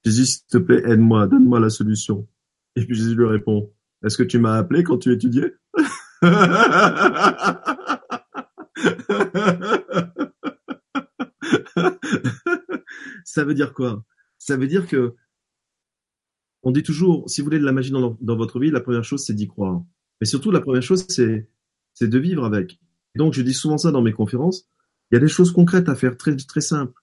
Jésus, 0.04 0.26
s'il 0.26 0.46
te 0.48 0.58
plaît, 0.58 0.84
aide-moi, 0.86 1.28
donne-moi 1.28 1.60
la 1.60 1.70
solution. 1.70 2.28
Et 2.76 2.86
puis 2.86 2.96
Jésus 2.96 3.16
lui 3.16 3.26
répond, 3.26 3.72
est-ce 4.04 4.18
que 4.18 4.24
tu 4.24 4.40
m'as 4.40 4.56
appelé 4.56 4.84
quand 4.84 4.98
tu 4.98 5.14
étudiais? 5.14 5.54
Ça 13.24 13.46
veut 13.46 13.54
dire 13.54 13.74
quoi? 13.74 14.04
Ça 14.38 14.58
veut 14.58 14.68
dire 14.68 14.88
que 14.88 15.16
on 16.64 16.72
dit 16.72 16.84
toujours, 16.84 17.30
si 17.30 17.42
vous 17.42 17.46
voulez 17.46 17.60
de 17.60 17.66
la 17.66 17.72
magie 17.72 17.92
dans, 17.92 18.18
votre 18.22 18.60
vie, 18.60 18.72
la 18.72 18.82
première 18.82 19.04
chose 19.04 19.24
c'est 19.24 19.34
d'y 19.34 19.48
croire. 19.48 19.84
Mais 20.20 20.26
surtout, 20.26 20.52
la 20.52 20.62
première 20.62 20.82
chose 20.82 21.06
c'est 21.08 21.48
de 22.02 22.20
vivre 22.20 22.46
avec. 22.46 22.80
Donc, 23.16 23.34
je 23.34 23.42
dis 23.42 23.54
souvent 23.54 23.78
ça 23.78 23.92
dans 23.92 24.02
mes 24.02 24.14
conférences. 24.14 24.68
Il 25.12 25.16
y 25.16 25.18
a 25.18 25.20
des 25.20 25.28
choses 25.28 25.52
concrètes 25.52 25.90
à 25.90 25.96
faire, 25.96 26.18
très 26.18 26.36
très 26.36 26.62
simples. 26.62 27.00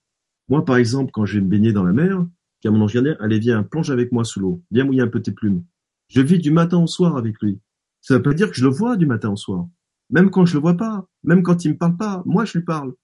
Moi, 0.48 0.64
par 0.64 0.76
exemple, 0.76 1.12
quand 1.12 1.26
je 1.26 1.38
vais 1.38 1.44
me 1.44 1.48
baigner 1.48 1.72
dans 1.72 1.84
la 1.84 1.92
mer, 1.92 2.26
qui 2.60 2.68
a 2.68 2.70
mon 2.70 2.80
ange 2.82 2.94
gardien, 2.94 3.16
allez 3.20 3.38
viens, 3.38 3.62
plonge 3.62 3.90
avec 3.90 4.10
moi 4.12 4.24
sous 4.24 4.40
l'eau, 4.40 4.62
viens 4.70 4.84
mouiller 4.84 5.02
un 5.02 5.08
peu 5.08 5.22
tes 5.22 5.32
plumes. 5.32 5.64
Je 6.08 6.20
vis 6.20 6.38
du 6.38 6.50
matin 6.50 6.78
au 6.78 6.86
soir 6.86 7.16
avec 7.16 7.40
lui. 7.40 7.60
Ça 8.00 8.16
veut 8.16 8.22
pas 8.22 8.34
dire 8.34 8.50
que 8.50 8.56
je 8.56 8.64
le 8.64 8.70
vois 8.70 8.96
du 8.96 9.06
matin 9.06 9.30
au 9.30 9.36
soir. 9.36 9.68
Même 10.10 10.30
quand 10.30 10.44
je 10.44 10.54
le 10.54 10.60
vois 10.60 10.76
pas, 10.76 11.06
même 11.22 11.42
quand 11.42 11.64
il 11.64 11.72
me 11.72 11.76
parle 11.76 11.96
pas, 11.96 12.22
moi 12.26 12.44
je 12.44 12.58
lui 12.58 12.64
parle. 12.64 12.94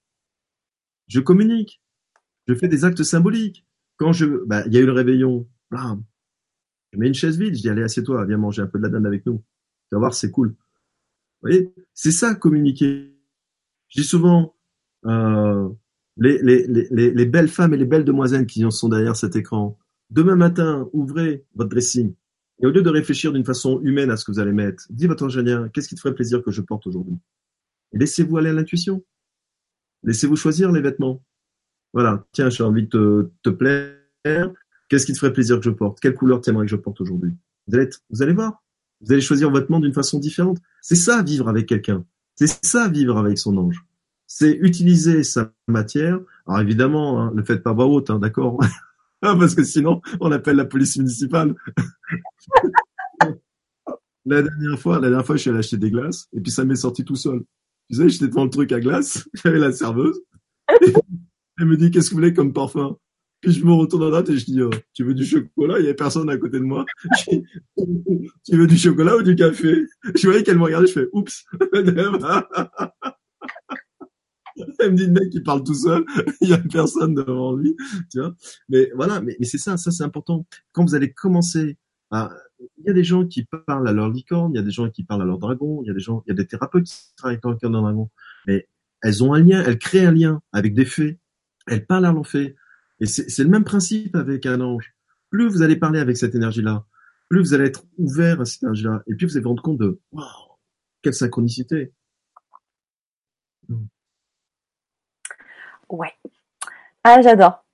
Je 1.06 1.20
communique. 1.20 1.80
Je 2.48 2.54
fais 2.54 2.68
des 2.68 2.84
actes 2.84 3.04
symboliques. 3.04 3.64
Quand 3.96 4.12
je, 4.12 4.26
bah, 4.46 4.64
il 4.66 4.74
y 4.74 4.78
a 4.78 4.80
eu 4.80 4.86
le 4.86 4.92
réveillon, 4.92 5.48
blam. 5.70 6.02
Mets 6.96 7.08
une 7.08 7.14
chaise 7.14 7.38
vide, 7.38 7.54
je 7.54 7.60
dis 7.60 7.68
allez 7.68 7.82
assieds-toi, 7.82 8.24
viens 8.24 8.38
manger 8.38 8.62
un 8.62 8.66
peu 8.66 8.78
de 8.78 8.84
la 8.84 8.88
dinde 8.88 9.06
avec 9.06 9.26
nous. 9.26 9.42
Tu 9.88 9.94
vas 9.94 9.98
voir, 9.98 10.14
c'est 10.14 10.30
cool. 10.30 10.48
Vous 10.48 10.54
voyez, 11.42 11.72
c'est 11.94 12.10
ça 12.10 12.34
communiquer. 12.34 13.12
Je 13.88 14.00
dis 14.00 14.06
souvent, 14.06 14.54
euh, 15.04 15.68
les, 16.16 16.42
les, 16.42 16.66
les, 16.66 17.10
les 17.10 17.26
belles 17.26 17.48
femmes 17.48 17.74
et 17.74 17.76
les 17.76 17.84
belles 17.84 18.04
demoiselles 18.04 18.46
qui 18.46 18.64
sont 18.70 18.88
derrière 18.88 19.16
cet 19.16 19.36
écran, 19.36 19.78
demain 20.10 20.36
matin, 20.36 20.88
ouvrez 20.92 21.44
votre 21.54 21.70
dressing. 21.70 22.14
Et 22.60 22.66
au 22.66 22.70
lieu 22.70 22.82
de 22.82 22.90
réfléchir 22.90 23.32
d'une 23.32 23.44
façon 23.44 23.80
humaine 23.82 24.10
à 24.10 24.16
ce 24.16 24.24
que 24.24 24.32
vous 24.32 24.40
allez 24.40 24.52
mettre, 24.52 24.86
dis 24.90 25.06
votre 25.06 25.24
ingénieur, 25.24 25.70
qu'est-ce 25.72 25.88
qui 25.88 25.94
te 25.94 26.00
ferait 26.00 26.14
plaisir 26.14 26.42
que 26.42 26.50
je 26.50 26.62
porte 26.62 26.86
aujourd'hui? 26.86 27.16
Laissez-vous 27.92 28.38
aller 28.38 28.48
à 28.48 28.54
l'intuition. 28.54 29.04
Laissez-vous 30.02 30.36
choisir 30.36 30.72
les 30.72 30.80
vêtements. 30.80 31.22
Voilà, 31.92 32.26
tiens, 32.32 32.48
j'ai 32.48 32.64
envie 32.64 32.86
de 32.86 33.30
te 33.42 33.50
plaire. 33.50 34.52
Qu'est-ce 34.88 35.06
qui 35.06 35.12
te 35.12 35.18
ferait 35.18 35.32
plaisir 35.32 35.58
que 35.58 35.64
je 35.64 35.70
porte? 35.70 36.00
Quelle 36.00 36.14
couleur 36.14 36.40
t'aimerais 36.40 36.66
que 36.66 36.70
je 36.70 36.76
porte 36.76 37.00
aujourd'hui? 37.00 37.32
Vous 37.66 37.74
allez, 37.76 37.88
vous 38.10 38.22
allez 38.22 38.32
voir. 38.32 38.62
Vous 39.00 39.12
allez 39.12 39.20
choisir 39.20 39.50
votre 39.50 39.70
monde 39.70 39.82
d'une 39.82 39.92
façon 39.92 40.18
différente. 40.18 40.58
C'est 40.80 40.96
ça, 40.96 41.22
vivre 41.22 41.48
avec 41.48 41.66
quelqu'un. 41.66 42.04
C'est 42.36 42.64
ça, 42.64 42.88
vivre 42.88 43.18
avec 43.18 43.38
son 43.38 43.56
ange. 43.56 43.84
C'est 44.26 44.52
utiliser 44.52 45.22
sa 45.22 45.52
matière. 45.68 46.18
Alors 46.46 46.60
évidemment, 46.60 47.20
hein, 47.20 47.32
ne 47.34 47.42
faites 47.42 47.62
pas 47.62 47.72
voix 47.72 47.86
haute, 47.86 48.10
hein, 48.10 48.18
d'accord 48.18 48.58
Parce 49.20 49.54
que 49.54 49.64
sinon, 49.64 50.02
on 50.20 50.30
appelle 50.32 50.56
la 50.56 50.64
police 50.64 50.96
municipale. 50.96 51.54
la 54.24 54.42
dernière 54.42 54.78
fois, 54.78 54.96
la 54.96 55.08
dernière 55.08 55.26
fois, 55.26 55.36
je 55.36 55.42
suis 55.42 55.50
allé 55.50 55.60
acheter 55.60 55.78
des 55.78 55.90
glaces 55.90 56.28
et 56.32 56.40
puis 56.40 56.50
ça 56.52 56.64
m'est 56.64 56.76
sorti 56.76 57.04
tout 57.04 57.16
seul. 57.16 57.42
Tu 57.90 57.96
sais, 57.96 58.08
j'étais 58.08 58.28
devant 58.28 58.44
le 58.44 58.50
truc 58.50 58.72
à 58.72 58.80
glace, 58.80 59.28
j'avais 59.34 59.58
la 59.58 59.72
serveuse. 59.72 60.20
Elle 61.58 61.66
me 61.66 61.76
dit, 61.76 61.90
qu'est-ce 61.90 62.10
que 62.10 62.14
vous 62.14 62.20
voulez 62.20 62.34
comme 62.34 62.52
parfum? 62.52 62.96
Puis 63.40 63.52
je 63.52 63.64
me 63.64 63.72
retourne 63.72 64.02
en 64.04 64.08
droite 64.08 64.28
et 64.30 64.38
je 64.38 64.44
dis, 64.44 64.62
oh, 64.62 64.70
tu 64.92 65.04
veux 65.04 65.14
du 65.14 65.24
chocolat? 65.24 65.78
Il 65.78 65.82
y 65.82 65.86
avait 65.86 65.94
personne 65.94 66.28
à 66.30 66.36
côté 66.36 66.58
de 66.58 66.64
moi. 66.64 66.84
tu 67.26 68.56
veux 68.56 68.66
du 68.66 68.76
chocolat 68.76 69.16
ou 69.16 69.22
du 69.22 69.36
café? 69.36 69.84
Je 70.14 70.26
voyais 70.26 70.42
qu'elle 70.42 70.58
me 70.58 70.64
regardait, 70.64 70.86
je 70.86 70.92
fais, 70.92 71.08
oups. 71.12 71.44
Elle 74.78 74.92
me 74.92 74.96
dit, 74.96 75.06
le 75.06 75.12
mec, 75.12 75.24
il 75.32 75.42
parle 75.42 75.62
tout 75.62 75.74
seul, 75.74 76.04
il 76.40 76.48
y 76.48 76.52
a 76.54 76.58
personne 76.58 77.14
devant 77.14 77.54
lui, 77.54 77.76
tu 78.10 78.20
vois. 78.20 78.34
Mais 78.68 78.90
voilà, 78.94 79.20
mais, 79.20 79.36
mais 79.38 79.46
c'est 79.46 79.58
ça, 79.58 79.76
ça 79.76 79.90
c'est 79.90 80.02
important. 80.02 80.46
Quand 80.72 80.84
vous 80.84 80.94
allez 80.94 81.12
commencer 81.12 81.76
à, 82.10 82.30
il 82.78 82.86
y 82.86 82.90
a 82.90 82.92
des 82.92 83.04
gens 83.04 83.26
qui 83.26 83.44
parlent 83.66 83.88
à 83.88 83.92
leur 83.92 84.08
licorne, 84.08 84.52
il 84.54 84.56
y 84.56 84.60
a 84.60 84.62
des 84.62 84.70
gens 84.70 84.88
qui 84.90 85.04
parlent 85.04 85.22
à 85.22 85.26
leur 85.26 85.38
dragon, 85.38 85.82
il 85.82 85.88
y 85.88 85.90
a 85.90 85.94
des 85.94 86.00
gens, 86.00 86.22
il 86.26 86.30
y 86.30 86.32
a 86.32 86.34
des 86.34 86.46
thérapeutes 86.46 86.86
qui 86.86 87.14
travaillent 87.16 87.38
avec 87.42 87.62
leur 87.62 87.70
dragon. 87.70 88.10
Mais 88.46 88.68
elles 89.02 89.22
ont 89.22 89.34
un 89.34 89.40
lien, 89.40 89.62
elles 89.62 89.78
créent 89.78 90.06
un 90.06 90.12
lien 90.12 90.40
avec 90.52 90.74
des 90.74 90.84
faits. 90.84 91.18
Elles 91.66 91.84
parlent 91.84 92.06
à 92.06 92.12
leur 92.12 92.26
fait. 92.26 92.56
Et 93.00 93.06
c'est 93.06 93.42
le 93.42 93.48
même 93.48 93.64
principe 93.64 94.16
avec 94.16 94.46
un 94.46 94.60
ange. 94.60 94.94
Plus 95.30 95.48
vous 95.48 95.62
allez 95.62 95.76
parler 95.76 96.00
avec 96.00 96.16
cette 96.16 96.34
énergie-là, 96.34 96.84
plus 97.28 97.40
vous 97.40 97.54
allez 97.54 97.66
être 97.66 97.84
ouvert 97.98 98.40
à 98.40 98.44
cette 98.44 98.62
énergie-là. 98.62 99.02
Et 99.06 99.14
puis 99.14 99.26
vous 99.26 99.36
allez 99.36 99.42
vous 99.42 99.50
rendre 99.50 99.62
compte 99.62 99.78
de, 99.78 100.00
waouh, 100.12 100.24
quelle 101.02 101.14
synchronicité. 101.14 101.92
Ouais. 105.88 106.12
Ah, 107.04 107.20
j'adore. 107.22 107.64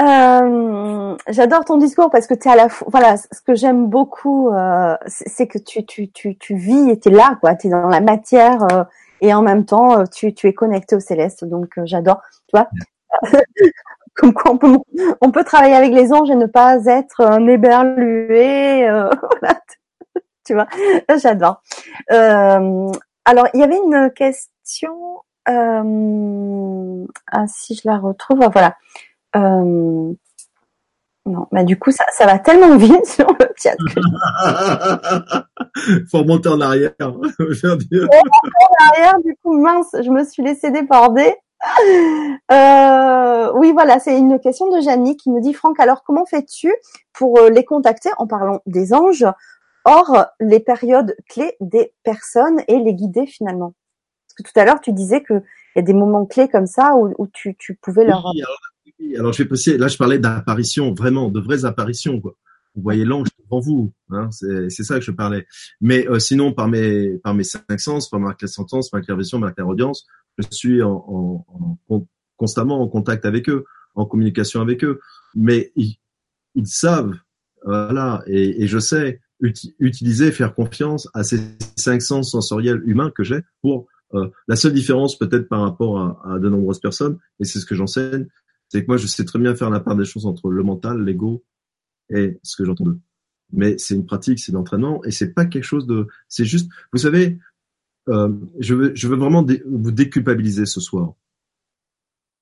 Euh, 0.00 1.16
j'adore 1.28 1.64
ton 1.64 1.76
discours 1.76 2.10
parce 2.10 2.26
que 2.26 2.34
tu 2.34 2.48
es 2.48 2.52
à 2.52 2.56
la 2.56 2.68
fois, 2.68 2.88
voilà, 2.90 3.16
ce 3.16 3.42
que 3.44 3.54
j'aime 3.54 3.88
beaucoup, 3.88 4.50
euh, 4.50 4.96
c'est 5.06 5.46
que 5.46 5.58
tu, 5.58 5.84
tu, 5.84 6.10
tu, 6.10 6.38
tu 6.38 6.56
vis 6.56 6.90
et 6.90 6.98
tu 6.98 7.10
es 7.10 7.12
là, 7.12 7.36
quoi. 7.40 7.54
Tu 7.54 7.66
es 7.66 7.70
dans 7.70 7.88
la 7.88 8.00
matière 8.00 8.62
euh, 8.72 8.84
et 9.20 9.34
en 9.34 9.42
même 9.42 9.64
temps, 9.66 10.00
euh, 10.00 10.04
tu, 10.06 10.32
tu 10.34 10.48
es 10.48 10.54
connecté 10.54 10.96
au 10.96 11.00
céleste. 11.00 11.44
Donc, 11.44 11.78
j'adore. 11.84 12.22
Tu 12.48 12.56
vois, 12.56 12.68
comme 14.16 14.32
quoi 14.34 14.52
on 14.52 14.58
peut, 14.58 14.78
on 15.20 15.30
peut 15.30 15.44
travailler 15.44 15.74
avec 15.74 15.92
les 15.92 16.12
anges 16.12 16.30
et 16.30 16.34
ne 16.34 16.46
pas 16.46 16.84
être 16.86 17.20
un 17.20 17.46
éberlué. 17.46 18.82
voilà. 19.40 19.60
tu 20.44 20.54
vois, 20.54 20.66
j'adore. 21.16 21.62
alors, 22.08 23.48
il 23.54 23.60
y 23.60 23.62
avait 23.62 23.78
une 23.78 24.10
question 24.14 25.22
euh, 25.48 27.04
ah, 27.30 27.46
si 27.48 27.74
je 27.74 27.82
la 27.84 27.98
retrouve, 27.98 28.48
voilà. 28.52 28.76
Euh, 29.34 30.12
non, 31.24 31.46
bah 31.52 31.62
du 31.62 31.78
coup 31.78 31.92
ça, 31.92 32.04
ça 32.12 32.26
va 32.26 32.38
tellement 32.40 32.76
vite 32.76 33.06
sur 33.06 33.26
le 33.28 33.46
chat. 33.56 33.76
Faut 36.10 36.18
remonter 36.18 36.48
en 36.48 36.60
arrière. 36.60 36.92
en 37.00 37.20
arrière, 38.88 39.20
du 39.24 39.36
coup 39.42 39.56
mince, 39.56 39.94
je 40.02 40.10
me 40.10 40.24
suis 40.24 40.42
laissé 40.42 40.70
déborder. 40.70 41.34
Euh, 42.50 43.52
oui, 43.54 43.72
voilà, 43.72 43.98
c'est 43.98 44.18
une 44.18 44.38
question 44.40 44.74
de 44.74 44.80
Janie 44.82 45.16
qui 45.16 45.30
me 45.30 45.40
dit 45.40 45.54
Franck, 45.54 45.78
alors 45.80 46.02
comment 46.02 46.26
fais-tu 46.26 46.74
pour 47.12 47.38
euh, 47.38 47.50
les 47.50 47.64
contacter 47.64 48.10
en 48.18 48.26
parlant 48.26 48.60
des 48.66 48.92
anges, 48.92 49.26
hors 49.84 50.26
les 50.40 50.60
périodes 50.60 51.16
clés 51.28 51.56
des 51.60 51.92
personnes 52.02 52.60
et 52.68 52.78
les 52.78 52.94
guider 52.94 53.26
finalement? 53.26 53.74
Parce 54.26 54.48
que 54.48 54.52
tout 54.52 54.60
à 54.60 54.64
l'heure, 54.64 54.80
tu 54.80 54.92
disais 54.92 55.22
qu'il 55.22 55.42
y 55.76 55.78
a 55.78 55.82
des 55.82 55.94
moments 55.94 56.26
clés 56.26 56.48
comme 56.48 56.66
ça 56.66 56.94
où, 56.96 57.26
tu, 57.32 57.56
pouvais 57.80 58.04
leur... 58.04 58.24
alors, 59.16 59.32
je 59.32 59.42
vais 59.42 59.48
passer, 59.48 59.78
là 59.78 59.88
je 59.88 59.96
parlais 59.96 60.18
d'apparitions, 60.18 60.92
vraiment, 60.94 61.28
de 61.28 61.40
vraies 61.40 61.64
apparitions. 61.64 62.20
Quoi. 62.20 62.34
Vous 62.74 62.82
voyez 62.82 63.04
l'ange 63.04 63.28
devant 63.44 63.60
vous, 63.60 63.92
hein, 64.10 64.30
c'est 64.30 64.82
ça 64.82 64.98
que 64.98 65.04
je 65.04 65.10
parlais. 65.10 65.46
Mais 65.80 66.08
euh, 66.08 66.18
sinon, 66.18 66.52
par 66.52 66.68
mes, 66.68 67.18
par 67.18 67.34
mes 67.34 67.44
cinq 67.44 67.78
sens, 67.78 68.08
par 68.08 68.18
ma 68.18 68.32
clair-sentence, 68.32 68.92
ma 68.92 69.02
clairvision, 69.02 69.38
ma 69.38 69.52
clairaudience, 69.52 70.06
je 70.38 70.46
suis 70.50 70.82
en, 70.82 71.46
constamment 72.36 72.80
en 72.80 72.88
contact 72.88 73.24
avec 73.24 73.48
eux, 73.48 73.64
en 73.94 74.06
communication 74.06 74.60
avec 74.60 74.84
eux. 74.84 75.00
Mais 75.34 75.72
ils, 75.76 75.96
savent, 76.66 77.14
voilà, 77.64 78.22
et, 78.26 78.66
je 78.66 78.78
sais 78.78 79.20
utiliser, 79.80 80.30
faire 80.30 80.54
confiance 80.54 81.08
à 81.14 81.24
ces 81.24 81.40
cinq 81.76 82.00
sens 82.00 82.30
sensoriels 82.30 82.80
humains 82.84 83.10
que 83.10 83.24
j'ai 83.24 83.40
pour 83.60 83.88
euh, 84.14 84.28
la 84.46 84.56
seule 84.56 84.72
différence 84.72 85.18
peut-être 85.18 85.48
par 85.48 85.62
rapport 85.62 86.20
à, 86.24 86.38
de 86.38 86.48
nombreuses 86.48 86.80
personnes, 86.80 87.18
et 87.40 87.44
c'est 87.44 87.58
ce 87.58 87.66
que 87.66 87.74
j'enseigne, 87.74 88.28
c'est 88.68 88.82
que 88.82 88.86
moi 88.86 88.98
je 88.98 89.06
sais 89.06 89.24
très 89.24 89.38
bien 89.38 89.54
faire 89.56 89.70
la 89.70 89.80
part 89.80 89.96
des 89.96 90.04
choses 90.04 90.26
entre 90.26 90.50
le 90.50 90.62
mental, 90.62 91.02
l'ego 91.02 91.44
et 92.10 92.38
ce 92.42 92.56
que 92.56 92.64
j'entends. 92.64 92.84
Mais 93.52 93.76
c'est 93.78 93.94
une 93.94 94.06
pratique, 94.06 94.38
c'est 94.38 94.52
l'entraînement, 94.52 95.02
et 95.04 95.10
c'est 95.10 95.32
pas 95.32 95.44
quelque 95.44 95.64
chose 95.64 95.86
de, 95.86 96.06
c'est 96.28 96.44
juste, 96.44 96.70
vous 96.92 96.98
savez, 96.98 97.38
euh, 98.08 98.32
je 98.58 98.74
veux, 98.74 98.92
je 98.94 99.08
veux 99.08 99.16
vraiment 99.16 99.46
vous 99.66 99.92
déculpabiliser 99.92 100.66
ce 100.66 100.80
soir. 100.80 101.14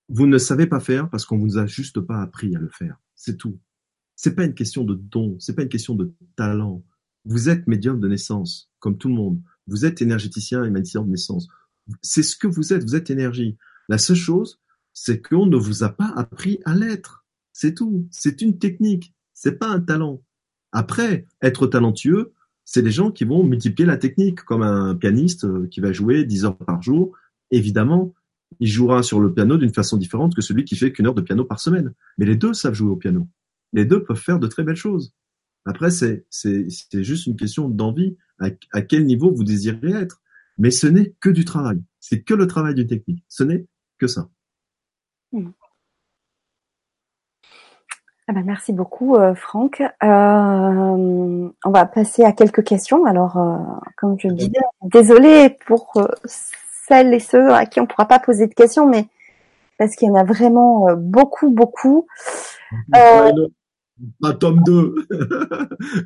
Vous 0.09 0.27
ne 0.27 0.39
savez 0.39 0.67
pas 0.67 0.81
faire 0.81 1.09
parce 1.09 1.25
qu'on 1.25 1.39
vous 1.39 1.59
a 1.59 1.67
juste 1.67 2.01
pas 2.01 2.21
appris 2.21 2.57
à 2.57 2.59
le 2.59 2.69
faire. 2.69 3.01
C'est 3.15 3.37
tout. 3.37 3.59
C'est 4.17 4.35
pas 4.35 4.45
une 4.45 4.55
question 4.55 4.85
de 4.85 4.95
don, 4.95 5.37
c'est 5.39 5.55
pas 5.55 5.63
une 5.63 5.69
question 5.69 5.95
de 5.95 6.13
talent. 6.37 6.85
Vous 7.25 7.49
êtes 7.49 7.67
médium 7.67 8.01
de 8.01 8.09
naissance, 8.09 8.71
comme 8.79 8.99
tout 8.99 9.09
le 9.09 9.15
monde. 9.15 9.41
Vous 9.67 9.85
êtes 9.85 10.03
énergéticien 10.03 10.65
et 10.65 10.71
magnéticien 10.71 11.03
de 11.03 11.11
naissance 11.11 11.49
c'est 12.03 12.23
ce 12.23 12.37
que 12.37 12.47
vous 12.47 12.73
êtes, 12.73 12.83
vous 12.83 12.97
êtes 12.97 13.11
énergie. 13.11 13.57
La 13.89 13.99
seule 13.99 14.17
chose, 14.17 14.61
c'est 14.93 15.21
qu'on 15.21 15.47
ne 15.47 15.57
vous 15.57 15.83
a 15.83 15.91
pas 15.91 16.13
appris 16.17 16.61
à 16.65 16.75
l'être. 16.75 17.25
C'est 17.53 17.75
tout. 17.75 18.07
C'est 18.11 18.43
une 18.43 18.59
technique. 18.59 19.15
C'est 19.35 19.59
pas 19.59 19.69
un 19.69 19.81
talent. 19.81 20.23
Après, 20.73 21.27
être 21.43 21.67
talentueux, 21.67 22.33
c'est 22.73 22.83
des 22.83 22.93
gens 22.93 23.11
qui 23.11 23.25
vont 23.25 23.43
multiplier 23.43 23.85
la 23.85 23.97
technique, 23.97 24.43
comme 24.43 24.63
un 24.63 24.95
pianiste 24.95 25.45
euh, 25.45 25.67
qui 25.73 25.81
va 25.81 25.93
jouer 25.93 26.25
10 26.25 26.45
heures 26.45 26.57
par 26.57 26.81
jour. 26.81 27.17
Évidemment, 27.51 28.15
il 28.61 28.69
jouera 28.69 29.03
sur 29.03 29.19
le 29.19 29.35
piano 29.35 29.57
d'une 29.57 29.75
façon 29.75 29.97
différente 29.97 30.37
que 30.37 30.41
celui 30.41 30.63
qui 30.63 30.77
fait 30.77 30.93
qu'une 30.93 31.09
heure 31.09 31.17
de 31.17 31.21
piano 31.21 31.45
par 31.45 31.59
semaine. 31.59 31.93
Mais 32.17 32.27
les 32.27 32.37
deux 32.37 32.55
savent 32.55 32.75
jouer 32.75 32.91
au 32.93 32.95
piano. 32.95 33.27
Les 33.73 33.85
deux 33.85 34.05
peuvent 34.05 34.21
faire 34.21 34.39
de 34.39 34.47
très 34.47 34.63
belles 34.63 34.77
choses. 34.77 35.13
Après, 35.65 35.91
c'est, 35.91 36.25
juste 36.93 37.27
une 37.27 37.35
question 37.35 37.69
d'envie. 37.69 38.17
à 38.39 38.83
quel 38.83 39.05
niveau 39.05 39.35
vous 39.35 39.43
désirez 39.43 39.91
être. 39.91 40.23
Mais 40.57 40.71
ce 40.71 40.87
n'est 40.87 41.13
que 41.19 41.31
du 41.31 41.45
travail. 41.45 41.83
C'est 41.99 42.23
que 42.23 42.35
le 42.35 42.47
travail 42.47 42.77
d'une 42.77 42.87
technique. 42.87 43.25
Ce 43.27 43.43
n'est 43.43 43.67
que 43.99 44.07
ça. 44.07 44.31
Hmm. 45.33 45.51
Ah 48.31 48.33
ben, 48.33 48.45
merci 48.47 48.73
beaucoup, 48.73 49.17
euh, 49.17 49.35
Franck. 49.35 49.81
Euh, 49.81 49.89
on 50.05 51.71
va 51.73 51.85
passer 51.85 52.23
à 52.23 52.31
quelques 52.31 52.63
questions. 52.63 53.05
Alors, 53.05 53.37
euh, 53.39 53.57
comme 53.97 54.21
je 54.21 54.29
disais, 54.29 54.53
désolé 54.85 55.57
pour 55.67 56.01
celles 56.87 57.13
et 57.13 57.19
ceux 57.19 57.51
à 57.51 57.67
qui 57.67 57.81
on 57.81 57.83
ne 57.83 57.89
pourra 57.89 58.07
pas 58.07 58.21
poser 58.21 58.47
de 58.47 58.55
questions, 58.55 58.89
mais 58.89 59.09
parce 59.79 59.97
qu'il 59.97 60.07
y 60.07 60.11
en 60.13 60.15
a 60.15 60.23
vraiment 60.23 60.95
beaucoup, 60.97 61.51
beaucoup. 61.51 62.07
Pas 62.93 64.33
tome 64.39 64.63
2. 64.63 64.95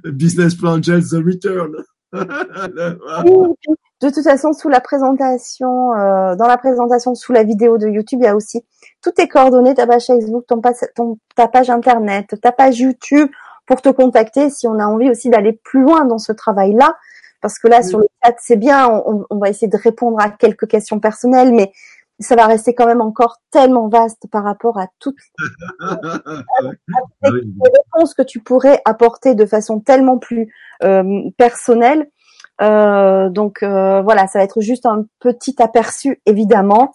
Business 0.12 0.54
Plan 0.54 0.80
The 0.80 1.22
Return. 1.22 1.74
De 2.14 4.10
toute 4.10 4.24
façon, 4.24 4.52
sous 4.52 4.68
la 4.68 4.80
présentation, 4.80 5.94
euh, 5.94 6.36
dans 6.36 6.46
la 6.46 6.56
présentation, 6.56 7.14
sous 7.14 7.32
la 7.32 7.42
vidéo 7.42 7.78
de 7.78 7.88
YouTube, 7.88 8.20
il 8.22 8.24
y 8.24 8.28
a 8.28 8.36
aussi 8.36 8.64
toutes 9.02 9.14
tes 9.14 9.28
coordonnées, 9.28 9.74
ta 9.74 9.86
page 9.86 10.06
Facebook, 10.06 10.46
ton, 10.46 10.60
ton, 10.94 11.18
ta 11.34 11.48
page 11.48 11.70
Internet, 11.70 12.40
ta 12.40 12.52
page 12.52 12.80
YouTube 12.80 13.28
pour 13.66 13.82
te 13.82 13.88
contacter 13.88 14.50
si 14.50 14.68
on 14.68 14.78
a 14.78 14.86
envie 14.86 15.10
aussi 15.10 15.30
d'aller 15.30 15.52
plus 15.52 15.82
loin 15.82 16.04
dans 16.04 16.18
ce 16.18 16.32
travail-là. 16.32 16.96
Parce 17.40 17.58
que 17.58 17.68
là, 17.68 17.82
sur 17.82 17.98
le 17.98 18.06
chat, 18.24 18.34
c'est 18.38 18.56
bien, 18.56 18.88
on, 18.88 19.26
on, 19.28 19.36
va 19.36 19.50
essayer 19.50 19.68
de 19.68 19.76
répondre 19.76 20.18
à 20.18 20.30
quelques 20.30 20.66
questions 20.66 20.98
personnelles, 20.98 21.52
mais 21.52 21.72
ça 22.20 22.36
va 22.36 22.46
rester 22.46 22.74
quand 22.74 22.86
même 22.86 23.00
encore 23.00 23.38
tellement 23.50 23.88
vaste 23.88 24.26
par 24.30 24.44
rapport 24.44 24.78
à 24.78 24.86
toutes 24.98 25.18
les 27.22 27.42
réponses 27.64 28.14
que 28.14 28.22
tu 28.22 28.40
pourrais 28.40 28.80
apporter 28.84 29.34
de 29.34 29.46
façon 29.46 29.80
tellement 29.80 30.18
plus 30.18 30.52
euh, 30.82 31.30
personnelle. 31.36 32.08
Euh, 32.62 33.28
donc 33.30 33.62
euh, 33.62 34.00
voilà, 34.02 34.26
ça 34.28 34.38
va 34.38 34.44
être 34.44 34.60
juste 34.60 34.86
un 34.86 35.06
petit 35.18 35.56
aperçu 35.60 36.20
évidemment. 36.26 36.94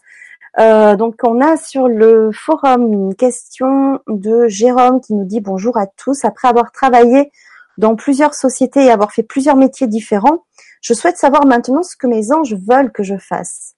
Euh, 0.57 0.95
donc 0.95 1.15
on 1.23 1.41
a 1.41 1.57
sur 1.57 1.87
le 1.87 2.31
forum 2.31 2.91
une 2.91 3.15
question 3.15 3.99
de 4.07 4.47
Jérôme 4.47 4.99
qui 5.01 5.13
nous 5.13 5.25
dit 5.25 5.41
bonjour 5.41 5.77
à 5.77 5.87
tous. 5.87 6.25
Après 6.25 6.47
avoir 6.47 6.71
travaillé 6.71 7.31
dans 7.77 7.95
plusieurs 7.95 8.33
sociétés 8.33 8.85
et 8.85 8.91
avoir 8.91 9.11
fait 9.11 9.23
plusieurs 9.23 9.55
métiers 9.55 9.87
différents, 9.87 10.45
je 10.81 10.93
souhaite 10.93 11.17
savoir 11.17 11.45
maintenant 11.45 11.83
ce 11.83 11.95
que 11.95 12.07
mes 12.07 12.31
anges 12.31 12.55
veulent 12.55 12.91
que 12.91 13.03
je 13.03 13.17
fasse. 13.17 13.75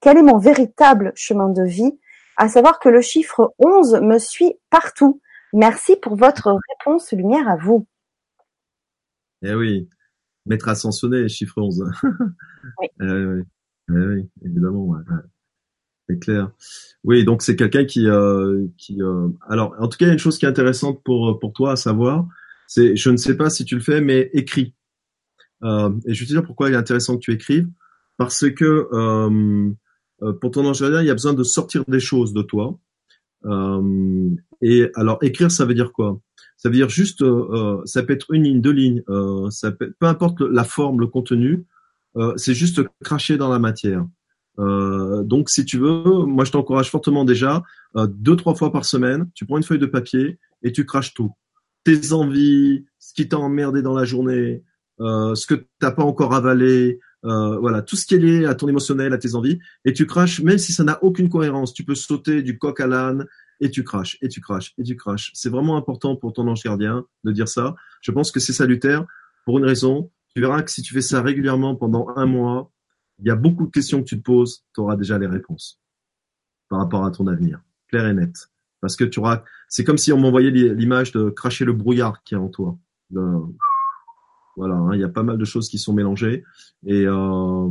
Quel 0.00 0.18
est 0.18 0.22
mon 0.22 0.38
véritable 0.38 1.12
chemin 1.14 1.48
de 1.48 1.62
vie 1.62 1.98
À 2.36 2.48
savoir 2.48 2.78
que 2.78 2.88
le 2.88 3.00
chiffre 3.00 3.54
11 3.58 4.00
me 4.02 4.18
suit 4.18 4.54
partout, 4.70 5.20
Merci 5.52 5.96
pour 5.96 6.16
votre 6.16 6.58
réponse, 6.70 7.12
lumière 7.12 7.48
à 7.48 7.56
vous. 7.56 7.86
Eh 9.42 9.54
oui, 9.54 9.88
maître 10.46 10.68
ascensionné, 10.68 11.28
chiffre 11.28 11.58
11. 11.58 11.84
oui. 12.80 12.88
Eh 13.00 13.04
oui. 13.04 13.42
Eh 13.90 13.92
oui, 13.92 14.28
évidemment. 14.44 14.96
C'est 16.08 16.18
clair. 16.18 16.50
Oui, 17.04 17.24
donc 17.24 17.42
c'est 17.42 17.56
quelqu'un 17.56 17.86
qui, 17.86 18.06
euh, 18.06 18.66
qui. 18.76 19.00
Euh, 19.00 19.28
alors, 19.48 19.74
en 19.78 19.88
tout 19.88 19.96
cas, 19.96 20.04
il 20.04 20.08
y 20.08 20.10
a 20.10 20.14
une 20.14 20.18
chose 20.18 20.36
qui 20.36 20.44
est 20.44 20.48
intéressante 20.48 21.02
pour 21.04 21.38
pour 21.38 21.52
toi 21.54 21.72
à 21.72 21.76
savoir, 21.76 22.26
c'est, 22.66 22.96
je 22.96 23.08
ne 23.08 23.16
sais 23.16 23.36
pas 23.36 23.48
si 23.48 23.64
tu 23.64 23.76
le 23.76 23.80
fais, 23.80 24.02
mais 24.02 24.30
écris. 24.34 24.74
Euh, 25.62 25.90
et 26.06 26.12
je 26.12 26.20
vais 26.20 26.26
te 26.26 26.32
dire 26.32 26.44
pourquoi 26.44 26.68
il 26.68 26.74
est 26.74 26.78
intéressant 26.78 27.14
que 27.14 27.22
tu 27.22 27.32
écrives, 27.32 27.68
parce 28.18 28.50
que 28.50 28.88
euh, 28.92 29.30
euh 29.30 29.70
pour 30.40 30.50
ton 30.50 30.66
ange 30.66 30.80
il 30.80 31.06
y 31.06 31.10
a 31.10 31.14
besoin 31.14 31.34
de 31.34 31.42
sortir 31.42 31.84
des 31.88 32.00
choses 32.00 32.32
de 32.32 32.42
toi. 32.42 32.78
Euh, 33.44 34.30
et 34.60 34.90
alors, 34.94 35.18
écrire, 35.22 35.50
ça 35.50 35.64
veut 35.64 35.74
dire 35.74 35.92
quoi? 35.92 36.20
Ça 36.56 36.68
veut 36.68 36.74
dire 36.74 36.88
juste, 36.88 37.24
ça 37.84 38.02
peut 38.02 38.12
être 38.12 38.32
une 38.32 38.42
ligne, 38.42 38.60
deux 38.60 38.72
lignes, 38.72 39.02
ça 39.50 39.70
peut, 39.70 39.94
peu 40.00 40.06
importe 40.06 40.40
la 40.40 40.64
forme, 40.64 41.00
le 41.00 41.06
contenu, 41.06 41.64
c'est 42.36 42.54
juste 42.54 42.82
cracher 43.04 43.36
dans 43.36 43.48
la 43.48 43.60
matière. 43.60 44.04
Euh, 44.58 45.22
donc, 45.22 45.50
si 45.50 45.64
tu 45.64 45.78
veux, 45.78 46.24
moi, 46.24 46.44
je 46.44 46.52
t'encourage 46.52 46.90
fortement 46.90 47.24
déjà, 47.24 47.62
euh, 47.96 48.06
deux, 48.10 48.36
trois 48.36 48.54
fois 48.54 48.72
par 48.72 48.84
semaine, 48.84 49.30
tu 49.34 49.46
prends 49.46 49.56
une 49.56 49.62
feuille 49.62 49.78
de 49.78 49.86
papier 49.86 50.38
et 50.62 50.72
tu 50.72 50.84
craches 50.84 51.14
tout. 51.14 51.32
Tes 51.84 52.12
envies, 52.12 52.84
ce 52.98 53.14
qui 53.14 53.28
t'a 53.28 53.38
emmerdé 53.38 53.82
dans 53.82 53.94
la 53.94 54.04
journée, 54.04 54.64
euh, 55.00 55.34
ce 55.34 55.46
que 55.46 55.66
t'as 55.78 55.92
pas 55.92 56.02
encore 56.02 56.34
avalé, 56.34 56.98
euh, 57.24 57.58
voilà, 57.58 57.82
tout 57.82 57.96
ce 57.96 58.06
qui 58.06 58.14
est 58.14 58.18
lié 58.18 58.46
à 58.46 58.54
ton 58.54 58.68
émotionnel, 58.68 59.12
à 59.12 59.18
tes 59.18 59.34
envies, 59.34 59.58
et 59.84 59.92
tu 59.92 60.06
craches, 60.06 60.40
même 60.40 60.58
si 60.58 60.72
ça 60.72 60.84
n'a 60.84 61.02
aucune 61.02 61.28
cohérence. 61.28 61.74
Tu 61.74 61.84
peux 61.84 61.94
sauter 61.94 62.42
du 62.42 62.58
coq 62.58 62.78
à 62.80 62.86
l'âne 62.86 63.26
et 63.60 63.70
tu 63.70 63.82
craches, 63.82 64.18
et 64.22 64.28
tu 64.28 64.40
craches, 64.40 64.74
et 64.78 64.84
tu 64.84 64.96
craches. 64.96 65.32
C'est 65.34 65.50
vraiment 65.50 65.76
important 65.76 66.14
pour 66.14 66.32
ton 66.32 66.46
ange 66.46 66.62
gardien 66.62 67.04
de 67.24 67.32
dire 67.32 67.48
ça. 67.48 67.74
Je 68.00 68.12
pense 68.12 68.30
que 68.30 68.40
c'est 68.40 68.52
salutaire 68.52 69.04
pour 69.44 69.58
une 69.58 69.64
raison. 69.64 70.10
Tu 70.34 70.40
verras 70.40 70.62
que 70.62 70.70
si 70.70 70.82
tu 70.82 70.94
fais 70.94 71.00
ça 71.00 71.22
régulièrement 71.22 71.74
pendant 71.74 72.08
un 72.16 72.26
mois, 72.26 72.70
il 73.18 73.26
y 73.26 73.30
a 73.30 73.36
beaucoup 73.36 73.66
de 73.66 73.72
questions 73.72 74.00
que 74.00 74.08
tu 74.08 74.18
te 74.18 74.22
poses, 74.22 74.64
tu 74.74 74.80
auras 74.80 74.94
déjà 74.94 75.18
les 75.18 75.26
réponses 75.26 75.80
par 76.68 76.78
rapport 76.78 77.04
à 77.04 77.10
ton 77.10 77.26
avenir, 77.26 77.60
clair 77.88 78.06
et 78.06 78.14
net. 78.14 78.48
Parce 78.80 78.94
que 78.94 79.04
tu 79.04 79.18
auras, 79.18 79.42
c'est 79.68 79.82
comme 79.82 79.98
si 79.98 80.12
on 80.12 80.18
m'envoyait 80.18 80.50
l'image 80.50 81.10
de 81.10 81.30
cracher 81.30 81.64
le 81.64 81.72
brouillard 81.72 82.22
qui 82.22 82.34
est 82.34 82.38
en 82.38 82.48
toi. 82.48 82.78
Voilà, 84.58 84.74
hein, 84.74 84.90
il 84.94 85.00
y 85.00 85.04
a 85.04 85.08
pas 85.08 85.22
mal 85.22 85.38
de 85.38 85.44
choses 85.44 85.68
qui 85.68 85.78
sont 85.78 85.94
mélangées 85.94 86.44
et 86.86 87.06
euh, 87.06 87.68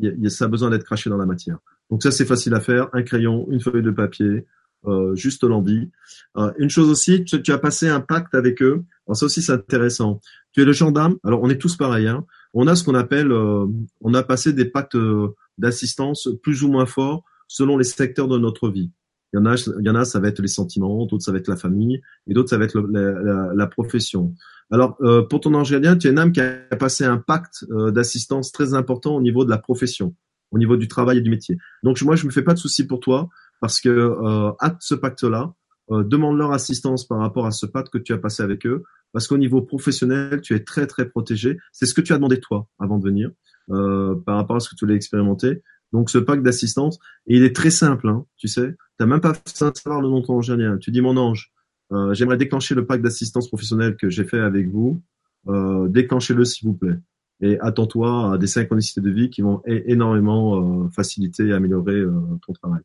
y 0.00 0.30
ça 0.30 0.46
a 0.46 0.48
besoin 0.48 0.70
d'être 0.70 0.84
craché 0.84 1.10
dans 1.10 1.18
la 1.18 1.26
matière. 1.26 1.58
Donc 1.90 2.02
ça 2.02 2.10
c'est 2.10 2.24
facile 2.24 2.54
à 2.54 2.60
faire, 2.60 2.88
un 2.94 3.02
crayon, 3.02 3.46
une 3.50 3.60
feuille 3.60 3.82
de 3.82 3.90
papier, 3.90 4.46
euh, 4.86 5.14
juste 5.14 5.44
l'envie. 5.44 5.90
Euh, 6.36 6.52
une 6.58 6.70
chose 6.70 6.88
aussi, 6.88 7.24
tu, 7.24 7.42
tu, 7.42 7.52
as 7.52 7.58
passé 7.58 7.88
un 7.88 8.00
pacte 8.00 8.34
avec 8.34 8.62
eux. 8.62 8.84
Alors 9.06 9.16
ça 9.16 9.26
aussi 9.26 9.42
c'est 9.42 9.52
intéressant. 9.52 10.20
Tu 10.52 10.62
es 10.62 10.64
le 10.64 10.72
gendarme. 10.72 11.16
Alors 11.24 11.42
on 11.42 11.50
est 11.50 11.58
tous 11.58 11.76
pareils. 11.76 12.08
Hein 12.08 12.24
on 12.54 12.66
a 12.66 12.74
ce 12.74 12.84
qu'on 12.84 12.94
appelle, 12.94 13.32
euh, 13.32 13.66
on 14.00 14.14
a 14.14 14.22
passé 14.22 14.52
des 14.52 14.64
pactes 14.64 14.94
euh, 14.94 15.34
d'assistance 15.58 16.28
plus 16.42 16.62
ou 16.62 16.68
moins 16.68 16.86
forts 16.86 17.24
selon 17.46 17.76
les 17.76 17.84
secteurs 17.84 18.28
de 18.28 18.38
notre 18.38 18.68
vie. 18.68 18.90
Il 19.32 19.36
y 19.36 19.40
en 19.40 19.46
a, 19.46 19.54
il 19.56 19.86
y 19.86 19.90
en 19.90 19.94
a, 19.94 20.04
ça 20.04 20.20
va 20.20 20.28
être 20.28 20.40
les 20.40 20.48
sentiments, 20.48 21.04
d'autres 21.06 21.24
ça 21.24 21.32
va 21.32 21.38
être 21.38 21.48
la 21.48 21.56
famille, 21.56 22.00
et 22.26 22.34
d'autres 22.34 22.48
ça 22.48 22.58
va 22.58 22.64
être 22.64 22.80
la, 22.80 23.66
profession. 23.66 24.34
Alors, 24.70 24.96
euh, 25.02 25.22
pour 25.22 25.40
ton 25.40 25.54
ange 25.54 25.70
gardien, 25.70 25.96
tu 25.96 26.08
es 26.08 26.10
une 26.10 26.18
âme 26.18 26.32
qui 26.32 26.40
a 26.40 26.76
passé 26.78 27.04
un 27.04 27.18
pacte 27.18 27.64
d'assistance 27.70 28.52
très 28.52 28.74
important 28.74 29.16
au 29.16 29.20
niveau 29.20 29.44
de 29.44 29.50
la 29.50 29.58
profession, 29.58 30.14
au 30.50 30.58
niveau 30.58 30.76
du 30.76 30.88
travail 30.88 31.18
et 31.18 31.20
du 31.20 31.30
métier. 31.30 31.56
Donc, 31.82 32.00
moi, 32.02 32.16
je 32.16 32.26
me 32.26 32.30
fais 32.30 32.42
pas 32.42 32.54
de 32.54 32.58
soucis 32.58 32.86
pour 32.86 33.00
toi 33.00 33.28
parce 33.60 33.80
que 33.80 33.88
euh, 33.88 34.50
ce 34.80 34.94
pacte-là, 34.94 35.52
demande 35.90 36.36
leur 36.36 36.52
assistance 36.52 37.08
par 37.08 37.18
rapport 37.18 37.46
à 37.46 37.50
ce 37.50 37.64
pacte 37.64 37.90
que 37.90 37.96
tu 37.96 38.12
as 38.12 38.18
passé 38.18 38.42
avec 38.42 38.66
eux 38.66 38.82
parce 39.12 39.26
qu'au 39.26 39.38
niveau 39.38 39.62
professionnel, 39.62 40.40
tu 40.40 40.54
es 40.54 40.64
très 40.64 40.86
très 40.86 41.08
protégé. 41.08 41.58
C'est 41.72 41.86
ce 41.86 41.94
que 41.94 42.00
tu 42.00 42.12
as 42.12 42.16
demandé 42.16 42.40
toi 42.40 42.68
avant 42.78 42.98
de 42.98 43.04
venir, 43.04 43.30
euh, 43.70 44.14
par 44.26 44.36
rapport 44.36 44.56
à 44.56 44.60
ce 44.60 44.68
que 44.68 44.74
tu 44.74 44.84
voulais 44.84 44.96
expérimenter. 44.96 45.62
Donc 45.92 46.10
ce 46.10 46.18
pack 46.18 46.42
d'assistance, 46.42 46.98
il 47.26 47.42
est 47.44 47.54
très 47.54 47.70
simple, 47.70 48.08
hein, 48.08 48.24
tu 48.36 48.48
sais. 48.48 48.76
T'as 48.98 49.06
même 49.06 49.20
pas 49.20 49.32
besoin 49.32 49.70
de 49.70 49.76
savoir 49.76 50.00
le 50.02 50.08
nom 50.08 50.20
de 50.20 50.26
ton 50.26 50.38
ange 50.38 50.52
Tu 50.80 50.90
dis 50.90 51.00
mon 51.00 51.16
ange, 51.16 51.52
euh, 51.92 52.12
j'aimerais 52.14 52.36
déclencher 52.36 52.74
le 52.74 52.84
pack 52.84 53.00
d'assistance 53.00 53.48
professionnelle 53.48 53.96
que 53.96 54.10
j'ai 54.10 54.24
fait 54.24 54.40
avec 54.40 54.68
vous. 54.68 55.00
Euh, 55.48 55.88
déclenchez-le 55.88 56.44
s'il 56.44 56.68
vous 56.68 56.74
plaît. 56.74 56.98
Et 57.40 57.58
attends-toi 57.60 58.34
à 58.34 58.38
des 58.38 58.48
synchronicités 58.48 59.00
de 59.00 59.10
vie 59.10 59.30
qui 59.30 59.42
vont 59.42 59.62
énormément 59.64 60.84
euh, 60.84 60.88
faciliter 60.90 61.46
et 61.46 61.52
améliorer 61.52 61.94
euh, 61.94 62.12
ton 62.44 62.52
travail. 62.52 62.80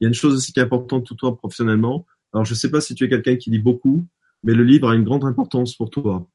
Il 0.00 0.04
y 0.04 0.06
a 0.06 0.08
une 0.08 0.14
chose 0.14 0.34
aussi 0.34 0.52
qui 0.52 0.58
est 0.58 0.62
importante 0.62 1.06
tout 1.06 1.14
toi 1.14 1.36
professionnellement. 1.36 2.04
Alors 2.32 2.44
je 2.44 2.54
sais 2.54 2.70
pas 2.70 2.80
si 2.80 2.94
tu 2.94 3.04
es 3.04 3.08
quelqu'un 3.08 3.36
qui 3.36 3.50
lit 3.50 3.60
beaucoup, 3.60 4.04
mais 4.42 4.54
le 4.54 4.64
livre 4.64 4.90
a 4.90 4.96
une 4.96 5.04
grande 5.04 5.24
importance 5.24 5.76
pour 5.76 5.90
toi. 5.90 6.26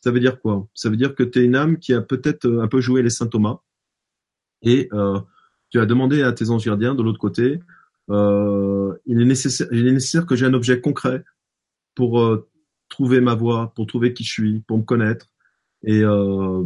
Ça 0.00 0.12
veut 0.12 0.20
dire 0.20 0.40
quoi? 0.40 0.68
Ça 0.74 0.88
veut 0.90 0.96
dire 0.96 1.14
que 1.14 1.24
tu 1.24 1.40
es 1.40 1.44
une 1.44 1.56
âme 1.56 1.78
qui 1.78 1.92
a 1.92 2.00
peut-être 2.00 2.46
un 2.46 2.68
peu 2.68 2.80
joué 2.80 3.02
les 3.02 3.10
saint 3.10 3.26
Thomas 3.26 3.58
et 4.62 4.88
tu 5.70 5.80
as 5.80 5.86
demandé 5.86 6.22
à 6.22 6.32
tes 6.32 6.50
anges 6.50 6.64
gardiens 6.64 6.94
de 6.94 7.02
l'autre 7.02 7.18
côté, 7.18 7.60
euh, 8.10 8.94
il, 9.06 9.20
est 9.20 9.24
nécessaire, 9.24 9.68
il 9.70 9.86
est 9.86 9.92
nécessaire 9.92 10.26
que 10.26 10.34
j'ai 10.34 10.46
un 10.46 10.54
objet 10.54 10.80
concret 10.80 11.24
pour 11.94 12.20
euh, 12.20 12.48
trouver 12.88 13.20
ma 13.20 13.34
voie, 13.34 13.72
pour 13.74 13.86
trouver 13.86 14.12
qui 14.14 14.24
je 14.24 14.32
suis, 14.32 14.60
pour 14.60 14.78
me 14.78 14.84
connaître. 14.84 15.26
Et 15.84 16.02
euh, 16.02 16.62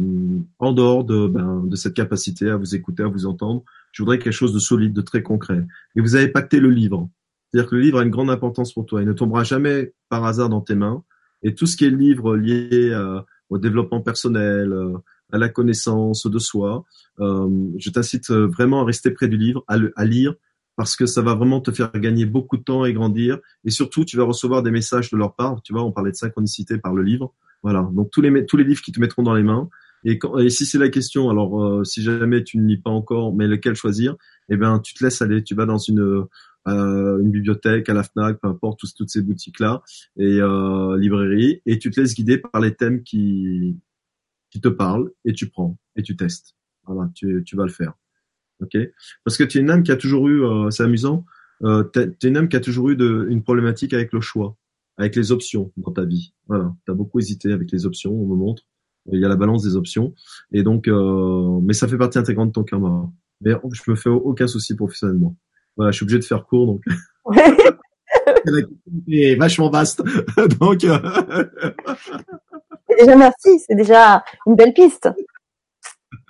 en 0.59 0.71
dehors 0.71 1.03
de, 1.03 1.27
ben, 1.27 1.63
de 1.65 1.75
cette 1.75 1.93
capacité 1.93 2.49
à 2.49 2.55
vous 2.55 2.75
écouter, 2.75 3.03
à 3.03 3.07
vous 3.07 3.25
entendre, 3.25 3.63
je 3.91 4.01
voudrais 4.01 4.17
quelque 4.17 4.33
chose 4.33 4.53
de 4.53 4.59
solide, 4.59 4.93
de 4.93 5.01
très 5.01 5.21
concret. 5.21 5.63
Et 5.95 6.01
vous 6.01 6.15
avez 6.15 6.27
pacté 6.27 6.59
le 6.59 6.69
livre. 6.69 7.09
C'est-à-dire 7.51 7.69
que 7.69 7.75
le 7.75 7.81
livre 7.81 7.99
a 7.99 8.03
une 8.03 8.09
grande 8.09 8.31
importance 8.31 8.73
pour 8.73 8.85
toi. 8.85 9.01
Il 9.01 9.07
ne 9.07 9.13
tombera 9.13 9.43
jamais 9.43 9.93
par 10.09 10.25
hasard 10.25 10.49
dans 10.49 10.61
tes 10.61 10.75
mains. 10.75 11.03
Et 11.43 11.53
tout 11.53 11.67
ce 11.67 11.77
qui 11.77 11.85
est 11.85 11.91
livre 11.91 12.35
lié 12.35 12.89
euh, 12.91 13.21
au 13.49 13.59
développement 13.59 14.01
personnel, 14.01 14.73
euh, 14.73 14.97
à 15.33 15.37
la 15.37 15.49
connaissance 15.49 16.25
de 16.25 16.39
soi, 16.39 16.85
euh, 17.19 17.49
je 17.77 17.89
t'incite 17.89 18.31
vraiment 18.31 18.81
à 18.81 18.85
rester 18.85 19.11
près 19.11 19.27
du 19.27 19.37
livre, 19.37 19.63
à, 19.67 19.77
le, 19.77 19.91
à 19.95 20.05
lire, 20.05 20.35
parce 20.75 20.95
que 20.95 21.05
ça 21.05 21.21
va 21.21 21.35
vraiment 21.35 21.59
te 21.59 21.71
faire 21.71 21.91
gagner 21.91 22.25
beaucoup 22.25 22.57
de 22.57 22.63
temps 22.63 22.85
et 22.85 22.93
grandir. 22.93 23.39
Et 23.65 23.69
surtout, 23.69 24.05
tu 24.05 24.17
vas 24.17 24.23
recevoir 24.23 24.63
des 24.63 24.71
messages 24.71 25.09
de 25.11 25.17
leur 25.17 25.35
part. 25.35 25.61
Tu 25.63 25.73
vois, 25.73 25.83
on 25.83 25.91
parlait 25.91 26.11
de 26.11 26.15
synchronicité 26.15 26.77
par 26.77 26.93
le 26.93 27.03
livre. 27.03 27.33
Voilà. 27.61 27.89
Donc 27.93 28.09
tous 28.11 28.21
les 28.21 28.45
tous 28.45 28.57
les 28.57 28.63
livres 28.63 28.81
qui 28.81 28.91
te 28.91 28.99
mettront 28.99 29.23
dans 29.23 29.35
les 29.35 29.43
mains. 29.43 29.69
Et, 30.05 30.17
quand, 30.17 30.37
et 30.37 30.49
si 30.49 30.65
c'est 30.65 30.79
la 30.79 30.89
question, 30.89 31.29
alors 31.29 31.85
si 31.85 32.01
jamais 32.01 32.43
tu 32.43 32.57
ne 32.57 32.67
lis 32.67 32.77
pas 32.77 32.89
encore, 32.89 33.33
mais 33.33 33.47
lequel 33.47 33.75
choisir, 33.75 34.15
eh 34.49 34.57
ben 34.57 34.79
tu 34.79 34.93
te 34.93 35.03
laisses 35.03 35.21
aller. 35.21 35.43
Tu 35.43 35.55
vas 35.55 35.65
dans 35.65 35.77
une 35.77 36.25
euh, 36.67 37.19
une 37.19 37.29
bibliothèque, 37.29 37.89
à 37.89 37.93
la 37.93 38.03
Fnac, 38.03 38.39
peu 38.39 38.47
importe, 38.47 38.81
toutes, 38.95 39.09
ces 39.09 39.21
boutiques-là 39.21 39.81
et 40.17 40.39
euh, 40.39 40.97
librairies, 40.97 41.61
et 41.65 41.77
tu 41.77 41.91
te 41.91 41.99
laisses 41.99 42.15
guider 42.15 42.37
par 42.37 42.61
les 42.61 42.73
thèmes 42.73 43.03
qui 43.03 43.75
qui 44.53 44.61
te 44.61 44.67
parlent 44.67 45.09
et 45.25 45.33
tu 45.33 45.49
prends 45.49 45.79
et 45.95 46.03
tu 46.03 46.15
testes. 46.15 46.55
Voilà, 46.85 47.09
tu, 47.15 47.41
tu 47.43 47.55
vas 47.55 47.63
le 47.63 47.71
faire. 47.71 47.93
Ok? 48.61 48.77
Parce 49.25 49.35
que 49.35 49.43
tu 49.43 49.57
es 49.57 49.61
une 49.61 49.71
âme 49.71 49.81
qui 49.81 49.91
a 49.91 49.95
toujours 49.95 50.27
eu, 50.27 50.45
euh, 50.45 50.69
c'est 50.69 50.83
amusant, 50.83 51.25
euh, 51.63 51.83
tu 51.91 52.01
es 52.01 52.29
une 52.29 52.37
âme 52.37 52.47
qui 52.47 52.55
a 52.55 52.59
toujours 52.59 52.91
eu 52.91 52.95
de, 52.95 53.25
une 53.31 53.41
problématique 53.41 53.95
avec 53.95 54.13
le 54.13 54.21
choix, 54.21 54.55
avec 54.97 55.15
les 55.15 55.31
options 55.31 55.71
dans 55.75 55.91
ta 55.91 56.05
vie. 56.05 56.35
Voilà, 56.47 56.71
tu 56.85 56.91
as 56.91 56.93
beaucoup 56.93 57.17
hésité 57.17 57.51
avec 57.51 57.71
les 57.71 57.87
options, 57.87 58.13
on 58.13 58.27
me 58.27 58.35
montre. 58.35 58.61
Il 59.11 59.19
y 59.19 59.25
a 59.25 59.27
la 59.27 59.35
balance 59.35 59.63
des 59.63 59.75
options. 59.75 60.13
Et 60.51 60.61
donc, 60.61 60.87
euh, 60.87 61.59
mais 61.63 61.73
ça 61.73 61.87
fait 61.87 61.97
partie 61.97 62.19
intégrante 62.19 62.49
de 62.49 62.53
ton 62.53 62.63
karma. 62.63 63.11
Mais 63.41 63.53
je 63.71 63.89
me 63.89 63.95
fais 63.95 64.09
aucun 64.09 64.45
souci 64.45 64.75
professionnellement. 64.75 65.35
Voilà, 65.75 65.91
je 65.91 65.95
suis 65.95 66.03
obligé 66.03 66.19
de 66.19 66.25
faire 66.25 66.45
court, 66.45 66.67
donc. 66.67 66.83
est 69.09 69.35
vachement 69.35 69.71
vaste. 69.71 70.03
donc. 70.59 70.85
Déjà 72.99 73.15
merci, 73.15 73.59
c'est 73.59 73.75
déjà 73.75 74.23
une 74.45 74.55
belle 74.55 74.73
piste. 74.73 75.09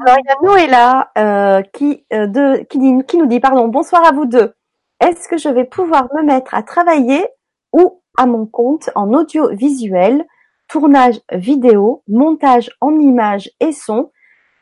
Alors 0.00 0.18
il 0.18 0.26
y 0.26 0.30
a 0.30 0.36
Noëlla 0.42 1.10
euh, 1.18 1.62
qui, 1.72 2.04
euh, 2.12 2.26
de, 2.26 2.62
qui, 2.64 2.78
dit, 2.78 2.92
qui 3.06 3.16
nous 3.16 3.26
dit 3.26 3.40
pardon 3.40 3.68
bonsoir 3.68 4.04
à 4.04 4.12
vous 4.12 4.26
deux. 4.26 4.54
Est-ce 5.00 5.28
que 5.28 5.38
je 5.38 5.48
vais 5.48 5.64
pouvoir 5.64 6.08
me 6.14 6.22
mettre 6.22 6.54
à 6.54 6.62
travailler 6.62 7.26
ou 7.72 8.02
à 8.16 8.26
mon 8.26 8.46
compte 8.46 8.90
en 8.94 9.12
audiovisuel, 9.12 10.24
tournage 10.68 11.20
vidéo, 11.32 12.02
montage 12.08 12.70
en 12.80 12.98
images 12.98 13.50
et 13.60 13.72
son 13.72 14.10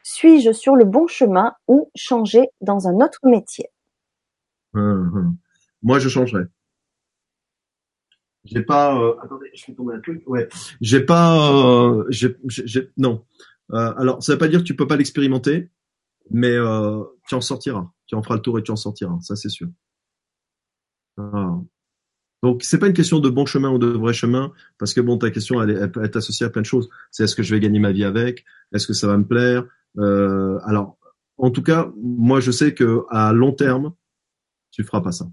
suis-je 0.05 0.53
sur 0.53 0.77
le 0.77 0.85
bon 0.85 1.07
chemin 1.07 1.55
ou 1.67 1.91
changer 1.97 2.49
dans 2.61 2.87
un 2.87 2.97
autre 2.97 3.21
métier? 3.25 3.69
Moi, 4.75 5.99
je 5.99 6.09
changerais. 6.09 6.45
J'ai 8.45 8.63
pas. 8.63 8.99
Euh, 8.99 9.15
attendez, 9.23 9.51
je 9.55 9.67
vais 9.67 9.75
tomber 9.75 9.95
un 9.95 10.01
truc. 10.01 10.23
Ouais. 10.27 10.49
J'ai 10.81 11.01
pas. 11.01 11.51
Euh, 11.53 12.05
j'ai, 12.09 12.37
non. 12.97 13.25
Euh, 13.73 13.95
alors, 13.97 14.23
ça 14.23 14.33
veut 14.33 14.39
pas 14.39 14.49
dire 14.49 14.61
que 14.61 14.65
tu 14.65 14.77
peux 14.77 14.87
pas 14.87 14.97
l'expérimenter, 14.97 15.71
mais 16.31 16.53
euh, 16.53 17.03
tu 17.29 17.35
en 17.35 17.41
sortiras. 17.41 17.91
Tu 18.07 18.15
en 18.15 18.23
feras 18.23 18.37
le 18.37 18.43
tour 18.43 18.59
et 18.59 18.63
tu 18.63 18.71
en 18.71 18.77
sortiras. 18.77 19.19
Ça, 19.23 19.37
c'est 19.37 19.49
sûr. 19.49 19.69
Ah. 21.17 21.59
Donc, 22.43 22.63
c'est 22.63 22.79
pas 22.79 22.89
une 22.89 22.93
question 22.93 23.21
de 23.21 23.31
bon 23.31 23.47
chemin 23.47 23.71
ou 23.71 23.79
de 23.79 23.87
vrai 23.87 24.13
chemin, 24.13 24.53
parce 24.79 24.93
que 24.93 25.01
bon, 25.01 25.17
ta 25.17 25.31
question, 25.31 25.63
elle, 25.63 25.71
elle 25.71 25.91
peut 25.91 26.05
être 26.05 26.17
associée 26.17 26.45
à 26.45 26.51
plein 26.51 26.61
de 26.61 26.67
choses. 26.67 26.91
C'est 27.11 27.25
est-ce 27.25 27.35
que 27.35 27.43
je 27.43 27.55
vais 27.55 27.61
gagner 27.61 27.79
ma 27.79 27.93
vie 27.93 28.05
avec? 28.05 28.45
Est-ce 28.75 28.87
que 28.87 28.93
ça 28.93 29.07
va 29.07 29.17
me 29.17 29.27
plaire? 29.27 29.65
Euh, 29.99 30.59
alors, 30.65 30.99
en 31.39 31.51
tout 31.51 31.63
cas, 31.63 31.91
moi, 31.97 32.41
je 32.41 32.51
sais 32.51 32.75
que 32.75 33.05
à 33.09 33.33
long 33.33 33.53
terme, 33.53 33.95
tu 34.71 34.85
feras 34.85 35.01
pas 35.01 35.13
ça. 35.13 35.27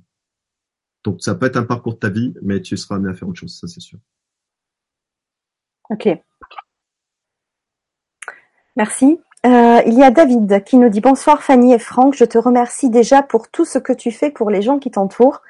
Donc 1.04 1.22
ça 1.22 1.36
peut 1.36 1.46
être 1.48 1.58
un 1.58 1.64
parcours 1.64 1.94
de 1.94 2.00
ta 2.00 2.10
vie, 2.10 2.34
mais 2.42 2.62
tu 2.62 2.78
seras 2.78 2.96
amené 2.96 3.12
à 3.12 3.14
faire 3.14 3.28
autre 3.28 3.40
chose, 3.40 3.58
ça 3.60 3.68
c'est 3.68 3.80
sûr. 3.80 4.00
Ok. 5.90 6.08
Merci. 8.76 9.20
Euh, 9.46 9.82
il 9.88 9.96
y 9.96 10.04
a 10.04 10.12
David 10.12 10.64
qui 10.64 10.78
nous 10.78 10.90
dit 10.90 11.02
bonsoir 11.02 11.42
Fanny 11.42 11.74
et 11.74 11.80
Franck, 11.80 12.14
je 12.16 12.26
te 12.26 12.38
remercie 12.38 12.90
déjà 12.90 13.24
pour 13.24 13.50
tout 13.50 13.66
ce 13.66 13.80
que 13.80 13.92
tu 13.92 14.12
fais 14.12 14.30
pour 14.30 14.52
les 14.52 14.62
gens 14.62 14.80
qui 14.80 14.92
t'entourent. 14.92 15.42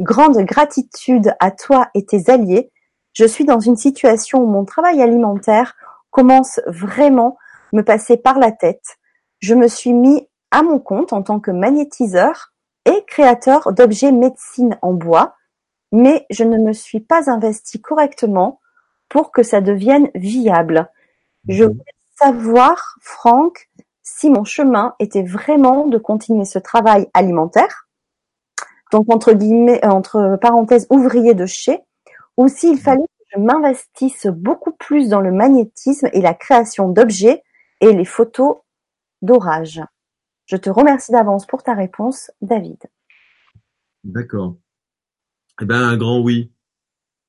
Grande 0.00 0.38
gratitude 0.38 1.34
à 1.40 1.50
toi 1.50 1.88
et 1.94 2.04
tes 2.04 2.30
alliés. 2.30 2.70
Je 3.14 3.24
suis 3.24 3.44
dans 3.44 3.58
une 3.58 3.76
situation 3.76 4.42
où 4.42 4.46
mon 4.46 4.64
travail 4.64 5.02
alimentaire 5.02 5.74
commence 6.10 6.60
vraiment 6.66 7.36
me 7.72 7.82
passer 7.82 8.16
par 8.16 8.38
la 8.38 8.52
tête. 8.52 8.98
Je 9.40 9.54
me 9.54 9.66
suis 9.66 9.92
mis 9.92 10.28
à 10.50 10.62
mon 10.62 10.78
compte 10.78 11.12
en 11.12 11.22
tant 11.22 11.40
que 11.40 11.50
magnétiseur 11.50 12.52
et 12.88 13.04
créateur 13.06 13.72
d'objets 13.72 14.12
médecine 14.12 14.78
en 14.80 14.94
bois, 14.94 15.34
mais 15.92 16.26
je 16.30 16.44
ne 16.44 16.56
me 16.56 16.72
suis 16.72 17.00
pas 17.00 17.30
investi 17.30 17.80
correctement 17.80 18.60
pour 19.08 19.30
que 19.30 19.42
ça 19.42 19.60
devienne 19.60 20.10
viable. 20.14 20.90
Je 21.48 21.64
mhm. 21.64 21.72
voulais 21.72 21.94
savoir, 22.18 22.96
Franck, 23.00 23.68
si 24.02 24.30
mon 24.30 24.44
chemin 24.44 24.94
était 24.98 25.22
vraiment 25.22 25.86
de 25.86 25.98
continuer 25.98 26.44
ce 26.44 26.58
travail 26.58 27.08
alimentaire, 27.12 27.88
donc 28.90 29.12
entre 29.12 29.32
guillemets, 29.32 29.84
euh, 29.84 29.90
entre 29.90 30.38
parenthèses, 30.40 30.86
ouvrier 30.90 31.34
de 31.34 31.46
chez, 31.46 31.80
ou 32.36 32.48
s'il 32.48 32.72
mhm. 32.72 32.78
fallait 32.78 33.02
que 33.02 33.24
je 33.34 33.40
m'investisse 33.40 34.26
beaucoup 34.26 34.72
plus 34.72 35.08
dans 35.08 35.20
le 35.20 35.32
magnétisme 35.32 36.08
et 36.12 36.22
la 36.22 36.34
création 36.34 36.88
d'objets 36.88 37.42
et 37.80 37.92
les 37.92 38.06
photos 38.06 38.56
d'orage. 39.20 39.82
Je 40.48 40.56
te 40.56 40.70
remercie 40.70 41.12
d'avance 41.12 41.46
pour 41.46 41.62
ta 41.62 41.74
réponse, 41.74 42.30
David. 42.40 42.78
D'accord. 44.02 44.56
Eh 45.60 45.66
ben, 45.66 45.76
un 45.76 45.96
grand 45.98 46.20
oui. 46.20 46.50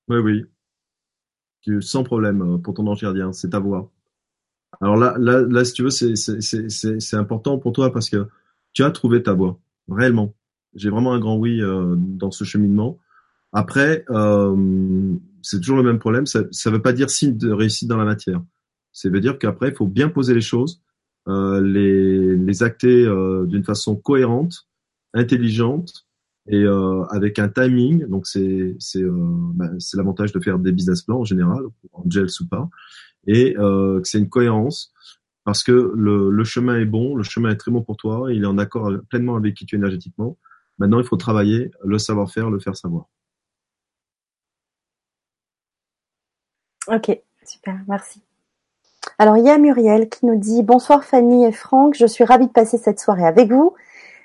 Oui, 0.08 0.20
oui. 0.20 1.82
Sans 1.82 2.04
problème 2.04 2.42
euh, 2.42 2.58
pour 2.58 2.74
ton 2.74 2.88
ange 2.88 3.02
gardien, 3.02 3.34
c'est 3.34 3.50
ta 3.50 3.60
voix. 3.60 3.92
Alors 4.80 4.96
là, 4.96 5.16
là, 5.20 5.42
là, 5.42 5.66
si 5.66 5.74
tu 5.74 5.84
veux, 5.84 5.90
c'est 5.90 7.16
important 7.18 7.58
pour 7.58 7.74
toi 7.74 7.92
parce 7.92 8.10
que 8.10 8.30
tu 8.72 8.84
as 8.84 8.92
trouvé 8.92 9.22
ta 9.22 9.34
voix, 9.34 9.60
réellement. 9.90 10.34
J'ai 10.76 10.90
vraiment 10.90 11.14
un 11.14 11.20
grand 11.20 11.36
oui 11.36 11.62
euh, 11.62 11.96
dans 11.98 12.32
ce 12.32 12.46
cheminement. 12.46 12.98
Après, 13.52 14.06
euh, 14.12 14.56
c'est 15.42 15.60
toujours 15.60 15.78
le 15.78 15.84
même 15.84 16.00
problème. 16.00 16.26
Ça 16.26 16.44
ne 16.44 16.70
veut 16.70 16.82
pas 16.82 16.94
dire 16.94 17.10
signe 17.10 17.36
de 17.36 17.52
réussite 17.52 17.90
dans 17.90 17.98
la 17.98 18.06
matière. 18.06 18.42
Ça 18.94 19.10
veut 19.10 19.20
dire 19.20 19.38
qu'après, 19.38 19.70
il 19.70 19.76
faut 19.76 19.88
bien 19.88 20.08
poser 20.08 20.34
les 20.34 20.42
choses 20.42 20.82
les, 21.28 22.36
les 22.36 22.64
acter 22.64 23.06
euh, 23.06 23.46
d'une 23.46 23.64
façon 23.64 23.96
cohérente, 23.96 24.68
intelligente 25.14 26.08
et 26.48 26.64
euh, 26.64 27.04
avec 27.06 27.40
un 27.40 27.50
timing. 27.50 28.08
Donc 28.08 28.28
c'est 28.28 28.76
c'est 28.80 29.04
bah, 29.04 29.70
c'est 29.80 29.98
l'avantage 29.98 30.32
de 30.32 30.40
faire 30.40 30.60
des 30.60 30.72
business 30.72 31.04
plans 31.04 31.20
en 31.20 31.26
général, 31.26 31.64
Angels 31.94 32.30
ou 32.42 32.48
pas, 32.48 32.70
et 33.28 33.54
que 33.54 34.02
c'est 34.04 34.20
une 34.20 34.30
cohérence 34.30 34.94
parce 35.46 35.64
que 35.64 35.72
le, 35.72 36.30
le, 36.30 36.44
chemin 36.44 36.78
est 36.80 36.86
bon, 36.86 37.16
le 37.16 37.24
chemin 37.24 37.50
est 37.50 37.56
très 37.56 37.72
bon 37.72 37.82
pour 37.82 37.98
toi, 37.98 38.32
il 38.32 38.44
est 38.44 38.48
en 38.48 38.60
accord 38.60 38.92
pleinement 39.10 39.36
avec 39.36 39.56
qui 39.56 39.66
tu 39.66 39.76
es 39.76 39.80
énergétiquement. 39.80 40.38
Maintenant, 40.78 41.00
il 41.00 41.06
faut 41.06 41.18
travailler 41.18 41.72
le 41.84 41.98
savoir-faire, 41.98 42.50
le 42.50 42.60
faire 42.60 42.76
savoir. 42.76 43.08
Ok, 46.88 47.22
super, 47.44 47.80
merci. 47.88 48.22
Alors 49.22 49.36
il 49.36 49.46
y 49.46 49.50
a 49.50 49.58
Muriel 49.58 50.08
qui 50.08 50.26
nous 50.26 50.38
dit 50.38 50.64
bonsoir 50.64 51.04
Fanny 51.04 51.46
et 51.46 51.52
Franck, 51.52 51.94
je 51.94 52.06
suis 52.06 52.24
ravie 52.24 52.48
de 52.48 52.54
passer 52.54 52.78
cette 52.78 53.02
soirée 53.02 53.28
avec 53.28 53.52
vous. 53.52 53.76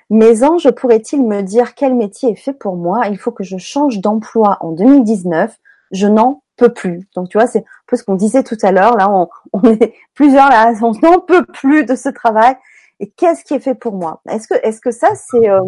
Mes 0.09 0.41
anges 0.45 0.71
pourraient-ils 0.71 1.21
me 1.21 1.41
dire 1.41 1.75
quel 1.75 1.95
métier 1.95 2.31
est 2.31 2.35
fait 2.35 2.53
pour 2.53 2.77
moi? 2.77 3.07
Il 3.09 3.17
faut 3.17 3.33
que 3.33 3.43
je 3.43 3.57
change 3.57 3.99
d'emploi 3.99 4.57
en 4.61 4.71
2019. 4.71 5.53
Je 5.91 6.07
n'en 6.07 6.43
peux 6.55 6.71
plus. 6.73 7.09
Donc 7.13 7.27
tu 7.27 7.37
vois, 7.37 7.45
c'est 7.45 7.59
un 7.59 7.85
peu 7.87 7.97
ce 7.97 8.05
qu'on 8.05 8.15
disait 8.15 8.43
tout 8.43 8.57
à 8.61 8.71
l'heure. 8.71 8.95
Là, 8.95 9.11
on, 9.51 9.63
est 9.63 9.93
plusieurs 10.13 10.47
là, 10.47 10.73
on 10.81 10.93
n'en 11.01 11.19
peut 11.19 11.45
plus 11.45 11.83
de 11.83 11.95
ce 11.95 12.07
travail. 12.07 12.55
Et 13.01 13.09
qu'est-ce 13.09 13.43
qui 13.43 13.53
est 13.53 13.59
fait 13.59 13.75
pour 13.75 13.95
moi? 13.95 14.21
Est-ce 14.29 14.47
que, 14.47 14.53
est-ce 14.63 14.79
que 14.79 14.91
ça, 14.91 15.09
c'est 15.15 15.49
euh, 15.49 15.61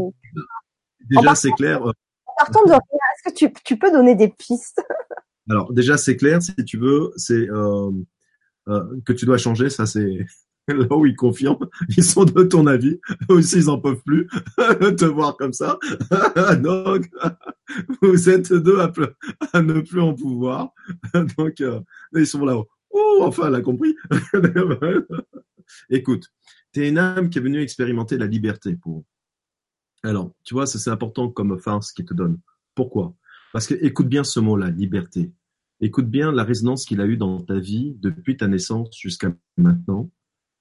déjà 1.10 1.36
c'est 1.36 1.52
clair. 1.52 1.82
En 1.82 2.34
partant 2.38 2.64
de 2.64 2.72
rien, 2.72 2.80
est-ce 2.80 3.30
que 3.30 3.36
tu, 3.36 3.52
tu 3.66 3.78
peux 3.78 3.92
donner 3.92 4.16
des 4.16 4.30
pistes? 4.30 4.82
Alors 5.50 5.74
déjà 5.74 5.98
c'est 5.98 6.16
clair, 6.16 6.42
si 6.42 6.56
tu 6.64 6.78
veux, 6.78 7.12
c'est 7.18 7.34
euh, 7.34 7.90
euh, 7.90 7.92
que 9.06 9.14
tu 9.14 9.26
dois 9.26 9.38
changer, 9.38 9.70
ça 9.70 9.86
c'est 9.86 10.26
là 10.68 10.96
où 10.96 11.06
ils 11.06 11.16
confirment, 11.16 11.68
ils 11.96 12.04
sont 12.04 12.26
de 12.26 12.44
ton 12.44 12.68
avis, 12.68 13.00
eux 13.30 13.36
aussi 13.36 13.58
ils 13.58 13.70
en 13.70 13.80
peuvent 13.80 14.02
plus 14.06 14.28
te 14.58 15.06
voir 15.06 15.38
comme 15.38 15.54
ça. 15.54 15.80
Donc 16.62 17.10
vous 18.02 18.30
êtes 18.30 18.52
deux 18.52 18.80
à, 18.80 19.62
ne 19.62 19.82
plus 19.82 20.02
en 20.02 20.14
pouvoir. 20.14 20.74
Donc 21.38 21.62
euh, 21.62 21.80
ils 22.14 22.28
sont 22.28 22.46
là. 22.46 22.62
Oh, 22.90 23.20
enfin, 23.22 23.48
elle 23.48 23.56
a 23.56 23.62
compris. 23.62 23.96
Écoute, 25.90 26.28
tu 26.74 26.84
es 26.84 26.90
une 26.90 26.98
âme 26.98 27.30
qui 27.30 27.38
est 27.38 27.42
venue 27.42 27.62
expérimenter 27.62 28.18
la 28.18 28.28
liberté 28.28 28.76
pour. 28.76 29.04
Alors, 30.04 30.34
tu 30.44 30.54
vois, 30.54 30.68
ça 30.68 30.80
c'est 30.80 30.90
important 30.90 31.30
comme 31.30 31.60
farce 31.60 31.92
qui 31.92 32.06
te 32.06 32.14
donne. 32.14 32.40
Pourquoi? 32.76 33.14
Parce 33.54 33.68
que 33.68 33.74
écoute 33.76 34.08
bien 34.08 34.24
ce 34.24 34.40
mot-là, 34.40 34.70
liberté. 34.70 35.32
Écoute 35.80 36.10
bien 36.10 36.32
la 36.32 36.44
résonance 36.44 36.86
qu'il 36.86 37.02
a 37.02 37.06
eue 37.06 37.18
dans 37.18 37.40
ta 37.40 37.60
vie 37.60 37.96
depuis 38.00 38.36
ta 38.36 38.48
naissance 38.48 38.90
jusqu'à 38.98 39.32
maintenant, 39.58 40.10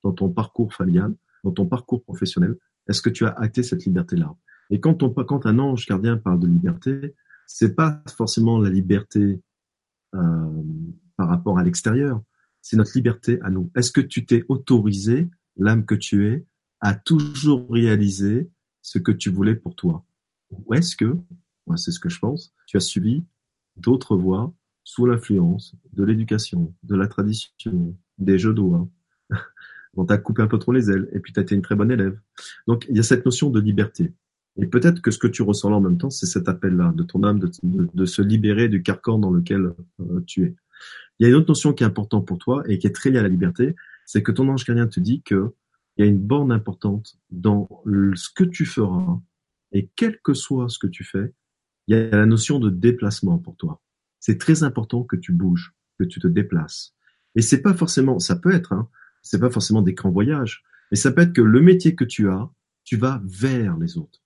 dans 0.04 0.12
ton 0.12 0.28
parcours 0.28 0.74
familial, 0.74 1.14
dans 1.42 1.52
ton 1.52 1.66
parcours 1.66 2.02
professionnel. 2.02 2.56
Est-ce 2.86 3.00
que 3.00 3.08
tu 3.08 3.24
as 3.24 3.30
acté 3.30 3.62
cette 3.62 3.86
liberté-là? 3.86 4.34
Et 4.70 4.78
quand, 4.80 5.02
un 5.02 5.58
ange 5.58 5.86
gardien 5.86 6.18
parle 6.18 6.40
de 6.40 6.46
liberté, 6.46 7.14
c'est 7.46 7.74
pas 7.74 8.02
forcément 8.14 8.58
la 8.58 8.68
liberté 8.68 9.40
euh, 10.14 10.62
par 11.16 11.28
rapport 11.28 11.58
à 11.58 11.64
l'extérieur, 11.64 12.22
c'est 12.60 12.76
notre 12.76 12.92
liberté 12.94 13.40
à 13.42 13.50
nous. 13.50 13.70
Est-ce 13.74 13.92
que 13.92 14.00
tu 14.00 14.26
t'es 14.26 14.44
autorisé, 14.48 15.28
l'âme 15.56 15.86
que 15.86 15.94
tu 15.94 16.26
es, 16.26 16.44
à 16.80 16.94
toujours 16.94 17.70
réaliser 17.70 18.50
ce 18.82 18.98
que 18.98 19.12
tu 19.12 19.30
voulais 19.30 19.54
pour 19.54 19.76
toi? 19.76 20.04
Ou 20.50 20.74
est-ce 20.74 20.94
que, 20.94 21.16
moi 21.66 21.76
c'est 21.76 21.92
ce 21.92 22.00
que 22.00 22.08
je 22.08 22.18
pense, 22.18 22.52
tu 22.66 22.76
as 22.76 22.80
suivi 22.80 23.24
d'autres 23.76 24.16
voies 24.16 24.52
sous 24.86 25.04
l'influence 25.04 25.74
de 25.92 26.04
l'éducation, 26.04 26.72
de 26.84 26.94
la 26.94 27.08
tradition, 27.08 27.96
des 28.18 28.38
jeux 28.38 28.54
d'eau. 28.54 28.88
On 29.96 30.04
t'a 30.04 30.16
coupé 30.16 30.42
un 30.42 30.46
peu 30.46 30.60
trop 30.60 30.70
les 30.70 30.90
ailes 30.90 31.08
et 31.12 31.18
puis 31.18 31.32
tu 31.32 31.40
as 31.40 31.42
été 31.42 31.56
une 31.56 31.60
très 31.60 31.74
bonne 31.74 31.90
élève. 31.90 32.16
Donc 32.68 32.86
il 32.88 32.96
y 32.96 33.00
a 33.00 33.02
cette 33.02 33.26
notion 33.26 33.50
de 33.50 33.58
liberté. 33.58 34.14
Et 34.58 34.66
peut-être 34.66 35.02
que 35.02 35.10
ce 35.10 35.18
que 35.18 35.26
tu 35.26 35.42
ressens 35.42 35.70
là 35.70 35.76
en 35.76 35.80
même 35.80 35.98
temps, 35.98 36.08
c'est 36.08 36.26
cet 36.26 36.48
appel-là 36.48 36.92
de 36.94 37.02
ton 37.02 37.24
âme 37.24 37.40
de, 37.40 38.06
se 38.06 38.22
libérer 38.22 38.68
du 38.68 38.84
carcan 38.84 39.18
dans 39.18 39.32
lequel 39.32 39.72
euh, 40.00 40.20
tu 40.24 40.44
es. 40.44 40.54
Il 41.18 41.24
y 41.24 41.26
a 41.26 41.30
une 41.30 41.34
autre 41.34 41.48
notion 41.48 41.72
qui 41.72 41.82
est 41.82 41.86
importante 41.86 42.24
pour 42.24 42.38
toi 42.38 42.62
et 42.68 42.78
qui 42.78 42.86
est 42.86 42.94
très 42.94 43.10
liée 43.10 43.18
à 43.18 43.22
la 43.22 43.28
liberté, 43.28 43.74
c'est 44.04 44.22
que 44.22 44.30
ton 44.30 44.48
ange 44.48 44.64
gardien 44.64 44.86
te 44.86 45.00
dit 45.00 45.20
qu'il 45.22 45.50
y 45.98 46.02
a 46.02 46.06
une 46.06 46.20
borne 46.20 46.52
importante 46.52 47.18
dans 47.30 47.68
ce 48.14 48.28
que 48.32 48.44
tu 48.44 48.66
feras 48.66 49.18
et 49.72 49.90
quel 49.96 50.20
que 50.20 50.32
soit 50.32 50.68
ce 50.68 50.78
que 50.78 50.86
tu 50.86 51.02
fais, 51.02 51.32
il 51.88 51.96
y 51.96 51.98
a 51.98 52.08
la 52.10 52.26
notion 52.26 52.60
de 52.60 52.70
déplacement 52.70 53.38
pour 53.38 53.56
toi 53.56 53.80
c'est 54.26 54.38
très 54.38 54.64
important 54.64 55.04
que 55.04 55.14
tu 55.14 55.30
bouges, 55.30 55.72
que 56.00 56.04
tu 56.04 56.18
te 56.18 56.26
déplaces. 56.26 56.96
Et 57.36 57.42
c'est 57.42 57.62
pas 57.62 57.74
forcément, 57.74 58.18
ça 58.18 58.34
peut 58.34 58.52
être, 58.52 58.72
hein, 58.72 58.88
c'est 59.22 59.38
pas 59.38 59.50
forcément 59.50 59.82
des 59.82 59.94
grands 59.94 60.10
voyages, 60.10 60.64
mais 60.90 60.96
ça 60.96 61.12
peut 61.12 61.20
être 61.20 61.32
que 61.32 61.42
le 61.42 61.60
métier 61.60 61.94
que 61.94 62.02
tu 62.02 62.28
as, 62.28 62.50
tu 62.82 62.96
vas 62.96 63.22
vers 63.24 63.76
les 63.76 63.98
autres. 63.98 64.20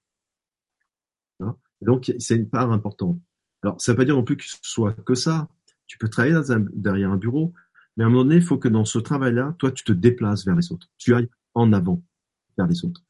Donc 1.82 2.14
c'est 2.18 2.36
une 2.36 2.48
part 2.48 2.72
importante. 2.72 3.20
Alors 3.62 3.78
ça 3.78 3.92
veut 3.92 3.96
pas 3.98 4.06
dire 4.06 4.16
non 4.16 4.24
plus 4.24 4.38
que 4.38 4.44
ce 4.44 4.56
soit 4.62 4.94
que 5.04 5.14
ça. 5.14 5.50
Tu 5.86 5.98
peux 5.98 6.08
travailler 6.08 6.40
derrière 6.72 7.10
un 7.10 7.18
bureau, 7.18 7.52
mais 7.98 8.04
à 8.04 8.06
un 8.06 8.10
moment 8.10 8.24
donné, 8.24 8.36
il 8.36 8.42
faut 8.42 8.56
que 8.56 8.68
dans 8.68 8.86
ce 8.86 8.98
travail-là, 8.98 9.54
toi, 9.58 9.70
tu 9.70 9.84
te 9.84 9.92
déplaces 9.92 10.46
vers 10.46 10.56
les 10.56 10.72
autres. 10.72 10.88
Tu 10.96 11.14
ailles 11.14 11.28
en 11.52 11.74
avant 11.74 12.02
vers 12.56 12.66
les 12.66 12.86
autres. 12.86 13.02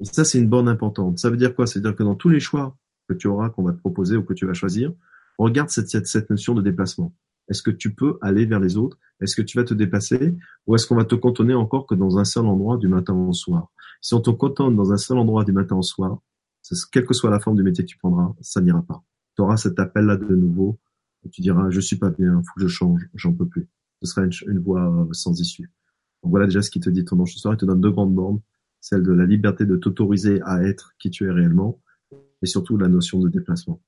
Et 0.00 0.04
ça, 0.04 0.26
c'est 0.26 0.38
une 0.38 0.48
bonne 0.50 0.68
importante. 0.68 1.18
Ça 1.18 1.30
veut 1.30 1.38
dire 1.38 1.54
quoi? 1.54 1.66
C'est-à-dire 1.66 1.96
que 1.96 2.02
dans 2.02 2.16
tous 2.16 2.28
les 2.28 2.40
choix 2.40 2.76
que 3.08 3.14
tu 3.14 3.28
auras, 3.28 3.48
qu'on 3.48 3.62
va 3.62 3.72
te 3.72 3.78
proposer 3.78 4.16
ou 4.16 4.24
que 4.24 4.34
tu 4.34 4.44
vas 4.46 4.52
choisir, 4.52 4.92
regarde 5.38 5.70
cette, 5.70 5.88
cette, 5.88 6.06
cette 6.06 6.30
notion 6.30 6.54
de 6.54 6.62
déplacement. 6.62 7.14
Est-ce 7.48 7.62
que 7.62 7.70
tu 7.70 7.94
peux 7.94 8.18
aller 8.22 8.46
vers 8.46 8.60
les 8.60 8.76
autres? 8.76 8.98
Est-ce 9.20 9.36
que 9.36 9.42
tu 9.42 9.58
vas 9.58 9.64
te 9.64 9.74
déplacer? 9.74 10.34
Ou 10.66 10.74
est-ce 10.74 10.86
qu'on 10.86 10.96
va 10.96 11.04
te 11.04 11.14
cantonner 11.14 11.54
encore 11.54 11.86
que 11.86 11.94
dans 11.94 12.18
un 12.18 12.24
seul 12.24 12.46
endroit 12.46 12.78
du 12.78 12.88
matin 12.88 13.14
au 13.14 13.32
soir? 13.32 13.70
Si 14.00 14.14
on 14.14 14.20
te 14.20 14.30
cantonne 14.30 14.76
dans 14.76 14.92
un 14.92 14.96
seul 14.96 15.18
endroit 15.18 15.44
du 15.44 15.52
matin 15.52 15.76
au 15.76 15.82
soir, 15.82 16.20
quelle 16.92 17.04
que 17.04 17.14
soit 17.14 17.30
la 17.30 17.40
forme 17.40 17.56
du 17.56 17.62
métier 17.62 17.84
que 17.84 17.90
tu 17.90 17.98
prendras, 17.98 18.34
ça 18.40 18.60
n'ira 18.60 18.82
pas. 18.82 19.02
Tu 19.36 19.42
auras 19.42 19.56
cet 19.56 19.78
appel-là 19.78 20.16
de 20.16 20.34
nouveau 20.34 20.78
et 21.24 21.28
tu 21.28 21.42
diras 21.42 21.68
je 21.70 21.80
suis 21.80 21.96
pas 21.96 22.10
bien, 22.10 22.40
faut 22.42 22.54
que 22.56 22.62
je 22.62 22.68
change, 22.68 23.08
j'en 23.14 23.32
peux 23.32 23.46
plus. 23.46 23.68
Ce 24.02 24.10
sera 24.10 24.24
une, 24.24 24.32
une 24.48 24.58
voie 24.60 24.90
euh, 24.90 25.06
sans 25.12 25.38
issue. 25.40 25.70
Donc 26.22 26.30
voilà 26.30 26.46
déjà 26.46 26.62
ce 26.62 26.70
qui 26.70 26.80
te 26.80 26.88
dit 26.88 27.04
ton 27.04 27.20
ange 27.20 27.34
ce 27.34 27.38
soir. 27.38 27.54
Il 27.54 27.58
te 27.58 27.66
donne 27.66 27.80
deux 27.80 27.90
grandes 27.90 28.14
bornes, 28.14 28.40
celle 28.80 29.02
de 29.02 29.12
la 29.12 29.26
liberté 29.26 29.66
de 29.66 29.76
t'autoriser 29.76 30.40
à 30.42 30.62
être 30.62 30.94
qui 30.98 31.10
tu 31.10 31.26
es 31.26 31.30
réellement 31.30 31.80
et 32.42 32.46
surtout 32.46 32.78
la 32.78 32.88
notion 32.88 33.20
de 33.20 33.28
déplacement. 33.28 33.80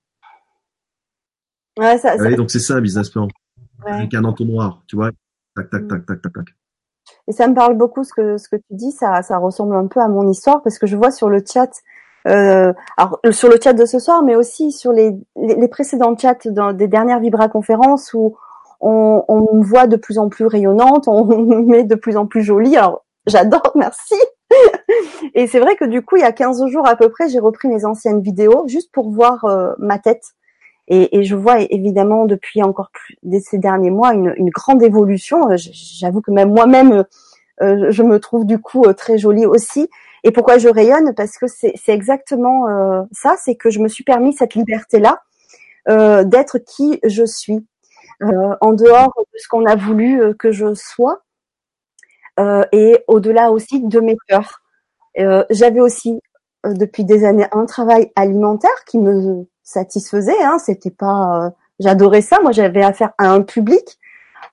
Ouais, 1.79 1.99
ça, 1.99 2.17
donc 2.17 2.51
c'est 2.51 2.59
ça 2.59 2.75
un 2.75 2.81
business 2.81 3.11
plan. 3.11 3.29
Avec 3.85 4.15
un 4.15 4.25
entonnoir, 4.25 4.83
tu 4.87 4.97
vois. 4.97 5.11
Tac, 5.55 5.71
tac, 5.71 5.89
tac, 5.89 6.07
tac, 6.07 6.23
tac, 6.23 6.33
tac. 6.33 6.47
Et 7.29 7.33
ça 7.33 7.47
me 7.47 7.55
parle 7.55 7.77
beaucoup 7.77 8.03
ce 8.03 8.13
que 8.13 8.37
ce 8.39 8.49
que 8.49 8.57
tu 8.57 8.63
dis. 8.71 8.93
Ça, 8.93 9.23
ça 9.23 9.39
ressemble 9.39 9.77
un 9.77 9.87
peu 9.87 10.01
à 10.01 10.09
mon 10.09 10.29
histoire 10.29 10.63
parce 10.63 10.79
que 10.79 10.87
je 10.87 10.97
vois 10.97 11.11
sur 11.11 11.29
le 11.29 11.43
chat 11.47 11.71
euh, 12.27 12.73
alors 12.97 13.21
sur 13.31 13.49
le 13.49 13.57
chat 13.63 13.73
de 13.73 13.85
ce 13.85 13.99
soir, 13.99 14.23
mais 14.23 14.35
aussi 14.35 14.73
sur 14.73 14.93
les, 14.93 15.17
les, 15.37 15.69
précédents 15.69 16.17
chats 16.17 16.39
dans, 16.47 16.73
des 16.73 16.89
dernières 16.89 17.21
Vibra 17.21 17.49
conférences 17.49 18.13
où 18.15 18.37
on, 18.81 19.25
on, 19.29 19.55
me 19.55 19.65
voit 19.65 19.87
de 19.87 19.97
plus 19.97 20.19
en 20.19 20.29
plus 20.29 20.47
rayonnante, 20.47 21.07
on 21.07 21.25
me 21.43 21.63
met 21.63 21.85
de 21.85 21.95
plus 21.95 22.17
en 22.17 22.27
plus 22.27 22.43
jolie. 22.43 22.77
Alors 22.77 23.05
j'adore, 23.27 23.71
merci. 23.77 24.17
et 25.35 25.47
c'est 25.47 25.61
vrai 25.61 25.77
que 25.77 25.85
du 25.85 26.03
coup, 26.03 26.17
il 26.17 26.23
y 26.23 26.25
a 26.25 26.33
15 26.33 26.67
jours 26.67 26.89
à 26.89 26.97
peu 26.97 27.09
près, 27.11 27.29
j'ai 27.29 27.39
repris 27.39 27.69
mes 27.69 27.85
anciennes 27.85 28.21
vidéos 28.21 28.65
juste 28.67 28.91
pour 28.93 29.11
voir 29.11 29.45
euh, 29.45 29.73
ma 29.79 29.99
tête. 30.01 30.35
Et, 30.89 31.19
et, 31.19 31.25
je 31.25 31.35
vois 31.35 31.61
évidemment 31.61 32.27
depuis 32.27 32.63
encore 32.63 32.91
plus 32.93 33.17
ces 33.41 33.59
derniers 33.59 33.91
mois 33.91 34.15
une, 34.15 34.33
une 34.37 34.51
grande 34.51 34.83
évolution. 34.83 35.51
Euh, 35.51 35.57
j'avoue 35.57 36.21
que 36.21 36.31
même 36.31 36.53
moi-même, 36.53 37.05
euh, 37.63 37.91
je 37.91 38.03
me 38.03 38.21
trouve 38.21 38.47
du 38.47 38.59
coup 38.59 38.85
très 38.93 39.19
jolie 39.19 39.47
aussi. 39.47 39.89
Et 40.25 40.31
pourquoi 40.31 40.59
je 40.59 40.69
rayonne? 40.69 41.15
Parce 41.15 41.39
que 41.39 41.47
c'est 41.47 41.75
exactement 41.89 42.67
ça, 43.13 43.37
c'est 43.39 43.55
que 43.55 43.71
je 43.71 43.79
me 43.79 43.87
suis 43.89 44.03
permis 44.03 44.33
cette 44.33 44.55
liberté-là 44.55 45.23
d'être 46.25 46.59
qui 46.59 46.99
je 47.05 47.25
suis, 47.25 47.65
en 48.21 48.73
dehors 48.73 49.13
de 49.17 49.39
ce 49.39 49.47
qu'on 49.47 49.67
a 49.67 49.77
voulu 49.77 50.35
que 50.37 50.51
je 50.51 50.75
sois. 50.75 51.23
Euh, 52.39 52.65
et 52.73 52.99
au-delà 53.09 53.51
aussi 53.51 53.81
de 53.83 54.01
mes 54.01 54.17
peurs. 54.29 54.63
Euh, 55.19 55.45
j'avais 55.51 55.81
aussi 55.81 56.21
euh, 56.67 56.75
depuis 56.75 57.05
des 57.05 57.25
années 57.25 57.47
un 57.53 57.65
travail 57.65 58.13
alimentaire 58.15 58.85
qui 58.87 58.99
me 58.99 59.47
satisfaisait. 59.67 60.43
Hein, 60.43 60.59
C'était 60.59 60.91
pas, 60.91 61.53
j'adorais 61.79 62.23
ça. 62.23 62.39
Moi, 62.41 62.53
j'avais 62.53 62.83
affaire 62.83 63.13
à 63.19 63.31
un 63.31 63.43
public 63.43 63.99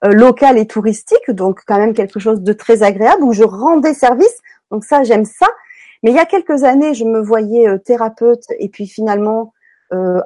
local 0.02 0.58
et 0.58 0.68
touristique, 0.68 1.32
donc 1.32 1.62
quand 1.66 1.78
même 1.78 1.94
quelque 1.94 2.20
chose 2.20 2.42
de 2.42 2.52
très 2.52 2.84
agréable 2.84 3.24
où 3.24 3.32
je 3.32 3.44
rendais 3.44 3.94
service. 3.94 4.38
Donc 4.70 4.84
ça, 4.84 5.04
j'aime 5.04 5.24
ça. 5.24 5.48
Mais 6.02 6.12
il 6.12 6.16
y 6.16 6.20
a 6.20 6.26
quelques 6.26 6.66
années, 6.66 6.94
je 6.94 7.06
me 7.06 7.22
voyais 7.22 7.80
thérapeute 7.80 8.44
et 8.60 8.68
puis 8.68 8.88
finalement, 8.88 9.54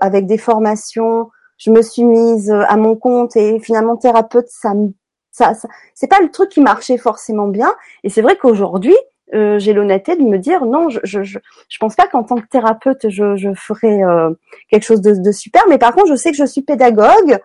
avec 0.01 0.25
des 0.25 0.39
formations, 0.39 1.29
je 1.57 1.69
me 1.69 1.83
suis 1.83 2.03
mise 2.03 2.49
à 2.49 2.75
mon 2.77 2.95
compte 2.95 3.35
et 3.35 3.59
finalement 3.59 3.97
thérapeute, 3.97 4.47
ça 4.49 4.73
me 4.73 4.93
ça, 5.37 5.53
c'est 5.93 6.07
pas 6.07 6.19
le 6.19 6.31
truc 6.31 6.49
qui 6.49 6.61
marchait 6.61 6.97
forcément 6.97 7.47
bien. 7.47 7.71
Et 8.03 8.09
c'est 8.09 8.23
vrai 8.23 8.37
qu'aujourd'hui, 8.37 8.95
euh, 9.33 9.59
j'ai 9.59 9.73
l'honnêteté 9.73 10.15
de 10.15 10.23
me 10.23 10.37
dire 10.37 10.65
non, 10.65 10.89
je 10.89 10.99
je 11.03 11.23
je, 11.23 11.39
je 11.67 11.77
pense 11.79 11.95
pas 11.95 12.07
qu'en 12.07 12.23
tant 12.23 12.35
que 12.35 12.47
thérapeute 12.47 13.09
je 13.09 13.35
je 13.35 13.53
ferai 13.53 14.03
euh, 14.03 14.31
quelque 14.69 14.85
chose 14.85 15.01
de, 15.01 15.13
de, 15.13 15.31
super, 15.31 15.63
mais 15.67 15.77
par 15.77 15.93
contre 15.93 16.07
je 16.07 16.15
sais 16.15 16.31
que 16.31 16.37
je 16.37 16.45
suis 16.45 16.61
pédagogue 16.61 17.37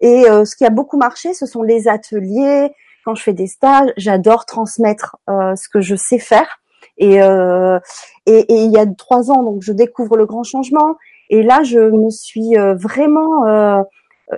et 0.00 0.28
euh, 0.28 0.44
ce 0.44 0.56
qui 0.56 0.64
a 0.64 0.70
beaucoup 0.70 0.96
marché, 0.96 1.34
ce 1.34 1.46
sont 1.46 1.62
les 1.62 1.88
ateliers. 1.88 2.70
Quand 3.04 3.14
je 3.14 3.22
fais 3.22 3.32
des 3.34 3.46
stages, 3.46 3.90
j'adore 3.96 4.46
transmettre 4.46 5.16
euh, 5.28 5.54
ce 5.56 5.68
que 5.68 5.80
je 5.80 5.94
sais 5.94 6.18
faire. 6.18 6.58
Et, 6.98 7.16
et, 7.16 8.38
et 8.38 8.54
il 8.54 8.72
y 8.72 8.78
a 8.78 8.86
trois 8.86 9.30
ans, 9.30 9.42
donc 9.42 9.60
je 9.60 9.72
découvre 9.72 10.16
le 10.16 10.24
grand 10.24 10.44
changement. 10.44 10.96
Et 11.28 11.42
là, 11.42 11.62
je 11.62 11.78
me 11.78 12.08
suis 12.08 12.54
vraiment 12.56 13.84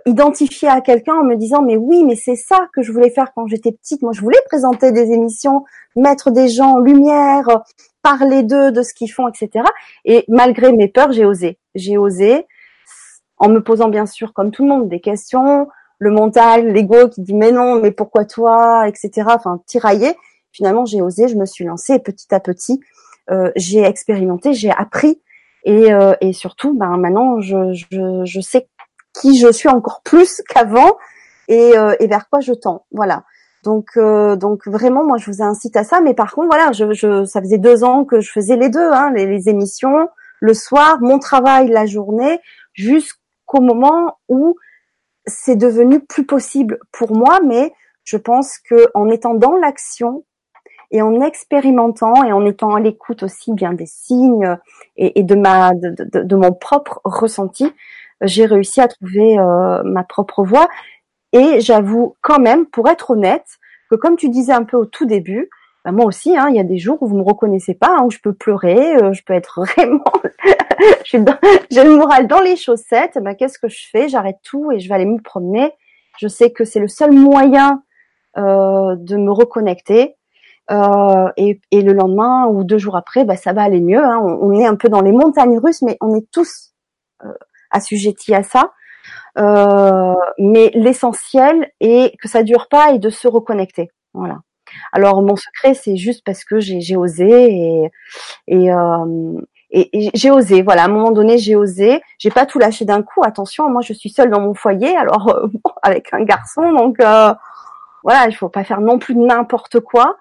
identifier 0.07 0.69
à 0.69 0.81
quelqu'un 0.81 1.15
en 1.15 1.25
me 1.25 1.37
disant 1.37 1.63
mais 1.63 1.77
oui 1.77 2.05
mais 2.05 2.15
c'est 2.15 2.37
ça 2.37 2.69
que 2.75 2.83
je 2.83 2.93
voulais 2.93 3.11
faire 3.11 3.33
quand 3.35 3.47
j'étais 3.47 3.73
petite. 3.73 4.03
Moi 4.03 4.13
je 4.13 4.21
voulais 4.21 4.41
présenter 4.47 4.93
des 4.93 5.13
émissions 5.13 5.65
mettre 5.97 6.31
des 6.31 6.49
gens 6.49 6.75
en 6.75 6.79
lumière 6.79 7.47
parler 8.03 8.43
d'eux 8.43 8.71
de 8.71 8.83
ce 8.83 8.93
qu'ils 8.93 9.11
font 9.11 9.29
etc 9.29 9.65
et 10.05 10.25
malgré 10.29 10.73
mes 10.73 10.89
peurs 10.89 11.13
j'ai 11.13 11.25
osé. 11.25 11.59
J'ai 11.75 11.97
osé 11.97 12.47
en 13.39 13.49
me 13.49 13.63
posant 13.63 13.89
bien 13.89 14.07
sûr 14.07 14.35
comme 14.35 14.51
tout 14.51 14.63
le 14.63 14.69
monde 14.69 14.89
des 14.89 15.01
questions 15.01 15.69
le 15.99 16.11
mental 16.11 16.71
l'ego 16.73 17.09
qui 17.09 17.23
dit 17.23 17.35
mais 17.35 17.51
non 17.51 17.81
mais 17.81 17.91
pourquoi 17.91 18.27
toi 18.27 18.87
etc 18.89 19.29
enfin 19.29 19.63
tiraillé 19.67 20.15
finalement 20.53 20.85
j'ai 20.85 21.01
osé 21.01 21.29
je 21.29 21.37
me 21.37 21.47
suis 21.47 21.65
lancée 21.65 21.95
et 21.95 21.99
petit 21.99 22.35
à 22.35 22.41
petit 22.41 22.81
euh, 23.31 23.51
j'ai 23.57 23.83
expérimenté 23.83 24.53
j'ai 24.53 24.71
appris. 24.71 25.21
Et, 25.65 25.93
euh, 25.93 26.15
et 26.21 26.33
surtout 26.33 26.73
ben 26.73 26.97
maintenant 26.97 27.41
je, 27.41 27.73
je, 27.73 28.23
je 28.25 28.41
sais 28.41 28.69
qui 29.21 29.39
je 29.39 29.51
suis 29.51 29.69
encore 29.69 30.03
plus 30.03 30.43
qu'avant 30.49 30.97
et, 31.49 31.77
euh, 31.77 31.95
et, 32.01 32.07
vers 32.07 32.29
quoi 32.29 32.41
je 32.41 32.53
tends. 32.53 32.85
Voilà. 32.93 33.25
Donc, 33.65 33.91
euh, 33.97 34.37
donc 34.37 34.67
vraiment, 34.67 35.05
moi, 35.05 35.17
je 35.19 35.31
vous 35.31 35.43
incite 35.43 35.77
à 35.77 35.85
ça. 35.85 36.01
Mais 36.01 36.15
par 36.15 36.33
contre, 36.33 36.49
voilà, 36.49 36.73
je, 36.73 36.93
je 36.93 37.25
ça 37.25 37.41
faisait 37.41 37.59
deux 37.59 37.85
ans 37.85 38.05
que 38.05 38.21
je 38.21 38.31
faisais 38.31 38.57
les 38.57 38.69
deux, 38.69 38.91
hein, 38.93 39.11
les, 39.15 39.27
les, 39.27 39.49
émissions, 39.49 40.09
le 40.41 40.55
soir, 40.55 40.99
mon 41.01 41.19
travail 41.19 41.69
la 41.69 41.87
journée, 41.87 42.41
jusqu'au 42.75 43.61
moment 43.61 44.19
où 44.29 44.57
c'est 45.27 45.57
devenu 45.57 46.01
plus 46.01 46.25
possible 46.25 46.79
pour 46.93 47.15
moi. 47.17 47.41
Mais 47.45 47.73
je 48.05 48.17
pense 48.17 48.59
que 48.59 48.89
en 48.95 49.09
étant 49.09 49.35
dans 49.35 49.57
l'action 49.57 50.25
et 50.91 51.03
en 51.03 51.21
expérimentant 51.21 52.25
et 52.25 52.33
en 52.33 52.47
étant 52.47 52.75
à 52.75 52.81
l'écoute 52.81 53.23
aussi 53.23 53.53
bien 53.53 53.73
des 53.73 53.87
signes 53.87 54.57
et, 54.97 55.21
et 55.21 55.23
de 55.23 55.35
ma 55.35 55.75
de, 55.75 55.91
de, 55.91 56.23
de, 56.23 56.37
mon 56.37 56.53
propre 56.53 57.01
ressenti, 57.05 57.73
j'ai 58.23 58.47
réussi 58.47 58.81
à 58.81 58.89
trouver 58.89 59.39
euh, 59.39 59.83
ma 59.85 60.05
propre 60.05 60.45
voie. 60.45 60.69
Et 61.33 61.61
j'avoue 61.61 62.17
quand 62.23 62.39
même, 62.39 62.67
pour 62.67 62.89
être 62.89 63.11
honnête, 63.11 63.47
que 63.91 63.97
comme 63.97 64.17
tu 64.17 64.29
disais 64.29 64.53
un 64.53 64.65
peu 64.65 64.77
au 64.77 64.87
tout 64.87 65.07
début, 65.07 65.51
bah 65.85 65.93
moi 65.93 66.07
aussi, 66.07 66.37
hein, 66.37 66.49
il 66.49 66.57
y 66.57 66.61
a 66.61 66.65
des 66.65 66.79
jours 66.79 67.03
où 67.03 67.07
vous 67.07 67.17
me 67.17 67.23
reconnaissez 67.23 67.75
pas, 67.75 67.97
hein, 67.99 68.05
où 68.05 68.11
je 68.11 68.19
peux 68.19 68.33
pleurer, 68.33 68.97
euh, 68.97 69.13
je 69.13 69.23
peux 69.25 69.35
être 69.35 69.63
vraiment, 69.77 70.03
j'ai 71.05 71.19
le 71.85 71.97
moral 71.97 72.27
dans 72.27 72.41
les 72.41 72.57
chaussettes. 72.57 73.19
Bah, 73.23 73.35
qu'est-ce 73.35 73.59
que 73.59 73.69
je 73.69 73.89
fais? 73.91 74.09
J'arrête 74.09 74.39
tout 74.43 74.73
et 74.73 74.81
je 74.81 74.89
vais 74.89 74.95
aller 74.95 75.07
me 75.07 75.21
promener. 75.21 75.73
Je 76.19 76.29
sais 76.29 76.51
que 76.51 76.65
c'est 76.65 76.81
le 76.81 76.89
seul 76.89 77.13
moyen 77.13 77.83
euh, 78.37 78.97
de 78.97 79.17
me 79.17 79.31
reconnecter. 79.31 80.17
Euh, 80.71 81.31
et, 81.39 81.61
et, 81.71 81.81
le 81.81 81.95
lendemain 81.95 82.47
ou 82.47 82.63
deux 82.63 82.77
jours 82.77 82.97
après, 82.97 83.25
bah, 83.25 83.37
ça 83.37 83.55
va 83.55 83.63
aller 83.63 83.81
mieux. 83.81 84.05
Hein. 84.05 84.21
On, 84.23 84.51
on, 84.51 84.53
est 84.53 84.67
un 84.67 84.77
peu 84.77 84.91
dans 84.91 85.01
les 85.01 85.13
montagnes 85.13 85.59
russes, 85.59 85.81
mais 85.81 85.97
on 86.03 86.15
est 86.15 86.31
tous 86.31 86.75
euh, 87.25 87.33
assujetti 87.71 88.35
à 88.35 88.43
ça. 88.43 88.73
Euh, 89.39 90.15
mais 90.39 90.71
l'essentiel 90.75 91.71
est 91.81 92.17
que 92.19 92.29
ça 92.29 92.43
dure 92.43 92.69
pas 92.69 92.93
et 92.93 92.99
de 92.99 93.11
se 93.11 93.29
reconnecter. 93.29 93.91
Voilà. 94.15 94.39
Alors 94.93 95.23
mon 95.23 95.37
secret, 95.37 95.75
c'est 95.75 95.97
juste 95.97 96.25
parce 96.25 96.45
que 96.45 96.61
j'ai 96.61 96.97
osé 96.97 97.27
et 97.27 97.91
et, 98.47 98.73
euh, 98.73 99.41
et, 99.71 100.11
j'ai 100.15 100.31
osé. 100.31 100.63
Voilà, 100.63 100.83
à 100.83 100.85
un 100.87 100.89
moment 100.89 101.11
donné, 101.11 101.39
j'ai 101.39 101.57
osé. 101.57 102.01
J'ai 102.19 102.31
pas 102.31 102.47
tout 102.47 102.59
lâché 102.59 102.85
d'un 102.85 103.03
coup. 103.03 103.23
Attention, 103.25 103.69
moi 103.71 103.83
je 103.83 103.93
suis 103.93 104.11
seule 104.11 104.31
dans 104.31 104.41
mon 104.41 104.55
foyer, 104.55 104.97
alors 104.97 105.29
euh, 105.29 105.47
avec 105.83 106.13
un 106.13 106.23
garçon, 106.25 106.73
donc 106.73 107.01
euh, 107.01 107.35
voilà, 108.05 108.27
il 108.29 108.35
faut 108.35 108.49
pas 108.49 108.65
faire 108.65 108.81
non 108.81 108.99
plus 108.99 109.15
n'importe 109.15 109.81
quoi. 109.81 110.17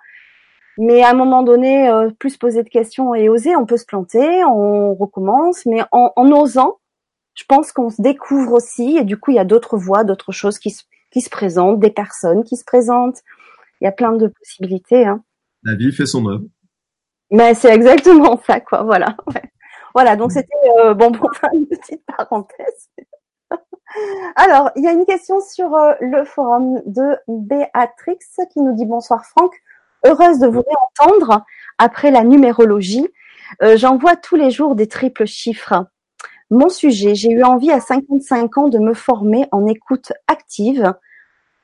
Mais 0.79 1.01
à 1.01 1.09
un 1.09 1.13
moment 1.13 1.41
donné, 1.41 1.89
euh, 1.89 2.09
plus 2.19 2.37
poser 2.37 2.61
de 2.63 2.69
questions 2.69 3.15
et 3.15 3.29
oser, 3.29 3.55
on 3.55 3.65
peut 3.65 3.77
se 3.77 3.85
planter, 3.85 4.43
on 4.45 4.93
recommence, 4.93 5.65
mais 5.65 5.81
en 5.91 6.11
osant, 6.31 6.77
je 7.37 7.43
pense 7.47 7.71
qu'on 7.71 7.89
se 7.91 8.01
découvre 8.01 8.53
aussi 8.53 8.97
et 8.97 9.03
du 9.03 9.17
coup 9.17 9.31
il 9.31 9.35
y 9.35 9.39
a 9.39 9.45
d'autres 9.45 9.77
voies, 9.77 10.03
d'autres 10.03 10.31
choses 10.31 10.57
qui 10.57 10.71
se, 10.71 10.83
qui 11.11 11.21
se 11.21 11.29
présentent, 11.29 11.79
des 11.79 11.91
personnes 11.91 12.43
qui 12.43 12.57
se 12.57 12.65
présentent. 12.65 13.21
Il 13.79 13.85
y 13.85 13.87
a 13.87 13.91
plein 13.91 14.13
de 14.13 14.27
possibilités. 14.27 15.05
Hein. 15.05 15.23
La 15.61 15.75
vie 15.75 15.91
fait 15.91 16.07
son 16.07 16.25
œuvre. 16.25 16.45
Mais 17.29 17.53
c'est 17.53 17.73
exactement 17.73 18.41
ça, 18.45 18.59
quoi. 18.59 18.83
Voilà. 18.83 19.15
Voilà. 19.93 20.15
Donc 20.15 20.31
c'était 20.31 20.49
euh, 20.79 20.95
bon 20.95 21.11
pour 21.11 21.31
faire 21.35 21.51
une 21.53 21.67
petite 21.67 22.03
parenthèse. 22.05 22.89
Alors, 24.35 24.71
il 24.75 24.83
y 24.83 24.87
a 24.87 24.91
une 24.91 25.05
question 25.05 25.39
sur 25.39 25.75
euh, 25.75 25.93
le 26.01 26.25
forum 26.25 26.81
de 26.85 27.17
Béatrix 27.27 28.19
qui 28.51 28.61
nous 28.61 28.75
dit 28.75 28.85
bonsoir 28.85 29.25
Franck. 29.25 29.53
Heureuse 30.05 30.39
de 30.39 30.47
vous 30.47 30.63
réentendre 30.63 31.45
après 31.77 32.09
la 32.09 32.23
numérologie. 32.23 33.07
Euh, 33.61 33.77
J'envoie 33.77 34.15
tous 34.15 34.35
les 34.35 34.49
jours 34.49 34.75
des 34.75 34.87
triples 34.87 35.25
chiffres. 35.25 35.85
Mon 36.49 36.69
sujet, 36.69 37.13
j'ai 37.13 37.31
eu 37.31 37.43
envie 37.43 37.71
à 37.71 37.81
55 37.81 38.57
ans 38.57 38.69
de 38.69 38.79
me 38.79 38.93
former 38.93 39.47
en 39.51 39.65
écoute 39.65 40.13
active. 40.27 40.93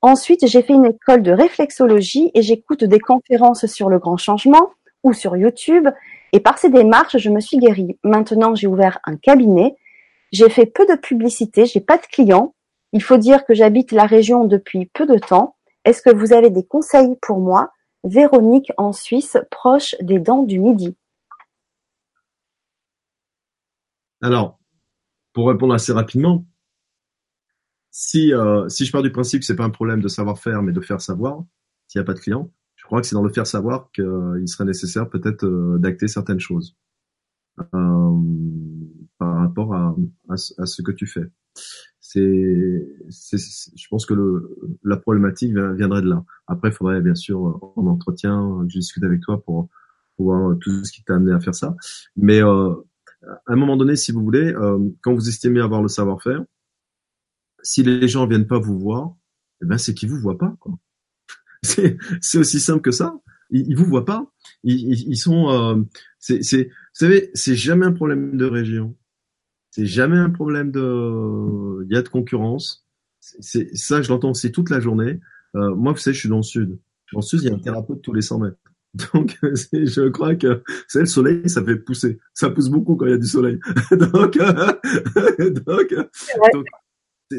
Ensuite, 0.01 0.45
j'ai 0.45 0.61
fait 0.61 0.73
une 0.73 0.85
école 0.85 1.23
de 1.23 1.31
réflexologie 1.31 2.31
et 2.33 2.41
j'écoute 2.41 2.83
des 2.83 2.99
conférences 2.99 3.65
sur 3.65 3.87
le 3.87 3.99
grand 3.99 4.17
changement 4.17 4.71
ou 5.03 5.13
sur 5.13 5.37
YouTube. 5.37 5.87
Et 6.33 6.41
par 6.41 6.57
ces 6.57 6.69
démarches, 6.69 7.17
je 7.17 7.29
me 7.29 7.39
suis 7.39 7.57
guérie. 7.57 7.97
Maintenant, 8.03 8.55
j'ai 8.55 8.67
ouvert 8.67 8.99
un 9.05 9.15
cabinet. 9.15 9.77
J'ai 10.33 10.49
fait 10.49 10.65
peu 10.65 10.85
de 10.85 10.95
publicité, 10.95 11.65
j'ai 11.65 11.79
pas 11.79 11.97
de 11.97 12.05
clients. 12.05 12.53
Il 12.91 13.01
faut 13.01 13.17
dire 13.17 13.45
que 13.45 13.53
j'habite 13.53 13.93
la 13.93 14.05
région 14.05 14.43
depuis 14.43 14.87
peu 14.87 15.05
de 15.05 15.17
temps. 15.17 15.55
Est-ce 15.85 16.01
que 16.01 16.13
vous 16.13 16.33
avez 16.33 16.49
des 16.49 16.65
conseils 16.65 17.15
pour 17.21 17.39
moi? 17.39 17.71
Véronique 18.03 18.73
en 18.75 18.91
Suisse, 18.91 19.37
proche 19.49 19.95
des 20.01 20.19
dents 20.19 20.43
du 20.43 20.59
Midi. 20.59 20.97
Alors, 24.21 24.57
pour 25.33 25.49
répondre 25.49 25.73
assez 25.73 25.91
rapidement, 25.91 26.45
si, 27.91 28.33
euh, 28.33 28.67
si 28.69 28.85
je 28.85 28.91
pars 28.91 29.03
du 29.03 29.11
principe 29.11 29.41
que 29.41 29.45
c'est 29.45 29.55
pas 29.55 29.65
un 29.65 29.69
problème 29.69 30.01
de 30.01 30.07
savoir-faire, 30.07 30.63
mais 30.63 30.71
de 30.71 30.81
faire 30.81 31.01
savoir, 31.01 31.43
s'il 31.87 31.99
n'y 31.99 32.03
a 32.03 32.05
pas 32.05 32.13
de 32.13 32.19
client, 32.19 32.51
je 32.75 32.85
crois 32.85 33.01
que 33.01 33.07
c'est 33.07 33.15
dans 33.15 33.23
le 33.23 33.31
faire 33.31 33.45
savoir 33.45 33.91
qu'il 33.91 34.47
serait 34.47 34.65
nécessaire 34.65 35.09
peut-être 35.09 35.45
euh, 35.45 35.77
d'acter 35.77 36.07
certaines 36.07 36.39
choses 36.39 36.75
euh, 37.59 38.17
par 39.19 39.35
rapport 39.35 39.75
à, 39.75 39.95
à, 40.29 40.37
ce 40.37 40.81
que 40.81 40.91
tu 40.91 41.05
fais. 41.05 41.29
C'est, 41.99 42.19
je 42.19 43.87
pense 43.89 44.05
que 44.05 44.13
le, 44.13 44.57
la 44.83 44.97
problématique 44.97 45.53
viendrait 45.53 46.01
de 46.01 46.09
là. 46.09 46.25
Après, 46.47 46.69
il 46.69 46.73
faudrait 46.73 47.01
bien 47.01 47.15
sûr 47.15 47.59
en 47.75 47.87
entretien, 47.87 48.65
je 48.69 48.79
discute 48.79 49.03
avec 49.03 49.21
toi 49.21 49.41
pour, 49.43 49.69
pour 50.17 50.25
voir 50.25 50.57
tout 50.59 50.83
ce 50.83 50.91
qui 50.91 51.03
t'a 51.03 51.15
amené 51.15 51.31
à 51.31 51.39
faire 51.39 51.55
ça. 51.55 51.75
Mais 52.15 52.43
euh, 52.43 52.73
à 53.27 53.53
un 53.53 53.55
moment 53.55 53.77
donné, 53.77 53.95
si 53.95 54.11
vous 54.11 54.23
voulez, 54.23 54.53
euh, 54.53 54.79
quand 55.01 55.13
vous 55.13 55.29
estimez 55.29 55.61
avoir 55.61 55.81
le 55.81 55.87
savoir-faire, 55.87 56.43
si 57.61 57.83
les 57.83 58.07
gens 58.07 58.27
viennent 58.27 58.47
pas 58.47 58.59
vous 58.59 58.77
voir, 58.77 59.15
eh 59.61 59.65
ben 59.65 59.77
c'est 59.77 59.93
qu'ils 59.93 60.09
vous 60.09 60.19
voient 60.19 60.37
pas. 60.37 60.55
C'est, 61.63 62.37
aussi 62.37 62.59
simple 62.59 62.81
que 62.81 62.91
ça. 62.91 63.17
Ils, 63.49 63.65
ils 63.69 63.77
vous 63.77 63.85
voient 63.85 64.03
pas. 64.03 64.29
Ils, 64.63 65.07
ils, 65.07 65.15
sont. 65.15 65.49
Euh, 65.49 65.81
c'est, 66.19 66.39
vous 66.39 66.69
savez, 66.91 67.31
c'est 67.33 67.55
jamais 67.55 67.85
un 67.85 67.93
problème 67.93 68.35
de 68.35 68.43
région. 68.43 68.97
C'est 69.71 69.85
jamais 69.85 70.17
un 70.17 70.29
problème 70.29 70.71
de. 70.71 71.85
Il 71.85 71.93
y 71.93 71.95
a 71.95 72.01
de 72.01 72.09
concurrence. 72.09 72.85
C'est, 73.21 73.73
ça, 73.77 74.01
je 74.01 74.09
l'entends 74.09 74.31
aussi 74.31 74.51
toute 74.51 74.69
la 74.69 74.81
journée. 74.81 75.21
Euh, 75.55 75.73
moi, 75.73 75.93
vous 75.93 75.99
savez, 75.99 76.13
je 76.13 76.19
suis 76.19 76.29
dans 76.29 76.37
le 76.37 76.43
sud. 76.43 76.79
Dans 77.13 77.19
le 77.19 77.25
sud, 77.25 77.39
il 77.43 77.47
y 77.47 77.49
a 77.49 77.55
un 77.55 77.59
thérapeute 77.59 78.01
tous 78.01 78.13
les 78.13 78.21
100 78.21 78.39
mètres. 78.39 78.57
Donc, 79.13 79.37
je 79.41 80.09
crois 80.09 80.35
que 80.35 80.61
c'est 80.87 80.99
le 80.99 81.05
soleil, 81.07 81.49
ça 81.49 81.63
fait 81.63 81.77
pousser. 81.77 82.19
Ça 82.33 82.49
pousse 82.49 82.69
beaucoup 82.69 82.95
quand 82.95 83.05
il 83.05 83.11
y 83.11 83.15
a 83.15 83.17
du 83.17 83.27
soleil. 83.27 83.59
donc, 83.91 84.37
donc, 85.67 85.93
donc 86.53 86.67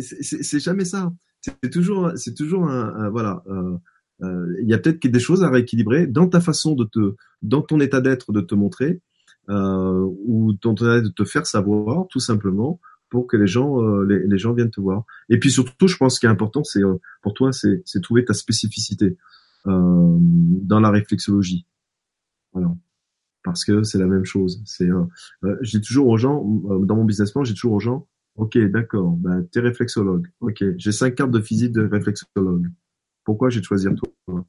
c'est 0.00 0.58
jamais 0.60 0.84
ça. 0.84 1.12
C'est 1.40 1.70
toujours, 1.70 2.12
c'est 2.16 2.34
toujours 2.34 2.68
un, 2.68 3.08
voilà. 3.10 3.42
Euh, 3.46 3.76
euh, 4.22 4.56
il 4.62 4.68
y 4.68 4.74
a 4.74 4.78
peut-être 4.78 5.06
des 5.06 5.20
choses 5.20 5.44
à 5.44 5.50
rééquilibrer 5.50 6.06
dans 6.06 6.28
ta 6.28 6.40
façon 6.40 6.74
de 6.74 6.84
te, 6.84 7.14
dans 7.42 7.62
ton 7.62 7.78
état 7.80 8.00
d'être, 8.00 8.32
de 8.32 8.40
te 8.40 8.54
montrer, 8.54 9.00
euh, 9.48 10.08
ou 10.26 10.54
dans 10.62 10.74
ton 10.74 10.86
état 10.86 11.00
de 11.00 11.08
te 11.08 11.24
faire 11.24 11.46
savoir, 11.46 12.06
tout 12.08 12.20
simplement, 12.20 12.80
pour 13.10 13.26
que 13.28 13.36
les 13.36 13.46
gens, 13.46 13.80
euh, 13.80 14.04
les, 14.04 14.26
les, 14.26 14.38
gens 14.38 14.52
viennent 14.52 14.70
te 14.70 14.80
voir. 14.80 15.04
Et 15.28 15.38
puis 15.38 15.50
surtout, 15.50 15.86
je 15.86 15.96
pense 15.96 16.18
qu'il 16.18 16.28
est 16.28 16.32
important, 16.32 16.64
c'est 16.64 16.82
euh, 16.82 17.00
pour 17.22 17.34
toi, 17.34 17.50
c'est 17.52 18.00
trouver 18.02 18.24
ta 18.24 18.34
spécificité 18.34 19.06
euh, 19.06 19.16
dans 19.64 20.80
la 20.80 20.90
réflexologie. 20.90 21.66
Parce 23.42 23.64
que 23.64 23.82
c'est 23.82 23.98
la 23.98 24.06
même 24.06 24.24
chose. 24.24 24.62
C'est, 24.64 24.88
euh, 24.88 25.04
j'ai 25.60 25.80
toujours 25.80 26.08
aux 26.08 26.16
gens, 26.16 26.42
dans 26.42 26.96
mon 26.96 27.04
business 27.04 27.32
plan, 27.32 27.44
j'ai 27.44 27.54
toujours 27.54 27.74
aux 27.74 27.80
gens, 27.80 28.06
Ok, 28.36 28.58
d'accord. 28.58 29.12
Ben, 29.16 29.46
t'es 29.46 29.60
réflexologue. 29.60 30.28
Ok, 30.40 30.64
j'ai 30.76 30.92
cinq 30.92 31.14
cartes 31.14 31.30
de 31.30 31.40
physique 31.40 31.72
de 31.72 31.86
réflexologue. 31.86 32.70
Pourquoi 33.24 33.48
j'ai 33.50 33.62
choisi 33.62 33.86
toi? 34.26 34.44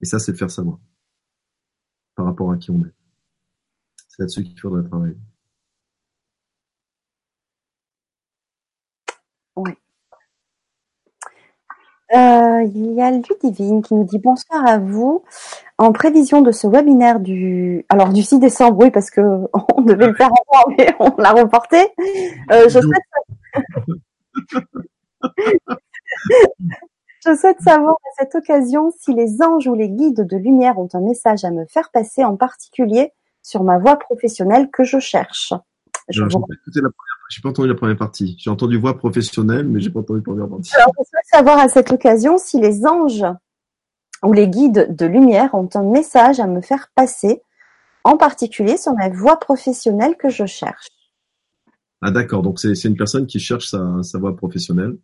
Et 0.00 0.04
ça, 0.04 0.18
c'est 0.18 0.32
de 0.32 0.36
faire 0.36 0.50
savoir 0.50 0.78
par 2.16 2.26
rapport 2.26 2.50
à 2.50 2.56
qui 2.56 2.70
on 2.70 2.80
est. 2.80 2.94
C'est 4.08 4.22
là-dessus 4.22 4.44
qu'il 4.44 4.58
faudrait 4.58 4.82
travailler. 4.88 5.16
Euh, 12.14 12.62
il 12.62 12.92
y 12.92 13.02
a 13.02 13.10
Ludivine 13.10 13.82
qui 13.82 13.94
nous 13.94 14.04
dit 14.04 14.18
bonsoir 14.18 14.64
à 14.64 14.78
vous. 14.78 15.24
En 15.78 15.92
prévision 15.92 16.40
de 16.40 16.52
ce 16.52 16.66
webinaire 16.66 17.18
du, 17.20 17.84
alors 17.88 18.10
du 18.10 18.22
6 18.22 18.38
décembre, 18.38 18.78
oui, 18.80 18.90
parce 18.90 19.10
que 19.10 19.20
on 19.76 19.82
devait 19.82 20.06
le 20.06 20.14
faire 20.14 20.30
en 20.32 20.70
mais 20.78 20.94
on 21.00 21.12
l'a 21.18 21.32
reporté. 21.32 21.78
Euh, 22.52 22.68
je, 22.68 22.80
souhaite... 22.80 23.02
je 27.26 27.34
souhaite 27.34 27.60
savoir 27.60 27.94
à 27.94 28.10
cette 28.18 28.34
occasion 28.36 28.92
si 28.98 29.12
les 29.12 29.42
anges 29.42 29.66
ou 29.66 29.74
les 29.74 29.88
guides 29.88 30.26
de 30.26 30.36
lumière 30.36 30.78
ont 30.78 30.88
un 30.94 31.00
message 31.00 31.44
à 31.44 31.50
me 31.50 31.66
faire 31.66 31.90
passer, 31.90 32.24
en 32.24 32.36
particulier 32.36 33.12
sur 33.42 33.64
ma 33.64 33.78
voie 33.78 33.96
professionnelle 33.96 34.70
que 34.70 34.84
je 34.84 34.98
cherche. 35.00 35.52
Je 36.08 36.22
n'ai 36.22 36.28
pas 37.42 37.48
entendu 37.48 37.68
la 37.68 37.74
première 37.74 37.96
partie. 37.96 38.36
J'ai 38.38 38.50
entendu 38.50 38.78
voix 38.78 38.96
professionnelle, 38.96 39.66
mais 39.66 39.80
j'ai 39.80 39.90
pas 39.90 40.00
entendu 40.00 40.20
la 40.20 40.24
première 40.24 40.48
partie. 40.48 40.74
Alors, 40.74 40.92
je 40.98 41.04
souhaite 41.04 41.26
savoir 41.26 41.58
à 41.58 41.68
cette 41.68 41.90
occasion 41.90 42.38
si 42.38 42.60
les 42.60 42.86
anges 42.86 43.24
ou 44.22 44.32
les 44.32 44.48
guides 44.48 44.94
de 44.94 45.06
lumière 45.06 45.54
ont 45.54 45.68
un 45.74 45.82
message 45.82 46.40
à 46.40 46.46
me 46.46 46.60
faire 46.60 46.88
passer, 46.94 47.42
en 48.04 48.16
particulier 48.16 48.76
sur 48.76 48.94
ma 48.94 49.08
voie 49.08 49.38
professionnelle 49.38 50.16
que 50.16 50.28
je 50.28 50.46
cherche. 50.46 50.86
Ah 52.02 52.10
d'accord, 52.10 52.42
donc 52.42 52.60
c'est 52.60 52.84
une 52.84 52.96
personne 52.96 53.26
qui 53.26 53.40
cherche 53.40 53.66
sa, 53.66 54.02
sa 54.02 54.18
voie 54.18 54.36
professionnelle. 54.36 54.96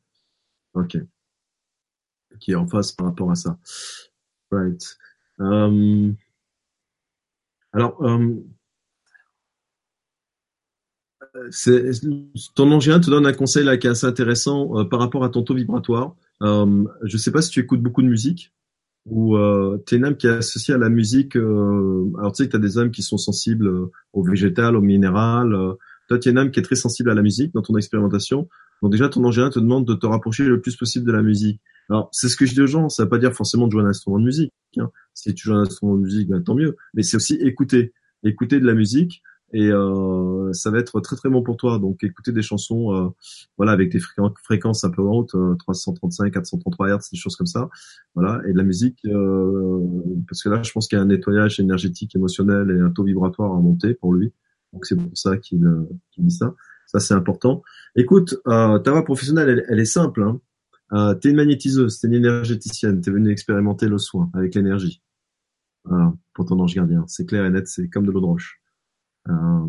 Ok. 0.75 0.97
Qui 2.39 2.53
est 2.53 2.57
en 2.57 2.67
face 2.67 2.93
par 2.93 3.07
rapport 3.07 3.31
à 3.31 3.35
ça. 3.35 3.59
Right. 4.51 4.97
Um, 5.39 6.15
alors, 7.73 8.01
um, 8.03 8.45
ton 12.55 12.71
angien 12.73 13.01
te 13.01 13.11
donne 13.11 13.27
un 13.27 13.33
conseil 13.33 13.65
là 13.65 13.77
qui 13.77 13.87
est 13.87 13.91
assez 13.91 14.07
intéressant 14.07 14.79
euh, 14.79 14.85
par 14.85 15.01
rapport 15.01 15.25
à 15.25 15.29
ton 15.29 15.43
taux 15.43 15.55
vibratoire. 15.55 16.15
Euh, 16.43 16.85
je 17.03 17.17
ne 17.17 17.19
sais 17.19 17.31
pas 17.31 17.43
si 17.43 17.51
tu 17.51 17.61
écoutes 17.61 17.83
beaucoup 17.83 18.03
de 18.03 18.09
musique 18.09 18.53
ou 19.07 19.37
euh, 19.37 19.83
tu 19.87 19.95
es 19.95 19.99
une 19.99 20.05
âme 20.05 20.17
qui 20.17 20.27
est 20.27 20.31
associée 20.31 20.75
à 20.75 20.79
la 20.79 20.89
musique. 20.89 21.37
Euh, 21.37 22.11
alors 22.19 22.33
tu 22.33 22.43
sais 22.43 22.47
que 22.47 22.53
tu 22.53 22.57
as 22.57 22.61
des 22.61 22.79
âmes 22.79 22.91
qui 22.91 23.03
sont 23.03 23.19
sensibles 23.19 23.67
euh, 23.67 23.91
au 24.13 24.23
végétal, 24.23 24.77
au 24.77 24.81
minéral. 24.81 25.57
toi, 26.09 26.19
tu 26.19 26.29
es 26.29 26.33
une 26.33 26.39
âme 26.39 26.51
qui 26.51 26.61
est 26.61 26.63
très 26.63 26.77
sensible 26.77 27.11
à 27.11 27.15
la 27.15 27.23
musique 27.23 27.53
dans 27.55 27.63
ton 27.63 27.77
expérimentation. 27.77 28.49
Donc 28.83 28.93
déjà, 28.93 29.09
ton 29.09 29.25
angien 29.25 29.51
te 29.51 29.59
demande 29.59 29.87
de 29.87 29.95
te 29.95 30.07
rapprocher 30.07 30.45
le 30.45 30.61
plus 30.61 30.77
possible 30.77 31.07
de 31.07 31.13
la 31.13 31.23
musique. 31.23 31.61
Alors, 31.89 32.09
c'est 32.13 32.29
ce 32.29 32.37
que 32.37 32.47
je 32.47 32.55
dis 32.55 32.61
aux 32.61 32.67
gens, 32.67 32.89
ça 32.89 33.03
ne 33.03 33.07
veut 33.07 33.11
pas 33.11 33.19
dire 33.19 33.33
forcément 33.33 33.67
de 33.67 33.73
jouer 33.73 33.83
un 33.83 33.87
instrument 33.87 34.19
de 34.19 34.25
musique. 34.25 34.53
Hein. 34.79 34.91
Si 35.15 35.35
tu 35.35 35.49
joues 35.49 35.55
un 35.55 35.63
instrument 35.63 35.97
de 35.97 36.03
musique, 36.03 36.29
ben, 36.29 36.43
tant 36.43 36.55
mieux. 36.55 36.77
Mais 36.95 37.03
c'est 37.03 37.17
aussi 37.17 37.35
écouter, 37.35 37.93
écouter 38.25 38.61
de 38.61 38.67
la 38.67 38.75
musique 38.75 39.23
et 39.53 39.71
euh, 39.71 40.53
ça 40.53 40.71
va 40.71 40.79
être 40.79 41.01
très 41.01 41.17
très 41.17 41.29
bon 41.29 41.43
pour 41.43 41.57
toi. 41.57 41.79
Donc 41.79 42.03
écouter 42.05 42.33
des 42.33 42.43
chansons, 42.43 42.95
euh, 42.95 43.09
voilà, 43.57 43.73
avec 43.73 43.91
des 43.91 44.01
fréquences 44.43 44.85
un 44.85 44.91
peu 44.91 45.03
hautes, 45.03 45.35
335, 45.59 46.33
433 46.33 46.89
Hz, 46.89 47.11
des 47.13 47.19
choses 47.19 47.37
comme 47.37 47.47
ça, 47.47 47.69
voilà, 48.15 48.41
et 48.49 48.53
de 48.53 48.59
la 48.59 48.65
musique, 48.65 48.99
euh, 49.07 49.81
parce 50.29 50.43
que 50.43 50.49
là, 50.49 50.63
je 50.63 50.73
pense 50.73 50.89
qu'il 50.89 50.97
y 50.97 51.01
a 51.01 51.03
un 51.03 51.07
nettoyage 51.07 51.61
énergétique, 51.61 52.15
émotionnel 52.17 52.71
et 52.71 52.81
un 52.81 52.91
taux 52.91 53.05
vibratoire 53.05 53.53
à 53.53 53.61
monter 53.61 53.95
pour 53.95 54.15
lui. 54.15 54.33
Donc 54.73 54.87
c'est 54.87 54.97
pour 54.97 55.11
ça 55.15 55.37
qu'il 55.37 55.67
dit 56.19 56.31
ça. 56.31 56.55
Ça 56.87 57.01
c'est 57.01 57.15
important. 57.15 57.63
Écoute, 57.97 58.41
ta 58.45 58.79
voix 58.79 59.05
professionnelle, 59.05 59.49
elle, 59.49 59.65
elle 59.69 59.81
est 59.81 59.85
simple. 59.85 60.23
Hein. 60.23 60.41
Euh, 60.93 61.15
t'es 61.15 61.31
une 61.31 61.37
magnétiseuse, 61.37 62.01
t'es 62.01 62.07
une 62.09 62.15
énergéticienne, 62.15 63.01
t'es 63.01 63.11
venu 63.11 63.31
expérimenter 63.31 63.89
le 63.89 63.99
soin 63.99 64.31
avec 64.35 64.55
l'énergie. 64.55 65.03
Voilà, 65.85 66.13
pour 66.35 66.45
ton 66.45 66.61
ange 66.61 66.75
gardien. 66.75 67.05
C'est 67.09 67.27
clair 67.27 67.45
et 67.47 67.51
net, 67.51 67.67
c'est 67.67 67.89
comme 67.89 68.07
de 68.07 68.13
l'eau 68.13 68.21
de 68.21 68.27
roche. 68.27 68.62
Euh, 69.29 69.67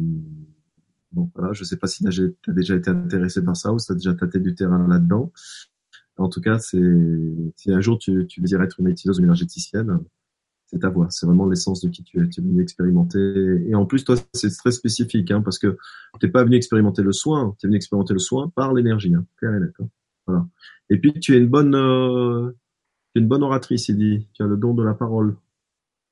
donc 1.12 1.32
voilà, 1.36 1.54
je 1.54 1.64
sais 1.64 1.78
pas 1.78 1.88
si 1.88 2.04
tu 2.04 2.36
as 2.48 2.54
déjà 2.54 2.76
été 2.76 2.90
intéressé 2.90 3.44
par 3.44 3.56
ça 3.56 3.72
ou 3.72 3.80
si 3.80 3.88
tu 3.88 3.92
as 3.92 3.96
déjà 3.96 4.14
tâté 4.16 4.40
du 4.40 4.56
terrain 4.56 4.88
là-dedans. 4.88 5.32
En 6.18 6.30
tout 6.30 6.42
cas, 6.42 6.60
si 6.60 6.78
un 6.78 7.82
jour 7.82 7.98
tu, 7.98 8.26
tu 8.28 8.42
désires 8.42 8.62
être 8.62 8.80
une 8.80 8.88
une 8.88 9.24
énergéticienne, 9.24 10.00
c'est 10.74 10.80
ta 10.80 10.90
voix. 10.90 11.08
C'est 11.10 11.26
vraiment 11.26 11.48
l'essence 11.48 11.82
de 11.82 11.90
qui 11.90 12.04
tu 12.04 12.20
es. 12.20 12.28
Tu 12.30 12.42
es 12.42 12.44
venu 12.44 12.62
expérimenter. 12.62 13.64
Et 13.68 13.76
en 13.76 13.86
plus, 13.86 14.04
toi, 14.04 14.16
c'est 14.34 14.50
très 14.50 14.72
spécifique, 14.72 15.32
hein, 15.32 15.42
parce 15.42 15.60
que 15.60 15.78
t'es 16.20 16.28
pas 16.28 16.44
venu 16.44 16.56
expérimenter 16.56 17.04
le 17.04 17.12
soin. 17.12 17.56
Tu 17.60 17.66
es 17.66 17.68
venu 17.68 17.78
expérimenter 17.78 18.14
le 18.14 18.20
soin 18.20 18.52
par 18.56 18.74
l'énergie, 18.74 19.14
hein, 19.14 19.26
clair 19.38 19.54
et 19.54 19.60
net. 19.60 19.74
Hein. 19.80 19.88
Voilà. 20.26 20.48
Et 20.90 20.98
puis, 20.98 21.14
tu 21.14 21.36
es 21.36 21.38
une 21.38 21.48
bonne, 21.48 21.76
euh, 21.76 22.52
une 23.16 23.28
bonne 23.28 23.44
oratrice, 23.44 23.90
il 23.90 23.98
dit. 23.98 24.28
Tu 24.34 24.44
as 24.44 24.48
le 24.48 24.58
don 24.58 24.74
de 24.74 24.84
la 24.84 24.94
parole. 24.94 25.36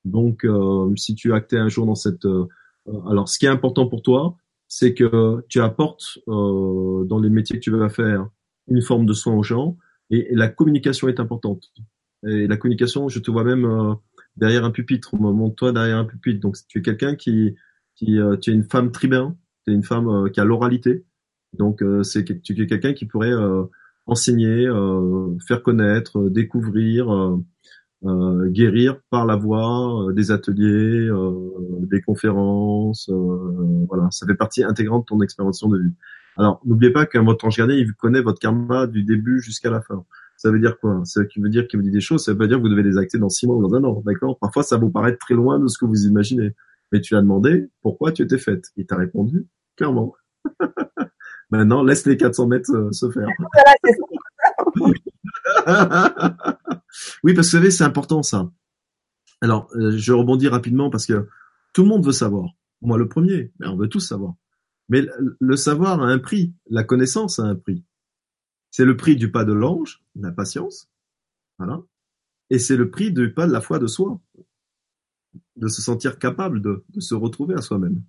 Donc, 0.06 0.46
euh, 0.46 0.96
si 0.96 1.16
tu 1.16 1.34
actais 1.34 1.58
un 1.58 1.70
jour 1.70 1.86
dans 1.86 1.96
cette 1.96 2.26
euh, 2.26 2.48
alors, 2.88 3.30
ce 3.30 3.38
qui 3.38 3.46
est 3.46 3.50
important 3.50 3.88
pour 3.88 4.02
toi, 4.02 4.38
c'est 4.68 4.94
que 4.94 5.44
tu 5.50 5.60
apportes 5.60 6.20
euh, 6.28 7.04
dans 7.06 7.20
les 7.20 7.30
métiers 7.30 7.58
que 7.58 7.64
tu 7.64 7.72
vas 7.72 7.90
faire 7.90 8.28
une 8.68 8.82
forme 8.82 9.06
de 9.06 9.14
soin 9.14 9.34
aux 9.34 9.44
gens 9.44 9.78
et, 10.10 10.30
la 10.32 10.48
communication 10.48 11.08
est 11.08 11.20
importante. 11.20 11.72
Et 12.26 12.48
la 12.48 12.58
communication, 12.58 13.10
je 13.10 13.20
te 13.20 13.32
vois 13.32 13.44
même 13.44 13.66
euh, 13.66 13.94
derrière 14.38 14.64
un 14.64 14.72
pupitre, 14.72 15.16
montre-toi 15.16 15.74
derrière 15.74 15.98
un 15.98 16.06
pupitre. 16.06 16.40
Donc 16.40 16.56
tu 16.68 16.80
es 16.80 16.82
quelqu'un 16.82 17.16
qui, 17.16 17.56
qui 17.96 18.18
tu 18.42 18.52
es 18.52 18.54
une 18.54 18.64
femme 18.64 18.92
tribun, 18.92 19.36
tu 19.66 19.72
es 19.72 19.76
une 19.76 19.84
femme 19.84 20.30
qui 20.32 20.40
a 20.40 20.46
l'oralité. 20.46 21.06
Donc 21.58 21.84
c'est 22.04 22.24
tu 22.42 22.62
es 22.62 22.68
quelqu'un 22.68 22.94
qui 22.94 23.06
pourrait 23.06 23.34
enseigner, 24.06 24.70
faire 25.48 25.64
connaître, 25.64 26.30
découvrir, 26.30 27.38
euh, 28.04 28.50
guérir 28.50 29.00
par 29.12 29.28
la 29.28 29.36
voix, 29.36 30.08
euh, 30.08 30.12
des 30.12 30.32
ateliers, 30.32 31.08
euh, 31.08 31.52
des 31.82 32.02
conférences, 32.02 33.12
voilà, 33.88 34.10
ça 34.10 34.26
fait 34.26 34.34
partie 34.34 34.64
intégrante 34.64 35.04
de 35.04 35.06
ton 35.06 35.22
expérimentation 35.22 35.70
de 35.70 35.78
vie. 35.78 35.94
Alors, 36.36 36.60
n'oubliez 36.66 36.92
pas 36.92 37.06
qu'un 37.06 37.24
votre 37.24 37.46
ange 37.46 37.58
gardien, 37.58 37.76
il 37.76 37.94
connaît 37.94 38.22
votre 38.22 38.40
karma 38.40 38.88
du 38.88 39.04
début 39.04 39.40
jusqu'à 39.40 39.70
la 39.70 39.82
fin. 39.82 40.04
Ça 40.36 40.50
veut 40.50 40.60
dire 40.60 40.80
quoi? 40.80 41.02
Ça 41.06 41.22
veut 41.38 41.50
dire 41.50 41.68
qu'il 41.68 41.80
vous 41.80 41.86
dit 41.86 41.92
des 41.92 42.02
choses, 42.02 42.26
ça 42.26 42.32
veut 42.32 42.40
pas 42.40 42.48
dire 42.48 42.58
que 42.58 42.64
vous 42.64 42.70
devez 42.70 42.82
les 42.82 42.98
acter 42.98 43.20
dans 43.20 43.30
six 43.30 43.46
mois 43.46 43.56
ou 43.56 43.62
dans 43.68 43.76
un 43.76 43.84
an, 43.84 44.02
d'accord? 44.04 44.40
Parfois, 44.40 44.64
ça 44.64 44.78
vous 44.78 44.90
paraît 44.90 45.16
très 45.18 45.36
loin 45.36 45.60
de 45.60 45.68
ce 45.68 45.78
que 45.78 45.86
vous 45.86 46.08
imaginez. 46.08 46.56
Mais 46.92 47.02
tu 47.02 47.16
as 47.16 47.22
demandé 47.22 47.70
pourquoi 47.84 48.12
tu 48.12 48.24
étais 48.24 48.40
faite. 48.40 48.72
Il 48.78 48.88
t'a 48.88 48.96
répondu 48.96 49.46
clairement. 49.78 50.16
Maintenant, 51.52 51.84
laisse 51.84 52.08
les 52.08 52.18
400 52.18 52.48
mètres 52.48 52.90
se 52.92 53.12
faire. 53.12 53.28
oui, 57.24 57.34
parce 57.34 57.48
que 57.48 57.58
vous 57.58 57.58
savez, 57.58 57.72
c'est 57.72 57.84
important 57.84 58.24
ça. 58.24 58.52
Alors, 59.42 59.70
euh, 59.76 59.98
je 59.98 60.14
rebondis 60.14 60.48
rapidement 60.48 60.90
parce 60.90 61.06
que 61.06 61.28
tout 61.74 61.84
le 61.84 61.90
monde 61.90 62.06
veut 62.06 62.12
savoir. 62.12 62.52
Moi, 62.82 62.98
le 62.98 63.08
premier, 63.08 63.52
mais 63.60 63.68
on 63.68 63.78
veut 63.78 63.90
tous 63.90 64.00
savoir. 64.00 64.36
Mais 64.90 65.06
le 65.40 65.56
savoir 65.56 66.02
a 66.02 66.08
un 66.08 66.20
prix, 66.20 66.54
la 66.70 66.84
connaissance 66.84 67.40
a 67.40 67.44
un 67.44 67.56
prix. 67.56 67.84
C'est 68.72 68.86
le 68.86 68.98
prix 68.98 69.16
du 69.16 69.32
pas 69.32 69.46
de 69.46 69.54
l'ange, 69.54 70.04
la 70.16 70.32
patience, 70.32 70.90
voilà, 71.58 71.82
et 72.50 72.60
c'est 72.60 72.76
le 72.76 72.90
prix 72.90 73.12
du 73.12 73.34
pas 73.34 73.48
de 73.48 73.52
la 73.52 73.62
foi 73.62 73.80
de 73.80 73.88
soi. 73.88 74.20
de 75.56 75.68
se 75.68 75.82
sentir 75.82 76.20
capable 76.20 76.62
de, 76.62 76.84
se 77.00 77.16
retrouver 77.16 77.56
à 77.56 77.62
soi-même. 77.62 78.04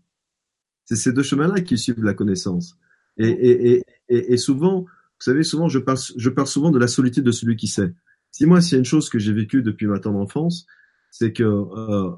C'est 0.84 0.96
ces 0.96 1.12
deux 1.12 1.22
chemins-là 1.22 1.60
qui 1.60 1.78
suivent 1.78 2.02
la 2.02 2.14
connaissance. 2.14 2.76
Et, 3.18 4.36
souvent, 4.36 4.80
vous 4.80 5.20
savez, 5.20 5.44
souvent, 5.44 5.68
je 5.68 5.78
je 6.16 6.30
parle 6.30 6.46
souvent 6.48 6.70
de 6.72 6.78
la 6.78 6.88
solitude 6.88 7.24
de 7.24 7.30
celui 7.30 7.56
qui 7.56 7.68
sait. 7.68 7.94
Si 8.32 8.46
moi, 8.46 8.60
s'il 8.60 8.72
y 8.72 8.76
a 8.76 8.78
une 8.78 8.84
chose 8.84 9.08
que 9.08 9.18
j'ai 9.18 9.32
vécue 9.32 9.62
depuis 9.62 9.86
ma 9.86 10.00
tendre 10.00 10.18
enfance, 10.18 10.66
c'est 11.10 11.32
que 11.32 11.44
euh, 11.44 12.10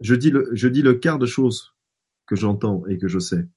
je, 0.00 0.14
dis 0.14 0.30
le, 0.30 0.94
quart 0.94 1.18
de 1.18 1.26
choses 1.26 1.74
que 2.26 2.36
j'entends 2.36 2.86
et 2.86 2.98
que 2.98 3.08
je 3.08 3.18
sais. 3.18 3.48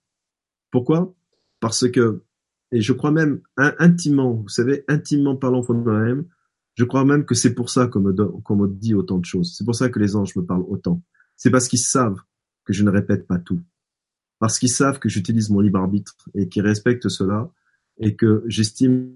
Pourquoi? 0.71 1.13
Parce 1.59 1.89
que, 1.89 2.23
et 2.71 2.81
je 2.81 2.93
crois 2.93 3.11
même 3.11 3.41
intimement, 3.57 4.33
vous 4.33 4.49
savez, 4.49 4.85
intimement 4.87 5.35
parlant 5.35 5.61
pour 5.61 5.75
moi-même, 5.75 6.25
je 6.75 6.85
crois 6.85 7.03
même 7.03 7.25
que 7.25 7.35
c'est 7.35 7.53
pour 7.53 7.69
ça 7.69 7.87
qu'on 7.87 7.99
me, 7.99 8.13
qu'on 8.13 8.55
me 8.55 8.67
dit 8.69 8.93
autant 8.93 9.17
de 9.17 9.25
choses. 9.25 9.53
C'est 9.57 9.65
pour 9.65 9.75
ça 9.75 9.89
que 9.89 9.99
les 9.99 10.15
anges 10.15 10.35
me 10.37 10.45
parlent 10.45 10.65
autant. 10.69 11.03
C'est 11.35 11.51
parce 11.51 11.67
qu'ils 11.67 11.79
savent 11.79 12.21
que 12.63 12.71
je 12.71 12.83
ne 12.85 12.89
répète 12.89 13.27
pas 13.27 13.39
tout. 13.39 13.61
Parce 14.39 14.57
qu'ils 14.57 14.69
savent 14.69 14.99
que 14.99 15.09
j'utilise 15.09 15.49
mon 15.49 15.59
libre 15.59 15.79
arbitre 15.79 16.15
et 16.33 16.47
qu'ils 16.47 16.61
respectent 16.61 17.09
cela 17.09 17.51
et 17.97 18.15
que 18.15 18.43
j'estime, 18.47 19.11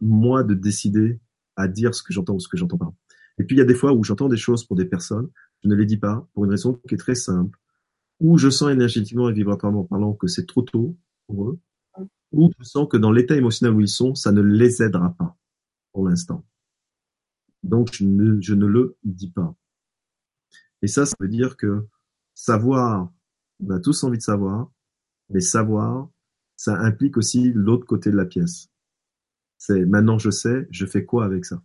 moi, 0.00 0.42
de 0.42 0.54
décider 0.54 1.20
à 1.62 1.68
dire 1.68 1.94
ce 1.94 2.02
que 2.02 2.12
j'entends 2.12 2.34
ou 2.34 2.40
ce 2.40 2.48
que 2.48 2.56
j'entends 2.56 2.78
pas. 2.78 2.92
Et 3.38 3.44
puis, 3.44 3.56
il 3.56 3.58
y 3.58 3.62
a 3.62 3.66
des 3.66 3.74
fois 3.74 3.92
où 3.92 4.04
j'entends 4.04 4.28
des 4.28 4.36
choses 4.36 4.64
pour 4.64 4.76
des 4.76 4.84
personnes, 4.84 5.30
je 5.62 5.68
ne 5.68 5.74
les 5.74 5.86
dis 5.86 5.96
pas 5.96 6.28
pour 6.34 6.44
une 6.44 6.50
raison 6.50 6.74
qui 6.88 6.94
est 6.94 6.98
très 6.98 7.14
simple, 7.14 7.58
où 8.20 8.38
je 8.38 8.50
sens 8.50 8.70
énergétiquement 8.70 9.28
et 9.28 9.32
vibratoirement 9.32 9.84
parlant 9.84 10.12
que 10.12 10.26
c'est 10.26 10.46
trop 10.46 10.62
tôt 10.62 10.96
pour 11.26 11.48
eux, 11.48 11.58
ou 12.32 12.50
je 12.58 12.64
sens 12.64 12.88
que 12.88 12.96
dans 12.96 13.12
l'état 13.12 13.36
émotionnel 13.36 13.74
où 13.74 13.80
ils 13.80 13.88
sont, 13.88 14.14
ça 14.14 14.32
ne 14.32 14.40
les 14.40 14.82
aidera 14.82 15.14
pas 15.14 15.36
pour 15.92 16.08
l'instant. 16.08 16.44
Donc, 17.62 17.92
je 17.92 18.04
ne, 18.04 18.40
je 18.40 18.54
ne 18.54 18.66
le 18.66 18.96
dis 19.04 19.30
pas. 19.30 19.54
Et 20.82 20.88
ça, 20.88 21.06
ça 21.06 21.14
veut 21.20 21.28
dire 21.28 21.56
que 21.56 21.86
savoir, 22.34 23.12
on 23.60 23.70
a 23.70 23.78
tous 23.78 24.02
envie 24.02 24.18
de 24.18 24.22
savoir, 24.22 24.70
mais 25.30 25.40
savoir, 25.40 26.08
ça 26.56 26.78
implique 26.80 27.16
aussi 27.16 27.52
l'autre 27.52 27.86
côté 27.86 28.10
de 28.10 28.16
la 28.16 28.24
pièce. 28.24 28.71
C'est 29.64 29.84
maintenant 29.84 30.18
je 30.18 30.30
sais, 30.30 30.66
je 30.72 30.86
fais 30.86 31.04
quoi 31.04 31.24
avec 31.24 31.44
ça? 31.44 31.62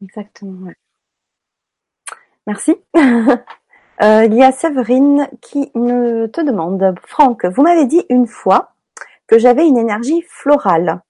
Exactement. 0.00 0.68
Ouais. 0.68 0.76
Merci. 2.46 2.76
Euh, 4.02 4.24
il 4.24 4.34
y 4.34 4.42
a 4.42 4.50
Séverine 4.50 5.28
qui 5.40 5.70
me 5.76 6.26
te 6.26 6.40
demande, 6.40 6.96
Franck, 7.06 7.44
vous 7.44 7.62
m'avez 7.62 7.86
dit 7.86 8.02
une 8.10 8.26
fois 8.26 8.74
que 9.28 9.38
j'avais 9.38 9.68
une 9.68 9.78
énergie 9.78 10.20
florale. 10.28 11.00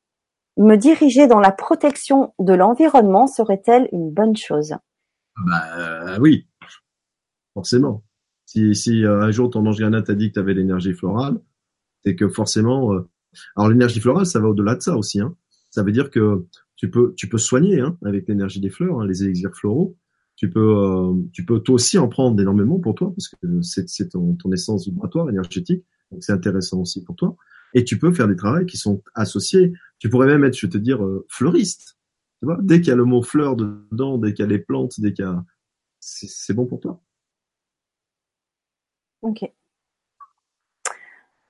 Me 0.58 0.76
diriger 0.76 1.26
dans 1.26 1.40
la 1.40 1.50
protection 1.50 2.34
de 2.38 2.52
l'environnement 2.52 3.26
serait-elle 3.26 3.88
une 3.90 4.10
bonne 4.10 4.36
chose? 4.36 4.76
Bah 5.46 5.78
euh, 5.78 6.18
oui, 6.20 6.46
forcément. 7.54 8.04
Si, 8.44 8.74
si 8.74 9.02
euh, 9.02 9.22
un 9.22 9.30
jour 9.30 9.48
ton 9.48 9.64
ange 9.64 9.78
granat 9.78 10.02
t'a 10.02 10.14
dit 10.14 10.28
que 10.28 10.34
tu 10.34 10.40
avais 10.40 10.52
l'énergie 10.52 10.92
florale, 10.92 11.40
c'est 12.04 12.16
que 12.16 12.28
forcément. 12.28 12.92
alors 13.56 13.68
l'énergie 13.68 14.00
florale, 14.00 14.26
ça 14.26 14.40
va 14.40 14.48
au-delà 14.48 14.74
de 14.74 14.82
ça 14.82 14.96
aussi. 14.96 15.20
Hein. 15.20 15.36
Ça 15.70 15.82
veut 15.82 15.92
dire 15.92 16.10
que 16.10 16.46
tu 16.76 16.90
peux, 16.90 17.14
tu 17.16 17.28
peux 17.28 17.38
soigner 17.38 17.80
hein, 17.80 17.98
avec 18.04 18.28
l'énergie 18.28 18.60
des 18.60 18.70
fleurs, 18.70 19.00
hein, 19.00 19.06
les 19.06 19.24
élixirs 19.24 19.54
floraux. 19.54 19.96
Tu 20.36 20.50
peux, 20.50 20.60
euh, 20.60 21.14
tu 21.32 21.44
peux 21.44 21.60
toi 21.60 21.76
aussi 21.76 21.96
en 21.98 22.08
prendre 22.08 22.40
énormément 22.40 22.80
pour 22.80 22.94
toi 22.94 23.12
parce 23.14 23.28
que 23.28 23.62
c'est, 23.62 24.08
ton, 24.08 24.36
essence 24.52 24.86
vibratoire 24.86 25.30
énergétique, 25.30 25.84
donc 26.10 26.24
c'est 26.24 26.32
intéressant 26.32 26.80
aussi 26.80 27.04
pour 27.04 27.14
toi. 27.14 27.36
Et 27.72 27.84
tu 27.84 27.98
peux 27.98 28.12
faire 28.12 28.28
des 28.28 28.36
travaux 28.36 28.64
qui 28.64 28.76
sont 28.76 29.02
associés. 29.14 29.72
Tu 29.98 30.08
pourrais 30.08 30.26
même 30.26 30.44
être, 30.44 30.56
je 30.56 30.66
vais 30.66 30.72
te 30.72 30.78
dire, 30.78 31.04
euh, 31.04 31.24
fleuriste. 31.28 31.98
Tu 32.40 32.46
vois, 32.46 32.58
dès 32.62 32.80
qu'il 32.80 32.88
y 32.88 32.92
a 32.92 32.96
le 32.96 33.04
mot 33.04 33.22
fleur 33.22 33.56
dedans, 33.56 34.18
dès 34.18 34.32
qu'il 34.34 34.44
y 34.44 34.46
a 34.46 34.50
les 34.50 34.58
plantes, 34.58 35.00
dès 35.00 35.12
qu'il 35.12 35.24
y 35.24 35.28
a, 35.28 35.44
c'est 36.00 36.54
bon 36.54 36.66
pour 36.66 36.80
toi. 36.80 37.00
Ok. 39.22 39.40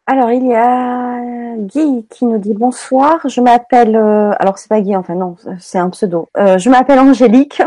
Alors, 0.07 0.31
il 0.31 0.47
y 0.47 0.55
a 0.55 1.57
Guy 1.57 2.07
qui 2.11 2.27
nous 2.27 2.39
dit 2.39 2.53
bonsoir. 2.53 3.27
Je 3.29 3.41
m'appelle, 3.41 3.97
euh, 3.97 4.33
alors 4.39 4.59
c'est 4.59 4.69
pas 4.69 4.81
Guy, 4.81 4.95
enfin 4.95 5.15
non, 5.15 5.37
c'est 5.59 5.79
un 5.79 5.89
pseudo. 5.91 6.29
Euh, 6.37 6.59
je 6.59 6.69
m'appelle 6.69 6.99
Angélique. 6.99 7.63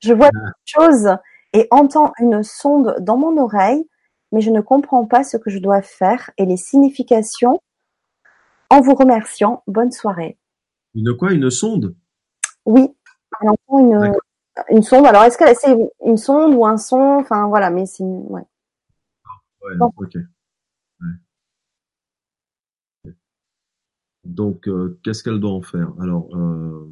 Je 0.00 0.12
vois 0.12 0.30
des 0.30 0.38
choses 0.64 1.16
et 1.54 1.66
entends 1.70 2.12
une 2.18 2.42
sonde 2.42 2.96
dans 3.00 3.16
mon 3.16 3.38
oreille, 3.38 3.88
mais 4.30 4.42
je 4.42 4.50
ne 4.50 4.60
comprends 4.60 5.06
pas 5.06 5.24
ce 5.24 5.38
que 5.38 5.48
je 5.48 5.58
dois 5.58 5.80
faire 5.80 6.30
et 6.36 6.44
les 6.44 6.58
significations. 6.58 7.60
En 8.70 8.82
vous 8.82 8.94
remerciant, 8.94 9.62
bonne 9.66 9.90
soirée. 9.90 10.36
Une 10.94 11.16
quoi? 11.16 11.32
Une 11.32 11.50
sonde? 11.50 11.94
Oui, 12.66 12.94
elle 13.40 13.48
entend 13.48 13.78
une, 13.78 14.12
une 14.68 14.82
sonde. 14.82 15.06
Alors, 15.06 15.22
est-ce 15.24 15.38
qu'elle 15.38 15.56
c'est 15.56 15.74
une 16.04 16.18
sonde 16.18 16.54
ou 16.54 16.66
un 16.66 16.76
son? 16.76 17.00
Enfin, 17.20 17.46
voilà, 17.46 17.70
mais 17.70 17.86
c'est 17.86 18.04
ouais. 18.04 18.42
Ouais, 19.62 19.74
ok. 19.96 20.18
Donc, 24.28 24.68
euh, 24.68 24.98
qu'est-ce 25.02 25.24
qu'elle 25.24 25.40
doit 25.40 25.52
en 25.52 25.62
faire? 25.62 25.90
Alors, 26.00 26.28
euh... 26.36 26.86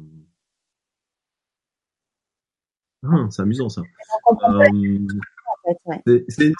ah, 3.05 3.27
c'est 3.29 3.43
amusant 3.43 3.69
ça. 3.69 3.83
Euh... 4.49 5.07
C'est 6.27 6.53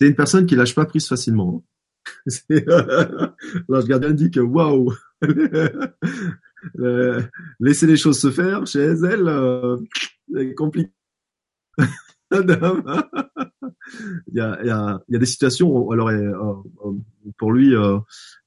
une 0.00 0.14
personne 0.14 0.46
qui 0.46 0.54
lâche 0.54 0.74
pas 0.74 0.84
prise 0.84 1.08
facilement. 1.08 1.64
L'ange 3.68 3.86
gardien 3.86 4.10
dit 4.10 4.30
que 4.30 4.40
waouh, 4.40 4.92
laisser 7.58 7.86
les 7.86 7.96
choses 7.96 8.20
se 8.20 8.30
faire 8.30 8.66
chez 8.66 8.80
elle, 8.80 9.28
euh, 9.28 9.78
c'est 10.32 10.54
compliqué. 10.54 10.92
Il 12.30 12.44
y 14.34 14.40
a, 14.40 15.00
des 15.08 15.26
situations 15.26 15.70
où 15.70 15.92
alors 15.92 16.08
euh, 16.08 16.54
euh, 16.84 16.92
pour 17.38 17.52
lui 17.52 17.74
euh, 17.74 17.98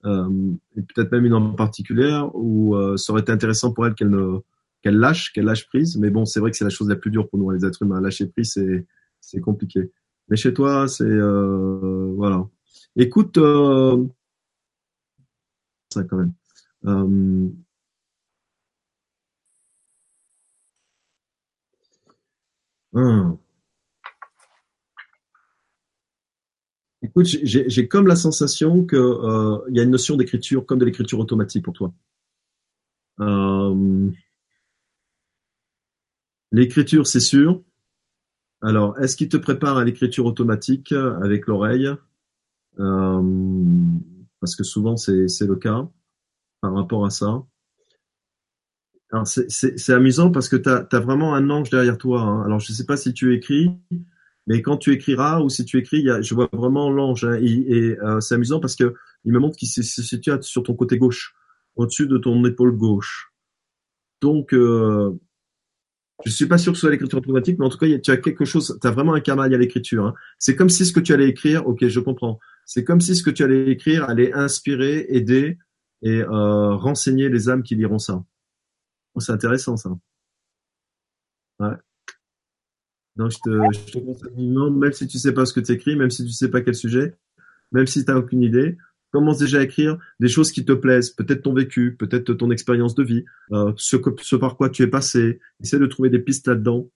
peut-être 0.03 1.11
même 1.11 1.25
une 1.25 1.33
en 1.33 1.53
particulier 1.53 2.19
où 2.33 2.75
ça 2.97 3.11
aurait 3.11 3.21
été 3.21 3.31
intéressant 3.31 3.73
pour 3.73 3.87
elle 3.87 3.95
qu'elle 3.95 4.97
lâche 4.97 5.33
qu'elle 5.33 5.45
lâche 5.45 5.67
prise. 5.67 5.97
Mais 5.97 6.09
bon 6.09 6.25
c'est 6.25 6.39
vrai 6.39 6.51
que 6.51 6.57
c'est 6.57 6.63
la 6.63 6.69
chose 6.69 6.89
la 6.89 6.95
plus 6.95 7.11
dure 7.11 7.29
pour 7.29 7.39
nous 7.39 7.49
les 7.51 7.65
êtres 7.65 7.81
humains. 7.81 8.01
Lâcher 8.01 8.27
prise 8.27 8.53
c'est 8.53 8.85
c'est 9.19 9.41
compliqué. 9.41 9.91
Mais 10.29 10.37
chez 10.37 10.53
toi 10.53 10.87
c'est 10.87 11.09
voilà. 11.09 12.47
Écoute 12.95 13.39
ça 15.89 16.03
quand 16.03 16.17
même. 16.17 16.33
Euh, 22.95 23.31
Écoute, 27.03 27.25
j'ai 27.25 27.87
comme 27.87 28.05
la 28.05 28.15
sensation 28.15 28.85
que 28.85 28.95
euh, 28.95 29.59
y 29.69 29.79
a 29.79 29.83
une 29.83 29.89
notion 29.89 30.15
d'écriture 30.17 30.65
comme 30.65 30.77
de 30.77 30.85
l'écriture 30.85 31.19
automatique 31.19 31.65
pour 31.65 31.73
toi. 31.73 31.91
Euh, 33.19 34.09
l'écriture, 36.51 37.07
c'est 37.07 37.19
sûr. 37.19 37.63
Alors, 38.61 38.99
est-ce 38.99 39.15
qu'il 39.15 39.29
te 39.29 39.37
prépare 39.37 39.77
à 39.77 39.83
l'écriture 39.83 40.27
automatique 40.27 40.91
avec 40.91 41.47
l'oreille? 41.47 41.89
Euh, 42.79 43.21
Parce 44.39 44.55
que 44.55 44.63
souvent, 44.63 44.95
c'est 44.95 45.25
le 45.41 45.55
cas 45.55 45.87
par 46.61 46.75
rapport 46.75 47.03
à 47.03 47.09
ça. 47.09 47.43
Alors, 49.11 49.25
c'est 49.25 49.89
amusant 49.89 50.29
parce 50.29 50.47
que 50.47 50.55
tu 50.55 50.69
as, 50.69 50.87
as, 50.89 50.99
vraiment 50.99 51.33
un 51.33 51.49
ange 51.49 51.71
derrière 51.71 51.97
toi. 51.97 52.21
Hein. 52.21 52.43
Alors, 52.43 52.59
je 52.59 52.71
ne 52.71 52.75
sais 52.75 52.85
pas 52.85 52.95
si 52.95 53.11
tu 53.11 53.33
écris, 53.33 53.71
mais 54.51 54.61
quand 54.61 54.75
tu 54.75 54.91
écriras 54.91 55.39
ou 55.39 55.47
si 55.47 55.63
tu 55.63 55.77
écris, 55.77 56.05
je 56.21 56.35
vois 56.35 56.49
vraiment 56.51 56.89
l'ange. 56.89 57.23
Hein, 57.23 57.39
et, 57.41 57.97
euh, 58.03 58.19
c'est 58.19 58.35
amusant 58.35 58.59
parce 58.59 58.75
que 58.75 58.93
il 59.23 59.31
me 59.31 59.39
montre 59.39 59.55
qu'il 59.55 59.69
se 59.69 59.81
situe 59.81 60.31
sur 60.41 60.61
ton 60.63 60.73
côté 60.73 60.97
gauche, 60.97 61.33
au-dessus 61.77 62.05
de 62.05 62.17
ton 62.17 62.43
épaule 62.43 62.75
gauche. 62.75 63.31
Donc, 64.19 64.53
euh, 64.53 65.17
je 66.25 66.31
suis 66.31 66.47
pas 66.47 66.57
sûr 66.57 66.73
que 66.73 66.75
ce 66.75 66.81
soit 66.81 66.91
l'écriture 66.91 67.19
automatique, 67.19 67.59
mais 67.59 67.65
en 67.65 67.69
tout 67.69 67.77
cas, 67.77 67.87
tu 67.99 68.11
as 68.11 68.17
quelque 68.17 68.43
chose, 68.43 68.77
tu 68.81 68.85
as 68.85 68.91
vraiment 68.91 69.13
un 69.13 69.21
karma 69.21 69.45
à 69.45 69.47
l'écriture. 69.47 70.07
Hein. 70.07 70.13
C'est 70.37 70.57
comme 70.57 70.69
si 70.69 70.85
ce 70.85 70.91
que 70.91 70.99
tu 70.99 71.13
allais 71.13 71.29
écrire, 71.29 71.65
ok, 71.65 71.87
je 71.87 71.99
comprends. 72.01 72.37
C'est 72.65 72.83
comme 72.83 72.99
si 72.99 73.15
ce 73.15 73.23
que 73.23 73.29
tu 73.29 73.43
allais 73.43 73.71
écrire 73.71 74.03
allait 74.09 74.33
inspirer, 74.33 75.05
aider 75.07 75.59
et 76.01 76.23
euh, 76.23 76.75
renseigner 76.75 77.29
les 77.29 77.47
âmes 77.47 77.63
qui 77.63 77.75
liront 77.75 77.99
ça. 77.99 78.21
Oh, 79.13 79.21
c'est 79.21 79.31
intéressant 79.31 79.77
ça. 79.77 79.91
Ouais. 81.59 81.77
Je 83.29 83.37
te, 83.37 83.49
je 83.49 83.91
te 83.91 83.99
conseille 83.99 84.47
même 84.71 84.93
si 84.93 85.07
tu 85.07 85.17
sais 85.17 85.33
pas 85.33 85.45
ce 85.45 85.53
que 85.53 85.59
tu 85.59 85.71
écris, 85.71 85.95
même 85.95 86.09
si 86.09 86.25
tu 86.25 86.31
sais 86.31 86.49
pas 86.49 86.61
quel 86.61 86.75
sujet, 86.75 87.15
même 87.71 87.87
si 87.87 88.03
tu 88.03 88.11
n'as 88.11 88.17
aucune 88.17 88.41
idée, 88.41 88.77
commence 89.11 89.37
déjà 89.37 89.59
à 89.59 89.63
écrire 89.63 89.97
des 90.19 90.27
choses 90.27 90.51
qui 90.51 90.65
te 90.65 90.71
plaisent, 90.71 91.11
peut-être 91.11 91.43
ton 91.43 91.53
vécu, 91.53 91.95
peut-être 91.97 92.33
ton 92.33 92.49
expérience 92.49 92.95
de 92.95 93.03
vie, 93.03 93.25
euh, 93.51 93.73
ce, 93.75 94.35
par 94.35 94.55
quoi 94.55 94.69
tu 94.69 94.83
es 94.83 94.87
passé. 94.87 95.39
Essaie 95.61 95.79
de 95.79 95.85
trouver 95.85 96.09
des 96.09 96.19
pistes 96.19 96.47
là-dedans, 96.47 96.89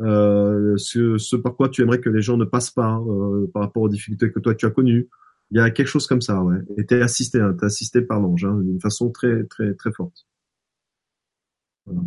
euh, 0.00 0.76
ce, 0.76 1.36
par 1.36 1.56
quoi 1.56 1.68
tu 1.68 1.82
aimerais 1.82 2.00
que 2.00 2.08
les 2.08 2.22
gens 2.22 2.36
ne 2.36 2.44
passent 2.44 2.70
pas 2.70 2.98
euh, 3.00 3.50
par 3.52 3.62
rapport 3.62 3.82
aux 3.82 3.88
difficultés 3.88 4.30
que 4.30 4.40
toi 4.40 4.54
tu 4.54 4.66
as 4.66 4.70
connues. 4.70 5.08
Il 5.50 5.58
y 5.58 5.60
a 5.60 5.70
quelque 5.70 5.88
chose 5.88 6.06
comme 6.06 6.22
ça, 6.22 6.42
ouais. 6.42 6.58
Et 6.76 6.86
t'es 6.86 7.00
assisté, 7.02 7.40
hein, 7.40 7.56
assisté 7.62 8.02
par 8.02 8.20
l'ange, 8.20 8.44
hein, 8.44 8.58
d'une 8.60 8.80
façon 8.80 9.10
très, 9.10 9.44
très, 9.44 9.74
très 9.74 9.92
forte. 9.92 10.26
Voilà. 11.84 12.02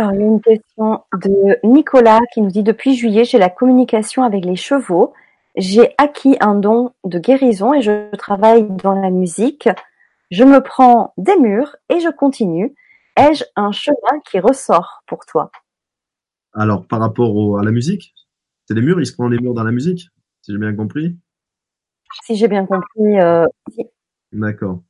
Alors, 0.00 0.14
il 0.14 0.20
y 0.20 0.24
a 0.24 0.26
une 0.28 0.40
question 0.40 1.02
de 1.12 1.58
Nicolas 1.62 2.20
qui 2.32 2.40
nous 2.40 2.48
dit 2.48 2.62
depuis 2.62 2.94
juillet, 2.94 3.26
j'ai 3.26 3.36
la 3.36 3.50
communication 3.50 4.22
avec 4.22 4.46
les 4.46 4.56
chevaux. 4.56 5.12
J'ai 5.56 5.94
acquis 5.98 6.38
un 6.40 6.54
don 6.54 6.94
de 7.04 7.18
guérison 7.18 7.74
et 7.74 7.82
je 7.82 8.10
travaille 8.16 8.66
dans 8.70 8.94
la 8.94 9.10
musique. 9.10 9.68
Je 10.30 10.42
me 10.42 10.62
prends 10.62 11.12
des 11.18 11.36
murs 11.36 11.76
et 11.90 12.00
je 12.00 12.08
continue. 12.08 12.74
Ai-je 13.14 13.44
un 13.56 13.72
chemin 13.72 14.20
qui 14.24 14.40
ressort 14.40 15.02
pour 15.06 15.26
toi? 15.26 15.50
Alors, 16.54 16.86
par 16.86 17.00
rapport 17.00 17.58
à 17.58 17.62
la 17.62 17.70
musique, 17.70 18.14
c'est 18.64 18.72
les 18.72 18.80
murs, 18.80 19.00
il 19.00 19.06
se 19.06 19.12
prend 19.12 19.28
les 19.28 19.38
murs 19.38 19.52
dans 19.52 19.64
la 19.64 19.72
musique, 19.72 20.08
si 20.40 20.52
j'ai 20.52 20.58
bien 20.58 20.74
compris 20.74 21.18
Si 22.24 22.36
j'ai 22.36 22.48
bien 22.48 22.64
compris, 22.64 23.20
euh, 23.20 23.44
D'accord. 24.32 24.80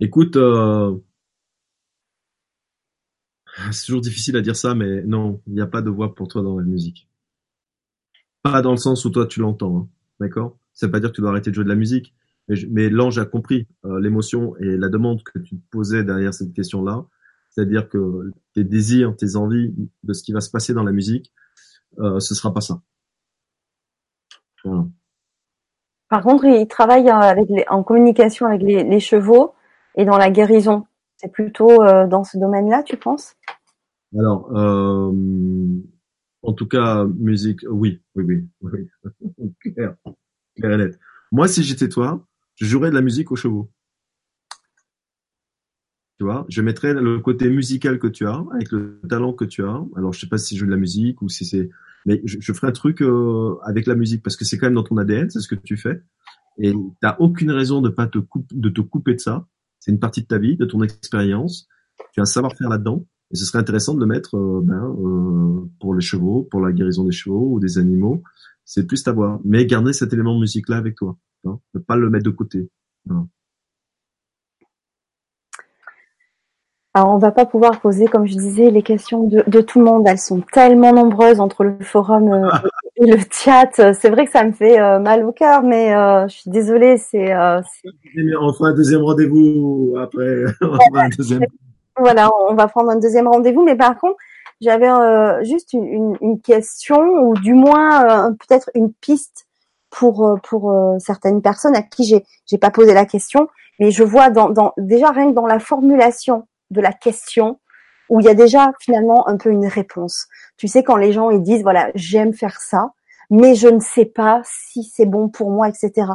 Écoute, 0.00 0.36
euh, 0.36 0.98
c'est 3.72 3.86
toujours 3.86 4.00
difficile 4.00 4.36
à 4.36 4.40
dire 4.40 4.56
ça, 4.56 4.74
mais 4.74 5.02
non, 5.02 5.40
il 5.46 5.54
n'y 5.54 5.60
a 5.60 5.66
pas 5.66 5.82
de 5.82 5.90
voix 5.90 6.14
pour 6.14 6.28
toi 6.28 6.42
dans 6.42 6.58
la 6.58 6.64
musique. 6.64 7.08
Pas 8.42 8.62
dans 8.62 8.72
le 8.72 8.76
sens 8.76 9.04
où 9.04 9.10
toi 9.10 9.26
tu 9.26 9.40
l'entends, 9.40 9.76
hein, 9.76 9.88
d'accord? 10.20 10.58
Ça 10.72 10.86
veut 10.86 10.92
pas 10.92 11.00
dire 11.00 11.10
que 11.10 11.16
tu 11.16 11.20
dois 11.20 11.30
arrêter 11.30 11.50
de 11.50 11.54
jouer 11.54 11.64
de 11.64 11.68
la 11.68 11.76
musique, 11.76 12.14
mais, 12.48 12.88
l'ange 12.88 13.18
a 13.18 13.24
compris 13.24 13.68
euh, 13.84 14.00
l'émotion 14.00 14.56
et 14.56 14.76
la 14.76 14.88
demande 14.88 15.22
que 15.22 15.38
tu 15.38 15.56
posais 15.70 16.02
derrière 16.02 16.34
cette 16.34 16.52
question-là, 16.52 17.04
c'est-à-dire 17.50 17.88
que 17.88 18.32
tes 18.54 18.64
désirs, 18.64 19.14
tes 19.16 19.36
envies 19.36 19.74
de 20.02 20.12
ce 20.12 20.22
qui 20.22 20.32
va 20.32 20.40
se 20.40 20.50
passer 20.50 20.74
dans 20.74 20.82
la 20.82 20.92
musique, 20.92 21.32
euh, 21.98 22.18
ce 22.20 22.34
sera 22.34 22.52
pas 22.52 22.60
ça. 22.60 22.80
Par 26.08 26.22
contre, 26.22 26.44
il 26.44 26.66
travaille 26.66 27.10
en 27.68 27.82
communication 27.82 28.46
avec 28.46 28.62
les, 28.62 29.00
chevaux 29.00 29.54
et 29.96 30.04
dans 30.04 30.18
la 30.18 30.30
guérison. 30.30 30.86
C'est 31.22 31.30
plutôt 31.30 31.82
euh, 31.82 32.08
dans 32.08 32.24
ce 32.24 32.36
domaine-là, 32.36 32.82
tu 32.82 32.96
penses? 32.96 33.36
Alors, 34.18 34.50
euh, 34.56 35.12
en 36.42 36.52
tout 36.52 36.66
cas, 36.66 37.04
musique, 37.04 37.60
oui, 37.70 38.02
oui, 38.16 38.24
oui, 38.24 38.48
oui. 38.62 39.52
clair, 39.60 39.94
clair 40.56 40.80
et. 40.80 40.90
Moi, 41.30 41.46
si 41.46 41.62
j'étais 41.62 41.88
toi, 41.88 42.26
je 42.56 42.66
jouerais 42.66 42.90
de 42.90 42.96
la 42.96 43.02
musique 43.02 43.30
aux 43.30 43.36
chevaux. 43.36 43.70
Tu 46.18 46.24
vois, 46.24 46.44
je 46.48 46.60
mettrais 46.60 46.92
le 46.92 47.20
côté 47.20 47.48
musical 47.48 48.00
que 48.00 48.08
tu 48.08 48.26
as, 48.26 48.44
avec 48.52 48.72
le 48.72 49.00
talent 49.08 49.32
que 49.32 49.44
tu 49.44 49.64
as. 49.64 49.80
Alors, 49.96 50.12
je 50.12 50.18
sais 50.18 50.28
pas 50.28 50.38
si 50.38 50.56
je 50.56 50.60
joue 50.60 50.66
de 50.66 50.72
la 50.72 50.76
musique 50.76 51.22
ou 51.22 51.28
si 51.28 51.44
c'est, 51.44 51.70
mais 52.04 52.20
je, 52.24 52.38
je 52.40 52.52
ferai 52.52 52.66
un 52.66 52.72
truc 52.72 53.00
euh, 53.00 53.56
avec 53.62 53.86
la 53.86 53.94
musique 53.94 54.24
parce 54.24 54.36
que 54.36 54.44
c'est 54.44 54.58
quand 54.58 54.66
même 54.66 54.74
dans 54.74 54.82
ton 54.82 54.96
ADN, 54.96 55.30
c'est 55.30 55.40
ce 55.40 55.48
que 55.48 55.54
tu 55.54 55.76
fais, 55.76 56.02
et 56.58 56.74
t'as 57.00 57.16
aucune 57.20 57.52
raison 57.52 57.80
de 57.80 57.88
pas 57.90 58.08
te 58.08 58.18
de 58.50 58.68
te 58.68 58.80
couper 58.80 59.14
de 59.14 59.20
ça. 59.20 59.46
C'est 59.82 59.90
une 59.90 59.98
partie 59.98 60.22
de 60.22 60.28
ta 60.28 60.38
vie, 60.38 60.56
de 60.56 60.64
ton 60.64 60.80
expérience. 60.84 61.66
Tu 62.12 62.20
as 62.20 62.22
un 62.22 62.24
savoir-faire 62.24 62.68
là-dedans, 62.68 63.04
et 63.32 63.36
ce 63.36 63.44
serait 63.44 63.58
intéressant 63.58 63.94
de 63.94 64.00
le 64.00 64.06
mettre 64.06 64.36
euh, 64.36 64.60
ben, 64.62 64.76
euh, 64.76 65.68
pour 65.80 65.96
les 65.96 66.00
chevaux, 66.00 66.46
pour 66.52 66.60
la 66.60 66.70
guérison 66.70 67.02
des 67.02 67.10
chevaux 67.10 67.48
ou 67.50 67.58
des 67.58 67.78
animaux. 67.78 68.22
C'est 68.64 68.86
plus 68.86 69.02
ta 69.02 69.10
voix, 69.10 69.40
mais 69.44 69.66
garder 69.66 69.92
cet 69.92 70.12
élément 70.12 70.36
de 70.36 70.40
musique 70.40 70.68
là 70.68 70.76
avec 70.76 70.94
toi, 70.94 71.16
hein, 71.44 71.58
ne 71.74 71.80
pas 71.80 71.96
le 71.96 72.10
mettre 72.10 72.26
de 72.26 72.30
côté. 72.30 72.68
Alors, 76.94 77.08
on 77.08 77.18
va 77.18 77.32
pas 77.32 77.44
pouvoir 77.44 77.80
poser, 77.80 78.06
comme 78.06 78.24
je 78.24 78.36
disais, 78.36 78.70
les 78.70 78.84
questions 78.84 79.26
de, 79.26 79.60
tout 79.62 79.80
le 79.80 79.84
monde. 79.84 80.06
Elles 80.06 80.18
sont 80.18 80.42
tellement 80.52 80.92
nombreuses 80.92 81.40
entre 81.40 81.64
le 81.64 81.76
forum 81.80 82.32
euh, 82.32 82.48
et 83.02 83.10
le 83.10 83.18
chat. 83.30 83.70
C'est 83.94 84.10
vrai 84.10 84.26
que 84.26 84.32
ça 84.32 84.44
me 84.44 84.52
fait 84.52 84.80
euh, 84.80 84.98
mal 84.98 85.24
au 85.24 85.32
cœur, 85.32 85.62
mais 85.62 85.94
euh, 85.94 86.26
je 86.28 86.34
suis 86.34 86.50
désolée. 86.50 86.96
C'est. 86.98 87.34
on 87.34 88.52
fera 88.52 88.68
un 88.68 88.74
deuxième 88.74 89.02
rendez-vous 89.02 89.94
après. 90.00 90.44
Voilà, 91.98 92.30
on 92.48 92.54
va 92.54 92.68
prendre 92.68 92.90
un 92.90 92.96
deuxième 92.96 93.28
rendez-vous. 93.28 93.62
Mais 93.64 93.76
par 93.76 93.98
contre, 93.98 94.16
j'avais 94.62 94.88
juste 95.44 95.74
une, 95.74 96.16
une, 96.22 96.40
question, 96.40 96.98
ou 97.02 97.34
du 97.34 97.52
moins 97.52 98.32
peut-être 98.32 98.70
une 98.74 98.94
piste 98.94 99.46
pour 99.90 100.38
pour 100.42 100.74
certaines 100.98 101.42
personnes 101.42 101.76
à 101.76 101.82
qui 101.82 102.04
j'ai 102.04 102.24
j'ai 102.46 102.56
pas 102.56 102.70
posé 102.70 102.94
la 102.94 103.04
question, 103.04 103.48
mais 103.78 103.90
je 103.90 104.02
vois 104.02 104.30
dans, 104.30 104.48
dans 104.48 104.72
déjà 104.78 105.10
rien 105.10 105.28
que 105.28 105.34
dans 105.34 105.46
la 105.46 105.58
formulation 105.58 106.46
de 106.70 106.80
la 106.80 106.94
question 106.94 107.58
où 108.12 108.20
il 108.20 108.26
y 108.26 108.28
a 108.28 108.34
déjà 108.34 108.74
finalement 108.78 109.26
un 109.26 109.38
peu 109.38 109.48
une 109.48 109.66
réponse. 109.66 110.26
Tu 110.58 110.68
sais, 110.68 110.84
quand 110.84 110.96
les 110.96 111.12
gens 111.12 111.30
ils 111.30 111.42
disent, 111.42 111.62
voilà, 111.62 111.90
j'aime 111.94 112.34
faire 112.34 112.60
ça, 112.60 112.90
mais 113.30 113.54
je 113.54 113.68
ne 113.68 113.80
sais 113.80 114.04
pas 114.04 114.42
si 114.44 114.84
c'est 114.84 115.06
bon 115.06 115.30
pour 115.30 115.50
moi, 115.50 115.70
etc. 115.70 116.08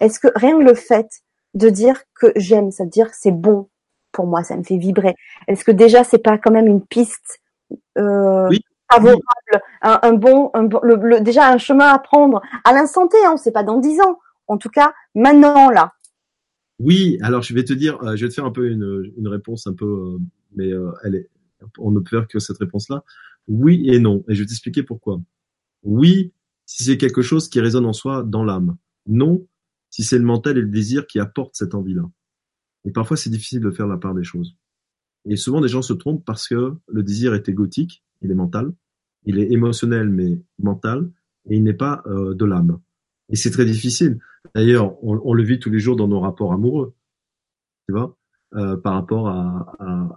Est-ce 0.00 0.18
que 0.18 0.26
rien 0.34 0.58
que 0.58 0.64
le 0.64 0.74
fait 0.74 1.08
de 1.54 1.68
dire 1.68 2.02
que 2.18 2.32
j'aime, 2.34 2.72
ça 2.72 2.82
veut 2.82 2.90
dire 2.90 3.08
que 3.08 3.16
c'est 3.16 3.30
bon 3.30 3.68
pour 4.10 4.26
moi, 4.26 4.42
ça 4.42 4.56
me 4.56 4.64
fait 4.64 4.78
vibrer. 4.78 5.14
Est-ce 5.46 5.62
que 5.62 5.70
déjà 5.70 6.02
c'est 6.02 6.18
pas 6.18 6.38
quand 6.38 6.50
même 6.50 6.66
une 6.66 6.84
piste 6.84 7.38
euh, 7.98 8.50
favorable, 8.90 9.22
un, 9.80 10.12
bon, 10.12 10.50
un 10.54 10.68
le, 10.82 11.20
déjà 11.20 11.48
un 11.48 11.58
chemin 11.58 11.86
à 11.86 12.00
prendre 12.00 12.42
à 12.64 12.72
l'instant 12.72 13.06
T, 13.06 13.16
hein, 13.24 13.36
c'est 13.36 13.52
pas 13.52 13.62
dans 13.62 13.78
dix 13.78 14.00
ans. 14.00 14.18
En 14.48 14.58
tout 14.58 14.70
cas, 14.70 14.92
maintenant 15.14 15.70
là, 15.70 15.92
oui, 16.80 17.16
alors 17.22 17.42
je 17.42 17.54
vais 17.54 17.62
te 17.62 17.72
dire, 17.72 18.02
euh, 18.02 18.16
je 18.16 18.24
vais 18.24 18.28
te 18.28 18.34
faire 18.34 18.44
un 18.44 18.50
peu 18.50 18.68
une, 18.68 19.12
une 19.16 19.28
réponse 19.28 19.68
un 19.68 19.74
peu, 19.74 19.86
euh, 19.86 20.18
mais 20.56 20.70
elle 21.04 21.14
est, 21.14 21.28
on 21.78 21.90
ne 21.90 22.00
peut 22.00 22.18
faire 22.18 22.28
que 22.28 22.38
cette 22.38 22.58
réponse-là. 22.58 23.04
Oui 23.48 23.88
et 23.88 23.98
non, 23.98 24.24
et 24.28 24.34
je 24.34 24.40
vais 24.40 24.46
t'expliquer 24.46 24.82
pourquoi. 24.82 25.20
Oui, 25.82 26.32
si 26.66 26.84
c'est 26.84 26.96
quelque 26.96 27.22
chose 27.22 27.48
qui 27.48 27.60
résonne 27.60 27.86
en 27.86 27.92
soi 27.92 28.22
dans 28.22 28.44
l'âme. 28.44 28.76
Non, 29.06 29.46
si 29.90 30.02
c'est 30.02 30.18
le 30.18 30.24
mental 30.24 30.56
et 30.58 30.62
le 30.62 30.68
désir 30.68 31.06
qui 31.06 31.20
apportent 31.20 31.54
cette 31.54 31.74
envie-là. 31.74 32.08
Et 32.84 32.90
parfois, 32.90 33.16
c'est 33.16 33.30
difficile 33.30 33.60
de 33.60 33.70
faire 33.70 33.86
la 33.86 33.96
part 33.96 34.14
des 34.14 34.24
choses. 34.24 34.56
Et 35.26 35.36
souvent, 35.36 35.60
des 35.60 35.68
gens 35.68 35.82
se 35.82 35.92
trompent 35.92 36.24
parce 36.24 36.48
que 36.48 36.74
le 36.88 37.02
désir 37.02 37.34
est 37.34 37.48
égotique, 37.48 38.02
il 38.22 38.30
est 38.30 38.34
mental, 38.34 38.72
il 39.24 39.38
est 39.38 39.50
émotionnel 39.52 40.08
mais 40.08 40.38
mental, 40.58 41.10
et 41.48 41.56
il 41.56 41.62
n'est 41.62 41.74
pas 41.74 42.02
de 42.06 42.44
l'âme. 42.44 42.78
Et 43.30 43.36
c'est 43.36 43.50
très 43.50 43.64
difficile. 43.64 44.18
D'ailleurs, 44.54 45.02
on, 45.02 45.32
le 45.32 45.42
vit 45.42 45.58
tous 45.58 45.70
les 45.70 45.80
jours 45.80 45.96
dans 45.96 46.08
nos 46.08 46.20
rapports 46.20 46.52
amoureux, 46.52 46.94
tu 47.86 47.92
vois, 47.92 48.16
euh, 48.54 48.76
par 48.76 48.94
rapport 48.94 49.28
à, 49.28 50.16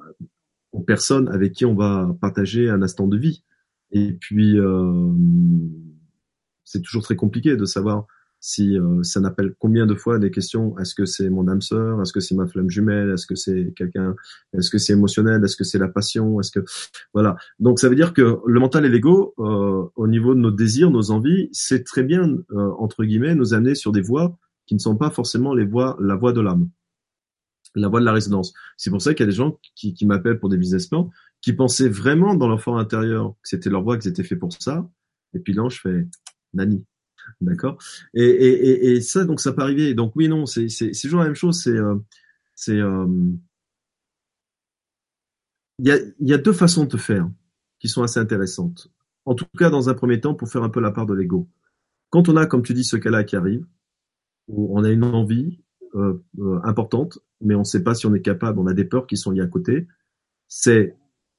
aux 0.72 0.82
personnes 0.82 1.28
avec 1.30 1.54
qui 1.54 1.66
on 1.66 1.76
va 1.76 2.16
partager 2.22 2.70
un 2.70 2.82
instant 2.82 3.08
de 3.08 3.18
vie. 3.18 3.44
Et 3.92 4.14
puis, 4.14 4.60
euh, 4.60 5.12
c'est 6.64 6.82
toujours 6.82 7.04
très 7.04 7.16
compliqué 7.16 7.56
de 7.56 7.66
savoir 7.66 8.06
si 8.40 8.78
euh, 8.78 9.02
ça 9.04 9.20
n'appelle 9.20 9.56
combien 9.58 9.86
de 9.86 9.96
fois 9.96 10.20
des 10.20 10.32
questions. 10.32 10.78
Est-ce 10.78 10.94
que 10.96 11.06
c'est 11.06 11.30
mon 11.30 11.48
âme 11.48 11.62
sœur? 11.62 12.02
Est-ce 12.02 12.14
que 12.14 12.20
c'est 12.20 12.36
ma 12.36 12.48
flamme 12.48 12.70
jumelle? 12.70 13.12
Est-ce 13.12 13.26
que 13.26 13.36
c'est 13.36 13.74
quelqu'un? 13.76 14.16
Est-ce 14.54 14.70
que 14.70 14.78
c'est 14.78 14.94
émotionnel? 14.94 15.44
Est-ce 15.44 15.56
que 15.56 15.64
c'est 15.64 15.80
la 15.80 15.88
passion? 15.88 16.40
Est-ce 16.40 16.52
que 16.52 16.64
voilà. 17.14 17.36
Donc 17.60 17.80
ça 17.80 17.90
veut 17.90 17.96
dire 17.96 18.14
que 18.14 18.40
le 18.46 18.60
mental 18.60 18.86
et 18.86 18.90
l'ego 18.90 19.34
euh, 19.40 19.86
au 19.96 20.08
niveau 20.08 20.36
de 20.36 20.40
nos 20.40 20.52
désirs 20.52 20.92
nos 20.92 21.12
envies 21.12 21.50
c'est 21.52 21.84
très 21.84 22.04
bien 22.04 22.38
euh, 22.52 22.72
entre 22.78 23.04
guillemets 23.04 23.36
nous 23.36 23.54
amener 23.54 23.76
sur 23.76 23.92
des 23.92 24.02
voies 24.02 24.38
qui 24.66 24.76
ne 24.76 24.80
sont 24.80 24.96
pas 24.96 25.10
forcément 25.10 25.54
les 25.54 25.66
voies 25.66 25.98
la 26.00 26.16
voie 26.16 26.34
de 26.34 26.42
l'âme 26.42 26.70
la 27.76 27.88
voie 27.88 28.00
de 28.00 28.06
la 28.06 28.14
résonance 28.14 28.54
c'est 28.78 28.90
pour 28.90 29.02
ça 29.02 29.14
qu'il 29.14 29.26
y 29.26 29.28
a 29.28 29.32
des 29.32 29.36
gens 29.36 29.60
qui, 29.76 30.06
m'appellent 30.06 30.40
pour 30.40 30.50
des 30.50 30.58
business 30.58 30.88
plans 30.88 31.10
qui 31.42 31.54
pensaient 31.54 31.90
vraiment 31.90 32.36
dans 32.36 32.48
leur 32.48 32.62
fort 32.62 32.80
intérieur 32.80 33.36
que 33.42 33.50
c'était 33.50 33.70
leur 33.70 33.84
voie 33.84 33.98
qu'ils 33.98 34.12
étaient 34.12 34.24
faits 34.24 34.40
pour 34.40 34.54
ça 34.54 34.90
et 35.34 35.40
puis 35.40 35.54
là 35.54 35.68
je 35.70 35.80
fais 35.80 36.08
nani 36.54 36.86
D'accord? 37.42 37.78
Et, 38.14 38.24
et, 38.24 38.92
et, 38.92 39.02
ça, 39.02 39.26
donc 39.26 39.40
ça 39.40 39.54
peut 39.54 39.62
arriver. 39.62 39.94
Donc 39.94 40.14
oui, 40.16 40.30
non, 40.30 40.46
c'est 40.46 40.68
toujours 41.02 41.20
la 41.20 41.26
même 41.26 41.36
chose. 41.36 41.62
C'est 41.62 41.72
euh, 41.72 41.96
c'est 42.56 42.80
euh, 42.80 43.06
il 45.80 45.88
y, 45.88 45.92
a, 45.92 45.98
y 46.20 46.34
a 46.34 46.38
deux 46.38 46.54
façons 46.54 46.86
de 46.86 46.98
faire 46.98 47.30
qui 47.80 47.88
sont 47.88 48.02
assez 48.02 48.20
intéressantes. 48.20 48.92
En 49.26 49.36
tout 49.36 49.46
cas, 49.58 49.70
dans 49.70 49.90
un 49.90 49.94
premier 49.94 50.20
temps, 50.20 50.34
pour 50.34 50.50
faire 50.50 50.64
un 50.64 50.70
peu 50.70 50.80
la 50.80 50.92
part 50.92 51.06
de 51.06 51.14
l'ego. 51.14 51.48
Quand 52.10 52.30
on 52.30 52.38
a, 52.38 52.48
comme 52.48 52.64
tu 52.64 52.74
dis, 52.74 52.84
ce 52.84 52.98
cas-là 52.98 53.24
qui 53.24 53.36
arrive, 53.36 53.66
où 54.48 54.76
on 54.78 54.84
a 54.84 54.90
une 54.90 55.04
envie 55.04 55.62
euh, 55.96 56.24
euh 56.40 56.60
importante, 56.64 57.20
mais 57.42 57.56
on 57.56 57.60
ne 57.60 57.64
sait 57.64 57.84
pas 57.84 57.96
si 57.96 58.06
on 58.06 58.14
est 58.14 58.22
capable, 58.22 58.60
on 58.60 58.68
a 58.68 58.74
des 58.74 58.86
peurs 58.86 59.08
qui 59.08 59.18
sont 59.18 59.32
liées 59.32 59.42
à 59.42 59.48
côté, 59.48 59.88
c'est 60.48 60.96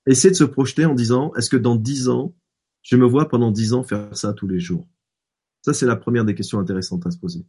essayer 0.07 0.31
de 0.31 0.37
se 0.37 0.45
projeter 0.45 0.85
en 0.85 0.95
disant, 0.95 1.33
est-ce 1.35 1.51
que 1.51 1.57
dans 1.57 1.77
dix 1.77 2.09
ans, 2.09 2.35
je 2.83 2.97
me 2.97 3.07
vois 3.07 3.29
pendant 3.29 3.51
dix 3.51 3.75
ans 3.75 3.83
faire 3.83 4.16
ça 4.16 4.33
tous 4.33 4.47
les 4.47 4.61
jours? 4.61 4.89
Ça, 5.62 5.75
c'est 5.75 5.87
la 5.87 5.97
première 5.97 6.25
des 6.25 6.35
questions 6.35 6.59
intéressantes 6.59 7.07
à 7.07 7.11
se 7.11 7.19
poser. 7.19 7.45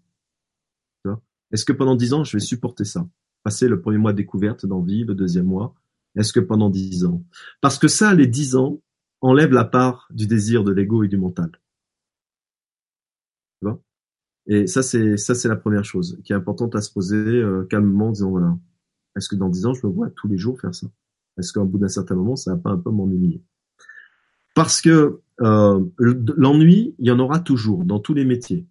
Est-ce 1.52 1.66
que 1.66 1.74
pendant 1.74 1.96
dix 1.96 2.14
ans, 2.14 2.24
je 2.24 2.38
vais 2.38 2.42
supporter 2.42 2.86
ça? 2.86 3.08
Passer 3.44 3.68
le 3.68 3.82
premier 3.82 3.98
mois 3.98 4.12
de 4.12 4.18
découverte, 4.18 4.66
d'envie, 4.66 5.04
le 5.04 5.16
deuxième 5.16 5.46
mois. 5.46 5.76
Est-ce 6.16 6.34
que 6.34 6.40
pendant 6.40 6.70
dix 6.70 7.06
ans? 7.06 7.24
Parce 7.62 7.80
que 7.80 7.88
ça, 7.88 8.14
les 8.14 8.28
dix 8.28 8.56
ans, 8.56 8.82
enlèvent 9.22 9.54
la 9.54 9.66
part 9.66 10.08
du 10.12 10.28
désir, 10.28 10.64
de 10.64 10.72
l'ego 10.72 11.04
et 11.04 11.08
du 11.08 11.18
mental. 11.18 11.52
Tu 13.62 13.70
et 14.50 14.66
ça, 14.66 14.82
c'est 14.82 15.16
ça, 15.16 15.36
c'est 15.36 15.48
la 15.48 15.56
première 15.56 15.86
chose 15.86 16.20
qui 16.26 16.34
est 16.34 16.36
importante 16.36 16.76
à 16.76 16.82
se 16.82 16.92
poser 16.92 17.16
euh, 17.16 17.66
calmement, 17.70 18.08
en 18.08 18.12
disant 18.12 18.32
voilà, 18.32 18.58
est-ce 19.16 19.30
que 19.30 19.36
dans 19.36 19.48
dix 19.48 19.68
ans, 19.68 19.76
je 19.76 19.86
me 19.86 19.92
vois 19.92 20.10
tous 20.10 20.28
les 20.28 20.38
jours 20.38 20.60
faire 20.60 20.74
ça? 20.74 20.88
Est-ce 21.38 21.54
qu'au 21.54 21.66
bout 21.66 21.78
d'un 21.78 21.88
certain 21.88 22.16
moment, 22.16 22.36
ça 22.36 22.56
va 22.56 22.58
pas 22.60 22.72
un 22.72 22.78
peu 22.80 22.90
m'ennuyer? 22.90 23.44
Parce 24.56 24.82
que 24.82 25.22
euh, 25.42 25.86
l'ennui, 26.00 26.96
il 26.98 27.08
y 27.08 27.12
en 27.12 27.20
aura 27.20 27.40
toujours 27.40 27.86
dans 27.86 28.00
tous 28.00 28.16
les 28.16 28.26
métiers. 28.26 28.68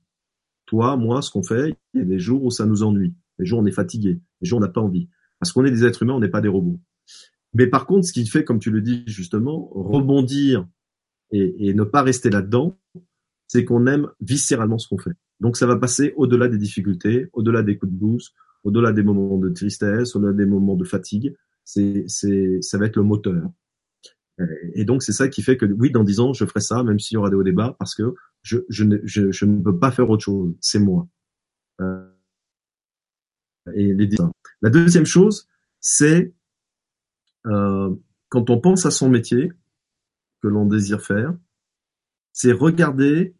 Toi, 0.67 0.97
moi, 0.97 1.23
ce 1.23 1.31
qu'on 1.31 1.45
fait, 1.45 1.79
il 1.95 2.01
y 2.01 2.03
a 2.03 2.07
des 2.07 2.19
jours 2.19 2.45
où 2.45 2.51
ça 2.51 2.67
nous 2.67 2.83
ennuie. 2.83 3.15
Des 3.39 3.47
jours 3.47 3.61
où 3.61 3.63
on 3.63 3.67
est 3.67 3.71
fatigué. 3.71 4.21
Des 4.43 4.49
jours 4.49 4.59
où 4.59 4.63
on 4.63 4.67
n'a 4.67 4.73
pas 4.73 4.81
envie. 4.81 5.09
Parce 5.39 5.53
qu'on 5.53 5.65
est 5.65 5.71
des 5.71 5.85
êtres 5.85 6.03
humains, 6.03 6.15
on 6.15 6.21
n'est 6.21 6.29
pas 6.29 6.41
des 6.41 6.49
robots. 6.49 6.81
Mais 7.55 7.69
par 7.69 7.87
contre, 7.87 8.07
ce 8.07 8.13
qui 8.13 8.27
fait, 8.27 8.45
comme 8.45 8.59
tu 8.59 8.73
le 8.73 8.83
dis 8.83 9.05
justement, 9.07 9.71
rebondir 9.73 10.67
et, 11.31 11.69
et 11.69 11.73
ne 11.73 11.85
pas 11.85 12.03
rester 12.03 12.31
là-dedans, 12.31 12.77
c'est 13.47 13.65
qu'on 13.65 13.87
aime 13.87 14.09
viscéralement 14.21 14.79
ce 14.79 14.89
qu'on 14.89 14.99
fait. 14.99 15.15
Donc 15.41 15.57
ça 15.57 15.67
va 15.67 15.77
passer 15.77 16.13
au-delà 16.17 16.49
des 16.49 16.59
difficultés, 16.59 17.29
au-delà 17.33 17.63
des 17.63 17.77
coups 17.77 17.93
de 17.93 17.97
boost, 17.97 18.35
au-delà 18.65 18.93
des 18.93 19.03
moments 19.03 19.39
de 19.39 19.49
tristesse, 19.51 20.17
au-delà 20.17 20.33
des 20.33 20.47
moments 20.47 20.77
de 20.77 20.85
fatigue. 20.85 21.37
C'est, 21.65 22.05
c'est, 22.07 22.59
ça 22.63 22.79
va 22.79 22.87
être 22.87 22.97
le 22.97 23.03
moteur. 23.03 23.51
Et 24.75 24.85
donc 24.85 25.03
c'est 25.03 25.13
ça 25.13 25.29
qui 25.29 25.43
fait 25.43 25.57
que 25.57 25.67
oui, 25.67 25.91
dans 25.91 26.05
dix 26.05 26.21
ans, 26.21 26.33
je 26.33 26.45
ferai 26.45 26.61
ça, 26.61 26.85
même 26.85 26.99
s'il 26.99 27.17
y 27.17 27.19
aura 27.19 27.29
des 27.29 27.37
hauts 27.37 27.43
débats, 27.43 27.75
parce 27.79 27.95
que 27.95 28.15
je, 28.43 28.59
je, 28.69 28.85
ne, 28.85 28.99
je 29.05 29.45
ne 29.45 29.61
peux 29.61 29.79
pas 29.79 29.91
faire 29.91 30.09
autre 30.11 30.25
chose. 30.25 30.55
C'est 30.61 30.79
moi. 30.79 31.09
Euh, 31.81 32.09
et 33.75 33.93
les 33.95 34.09
La 34.63 34.71
deuxième 34.71 35.07
chose, 35.07 35.49
c'est 35.81 36.33
euh, 37.47 37.95
quand 38.29 38.51
on 38.51 38.61
pense 38.61 38.87
à 38.87 38.91
son 38.91 39.09
métier 39.09 39.53
que 40.43 40.49
l'on 40.49 40.67
désire 40.67 41.03
faire, 41.03 41.35
c'est 42.33 42.53
regarder 42.53 43.35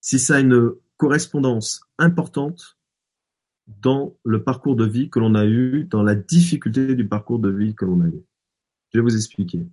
si 0.00 0.18
ça 0.18 0.36
a 0.36 0.40
une 0.40 0.72
correspondance 0.96 1.82
importante 1.98 2.78
dans 3.66 4.14
le 4.24 4.42
parcours 4.42 4.76
de 4.76 4.84
vie 4.84 5.10
que 5.10 5.18
l'on 5.18 5.34
a 5.34 5.46
eu, 5.46 5.84
dans 5.84 6.02
la 6.02 6.14
difficulté 6.14 6.94
du 6.94 7.06
parcours 7.06 7.38
de 7.38 7.50
vie 7.50 7.74
que 7.74 7.84
l'on 7.84 8.00
a 8.00 8.08
eu. 8.08 8.22
Je 8.92 8.98
vais 8.98 9.02
vous 9.02 9.14
expliquer. 9.14 9.66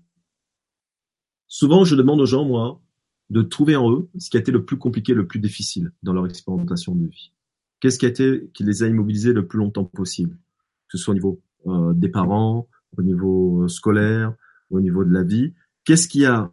Souvent, 1.47 1.83
je 1.83 1.95
demande 1.95 2.21
aux 2.21 2.25
gens, 2.25 2.45
moi, 2.45 2.79
de 3.29 3.41
trouver 3.41 3.75
en 3.75 3.91
eux 3.91 4.09
ce 4.17 4.29
qui 4.29 4.37
a 4.37 4.39
été 4.39 4.51
le 4.51 4.63
plus 4.63 4.77
compliqué, 4.77 5.13
le 5.13 5.27
plus 5.27 5.39
difficile 5.39 5.91
dans 6.03 6.13
leur 6.13 6.25
expérimentation 6.27 6.93
de 6.95 7.07
vie. 7.07 7.31
Qu'est-ce 7.79 7.99
qui 7.99 8.05
a 8.05 8.09
été, 8.09 8.49
qui 8.53 8.63
les 8.63 8.83
a 8.83 8.87
immobilisés 8.87 9.33
le 9.33 9.47
plus 9.47 9.59
longtemps 9.59 9.85
possible, 9.85 10.37
que 10.87 10.97
ce 10.97 11.03
soit 11.03 11.11
au 11.11 11.15
niveau 11.15 11.41
euh, 11.67 11.93
des 11.93 12.09
parents, 12.09 12.67
au 12.97 13.01
niveau 13.01 13.63
euh, 13.63 13.67
scolaire, 13.67 14.33
au 14.69 14.79
niveau 14.79 15.03
de 15.03 15.11
la 15.11 15.23
vie. 15.23 15.53
Qu'est-ce 15.83 16.07
qui 16.07 16.25
a 16.25 16.51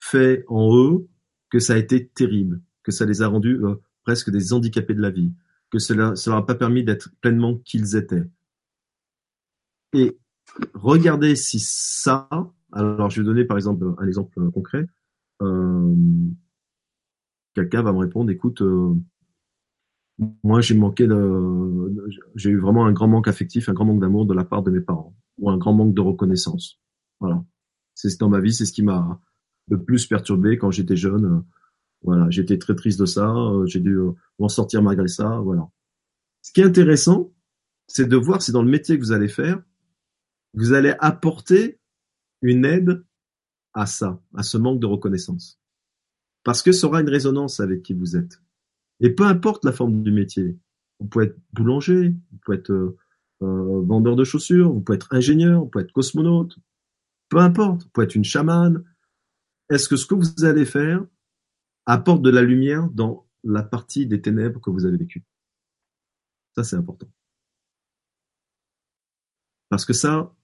fait 0.00 0.44
en 0.48 0.76
eux 0.76 1.06
que 1.50 1.58
ça 1.58 1.74
a 1.74 1.76
été 1.76 2.06
terrible, 2.06 2.60
que 2.82 2.92
ça 2.92 3.04
les 3.06 3.22
a 3.22 3.28
rendus 3.28 3.62
euh, 3.64 3.76
presque 4.04 4.30
des 4.30 4.52
handicapés 4.52 4.94
de 4.94 5.02
la 5.02 5.10
vie, 5.10 5.32
que 5.70 5.78
cela 5.78 6.16
ça 6.16 6.30
leur 6.30 6.40
a 6.40 6.46
pas 6.46 6.54
permis 6.54 6.84
d'être 6.84 7.10
pleinement 7.20 7.56
qu'ils 7.58 7.96
étaient. 7.96 8.24
Et 9.92 10.18
regardez 10.74 11.36
si 11.36 11.58
ça, 11.60 12.28
alors 12.72 13.10
je 13.10 13.20
vais 13.20 13.26
donner 13.26 13.44
par 13.44 13.56
exemple 13.56 13.94
un 13.98 14.06
exemple 14.06 14.50
concret. 14.50 14.86
Euh, 15.42 15.94
quelqu'un 17.54 17.82
va 17.82 17.92
me 17.92 17.98
répondre, 17.98 18.30
écoute, 18.30 18.62
euh, 18.62 18.94
moi 20.42 20.60
j'ai 20.60 20.74
manqué 20.74 21.06
de, 21.06 22.10
j'ai 22.34 22.50
eu 22.50 22.58
vraiment 22.58 22.86
un 22.86 22.92
grand 22.92 23.08
manque 23.08 23.28
affectif, 23.28 23.68
un 23.68 23.72
grand 23.72 23.84
manque 23.84 24.00
d'amour 24.00 24.26
de 24.26 24.34
la 24.34 24.44
part 24.44 24.62
de 24.62 24.70
mes 24.70 24.80
parents, 24.80 25.14
ou 25.38 25.50
un 25.50 25.56
grand 25.56 25.72
manque 25.72 25.94
de 25.94 26.00
reconnaissance. 26.00 26.80
Voilà, 27.20 27.44
c'est 27.94 28.18
dans 28.20 28.28
ma 28.28 28.40
vie, 28.40 28.52
c'est 28.52 28.66
ce 28.66 28.72
qui 28.72 28.82
m'a 28.82 29.20
le 29.68 29.82
plus 29.82 30.06
perturbé 30.06 30.58
quand 30.58 30.70
j'étais 30.70 30.96
jeune. 30.96 31.44
Voilà, 32.02 32.30
j'étais 32.30 32.58
très 32.58 32.74
triste 32.74 33.00
de 33.00 33.06
ça, 33.06 33.34
j'ai 33.66 33.80
dû 33.80 33.98
m'en 34.38 34.48
sortir 34.48 34.82
malgré 34.82 35.08
ça. 35.08 35.40
Voilà. 35.40 35.68
Ce 36.42 36.52
qui 36.52 36.60
est 36.60 36.64
intéressant, 36.64 37.32
c'est 37.86 38.08
de 38.08 38.16
voir 38.16 38.40
si 38.42 38.52
dans 38.52 38.62
le 38.62 38.70
métier 38.70 38.96
que 38.96 39.02
vous 39.02 39.12
allez 39.12 39.28
faire, 39.28 39.60
vous 40.54 40.72
allez 40.72 40.94
apporter 41.00 41.80
une 42.42 42.64
aide 42.64 43.04
à 43.74 43.86
ça, 43.86 44.20
à 44.36 44.42
ce 44.42 44.58
manque 44.58 44.80
de 44.80 44.86
reconnaissance. 44.86 45.60
Parce 46.44 46.62
que 46.62 46.72
ça 46.72 46.86
aura 46.86 47.00
une 47.00 47.08
résonance 47.08 47.60
avec 47.60 47.82
qui 47.82 47.94
vous 47.94 48.16
êtes. 48.16 48.40
Et 49.00 49.10
peu 49.10 49.24
importe 49.24 49.64
la 49.64 49.72
forme 49.72 50.02
du 50.02 50.12
métier. 50.12 50.56
Vous 51.00 51.06
pouvez 51.06 51.26
être 51.26 51.38
boulanger, 51.52 52.08
vous 52.08 52.38
pouvez 52.44 52.58
être 52.58 52.70
euh, 52.70 52.96
euh, 53.42 53.82
vendeur 53.82 54.16
de 54.16 54.24
chaussures, 54.24 54.72
vous 54.72 54.80
pouvez 54.80 54.96
être 54.96 55.12
ingénieur, 55.12 55.60
vous 55.60 55.66
pouvez 55.66 55.84
être 55.84 55.92
cosmonaute. 55.92 56.58
Peu 57.28 57.38
importe, 57.38 57.84
vous 57.84 57.88
pouvez 57.90 58.06
être 58.06 58.14
une 58.14 58.24
chamane. 58.24 58.84
Est-ce 59.70 59.88
que 59.88 59.96
ce 59.96 60.06
que 60.06 60.14
vous 60.14 60.44
allez 60.44 60.64
faire 60.64 61.04
apporte 61.86 62.22
de 62.22 62.30
la 62.30 62.42
lumière 62.42 62.88
dans 62.90 63.26
la 63.44 63.62
partie 63.62 64.06
des 64.06 64.20
ténèbres 64.20 64.60
que 64.60 64.70
vous 64.70 64.86
avez 64.86 64.96
vécues? 64.96 65.24
Ça, 66.54 66.64
c'est 66.64 66.76
important. 66.76 67.08
Parce 69.68 69.84
que 69.84 69.92
ça, 69.92 70.34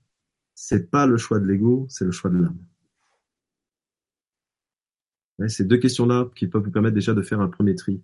c'est 0.55 0.91
pas 0.91 1.07
le 1.07 1.17
choix 1.17 1.41
de 1.41 1.47
l'ego, 1.47 1.87
c'est 1.89 2.05
le 2.05 2.13
choix 2.13 2.31
de 2.31 2.39
l'âme. 2.39 2.59
Ces 5.49 5.65
deux 5.65 5.79
questions-là 5.79 6.31
qui 6.37 6.47
peuvent 6.47 6.63
vous 6.63 6.71
permettre 6.71 6.95
déjà 6.95 7.13
de 7.13 7.23
faire 7.23 7.41
un 7.41 7.49
premier 7.49 7.75
tri 7.75 8.03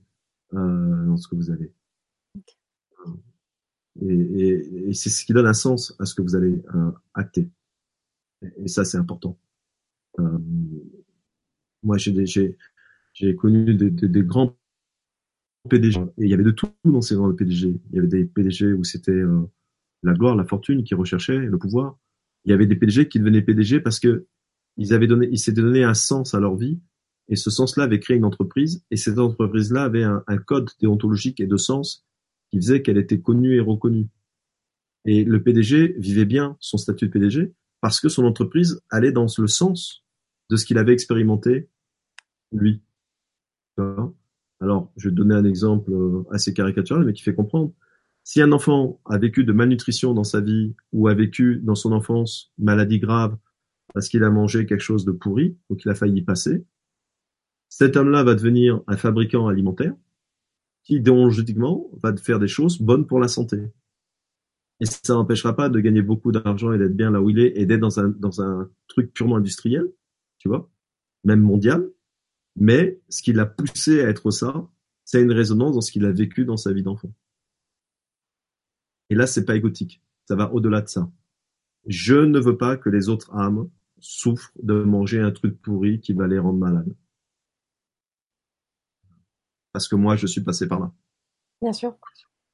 euh, 0.54 1.06
dans 1.06 1.16
ce 1.16 1.28
que 1.28 1.36
vous 1.36 1.50
avez. 1.50 1.72
Et, 4.02 4.06
et, 4.06 4.88
et 4.88 4.94
c'est 4.94 5.10
ce 5.10 5.24
qui 5.24 5.32
donne 5.32 5.46
un 5.46 5.52
sens 5.52 5.94
à 5.98 6.06
ce 6.06 6.14
que 6.14 6.22
vous 6.22 6.34
allez 6.34 6.62
euh, 6.74 6.90
acter. 7.14 7.48
Et, 8.56 8.68
ça, 8.68 8.84
c'est 8.84 8.98
important. 8.98 9.38
Euh, 10.18 10.38
moi, 11.82 11.96
j'ai 11.98 13.36
connu 13.36 13.74
des, 13.74 14.22
grands 14.22 14.56
PDG 15.68 16.00
et 16.00 16.24
il 16.24 16.28
y 16.28 16.34
avait 16.34 16.44
de 16.44 16.50
tout 16.50 16.70
dans 16.84 17.00
ces 17.00 17.14
grands 17.14 17.32
PDG. 17.32 17.80
Il 17.90 17.96
y 17.96 17.98
avait 17.98 18.08
des 18.08 18.24
PDG 18.24 18.72
où 18.72 18.84
c'était 18.84 19.12
euh, 19.12 19.40
la 20.02 20.14
gloire, 20.14 20.36
la 20.36 20.44
fortune 20.44 20.84
qui 20.84 20.94
recherchaient 20.94 21.38
le 21.38 21.58
pouvoir. 21.58 21.98
Il 22.44 22.50
y 22.50 22.54
avait 22.54 22.66
des 22.66 22.76
PDG 22.76 23.08
qui 23.08 23.18
devenaient 23.18 23.42
PDG 23.42 23.80
parce 23.80 24.00
que 24.00 24.26
ils 24.76 24.94
avaient 24.94 25.06
donné, 25.06 25.28
ils 25.30 25.38
s'étaient 25.38 25.60
donné 25.60 25.84
un 25.84 25.94
sens 25.94 26.34
à 26.34 26.40
leur 26.40 26.56
vie 26.56 26.80
et 27.30 27.36
ce 27.36 27.48
sens-là 27.48 27.84
avait 27.84 28.00
créé 28.00 28.16
une 28.16 28.24
entreprise, 28.24 28.84
et 28.90 28.96
cette 28.96 29.18
entreprise-là 29.18 29.84
avait 29.84 30.02
un, 30.02 30.22
un, 30.26 30.36
code 30.36 30.68
déontologique 30.80 31.38
et 31.38 31.46
de 31.46 31.56
sens 31.56 32.04
qui 32.50 32.56
faisait 32.56 32.82
qu'elle 32.82 32.98
était 32.98 33.20
connue 33.20 33.54
et 33.54 33.60
reconnue. 33.60 34.08
Et 35.04 35.22
le 35.24 35.40
PDG 35.40 35.94
vivait 35.96 36.24
bien 36.24 36.56
son 36.58 36.76
statut 36.76 37.06
de 37.06 37.12
PDG 37.12 37.54
parce 37.80 38.00
que 38.00 38.08
son 38.08 38.24
entreprise 38.24 38.82
allait 38.90 39.12
dans 39.12 39.26
le 39.38 39.46
sens 39.46 40.04
de 40.50 40.56
ce 40.56 40.66
qu'il 40.66 40.78
avait 40.78 40.92
expérimenté 40.92 41.70
lui. 42.52 42.82
Alors, 44.60 44.92
je 44.96 45.08
vais 45.08 45.14
donner 45.14 45.34
un 45.34 45.44
exemple 45.44 45.90
euh, 45.92 46.24
assez 46.30 46.52
caricatural, 46.52 47.04
mais 47.04 47.14
qui 47.14 47.22
fait 47.22 47.34
comprendre. 47.34 47.72
Si 48.24 48.42
un 48.42 48.52
enfant 48.52 49.00
a 49.06 49.16
vécu 49.16 49.44
de 49.44 49.52
malnutrition 49.52 50.12
dans 50.12 50.24
sa 50.24 50.40
vie 50.40 50.74
ou 50.92 51.08
a 51.08 51.14
vécu 51.14 51.60
dans 51.62 51.74
son 51.74 51.92
enfance 51.92 52.52
maladie 52.58 52.98
grave 52.98 53.38
parce 53.94 54.08
qu'il 54.08 54.22
a 54.22 54.30
mangé 54.30 54.66
quelque 54.66 54.82
chose 54.82 55.04
de 55.04 55.12
pourri 55.12 55.56
ou 55.70 55.76
qu'il 55.76 55.90
a 55.90 55.94
failli 55.94 56.18
y 56.18 56.22
passer, 56.22 56.66
cet 57.68 57.96
homme-là 57.96 58.24
va 58.24 58.34
devenir 58.34 58.82
un 58.88 58.96
fabricant 58.96 59.48
alimentaire 59.48 59.94
qui, 60.84 61.00
déontologiquement, 61.00 61.88
va 62.02 62.14
faire 62.16 62.38
des 62.38 62.48
choses 62.48 62.82
bonnes 62.82 63.06
pour 63.06 63.20
la 63.20 63.28
santé. 63.28 63.62
Et 64.80 64.86
ça 64.86 65.14
n'empêchera 65.14 65.54
pas 65.56 65.68
de 65.68 65.80
gagner 65.80 66.02
beaucoup 66.02 66.32
d'argent 66.32 66.72
et 66.72 66.78
d'être 66.78 66.96
bien 66.96 67.10
là 67.10 67.22
où 67.22 67.30
il 67.30 67.38
est 67.38 67.52
et 67.56 67.66
d'être 67.66 67.80
dans 67.80 68.00
un, 68.00 68.08
dans 68.08 68.42
un 68.42 68.68
truc 68.88 69.12
purement 69.12 69.36
industriel, 69.36 69.90
tu 70.40 70.48
vois, 70.48 70.68
même 71.22 71.40
mondial. 71.40 71.88
Mais 72.56 73.00
ce 73.08 73.22
qui 73.22 73.32
l'a 73.32 73.46
poussé 73.46 74.02
à 74.02 74.08
être 74.08 74.32
ça, 74.32 74.68
c'est 75.04 75.22
une 75.22 75.32
résonance 75.32 75.76
dans 75.76 75.80
ce 75.80 75.92
qu'il 75.92 76.04
a 76.04 76.10
vécu 76.10 76.44
dans 76.44 76.56
sa 76.56 76.72
vie 76.72 76.82
d'enfant. 76.82 77.14
Et 79.08 79.14
là, 79.14 79.28
c'est 79.28 79.44
pas 79.44 79.54
égotique. 79.54 80.02
Ça 80.28 80.34
va 80.34 80.52
au-delà 80.52 80.82
de 80.82 80.88
ça. 80.88 81.08
Je 81.86 82.16
ne 82.16 82.40
veux 82.40 82.56
pas 82.56 82.76
que 82.76 82.88
les 82.88 83.08
autres 83.08 83.32
âmes 83.32 83.70
souffrent 84.00 84.52
de 84.60 84.82
manger 84.82 85.20
un 85.20 85.30
truc 85.30 85.60
pourri 85.62 86.00
qui 86.00 86.12
va 86.12 86.26
les 86.26 86.40
rendre 86.40 86.58
malades 86.58 86.94
parce 89.72 89.88
que 89.88 89.96
moi, 89.96 90.16
je 90.16 90.26
suis 90.26 90.42
passé 90.42 90.66
par 90.68 90.80
là. 90.80 90.92
Bien 91.62 91.72
sûr. 91.72 91.96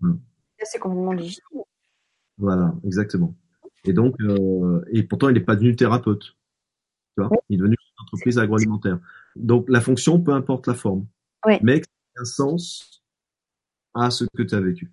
Mmh. 0.01 0.15
C'est 0.63 0.79
complètement 0.79 1.13
légitime. 1.13 1.63
Voilà, 2.39 2.75
exactement. 2.85 3.35
Et 3.85 3.93
donc, 3.93 4.17
euh, 4.21 4.85
et 4.91 5.03
pourtant, 5.03 5.29
il 5.29 5.35
n'est 5.35 5.41
pas 5.41 5.55
devenu 5.55 5.77
thérapeute. 5.77 6.37
Tu 7.17 7.25
vois 7.25 7.31
Il 7.49 7.55
est 7.55 7.59
devenu 7.59 7.77
une 7.81 8.05
entreprise 8.05 8.39
agroalimentaire. 8.39 8.99
Donc, 9.37 9.67
la 9.69 9.81
fonction, 9.81 10.21
peu 10.21 10.33
importe 10.33 10.67
la 10.67 10.75
forme. 10.75 11.07
Oui. 11.47 11.55
Mais 11.63 11.81
un 12.19 12.25
sens 12.25 13.03
à 13.95 14.11
ce 14.11 14.25
que 14.37 14.43
tu 14.43 14.55
as 14.55 14.61
vécu. 14.61 14.91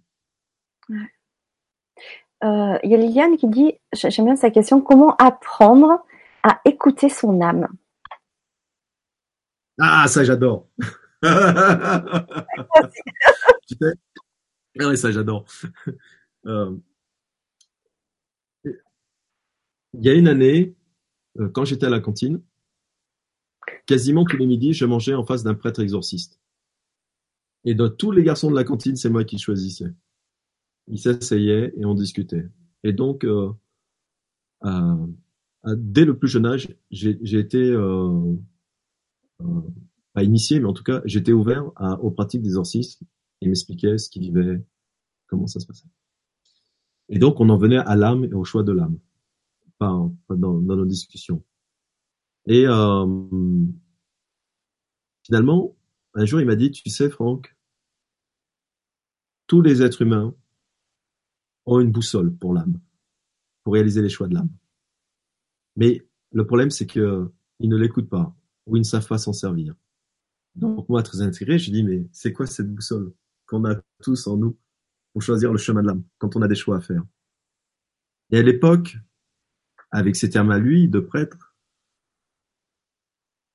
Ouais. 0.90 1.12
Euh, 2.44 2.78
il 2.84 2.92
y 2.92 2.96
a 2.96 2.98
Liliane 2.98 3.38
qui 3.38 3.48
dit, 3.48 3.74
j'aime 3.94 4.26
bien 4.26 4.36
sa 4.36 4.52
question, 4.52 4.82
comment 4.82 5.16
apprendre 5.16 6.04
à 6.44 6.60
écouter 6.66 7.08
son 7.08 7.40
âme? 7.42 7.68
Ah, 9.80 10.08
ça 10.08 10.24
j'adore 10.24 10.68
ah 11.24 12.26
oui, 14.76 14.98
ça 14.98 15.12
j'adore. 15.12 15.46
Euh, 16.46 16.76
il 18.66 20.04
y 20.04 20.10
a 20.10 20.14
une 20.14 20.28
année, 20.28 20.76
quand 21.54 21.66
j'étais 21.66 21.86
à 21.86 21.90
la 21.90 22.00
cantine, 22.00 22.42
quasiment 23.86 24.26
tous 24.26 24.38
les 24.38 24.46
midis, 24.46 24.74
je 24.74 24.86
mangeais 24.86 25.14
en 25.14 25.26
face 25.26 25.44
d'un 25.44 25.56
prêtre 25.56 25.82
exorciste. 25.82 26.40
Et 27.66 27.76
de 27.76 27.88
tous 27.88 28.12
les 28.12 28.24
garçons 28.24 28.52
de 28.52 28.56
la 28.56 28.64
cantine, 28.64 28.96
c'est 28.96 29.10
moi 29.10 29.24
qui 29.24 29.38
choisissais. 29.38 29.94
Ils 30.88 31.00
s'asseyaient 31.00 31.74
et 31.78 31.86
on 31.86 31.94
discutait. 31.94 32.50
Et 32.84 32.92
donc, 32.92 33.24
euh, 33.24 33.54
dès 35.66 36.06
le 36.06 36.18
plus 36.18 36.28
jeune 36.28 36.46
âge, 36.46 36.76
j'ai 36.92 37.40
été 37.40 37.58
euh, 37.58 38.36
pas 40.14 40.24
initié, 40.24 40.60
mais 40.60 40.68
en 40.68 40.74
tout 40.74 40.84
cas, 40.84 41.02
j'étais 41.06 41.32
ouvert 41.32 41.72
aux 42.02 42.12
pratiques 42.12 42.42
d'exorcisme 42.42 43.06
et 43.42 43.48
m'expliquait 43.48 43.98
ce 43.98 44.10
qu'il 44.10 44.24
vivait, 44.24 44.62
comment 45.28 45.48
ça 45.48 45.60
se 45.60 45.66
passait. 45.66 45.88
Et 47.10 47.20
donc, 47.20 47.40
on 47.40 47.50
en 47.50 47.58
venait 47.58 47.78
à 47.78 47.96
l'âme 47.96 48.26
et 48.26 48.34
au 48.34 48.44
choix 48.44 48.64
de 48.64 48.72
l'âme. 48.72 48.98
Dans, 49.80 50.14
nos 50.30 50.86
discussions. 50.86 51.44
Et 52.46 52.66
euh, 52.68 53.66
finalement, 55.26 55.76
un 56.14 56.26
jour, 56.26 56.42
il 56.42 56.48
m'a 56.48 56.56
dit, 56.56 56.72
tu 56.72 56.90
sais, 56.90 57.10
Franck, 57.10 57.56
tous 59.48 59.62
les 59.62 59.82
êtres 59.82 60.02
humains 60.02 60.36
ont 61.66 61.80
une 61.80 61.92
boussole 61.92 62.36
pour 62.36 62.54
l'âme, 62.54 62.80
pour 63.64 63.74
réaliser 63.74 64.02
les 64.02 64.10
choix 64.10 64.28
de 64.28 64.34
l'âme. 64.34 64.50
Mais 65.76 66.06
le 66.32 66.46
problème, 66.46 66.70
c'est 66.70 66.86
qu'ils 66.86 67.30
ne 67.62 67.78
l'écoutent 67.78 68.10
pas 68.10 68.36
ou 68.66 68.78
ils 68.78 68.82
ne 68.82 68.86
savent 68.86 69.08
pas 69.08 69.18
s'en 69.18 69.34
servir. 69.34 69.76
Donc 70.56 70.88
moi, 70.90 71.02
très 71.02 71.22
intégré, 71.22 71.58
je 71.58 71.72
dis, 71.72 71.84
mais 71.84 72.06
c'est 72.12 72.32
quoi 72.32 72.46
cette 72.46 72.74
boussole 72.74 73.14
qu'on 73.46 73.66
a 73.66 73.76
tous 74.02 74.28
en 74.28 74.38
nous 74.38 74.58
pour 75.12 75.22
choisir 75.22 75.52
le 75.52 75.58
chemin 75.58 75.82
de 75.82 75.88
l'âme 75.88 76.04
quand 76.18 76.36
on 76.36 76.42
a 76.42 76.48
des 76.48 76.56
choix 76.56 76.78
à 76.78 76.82
faire? 76.82 77.04
Et 78.32 78.38
à 78.38 78.42
l'époque, 78.42 78.98
avec 79.94 80.16
ses 80.16 80.32
termes 80.32 80.50
à 80.50 80.58
lui 80.58 80.90
de 80.90 81.00
prêtre, 81.00 81.56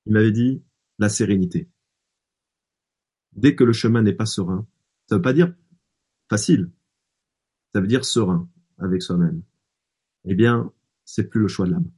il 0.05 0.13
m'avait 0.13 0.31
dit 0.31 0.63
la 0.97 1.09
sérénité. 1.09 1.69
Dès 3.33 3.55
que 3.55 3.65
le 3.65 3.73
chemin 3.73 4.01
n'est 4.01 4.13
pas 4.13 4.25
serein, 4.25 4.65
ça 5.07 5.17
veut 5.17 5.21
pas 5.21 5.33
dire 5.33 5.53
facile, 6.29 6.71
ça 7.73 7.81
veut 7.81 7.87
dire 7.87 8.05
serein 8.05 8.49
avec 8.77 9.01
soi-même. 9.01 9.43
Eh 10.23 10.33
bien, 10.33 10.73
c'est 11.03 11.27
plus 11.27 11.41
le 11.41 11.49
choix 11.49 11.65
de 11.65 11.71
l'âme, 11.71 11.91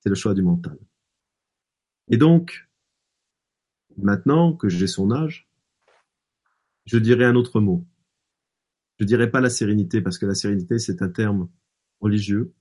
c'est 0.00 0.08
le 0.08 0.16
choix 0.16 0.34
du 0.34 0.42
mental. 0.42 0.78
Et 2.08 2.16
donc, 2.16 2.68
maintenant 3.96 4.52
que 4.52 4.68
j'ai 4.68 4.88
son 4.88 5.12
âge, 5.12 5.48
je 6.86 6.98
dirais 6.98 7.24
un 7.24 7.36
autre 7.36 7.60
mot. 7.60 7.86
Je 8.98 9.04
dirais 9.04 9.30
pas 9.30 9.40
la 9.40 9.48
sérénité 9.48 10.00
parce 10.02 10.18
que 10.18 10.26
la 10.26 10.34
sérénité 10.34 10.80
c'est 10.80 11.02
un 11.02 11.08
terme 11.08 11.48
religieux 12.00 12.52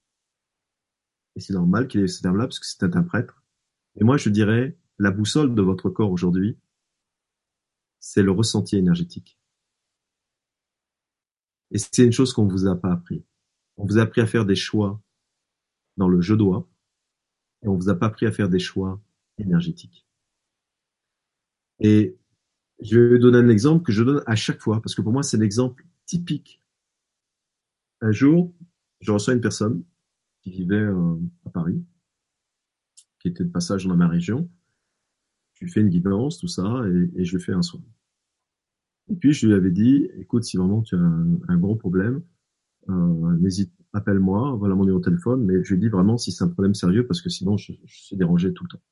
et 1.35 1.39
c'est 1.39 1.53
normal 1.53 1.87
qu'il 1.87 2.01
ait 2.01 2.07
ce 2.07 2.21
terme-là 2.21 2.45
parce 2.45 2.59
que 2.59 2.65
c'est 2.65 2.83
un 2.83 3.03
prêtre. 3.03 3.43
Et 3.99 4.03
moi 4.03 4.17
je 4.17 4.29
dirais 4.29 4.77
la 4.99 5.11
boussole 5.11 5.55
de 5.55 5.61
votre 5.61 5.89
corps 5.89 6.11
aujourd'hui, 6.11 6.57
c'est 7.99 8.23
le 8.23 8.31
ressenti 8.31 8.77
énergétique. 8.77 9.37
Et 11.71 11.77
c'est 11.77 12.03
une 12.03 12.11
chose 12.11 12.33
qu'on 12.33 12.47
vous 12.47 12.67
a 12.67 12.75
pas 12.75 12.91
appris. 12.91 13.23
On 13.77 13.85
vous 13.85 13.97
a 13.97 14.01
appris 14.01 14.21
à 14.21 14.27
faire 14.27 14.45
des 14.45 14.55
choix 14.55 15.01
dans 15.97 16.09
le 16.09 16.21
je 16.21 16.35
dois 16.35 16.67
et 17.63 17.67
on 17.67 17.75
vous 17.75 17.89
a 17.89 17.95
pas 17.95 18.07
appris 18.07 18.25
à 18.25 18.31
faire 18.31 18.49
des 18.49 18.59
choix 18.59 19.01
énergétiques. 19.37 20.05
Et 21.79 22.17
je 22.81 22.99
vais 22.99 23.19
donner 23.19 23.37
un 23.37 23.49
exemple 23.49 23.83
que 23.83 23.91
je 23.91 24.03
donne 24.03 24.23
à 24.25 24.35
chaque 24.35 24.59
fois, 24.59 24.81
parce 24.81 24.95
que 24.95 25.01
pour 25.01 25.13
moi, 25.13 25.23
c'est 25.23 25.37
l'exemple 25.37 25.85
typique. 26.05 26.61
Un 28.01 28.11
jour, 28.11 28.53
je 28.99 29.11
reçois 29.11 29.33
une 29.33 29.41
personne 29.41 29.83
qui 30.41 30.51
vivait 30.51 30.75
euh, 30.75 31.15
à 31.45 31.49
Paris, 31.49 31.83
qui 33.19 33.27
était 33.27 33.43
de 33.43 33.49
passage 33.49 33.85
dans 33.85 33.95
ma 33.95 34.07
région. 34.07 34.49
Je 35.53 35.65
lui 35.65 35.71
fais 35.71 35.81
une 35.81 35.89
guidance, 35.89 36.39
tout 36.39 36.47
ça, 36.47 36.83
et, 37.15 37.23
je 37.23 37.37
lui 37.37 37.43
fais 37.43 37.53
un 37.53 37.61
soin. 37.61 37.81
Et 39.09 39.15
puis, 39.15 39.33
je 39.33 39.47
lui 39.47 39.53
avais 39.53 39.71
dit, 39.71 40.09
écoute, 40.17 40.43
si 40.43 40.57
vraiment 40.57 40.81
tu 40.81 40.95
as 40.95 40.99
un, 40.99 41.57
gros 41.57 41.75
problème, 41.75 42.23
euh, 42.89 43.37
n'hésite, 43.37 43.71
appelle-moi, 43.93 44.55
voilà 44.55 44.73
mon 44.73 44.83
numéro 44.83 44.99
de 44.99 45.05
téléphone, 45.05 45.43
mais 45.45 45.63
je 45.63 45.73
lui 45.73 45.79
dis 45.79 45.89
vraiment 45.89 46.17
si 46.17 46.31
c'est 46.31 46.43
un 46.43 46.49
problème 46.49 46.73
sérieux, 46.73 47.05
parce 47.05 47.21
que 47.21 47.29
sinon, 47.29 47.57
je, 47.57 47.73
je 47.85 48.01
suis 48.01 48.15
dérangé 48.15 48.53
tout 48.53 48.63
le 48.63 48.69
temps 48.69 48.83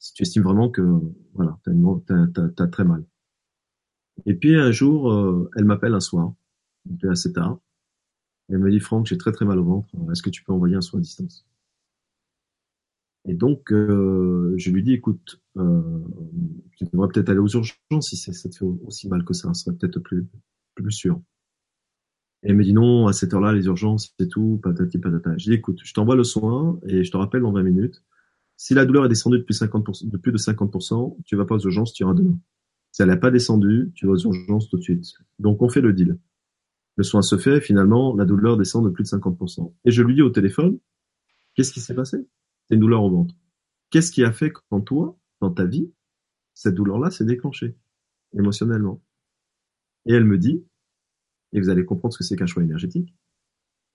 si 0.00 0.14
tu 0.14 0.22
estimes 0.22 0.42
vraiment 0.42 0.70
que 0.70 0.82
voilà, 1.34 1.58
t'as, 1.62 2.64
as, 2.64 2.66
très 2.68 2.84
mal. 2.84 3.04
Et 4.26 4.34
puis 4.34 4.56
un 4.56 4.72
jour, 4.72 5.12
euh, 5.12 5.50
elle 5.56 5.64
m'appelle 5.64 5.94
un 5.94 6.00
soir, 6.00 6.32
il 6.86 6.94
était 6.94 7.08
assez 7.08 7.32
tard, 7.32 7.58
et 7.58 7.69
elle 8.50 8.58
me 8.58 8.70
dit 8.70 8.80
Franck, 8.80 9.06
j'ai 9.06 9.18
très 9.18 9.32
très 9.32 9.44
mal 9.44 9.58
au 9.58 9.64
ventre, 9.64 9.88
est-ce 10.10 10.22
que 10.22 10.30
tu 10.30 10.44
peux 10.44 10.52
envoyer 10.52 10.74
un 10.76 10.80
soin 10.80 11.00
à 11.00 11.02
distance? 11.02 11.46
Et 13.26 13.34
donc 13.34 13.72
euh, 13.72 14.54
je 14.56 14.70
lui 14.70 14.82
dis 14.82 14.94
écoute, 14.94 15.40
euh, 15.58 16.00
tu 16.76 16.84
devrais 16.84 17.08
peut-être 17.08 17.28
aller 17.28 17.38
aux 17.38 17.48
urgences 17.48 18.08
si 18.08 18.16
ça 18.16 18.32
te 18.32 18.56
fait 18.56 18.64
aussi 18.86 19.08
mal 19.08 19.24
que 19.24 19.34
ça, 19.34 19.52
ce 19.52 19.64
serait 19.64 19.76
peut-être 19.76 19.98
plus 20.00 20.26
plus 20.74 20.92
sûr. 20.92 21.20
Et 22.42 22.50
elle 22.50 22.56
me 22.56 22.64
dit 22.64 22.72
non, 22.72 23.06
à 23.06 23.12
cette 23.12 23.34
heure-là, 23.34 23.52
les 23.52 23.66
urgences, 23.66 24.14
c'est 24.18 24.28
tout, 24.28 24.60
patati 24.62 24.98
patata. 24.98 25.36
Je 25.36 25.44
dis 25.50 25.52
écoute, 25.52 25.80
je 25.84 25.92
t'envoie 25.92 26.16
le 26.16 26.24
soin 26.24 26.80
et 26.86 27.04
je 27.04 27.10
te 27.10 27.16
rappelle 27.16 27.42
dans 27.42 27.52
20 27.52 27.62
minutes. 27.62 28.02
Si 28.56 28.74
la 28.74 28.84
douleur 28.84 29.04
est 29.04 29.08
descendue 29.08 29.38
de 29.38 29.42
plus, 29.42 29.60
50%, 29.60 30.08
de 30.08 30.16
plus 30.16 30.32
de 30.32 30.38
50%, 30.38 31.16
tu 31.24 31.36
vas 31.36 31.44
pas 31.44 31.56
aux 31.56 31.60
urgences, 31.60 31.92
tu 31.92 32.02
iras 32.02 32.14
demain. 32.14 32.38
Si 32.92 33.02
elle 33.02 33.08
n'a 33.08 33.16
pas 33.16 33.30
descendu, 33.30 33.92
tu 33.94 34.06
vas 34.06 34.12
aux 34.12 34.18
urgences 34.18 34.68
tout 34.68 34.78
de 34.78 34.82
suite. 34.82 35.06
Donc 35.38 35.62
on 35.62 35.68
fait 35.68 35.80
le 35.80 35.92
deal. 35.92 36.18
Le 37.00 37.04
soin 37.04 37.22
se 37.22 37.38
fait, 37.38 37.62
finalement, 37.62 38.14
la 38.14 38.26
douleur 38.26 38.58
descend 38.58 38.84
de 38.84 38.90
plus 38.90 39.04
de 39.04 39.08
50%. 39.08 39.72
Et 39.86 39.90
je 39.90 40.02
lui 40.02 40.14
dis 40.14 40.20
au 40.20 40.28
téléphone, 40.28 40.78
qu'est-ce 41.54 41.72
qui 41.72 41.80
s'est 41.80 41.94
passé? 41.94 42.28
C'est 42.68 42.74
une 42.74 42.80
douleur 42.82 43.02
au 43.02 43.10
ventre. 43.10 43.34
Qu'est-ce 43.88 44.12
qui 44.12 44.22
a 44.22 44.32
fait 44.32 44.52
qu'en 44.52 44.82
toi, 44.82 45.18
dans 45.40 45.50
ta 45.50 45.64
vie, 45.64 45.90
cette 46.52 46.74
douleur-là 46.74 47.10
s'est 47.10 47.24
déclenchée 47.24 47.74
émotionnellement? 48.36 49.00
Et 50.04 50.12
elle 50.12 50.26
me 50.26 50.36
dit, 50.36 50.62
et 51.54 51.60
vous 51.62 51.70
allez 51.70 51.86
comprendre 51.86 52.12
ce 52.12 52.18
que 52.18 52.24
c'est 52.24 52.36
qu'un 52.36 52.44
choix 52.44 52.62
énergétique, 52.62 53.14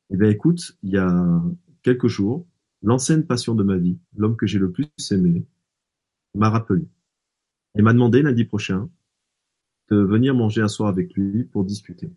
eh 0.09 0.17
bien 0.17 0.31
écoute, 0.31 0.75
il 0.81 0.89
y 0.89 0.97
a 0.97 1.43
quelques 1.83 2.07
jours, 2.07 2.47
L'ancienne 2.81 3.27
passion 3.27 3.53
de 3.53 3.63
ma 3.63 3.77
vie, 3.77 3.99
l'homme 4.15 4.35
que 4.35 4.47
j'ai 4.47 4.57
le 4.57 4.71
plus 4.71 4.87
aimé, 5.11 5.45
m'a 6.33 6.49
rappelé 6.49 6.87
et 7.77 7.83
m'a 7.83 7.93
demandé 7.93 8.23
lundi 8.23 8.45
prochain 8.45 8.89
de 9.89 9.97
venir 9.97 10.33
manger 10.33 10.61
un 10.63 10.67
soir 10.67 10.89
avec 10.89 11.13
lui 11.13 11.43
pour 11.43 11.65
discuter. 11.65 12.11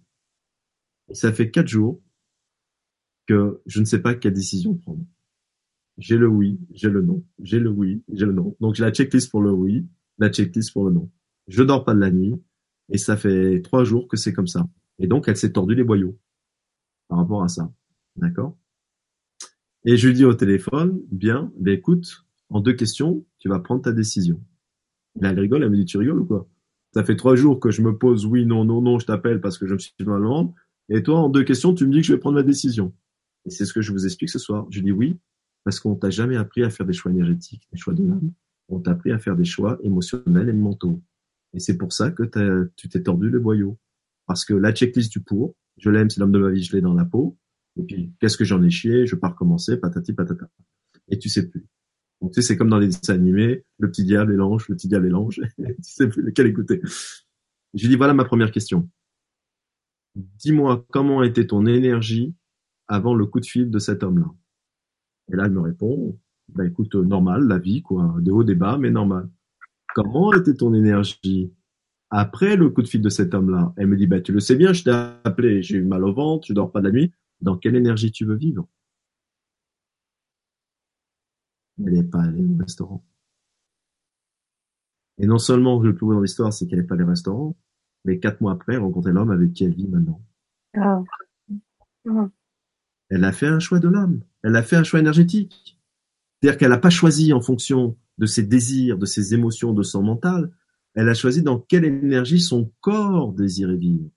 Ça 1.13 1.33
fait 1.33 1.51
quatre 1.51 1.69
jours 1.69 2.01
que 3.27 3.61
je 3.67 3.81
ne 3.81 3.85
sais 3.85 4.01
pas 4.01 4.15
quelle 4.15 4.33
décision 4.33 4.75
prendre. 4.75 5.05
J'ai 5.99 6.17
le 6.17 6.29
oui, 6.29 6.59
j'ai 6.73 6.91
le 6.91 7.03
non, 7.03 7.25
j'ai 7.43 7.59
le 7.59 7.71
oui, 7.71 8.03
j'ai 8.13 8.25
le 8.25 8.33
non. 8.33 8.57
Donc 8.61 8.75
j'ai 8.75 8.85
la 8.85 8.93
checklist 8.93 9.31
pour 9.31 9.43
le 9.43 9.51
oui, 9.51 9.87
la 10.19 10.31
checklist 10.31 10.73
pour 10.73 10.85
le 10.85 10.93
non. 10.93 11.11
Je 11.49 11.63
dors 11.63 11.85
pas 11.85 11.95
de 11.95 12.01
la 12.01 12.11
nuit 12.11 12.35
et 12.91 12.99
ça 12.99 13.17
fait 13.17 13.61
trois 13.63 13.85
jours 13.85 14.07
que 14.07 14.17
c'est 14.17 14.33
comme 14.33 14.47
ça. 14.47 14.69
Et 14.99 15.07
donc 15.07 15.29
elle 15.29 15.37
s'est 15.37 15.53
tordue 15.53 15.75
les 15.75 15.85
boyaux 15.85 16.19
par 17.09 17.19
rapport 17.19 17.43
à 17.43 17.49
ça. 17.49 17.73
D'accord? 18.17 18.57
Et 19.85 19.97
je 19.97 20.09
lui 20.09 20.15
dis 20.15 20.25
au 20.25 20.35
téléphone, 20.35 21.01
bien, 21.11 21.53
ben 21.59 21.75
écoute, 21.75 22.25
en 22.51 22.61
deux 22.61 22.75
questions, 22.75 23.25
tu 23.39 23.49
vas 23.49 23.61
prendre 23.61 23.83
ta 23.83 23.93
décision. 23.93 24.41
Et 25.23 25.27
elle 25.27 25.39
rigole, 25.39 25.63
elle 25.63 25.71
me 25.71 25.77
dit, 25.77 25.85
tu 25.85 25.99
rigoles 25.99 26.21
ou 26.21 26.27
quoi 26.27 26.49
Ça 26.95 27.05
fait 27.05 27.17
trois 27.17 27.37
jours 27.37 27.61
que 27.61 27.71
je 27.71 27.83
me 27.83 27.97
pose 27.97 28.27
oui, 28.27 28.47
non, 28.47 28.65
non, 28.65 28.81
non, 28.81 28.99
je 28.99 29.07
t'appelle 29.07 29.41
parce 29.41 29.59
que 29.59 29.67
je 29.67 29.75
me 29.75 29.79
suis 29.79 29.95
mal 30.01 30.23
Et 30.89 31.03
toi, 31.03 31.19
en 31.19 31.29
deux 31.29 31.45
questions, 31.45 31.75
tu 31.75 31.87
me 31.87 31.93
dis 31.93 32.01
que 32.01 32.07
je 32.07 32.13
vais 32.13 32.19
prendre 32.19 32.37
ma 32.37 32.43
décision. 32.43 32.95
Et 33.45 33.51
c'est 33.51 33.65
ce 33.65 33.73
que 33.73 33.83
je 33.83 33.93
vous 33.93 34.05
explique 34.05 34.31
ce 34.31 34.39
soir. 34.39 34.67
Je 34.71 34.81
dis 34.81 34.93
oui, 34.93 35.19
parce 35.65 35.81
qu'on 35.81 35.95
t'a 35.95 36.11
jamais 36.11 36.37
appris 36.37 36.63
à 36.63 36.71
faire 36.71 36.87
des 36.87 36.93
choix 36.93 37.11
énergétiques, 37.11 37.69
des 37.73 37.79
choix 37.79 37.95
de 37.95 38.07
l'âme. 38.07 38.33
On 38.69 38.81
t'a 38.81 38.93
appris 38.93 39.13
à 39.13 39.19
faire 39.19 39.37
des 39.37 39.45
choix 39.45 39.79
émotionnels 39.83 40.49
et 40.49 40.53
mentaux. 40.53 41.03
Et 41.55 41.61
c'est 41.61 41.77
pour 41.77 41.93
ça 41.93 42.11
que 42.11 42.71
tu 42.77 42.89
t'es 42.89 43.03
tordu 43.03 43.31
le 43.31 43.41
boyau. 43.41 43.79
Parce 44.27 44.45
que 44.45 44.55
la 44.55 44.73
checklist 44.73 45.11
du 45.11 45.21
pour, 45.21 45.57
je 45.79 45.91
l'aime, 45.91 46.11
c'est 46.11 46.21
l'homme 46.21 46.33
de 46.33 46.39
ma 46.39 46.51
vie, 46.51 46.63
je 46.63 46.75
l'ai 46.75 46.83
dans 46.83 46.95
la 46.95 47.05
peau. 47.05 47.39
Et 47.77 47.83
puis, 47.83 48.13
qu'est-ce 48.21 48.37
que 48.37 48.45
j'en 48.45 48.63
ai 48.63 48.71
chié, 48.71 49.07
je 49.07 49.15
pars 49.15 49.33
recommencer, 49.33 49.77
patati 49.77 50.13
patata. 50.13 50.49
Et 51.09 51.19
tu 51.19 51.29
sais 51.29 51.49
plus. 51.49 51.67
Donc, 52.21 52.33
tu 52.33 52.43
sais, 52.43 52.49
c'est 52.49 52.57
comme 52.57 52.69
dans 52.69 52.79
les 52.79 52.89
dessins 52.89 53.15
animés, 53.15 53.65
le 53.79 53.91
petit 53.91 54.05
diable 54.05 54.33
et 54.33 54.37
l'ange, 54.37 54.69
le 54.69 54.75
petit 54.75 54.89
diable 54.89 55.07
et 55.07 55.11
l'ange, 55.11 55.41
tu 55.57 55.75
sais 55.83 56.09
plus 56.09 56.23
lequel 56.23 56.47
écouter. 56.49 56.83
J'ai 57.75 57.89
dit, 57.89 57.97
voilà 57.97 58.13
ma 58.13 58.25
première 58.25 58.51
question. 58.51 58.89
Dis-moi 60.15 60.85
comment 60.91 61.23
était 61.23 61.47
ton 61.47 61.67
énergie 61.67 62.35
avant 62.89 63.15
le 63.15 63.27
coup 63.27 63.41
de 63.41 63.47
fil 63.47 63.71
de 63.71 63.79
cet 63.79 64.03
homme-là. 64.03 64.31
Et 65.31 65.37
là, 65.37 65.45
elle 65.47 65.53
me 65.53 65.61
répond, 65.61 66.19
bah 66.49 66.67
écoute, 66.67 66.95
normal, 66.95 67.47
la 67.47 67.59
vie, 67.59 67.83
quoi, 67.83 68.17
des 68.21 68.31
hauts, 68.31 68.45
des 68.45 68.55
bas, 68.55 68.79
mais 68.79 68.91
normal. 68.91 69.29
Comment 69.95 70.33
était 70.33 70.55
ton 70.55 70.75
énergie 70.75 71.53
après 72.11 72.57
le 72.57 72.71
coup 72.71 72.83
de 72.83 72.89
fil 72.89 73.03
de 73.03 73.09
cet 73.11 73.35
homme-là? 73.35 73.75
Elle 73.77 73.89
me 73.89 73.97
dit, 73.97 74.07
bah 74.07 74.21
tu 74.21 74.33
le 74.33 74.41
sais 74.41 74.57
bien, 74.57 74.73
je 74.73 74.85
t'ai 74.85 74.91
appelé, 74.91 75.63
j'ai 75.63 75.77
eu 75.77 75.85
mal 75.85 76.05
au 76.05 76.13
ventre, 76.13 76.47
je 76.47 76.53
dors 76.55 76.73
pas 76.73 76.81
de 76.81 76.87
la 76.87 76.93
nuit 76.93 77.13
dans 77.41 77.57
quelle 77.57 77.77
énergie 77.77 78.11
tu 78.11 78.25
veux 78.25 78.37
vivre? 78.37 78.67
Elle 81.79 81.93
n'est 81.93 82.03
pas 82.03 82.23
allée 82.23 82.45
au 82.45 82.57
restaurant. 82.57 83.05
Et 85.19 85.27
non 85.27 85.39
seulement 85.39 85.81
le 85.81 85.95
plus 85.95 86.07
beau 86.07 86.15
dans 86.15 86.21
l'histoire, 86.21 86.53
c'est 86.53 86.67
qu'elle 86.67 86.81
n'est 86.81 86.87
pas 86.87 86.95
allée 86.95 87.05
au 87.05 87.09
restaurant, 87.09 87.57
mais 88.05 88.19
quatre 88.19 88.41
mois 88.41 88.53
après, 88.53 88.75
elle 88.75 88.81
rencontrait 88.81 89.13
l'homme 89.13 89.31
avec 89.31 89.53
qui 89.53 89.65
elle 89.65 89.75
vit 89.75 89.89
maintenant. 89.89 90.21
Ah. 90.77 91.03
Elle 93.11 93.25
a 93.25 93.33
fait 93.33 93.47
un 93.47 93.59
choix 93.59 93.79
de 93.79 93.89
l'âme. 93.89 94.23
Elle 94.43 94.57
a 94.57 94.63
fait 94.63 94.77
un 94.77 94.85
choix 94.85 95.01
énergétique. 95.01 95.79
C'est-à-dire 96.41 96.59
qu'elle 96.59 96.71
n'a 96.71 96.79
pas 96.79 96.91
choisi 96.91 97.33
en 97.33 97.41
fonction 97.41 97.97
de 98.19 98.27
ses 98.27 98.43
désirs, 98.43 98.99
de 98.99 99.07
ses 99.07 99.35
émotions, 99.35 99.73
de 99.73 99.83
son 99.83 100.03
mental. 100.03 100.51
Elle 100.95 101.09
a 101.09 101.15
choisi 101.15 101.43
dans 101.43 101.59
quelle 101.59 101.85
énergie 101.85 102.41
son 102.41 102.73
corps 102.81 103.33
désirait 103.33 103.77
vivre. 103.77 104.11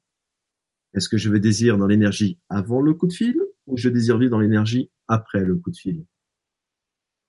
Est-ce 0.93 1.09
que 1.09 1.17
je 1.17 1.29
vais 1.29 1.39
désirer 1.39 1.77
dans 1.77 1.87
l'énergie 1.87 2.39
avant 2.49 2.81
le 2.81 2.93
coup 2.93 3.07
de 3.07 3.13
fil 3.13 3.39
ou 3.67 3.77
je 3.77 3.89
désire 3.89 4.17
vivre 4.17 4.31
dans 4.31 4.39
l'énergie 4.39 4.91
après 5.07 5.43
le 5.43 5.55
coup 5.55 5.71
de 5.71 5.77
fil? 5.77 6.05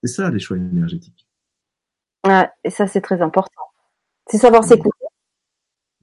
C'est 0.02 0.10
ça 0.10 0.30
les 0.30 0.40
choix 0.40 0.56
énergétiques. 0.56 1.28
et 2.64 2.70
ça 2.70 2.86
c'est 2.86 3.00
très 3.00 3.22
important. 3.22 3.62
C'est 4.28 4.38
savoir 4.38 4.64
s'écouter. 4.64 5.01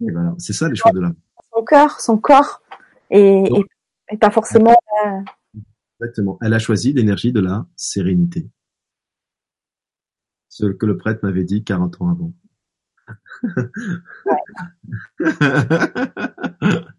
Et 0.02 0.12
voilà, 0.12 0.36
c'est 0.38 0.54
ça 0.54 0.70
les 0.70 0.76
choix 0.76 0.92
de 0.92 1.00
l'âme. 1.00 1.16
Son 1.54 1.64
cœur, 1.64 2.00
son 2.00 2.18
corps, 2.18 2.62
et, 3.10 3.44
pas 4.20 4.32
forcément. 4.32 4.76
Euh, 5.06 5.22
Exactement. 6.00 6.38
Elle 6.42 6.54
a 6.54 6.60
choisi 6.60 6.94
l'énergie 6.94 7.34
de 7.34 7.42
la 7.42 7.68
sérénité. 7.76 8.50
Ce 10.48 10.66
que 10.66 10.86
le 10.86 10.96
prêtre 10.98 11.20
m'avait 11.24 11.44
dit 11.44 11.64
40 11.64 12.02
ans 12.02 12.10
avant. 12.10 12.34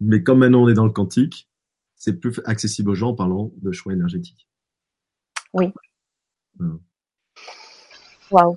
Mais 0.00 0.22
comme 0.22 0.40
maintenant 0.40 0.64
on 0.64 0.68
est 0.68 0.74
dans 0.74 0.84
le 0.84 0.92
quantique, 0.92 1.48
c'est 1.96 2.20
plus 2.20 2.38
accessible 2.44 2.90
aux 2.90 2.94
gens 2.94 3.08
en 3.10 3.14
parlant 3.14 3.50
de 3.56 3.72
choix 3.72 3.94
énergétiques. 3.94 4.46
Oui. 5.54 5.72
Waouh. 8.30 8.56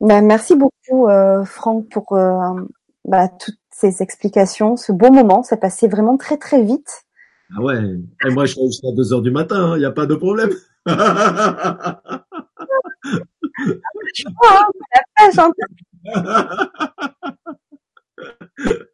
Ben, 0.00 0.24
merci 0.24 0.54
beaucoup, 0.54 1.08
euh, 1.08 1.44
Franck, 1.44 1.88
pour 1.88 2.12
euh, 2.12 2.54
bah, 3.04 3.28
toutes 3.28 3.58
ces 3.70 4.02
explications, 4.02 4.76
ce 4.76 4.92
beau 4.92 5.10
moment. 5.10 5.42
Ça 5.42 5.56
passait 5.56 5.88
vraiment 5.88 6.16
très 6.16 6.36
très 6.36 6.62
vite. 6.62 7.04
Ah 7.56 7.62
ouais. 7.62 7.80
Et 8.26 8.30
moi, 8.30 8.44
je 8.44 8.52
suis 8.52 8.66
jusqu'à 8.66 8.92
2 8.92 9.12
heures 9.12 9.22
du 9.22 9.30
matin. 9.30 9.70
Il 9.70 9.72
hein. 9.74 9.78
n'y 9.78 9.84
a 9.84 9.90
pas 9.90 10.06
de 10.06 10.14
problème. 10.14 10.50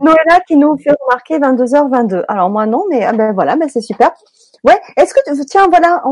Noëlla 0.00 0.40
qui 0.46 0.56
nous 0.56 0.76
fait 0.76 0.92
remarquer 1.00 1.38
22h22. 1.38 2.24
Alors 2.28 2.50
moi 2.50 2.66
non, 2.66 2.84
mais 2.90 3.04
ah 3.04 3.12
ben 3.12 3.32
voilà, 3.32 3.56
ben 3.56 3.68
c'est 3.68 3.80
super. 3.80 4.12
Ouais, 4.64 4.80
est-ce 4.96 5.12
que 5.14 5.20
tu, 5.26 5.44
tiens 5.44 5.68
voilà, 5.68 6.02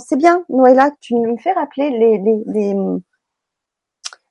c'est 0.00 0.16
bien 0.16 0.44
Noëlla, 0.48 0.90
tu 1.00 1.14
me 1.14 1.36
fais 1.36 1.52
rappeler 1.52 1.90
les 1.90 2.18
les, 2.46 2.74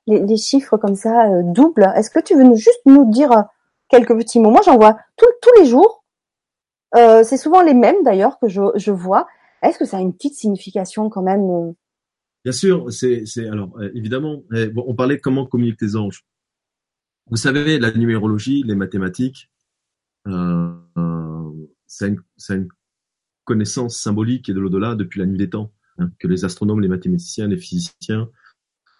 les, 0.06 0.36
chiffres 0.36 0.76
comme 0.76 0.94
ça 0.94 1.30
euh, 1.30 1.42
doubles. 1.44 1.92
Est-ce 1.96 2.10
que 2.10 2.20
tu 2.20 2.34
veux 2.34 2.54
juste 2.54 2.80
nous 2.86 3.10
dire 3.10 3.32
euh, 3.32 3.42
quelques 3.88 4.16
petits 4.16 4.40
mots? 4.40 4.50
Moi 4.50 4.62
j'en 4.64 4.76
vois 4.76 4.96
tous 5.16 5.50
les 5.58 5.66
jours. 5.66 6.04
Euh, 6.94 7.22
c'est 7.22 7.36
souvent 7.36 7.62
les 7.62 7.74
mêmes 7.74 8.02
d'ailleurs 8.02 8.38
que 8.38 8.48
je, 8.48 8.90
vois. 8.90 9.26
Est-ce 9.62 9.78
que 9.78 9.84
ça 9.84 9.98
a 9.98 10.00
une 10.00 10.14
petite 10.14 10.34
signification 10.34 11.10
quand 11.10 11.22
même 11.22 11.50
euh? 11.50 11.72
Bien 12.44 12.52
sûr, 12.52 12.90
c'est 12.90 13.24
alors 13.46 13.70
évidemment. 13.94 14.42
Eh, 14.54 14.70
on 14.76 14.94
parlait 14.94 15.16
de 15.16 15.20
comment 15.20 15.44
communiquent 15.44 15.82
les 15.82 15.96
anges. 15.96 16.24
Vous 17.30 17.36
savez, 17.36 17.78
la 17.78 17.92
numérologie, 17.92 18.62
les 18.62 18.74
mathématiques, 18.74 19.50
euh, 20.26 20.72
euh, 20.96 21.50
c'est 21.86 22.08
une, 22.08 22.22
une, 22.50 22.68
connaissance 23.44 23.96
symbolique 23.96 24.50
et 24.50 24.52
de 24.52 24.60
l'au-delà 24.60 24.94
depuis 24.94 25.20
la 25.20 25.26
nuit 25.26 25.38
des 25.38 25.48
temps, 25.48 25.72
hein, 25.98 26.10
que 26.18 26.28
les 26.28 26.44
astronomes, 26.44 26.80
les 26.80 26.88
mathématiciens, 26.88 27.48
les 27.48 27.56
physiciens, 27.56 28.28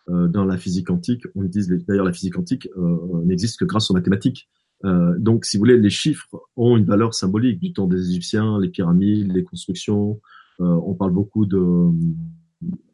euh, 0.09 0.27
dans 0.27 0.45
la 0.47 0.57
physique 0.57 0.87
quantique, 0.87 1.27
on 1.35 1.45
utilise 1.45 1.69
d'ailleurs 1.69 2.07
la 2.07 2.15
physique 2.15 2.35
quantique 2.35 2.69
euh, 2.79 3.25
n'existe 3.25 3.59
que 3.59 3.67
grâce 3.67 3.91
aux 3.91 3.95
mathématiques. 3.95 4.49
Euh, 4.85 5.15
donc, 5.19 5.45
si 5.45 5.57
vous 5.57 5.63
voulez, 5.63 5.77
les 5.77 5.91
chiffres 5.91 6.29
ont 6.57 6.77
une 6.77 6.87
valeur 6.87 7.15
symbolique 7.15 7.61
du 7.61 7.73
temps 7.73 7.87
des 7.87 8.11
Égyptiens, 8.11 8.59
les 8.61 8.69
pyramides, 8.69 9.33
les 9.33 9.45
constructions. 9.45 10.21
Euh, 10.61 10.65
on 10.65 10.95
parle 10.95 11.13
beaucoup 11.13 11.47
de 11.47 11.59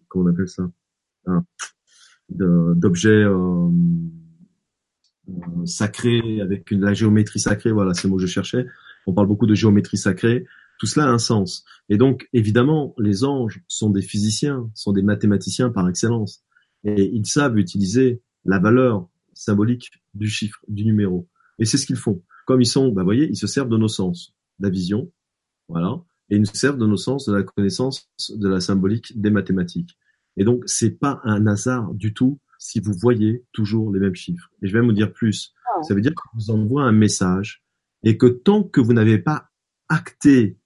comment 0.09 0.24
on 0.24 0.27
appelle 0.27 0.48
ça, 0.48 0.70
hein, 1.27 1.44
d'objets 2.31 3.23
euh, 3.24 3.69
sacré 5.65 6.41
avec 6.41 6.71
la 6.71 6.93
géométrie 6.95 7.41
sacrée, 7.41 7.73
voilà, 7.73 7.95
c'est 7.95 8.05
le 8.05 8.11
mot 8.11 8.17
que 8.17 8.23
je 8.23 8.27
cherchais. 8.27 8.67
On 9.07 9.13
parle 9.13 9.27
beaucoup 9.27 9.47
de 9.47 9.55
géométrie 9.55 9.97
sacrée. 9.97 10.47
Tout 10.79 10.87
cela 10.87 11.07
a 11.07 11.11
un 11.11 11.19
sens. 11.19 11.65
Et 11.89 11.97
donc, 11.97 12.29
évidemment, 12.33 12.95
les 12.99 13.25
anges 13.25 13.63
sont 13.69 13.91
des 13.91 14.03
physiciens, 14.03 14.71
sont 14.75 14.93
des 14.93 15.03
mathématiciens 15.03 15.71
par 15.71 15.89
excellence. 15.89 16.43
Et 16.85 17.11
ils 17.13 17.27
savent 17.27 17.59
utiliser 17.59 18.23
la 18.45 18.59
valeur 18.59 19.09
symbolique 19.35 19.91
du 20.15 20.29
chiffre, 20.29 20.61
du 20.69 20.85
numéro. 20.85 21.29
Et 21.59 21.65
c'est 21.65 21.79
ce 21.79 21.87
qu'ils 21.87 21.97
font. 21.97 22.23
Comme 22.47 22.61
ils 22.61 22.67
sont, 22.67 22.89
bah, 22.89 23.03
vous 23.03 23.07
voyez, 23.07 23.29
ils 23.29 23.37
se 23.37 23.47
servent 23.47 23.69
de 23.69 23.77
nos 23.77 23.89
sens, 23.89 24.35
la 24.61 24.69
vision, 24.69 25.11
voilà, 25.69 26.03
et 26.31 26.37
ils 26.37 26.41
nous 26.41 26.47
servent 26.47 26.79
de 26.79 26.87
nos 26.87 26.97
sens, 26.97 27.27
de 27.27 27.35
la 27.35 27.43
connaissance, 27.43 28.09
de 28.31 28.49
la 28.49 28.61
symbolique 28.61 29.19
des 29.19 29.31
mathématiques. 29.31 29.99
Et 30.37 30.45
donc, 30.45 30.65
c'est 30.67 30.99
pas 30.99 31.21
un 31.25 31.47
hasard 31.47 31.95
du 31.95 32.13
tout 32.13 32.41
si 32.65 32.81
vous 32.81 32.95
voyez 32.95 33.45
toujours 33.53 33.93
les 33.93 34.01
mêmes 34.01 34.15
chiffres. 34.15 34.51
Et 34.62 34.69
je 34.69 34.73
vais 34.73 34.81
vous 34.81 34.95
dire 34.95 35.12
plus. 35.12 35.53
Ah. 35.66 35.82
Ça 35.82 35.95
veut 35.95 36.01
dire 36.01 36.15
qu'on 36.15 36.31
vous 36.39 36.51
envoie 36.51 36.85
un 36.85 36.93
message 36.93 37.62
et 38.05 38.16
que 38.16 38.24
tant 38.24 38.62
que 38.62 38.81
vous 38.81 38.95
n'avez 38.95 39.19
pas 39.19 39.51
acté 39.91 40.57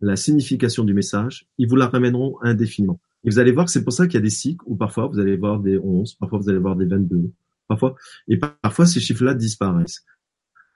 la 0.00 0.14
signification 0.14 0.84
du 0.84 0.94
message, 0.94 1.48
ils 1.58 1.68
vous 1.68 1.74
la 1.74 1.88
ramèneront 1.88 2.38
indéfiniment. 2.42 3.00
Et 3.24 3.30
vous 3.30 3.40
allez 3.40 3.50
voir 3.50 3.66
que 3.66 3.72
c'est 3.72 3.82
pour 3.82 3.92
ça 3.92 4.06
qu'il 4.06 4.14
y 4.14 4.18
a 4.18 4.20
des 4.20 4.30
cycles 4.30 4.62
où 4.66 4.76
parfois 4.76 5.08
vous 5.08 5.18
allez 5.18 5.36
voir 5.36 5.58
des 5.58 5.78
11, 5.78 6.14
parfois 6.14 6.38
vous 6.38 6.48
allez 6.48 6.60
voir 6.60 6.76
des 6.76 6.86
22, 6.86 7.32
parfois, 7.66 7.96
et 8.28 8.38
parfois 8.38 8.86
ces 8.86 9.00
chiffres-là 9.00 9.34
disparaissent. 9.34 10.04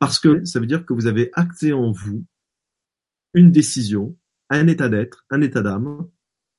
Parce 0.01 0.18
que 0.18 0.44
ça 0.44 0.59
veut 0.59 0.66
dire 0.66 0.85
que 0.85 0.93
vous 0.93 1.06
avez 1.06 1.31
acté 1.35 1.72
en 1.72 1.93
vous 1.93 2.24
une 3.35 3.52
décision, 3.52 4.16
un 4.48 4.66
état 4.66 4.89
d'être, 4.89 5.24
un 5.31 5.43
état 5.43 5.62
d'âme, 5.62 6.09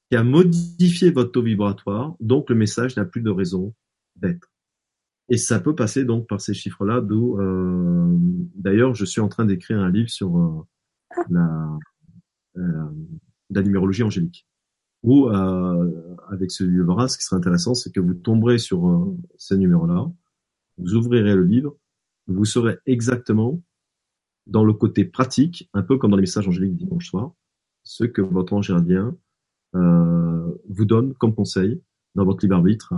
qui 0.10 0.16
a 0.16 0.24
modifié 0.24 1.12
votre 1.12 1.34
taux 1.34 1.44
vibratoire, 1.44 2.16
donc 2.22 2.50
le 2.50 2.56
message 2.56 2.96
n'a 2.96 3.04
plus 3.04 3.22
de 3.22 3.30
raison 3.30 3.74
Et 5.30 5.38
ça 5.38 5.60
peut 5.60 5.76
passer 5.76 6.04
donc 6.04 6.28
par 6.28 6.42
ces 6.42 6.54
chiffres-là, 6.54 7.00
d'où 7.02 7.40
euh, 7.40 8.18
d'ailleurs 8.56 8.94
je 8.94 9.06
suis 9.06 9.22
en 9.22 9.30
train 9.30 9.46
d'écrire 9.46 9.80
un 9.80 9.90
livre 9.90 10.10
sur 10.10 10.38
euh, 10.38 10.68
la, 11.30 11.80
euh, 12.58 12.90
la 13.50 13.62
numérologie 13.62 14.04
angélique. 14.04 14.46
Ou 15.04 15.30
euh, 15.30 16.16
avec 16.30 16.52
ce 16.52 16.64
livre-là, 16.64 17.08
ce 17.08 17.18
qui 17.18 17.24
serait 17.24 17.38
intéressant, 17.38 17.74
c'est 17.74 17.92
que 17.92 18.00
vous 18.00 18.14
tomberez 18.14 18.60
sur 18.60 18.88
euh, 18.88 19.18
ces 19.38 19.58
numéros-là, 19.58 20.12
vous 20.78 20.96
ouvrirez 20.96 21.34
le 21.34 21.44
livre, 21.44 21.76
vous 22.28 22.46
saurez 22.46 22.78
exactement 22.86 23.62
dans 24.48 24.64
le 24.64 24.74
côté 24.74 25.06
pratique, 25.06 25.70
un 25.74 25.82
peu 25.82 25.98
comme 25.98 26.12
dans 26.12 26.18
les 26.18 26.22
messages 26.22 26.48
angéliques 26.48 26.76
dimanche 26.76 27.08
soir, 27.08 27.34
ce 27.84 28.04
que 28.04 28.22
votre 28.22 28.54
ange 28.54 28.70
gardien 28.70 29.16
euh, 29.76 30.54
vous 30.70 30.86
donne 30.86 31.14
comme 31.16 31.34
conseil 31.34 31.82
dans 32.16 32.26
votre 32.26 32.44
libre 32.44 32.56
arbitre 32.56 32.94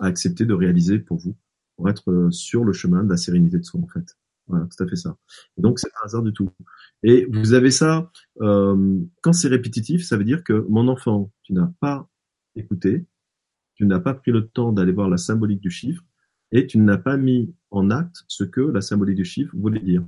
à, 0.00 0.06
accepter 0.06 0.44
de 0.44 0.54
réaliser 0.54 0.98
pour 0.98 1.18
vous, 1.18 1.36
pour 1.76 1.88
être 1.88 2.10
euh, 2.10 2.30
sur 2.30 2.64
le 2.64 2.72
chemin 2.72 3.04
de 3.04 3.10
la 3.10 3.16
sérénité 3.16 3.58
de 3.58 3.64
soi 3.64 3.80
en 3.80 3.88
fait. 3.88 4.16
Voilà, 4.46 4.66
tout 4.66 4.82
à 4.82 4.88
fait 4.88 4.96
ça. 4.96 5.16
Et 5.56 5.62
donc 5.62 5.78
c'est 5.78 5.90
pas 5.92 6.00
hasard 6.04 6.22
du 6.22 6.32
tout. 6.32 6.50
Et 7.02 7.26
vous 7.30 7.52
avez 7.52 7.70
ça 7.70 8.10
euh, 8.40 8.98
quand 9.22 9.32
c'est 9.32 9.48
répétitif, 9.48 10.04
ça 10.04 10.16
veut 10.16 10.24
dire 10.24 10.42
que 10.42 10.66
mon 10.68 10.88
enfant, 10.88 11.30
tu 11.42 11.52
n'as 11.52 11.70
pas 11.80 12.08
écouté, 12.56 13.06
tu 13.74 13.86
n'as 13.86 14.00
pas 14.00 14.14
pris 14.14 14.32
le 14.32 14.48
temps 14.48 14.72
d'aller 14.72 14.92
voir 14.92 15.08
la 15.08 15.18
symbolique 15.18 15.60
du 15.60 15.70
chiffre 15.70 16.02
et 16.52 16.66
tu 16.66 16.78
n'as 16.78 16.98
pas 16.98 17.16
mis 17.16 17.54
en 17.70 17.90
acte 17.90 18.24
ce 18.26 18.44
que 18.44 18.60
la 18.60 18.80
symbolique 18.80 19.16
du 19.16 19.24
chiffre 19.24 19.54
voulait 19.56 19.80
dire. 19.80 20.04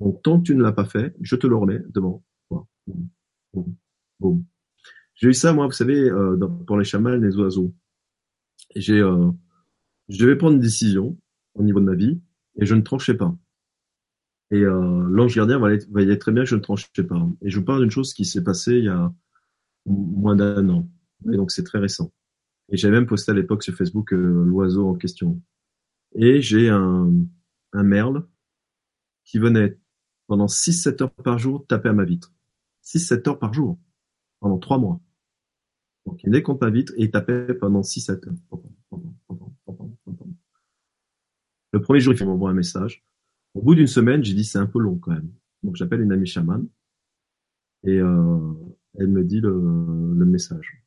Donc 0.00 0.22
tant 0.22 0.40
que 0.40 0.46
tu 0.46 0.56
ne 0.56 0.62
l'as 0.62 0.72
pas 0.72 0.84
fait, 0.84 1.14
je 1.20 1.36
te 1.36 1.46
le 1.46 1.56
remets 1.56 1.82
devant 1.88 2.24
toi. 2.48 2.66
Boum, 3.54 3.76
boum, 4.18 4.44
j'ai 5.14 5.28
eu 5.28 5.34
ça, 5.34 5.52
moi, 5.52 5.66
vous 5.66 5.72
savez, 5.72 6.10
euh, 6.10 6.36
pour 6.66 6.76
les 6.76 6.84
chamans, 6.84 7.16
les 7.16 7.36
oiseaux. 7.36 7.72
J'ai, 8.74 9.00
euh, 9.00 9.30
je 10.08 10.18
devais 10.18 10.36
prendre 10.36 10.54
une 10.54 10.60
décision 10.60 11.16
au 11.54 11.62
niveau 11.62 11.80
de 11.80 11.84
ma 11.84 11.94
vie 11.94 12.20
et 12.56 12.66
je 12.66 12.74
ne 12.74 12.82
tranchais 12.82 13.14
pas. 13.14 13.36
Et 14.50 14.60
euh, 14.60 15.06
l'ange 15.08 15.34
gardien 15.34 15.58
voyait 15.58 16.18
très 16.18 16.32
bien 16.32 16.44
que 16.44 16.48
je 16.50 16.56
ne 16.56 16.60
tranchais 16.60 16.88
pas. 17.06 17.28
Et 17.42 17.50
je 17.50 17.58
vous 17.58 17.64
parle 17.64 17.80
d'une 17.80 17.90
chose 17.90 18.14
qui 18.14 18.24
s'est 18.24 18.44
passée 18.44 18.78
il 18.78 18.84
y 18.84 18.88
a 18.88 19.12
moins 19.86 20.36
d'un 20.36 20.68
an. 20.68 20.88
Et 21.32 21.36
donc 21.36 21.50
c'est 21.50 21.64
très 21.64 21.78
récent. 21.78 22.12
Et 22.70 22.76
j'avais 22.76 22.96
même 22.96 23.06
posté 23.06 23.32
à 23.32 23.34
l'époque 23.34 23.62
sur 23.62 23.74
Facebook 23.74 24.12
euh, 24.12 24.44
l'oiseau 24.44 24.88
en 24.88 24.94
question. 24.94 25.40
Et 26.14 26.40
j'ai 26.40 26.68
un, 26.68 27.12
un 27.72 27.82
merle 27.82 28.26
qui 29.24 29.38
venait 29.38 29.78
pendant 30.26 30.46
6-7 30.46 31.02
heures 31.02 31.10
par 31.10 31.38
jour 31.38 31.66
taper 31.66 31.88
à 31.88 31.92
ma 31.92 32.04
vitre. 32.04 32.32
6-7 32.84 33.28
heures 33.28 33.38
par 33.38 33.52
jour 33.52 33.78
pendant 34.40 34.58
trois 34.58 34.78
mois. 34.78 35.00
Donc 36.06 36.22
il 36.22 36.30
décompte 36.30 36.60
pas 36.60 36.70
vite 36.70 36.92
et 36.96 37.04
il 37.04 37.10
tapait 37.10 37.54
pendant 37.54 37.80
6-7 37.80 38.28
heures. 38.28 38.60
Le 41.72 41.80
premier 41.80 42.00
jour, 42.00 42.14
il 42.14 42.26
m'envoie 42.26 42.50
un 42.50 42.54
message. 42.54 43.04
Au 43.54 43.62
bout 43.62 43.74
d'une 43.74 43.86
semaine, 43.86 44.22
j'ai 44.22 44.34
dit 44.34 44.44
c'est 44.44 44.58
un 44.58 44.66
peu 44.66 44.78
long 44.78 44.96
quand 44.96 45.12
même. 45.12 45.32
Donc 45.62 45.76
j'appelle 45.76 46.00
une 46.00 46.12
amie 46.12 46.26
chamane 46.26 46.68
et 47.84 47.98
euh, 47.98 48.52
elle 48.98 49.08
me 49.08 49.24
dit 49.24 49.40
le, 49.40 49.50
le, 49.50 50.24
message. 50.24 50.84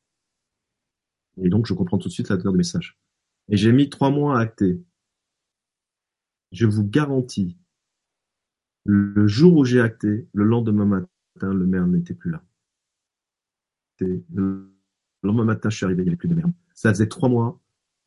Et 1.42 1.48
donc 1.48 1.66
je 1.66 1.74
comprends 1.74 1.98
tout 1.98 2.08
de 2.08 2.12
suite 2.12 2.28
la 2.28 2.36
teneur 2.36 2.52
du 2.52 2.58
message. 2.58 2.98
Et 3.48 3.56
j'ai 3.56 3.72
mis 3.72 3.90
trois 3.90 4.10
mois 4.10 4.38
à 4.38 4.42
acter. 4.42 4.82
Je 6.52 6.66
vous 6.66 6.84
garantis, 6.84 7.58
le 8.84 9.26
jour 9.26 9.58
où 9.58 9.64
j'ai 9.64 9.80
acté, 9.80 10.28
le 10.32 10.44
lendemain 10.44 10.86
matin, 10.86 11.52
le 11.52 11.66
maire 11.66 11.86
n'était 11.86 12.14
plus 12.14 12.30
là. 12.30 12.42
Lendemain 15.22 15.44
matin, 15.44 15.70
je 15.70 15.76
suis 15.76 15.84
arrivé, 15.84 16.02
il 16.02 16.04
n'y 16.04 16.10
avait 16.10 16.16
plus 16.16 16.28
de 16.28 16.34
merde. 16.34 16.52
Ça 16.74 16.90
faisait 16.90 17.08
trois 17.08 17.28
mois, 17.28 17.60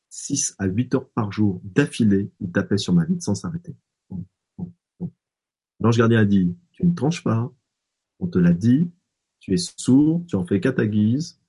six 0.10 0.56
à 0.60 0.66
huit 0.66 0.94
heures 0.94 1.10
par 1.10 1.32
jour 1.32 1.62
d'affilée, 1.64 2.32
il 2.40 2.52
tapait 2.52 2.78
sur 2.78 2.94
ma 2.94 3.06
vie 3.06 3.20
sans 3.20 3.36
s'arrêter. 3.36 3.76
L'ange 5.80 5.98
gardien 5.98 6.20
a 6.20 6.26
dit, 6.26 6.56
tu 6.74 6.86
ne 6.86 6.94
tranches 6.94 7.24
pas, 7.24 7.52
on 8.20 8.28
te 8.28 8.38
l'a 8.38 8.54
dit, 8.54 8.88
tu 9.40 9.54
es 9.54 9.58
sourd, 9.58 10.24
tu 10.28 10.36
en 10.36 10.46
fais 10.46 10.60
qu'à 10.60 10.72
ta 10.72 10.86
guise, 10.86 11.40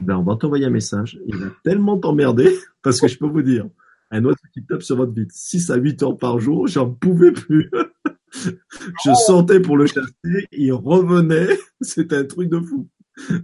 ben 0.00 0.16
on 0.16 0.22
va 0.22 0.36
t'envoyer 0.36 0.64
un 0.64 0.70
message, 0.70 1.20
il 1.26 1.36
va 1.36 1.48
tellement 1.62 1.98
t'emmerder, 1.98 2.50
parce 2.82 3.00
que 3.00 3.08
je 3.08 3.18
peux 3.18 3.26
vous 3.26 3.42
dire, 3.42 3.68
un 4.10 4.24
autre 4.24 4.40
qui 4.52 4.64
tape 4.64 4.82
sur 4.82 4.96
votre 4.96 5.12
vie 5.12 5.26
6 5.30 5.70
à 5.70 5.76
8 5.76 6.02
heures 6.02 6.18
par 6.18 6.38
jour, 6.38 6.66
j'en 6.66 6.90
pouvais 6.90 7.32
plus. 7.32 7.70
je 8.32 9.14
sentais 9.26 9.60
pour 9.60 9.76
le 9.76 9.86
chasser, 9.86 10.46
il 10.52 10.72
revenait, 10.72 11.58
c'était 11.80 12.16
un 12.16 12.24
truc 12.24 12.48
de 12.48 12.60
fou. 12.60 12.88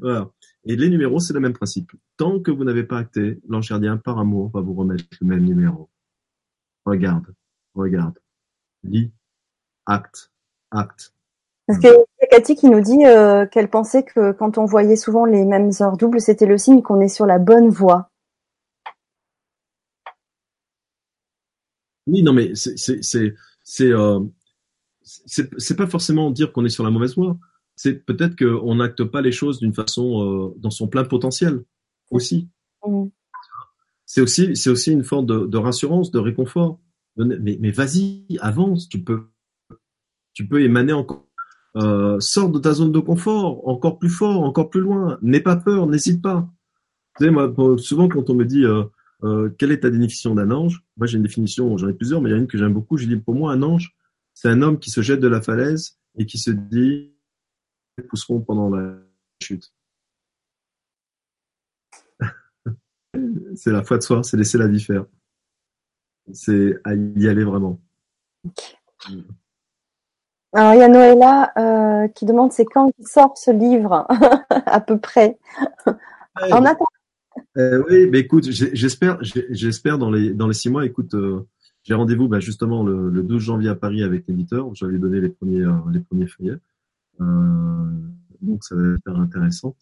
Voilà. 0.01 0.31
Et 0.69 0.77
les 0.77 0.91
numéros, 0.91 1.19
c'est 1.19 1.33
le 1.33 1.41
même 1.41 1.55
principe. 1.55 1.93
Tant 2.19 2.41
que 2.41 2.51
vous 2.51 2.63
n'avez 2.63 2.85
pas 2.85 2.99
acté, 2.99 3.41
l'ange 3.49 3.71
gardien, 3.71 3.97
par 3.97 4.19
amour, 4.19 4.51
va 4.53 4.61
vous 4.61 4.75
remettre 4.75 5.05
le 5.19 5.27
même 5.27 5.45
numéro. 5.45 5.89
Regarde, 6.85 7.35
regarde, 7.75 8.19
lis, 8.85 9.11
acte, 9.87 10.31
acte. 10.71 11.15
Parce 11.67 11.81
que 11.81 11.89
y 11.89 12.25
a 12.25 12.27
Cathy 12.27 12.55
qui 12.55 12.69
nous 12.69 12.81
dit 12.81 13.07
euh, 13.07 13.47
qu'elle 13.47 13.71
pensait 13.71 14.03
que 14.03 14.33
quand 14.33 14.59
on 14.59 14.67
voyait 14.67 14.97
souvent 14.97 15.25
les 15.25 15.47
mêmes 15.47 15.71
heures 15.81 15.97
doubles, 15.97 16.21
c'était 16.21 16.47
le 16.47 16.59
signe 16.59 16.83
qu'on 16.83 17.01
est 17.01 17.09
sur 17.09 17.25
la 17.25 17.39
bonne 17.39 17.71
voie. 17.71 18.11
Oui, 22.07 22.23
non, 22.23 22.35
mais 22.35 22.55
c'est 22.55 22.77
c'est 23.03 23.93
euh, 23.93 24.21
c'est 25.03 25.77
pas 25.77 25.87
forcément 25.87 26.31
dire 26.31 26.53
qu'on 26.53 26.67
est 26.67 26.71
sur 26.71 26.85
la 26.85 26.91
mauvaise 26.91 27.17
voie. 27.17 27.39
C'est 27.79 28.05
peut-être 28.05 28.37
qu'on 28.37 28.75
n'acte 28.75 29.05
pas 29.05 29.21
les 29.23 29.31
choses 29.31 29.61
d'une 29.61 29.73
façon 29.73 30.25
euh, 30.25 30.55
dans 30.59 30.71
son 30.71 30.89
plein 30.89 31.05
potentiel 31.05 31.63
aussi. 32.11 32.49
Mmh. 32.85 33.07
C'est 34.05 34.21
aussi 34.21 34.57
c'est 34.57 34.71
aussi 34.71 34.91
une 34.91 35.05
forme 35.05 35.27
de, 35.27 35.47
de 35.47 35.59
rassurance, 35.59 36.11
de 36.11 36.19
réconfort. 36.19 36.81
Mais 37.17 37.57
mais 37.61 37.71
vas-y, 37.71 38.27
avance. 38.41 38.89
Tu 38.89 39.01
peux 39.01 39.29
tu 40.33 40.49
peux 40.49 40.61
émaner 40.61 40.93
encore. 40.93 41.29
Euh, 41.77 42.19
sors 42.19 42.51
de 42.51 42.59
ta 42.59 42.73
zone 42.73 42.91
de 42.91 42.99
confort, 42.99 43.69
encore 43.69 44.01
plus 44.01 44.09
fort, 44.09 44.43
encore 44.43 44.71
plus 44.71 44.81
loin. 44.81 45.19
N'aie 45.23 45.41
pas 45.41 45.55
peur, 45.55 45.87
n'hésite 45.87 46.21
pas. 46.21 46.51
Tu 47.17 47.27
sais, 47.27 47.31
moi, 47.31 47.55
souvent 47.79 48.09
quand 48.09 48.29
on 48.29 48.35
me 48.35 48.45
dit 48.45 48.65
euh, 48.65 48.83
euh, 49.23 49.51
quelle 49.57 49.71
est 49.71 49.81
ta 49.81 49.91
définition 49.91 50.35
d'un 50.35 50.51
ange? 50.51 50.83
Moi, 50.97 51.07
j'ai 51.07 51.19
une 51.19 51.23
définition, 51.23 51.77
j'en 51.77 51.89
ai 51.89 51.93
plusieurs, 51.93 52.21
mais 52.21 52.31
il 52.31 52.33
y 52.33 52.35
en 52.35 52.39
a 52.39 52.41
une 52.41 52.49
que 52.49 52.59
j'aime 52.59 52.73
beaucoup. 52.73 52.97
Je 52.97 53.07
dis 53.07 53.17
pour 53.17 53.35
moi, 53.35 53.53
un 53.53 53.63
ange, 53.63 53.95
c'est 54.35 54.49
un 54.49 54.63
homme 54.63 54.79
qui 54.79 54.91
se 54.91 55.03
jette 55.03 55.21
de 55.21 55.29
la 55.29 55.41
falaise 55.41 55.99
et 56.17 56.27
qui 56.27 56.39
se 56.39 56.51
dit 56.51 57.13
pousseront 58.03 58.41
pendant 58.41 58.71
la 58.71 58.97
chute. 59.43 59.73
c'est 63.57 63.73
la 63.73 63.83
foi 63.83 63.99
de 63.99 64.03
soi, 64.03 64.23
c'est 64.23 64.37
laisser 64.37 64.59
la 64.59 64.69
vie 64.69 64.81
faire. 64.81 65.07
C'est 66.33 66.75
y 67.17 67.29
aller 67.29 67.45
vraiment. 67.45 67.81
Alors 70.53 70.75
il 70.75 70.81
y 70.81 70.83
a 70.83 70.89
Noëlla 70.89 71.53
euh, 71.59 72.09
qui 72.09 72.25
demande 72.25 72.53
c'est 72.53 72.65
quand 72.65 72.91
il 72.99 73.07
sort 73.07 73.37
ce 73.37 73.51
livre 73.51 74.07
à 74.51 74.81
peu 74.81 74.99
près? 74.99 75.39
en 75.87 76.65
attendant. 76.65 76.87
Euh, 77.57 77.83
oui, 77.89 78.09
mais 78.11 78.21
écoute, 78.21 78.45
j'espère, 78.51 79.19
j'espère 79.23 79.99
dans 79.99 80.11
les 80.11 80.33
dans 80.35 80.49
les 80.49 80.55
six 80.55 80.71
mois. 80.71 80.85
Écoute, 80.85 81.15
euh, 81.15 81.47
j'ai 81.83 81.95
rendez-vous 81.95 82.29
bah, 82.29 82.41
justement 82.41 82.83
le, 82.83 83.11
le, 83.11 83.23
12 83.23 83.43
janvier 83.43 83.69
à 83.69 83.75
Paris 83.75 84.03
avec 84.03 84.27
l'éditeur. 84.27 84.75
J'avais 84.75 84.99
donné 84.99 85.21
les 85.21 85.29
premiers 85.29 85.65
les 85.93 86.01
premiers 86.01 86.27
feuillets. 86.27 86.59
Donc 87.21 88.63
ça 88.63 88.75
va 88.75 88.95
être 88.95 89.19
intéressant. 89.19 89.75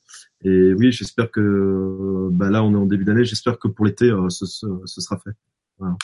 Et 0.43 0.73
oui, 0.75 0.93
j'espère 0.93 1.31
que 1.31 2.29
bah, 2.33 2.51
là 2.51 2.63
on 2.63 2.73
est 2.73 2.79
en 2.79 2.87
début 2.87 3.05
d'année. 3.05 3.25
J'espère 3.25 3.59
que 3.59 3.69
pour 3.69 3.85
l'été 3.85 4.11
ce, 4.29 4.47
ce, 4.47 4.67
ce, 4.85 5.01
sera 5.01 5.19
fait. 5.19 5.33
Voilà. 5.79 5.97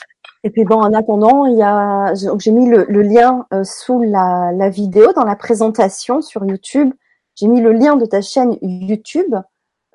Et 0.43 0.49
puis 0.49 0.65
bon, 0.65 0.75
en 0.75 0.93
attendant, 0.93 1.45
il 1.45 1.57
y 1.57 1.63
a, 1.63 2.13
j'ai 2.13 2.51
mis 2.51 2.69
le, 2.69 3.01
lien 3.01 3.45
euh, 3.53 3.63
sous 3.63 4.01
la, 4.03 4.51
la, 4.51 4.69
vidéo 4.69 5.13
dans 5.13 5.23
la 5.23 5.37
présentation 5.37 6.21
sur 6.21 6.43
YouTube. 6.45 6.91
J'ai 7.35 7.47
mis 7.47 7.61
le 7.61 7.71
lien 7.71 7.95
de 7.95 8.05
ta 8.05 8.21
chaîne 8.21 8.57
YouTube 8.61 9.35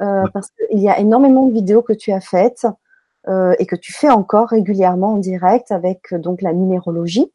euh, 0.01 0.24
parce 0.32 0.48
qu'il 0.51 0.78
y 0.78 0.89
a 0.89 0.98
énormément 0.98 1.47
de 1.47 1.52
vidéos 1.52 1.82
que 1.82 1.93
tu 1.93 2.12
as 2.12 2.20
faites 2.20 2.66
euh, 3.28 3.55
et 3.59 3.66
que 3.66 3.77
tu 3.77 3.93
fais 3.93 4.09
encore 4.09 4.48
régulièrement 4.48 5.15
en 5.15 5.19
direct 5.19 5.70
avec 5.70 6.15
donc 6.15 6.40
la 6.40 6.55
numérologie. 6.55 7.31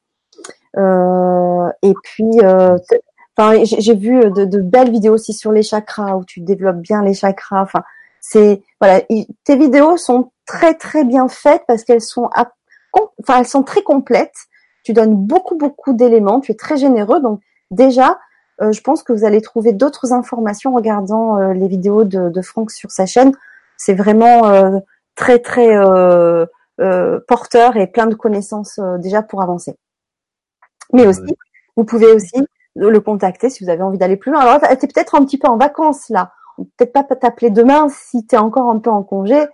et 0.75 1.93
puis, 2.03 2.31
enfin, 3.37 3.63
j'ai 3.63 3.95
vu 3.95 4.19
de, 4.31 4.45
de, 4.45 4.61
belles 4.61 4.91
vidéos 4.91 5.13
aussi 5.13 5.33
sur 5.33 5.51
les 5.51 5.63
chakras 5.63 6.15
où 6.15 6.25
tu 6.25 6.41
développes 6.41 6.81
bien 6.81 7.03
les 7.03 7.13
chakras. 7.13 7.61
Enfin, 7.61 7.83
c'est 8.19 8.61
voilà, 8.79 9.01
tes 9.43 9.55
vidéos 9.57 9.97
sont 9.97 10.31
très 10.45 10.73
très 10.73 11.03
bien 11.03 11.27
faites 11.27 11.63
parce 11.67 11.83
qu'elles 11.83 12.01
sont 12.01 12.29
enfin 12.93 13.39
elles 13.39 13.47
sont 13.47 13.63
très 13.63 13.83
complètes. 13.83 14.47
Tu 14.83 14.93
donnes 14.93 15.15
beaucoup 15.15 15.55
beaucoup 15.57 15.93
d'éléments, 15.93 16.39
tu 16.39 16.51
es 16.51 16.55
très 16.55 16.77
généreux. 16.77 17.21
Donc 17.21 17.41
déjà, 17.71 18.17
euh, 18.61 18.71
je 18.71 18.81
pense 18.81 19.03
que 19.03 19.13
vous 19.13 19.25
allez 19.25 19.41
trouver 19.41 19.73
d'autres 19.73 20.13
informations 20.13 20.71
en 20.71 20.75
regardant 20.75 21.39
euh, 21.39 21.53
les 21.53 21.67
vidéos 21.67 22.03
de, 22.03 22.29
de, 22.29 22.41
Franck 22.41 22.71
sur 22.71 22.91
sa 22.91 23.05
chaîne. 23.05 23.33
C'est 23.77 23.93
vraiment 23.93 24.47
euh, 24.47 24.79
très 25.15 25.39
très 25.39 25.75
porteur 27.27 27.77
et 27.77 27.87
plein 27.87 28.07
de 28.07 28.15
connaissances 28.15 28.79
déjà 28.99 29.21
pour 29.21 29.41
avancer. 29.41 29.75
Mais 30.91 31.07
aussi, 31.07 31.35
vous 31.75 31.83
pouvez 31.83 32.07
aussi 32.07 32.45
le 32.75 32.99
contacter 32.99 33.49
si 33.49 33.63
vous 33.63 33.69
avez 33.69 33.83
envie 33.83 33.97
d'aller 33.97 34.17
plus 34.17 34.31
loin. 34.31 34.41
Alors, 34.41 34.59
tu 34.59 34.65
es 34.67 34.87
peut-être 34.87 35.15
un 35.15 35.25
petit 35.25 35.37
peu 35.37 35.47
en 35.47 35.57
vacances 35.57 36.09
là. 36.09 36.33
Peut-être 36.77 36.93
pas 36.93 37.03
t'appeler 37.03 37.49
demain 37.49 37.87
si 37.89 38.25
tu 38.27 38.35
es 38.35 38.37
encore 38.37 38.69
un 38.69 38.79
peu 38.79 38.91
en 38.91 39.03
congé. 39.03 39.45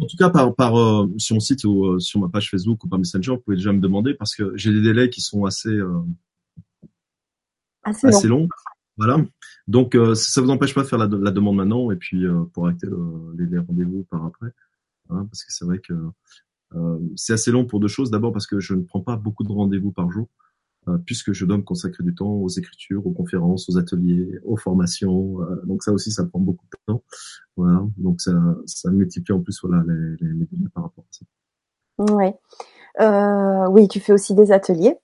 En 0.00 0.06
tout 0.06 0.16
cas, 0.16 0.28
par, 0.28 0.54
par 0.54 0.76
euh, 0.76 1.08
sur 1.18 1.34
mon 1.34 1.40
site 1.40 1.64
ou 1.64 1.86
euh, 1.86 1.98
sur 2.00 2.20
ma 2.20 2.28
page 2.28 2.50
Facebook 2.50 2.82
ou 2.82 2.88
par 2.88 2.98
Messenger, 2.98 3.32
vous 3.32 3.38
pouvez 3.38 3.56
déjà 3.56 3.72
me 3.72 3.80
demander 3.80 4.14
parce 4.14 4.34
que 4.34 4.52
j'ai 4.56 4.72
des 4.72 4.80
délais 4.80 5.08
qui 5.08 5.20
sont 5.20 5.44
assez 5.44 5.68
euh, 5.68 6.00
assez, 7.84 8.26
longs. 8.26 8.48
Voilà. 8.96 9.18
Donc, 9.68 9.96
ça 10.14 10.40
vous 10.40 10.50
empêche 10.50 10.74
pas 10.74 10.82
de 10.82 10.86
faire 10.86 10.98
la, 10.98 11.06
la 11.06 11.30
demande 11.30 11.56
maintenant 11.56 11.90
et 11.90 11.96
puis 11.96 12.24
pour 12.52 12.68
les, 12.68 12.76
les 13.46 13.58
rendez-vous 13.58 14.04
par 14.10 14.24
après. 14.24 14.48
Hein, 15.10 15.26
parce 15.30 15.44
que 15.44 15.52
c'est 15.52 15.64
vrai 15.64 15.78
que 15.78 15.94
c'est 17.16 17.32
assez 17.32 17.50
long 17.50 17.64
pour 17.64 17.80
deux 17.80 17.88
choses. 17.88 18.10
D'abord 18.10 18.32
parce 18.32 18.46
que 18.46 18.60
je 18.60 18.74
ne 18.74 18.82
prends 18.82 19.00
pas 19.00 19.16
beaucoup 19.16 19.42
de 19.42 19.52
rendez-vous 19.52 19.90
par 19.90 20.10
jour. 20.10 20.28
Euh, 20.88 20.98
puisque 20.98 21.32
je 21.32 21.46
dois 21.46 21.56
me 21.56 21.62
consacrer 21.62 22.04
du 22.04 22.14
temps 22.14 22.30
aux 22.30 22.48
écritures, 22.48 23.06
aux 23.06 23.12
conférences, 23.12 23.68
aux 23.70 23.78
ateliers, 23.78 24.38
aux 24.44 24.56
formations. 24.56 25.40
Euh, 25.40 25.62
donc 25.64 25.82
ça 25.82 25.92
aussi, 25.92 26.10
ça 26.12 26.24
prend 26.26 26.40
beaucoup 26.40 26.66
de 26.66 26.92
temps. 26.92 27.02
Voilà, 27.56 27.82
donc 27.96 28.20
ça, 28.20 28.32
ça 28.66 28.90
multiplie 28.90 29.32
en 29.32 29.40
plus 29.40 29.62
les, 29.64 30.16
les, 30.20 30.68
par 30.74 30.84
rapport 30.84 31.04
à 31.04 31.10
ça. 31.10 32.14
Ouais. 32.14 32.34
Euh, 33.00 33.66
oui, 33.70 33.88
tu 33.88 33.98
fais 34.00 34.12
aussi 34.12 34.34
des 34.34 34.52
ateliers 34.52 34.96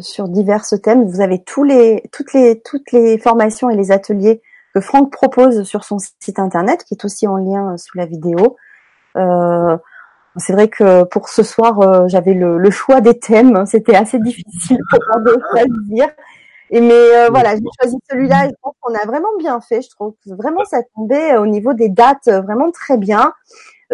sur 0.00 0.28
divers 0.28 0.64
thèmes. 0.82 1.04
Vous 1.04 1.20
avez 1.20 1.42
tous 1.42 1.64
les, 1.64 2.02
toutes 2.12 2.32
les, 2.32 2.60
toutes 2.64 2.92
les 2.92 3.18
formations 3.18 3.68
et 3.70 3.76
les 3.76 3.90
ateliers 3.90 4.42
que 4.74 4.80
Franck 4.80 5.10
propose 5.10 5.62
sur 5.64 5.84
son 5.84 5.98
site 5.98 6.38
internet, 6.38 6.84
qui 6.84 6.94
est 6.94 7.04
aussi 7.04 7.26
en 7.26 7.36
lien 7.36 7.76
sous 7.76 7.96
la 7.96 8.06
vidéo. 8.06 8.56
C'est 10.38 10.52
vrai 10.52 10.68
que 10.68 11.04
pour 11.04 11.28
ce 11.28 11.42
soir, 11.42 11.80
euh, 11.80 12.08
j'avais 12.08 12.34
le, 12.34 12.70
choix 12.70 13.00
des 13.00 13.18
thèmes. 13.18 13.64
C'était 13.66 13.94
assez 13.94 14.18
difficile 14.18 14.78
pour 14.90 15.00
moi 15.08 15.20
de 15.20 15.36
choisir. 15.50 16.08
Et 16.70 16.80
mais 16.80 16.92
euh, 16.92 17.28
voilà, 17.30 17.54
j'ai 17.54 17.62
choisi 17.80 17.96
celui-là 18.10 18.48
je 18.48 18.54
pense 18.60 18.74
qu'on 18.80 18.94
a 18.94 19.06
vraiment 19.06 19.28
bien 19.38 19.60
fait. 19.60 19.82
Je 19.82 19.90
trouve 19.90 20.14
que 20.24 20.34
vraiment 20.34 20.64
ça 20.64 20.80
tombait 20.94 21.34
euh, 21.34 21.40
au 21.40 21.46
niveau 21.46 21.74
des 21.74 21.88
dates 21.88 22.28
vraiment 22.28 22.70
très 22.72 22.96
bien. 22.96 23.32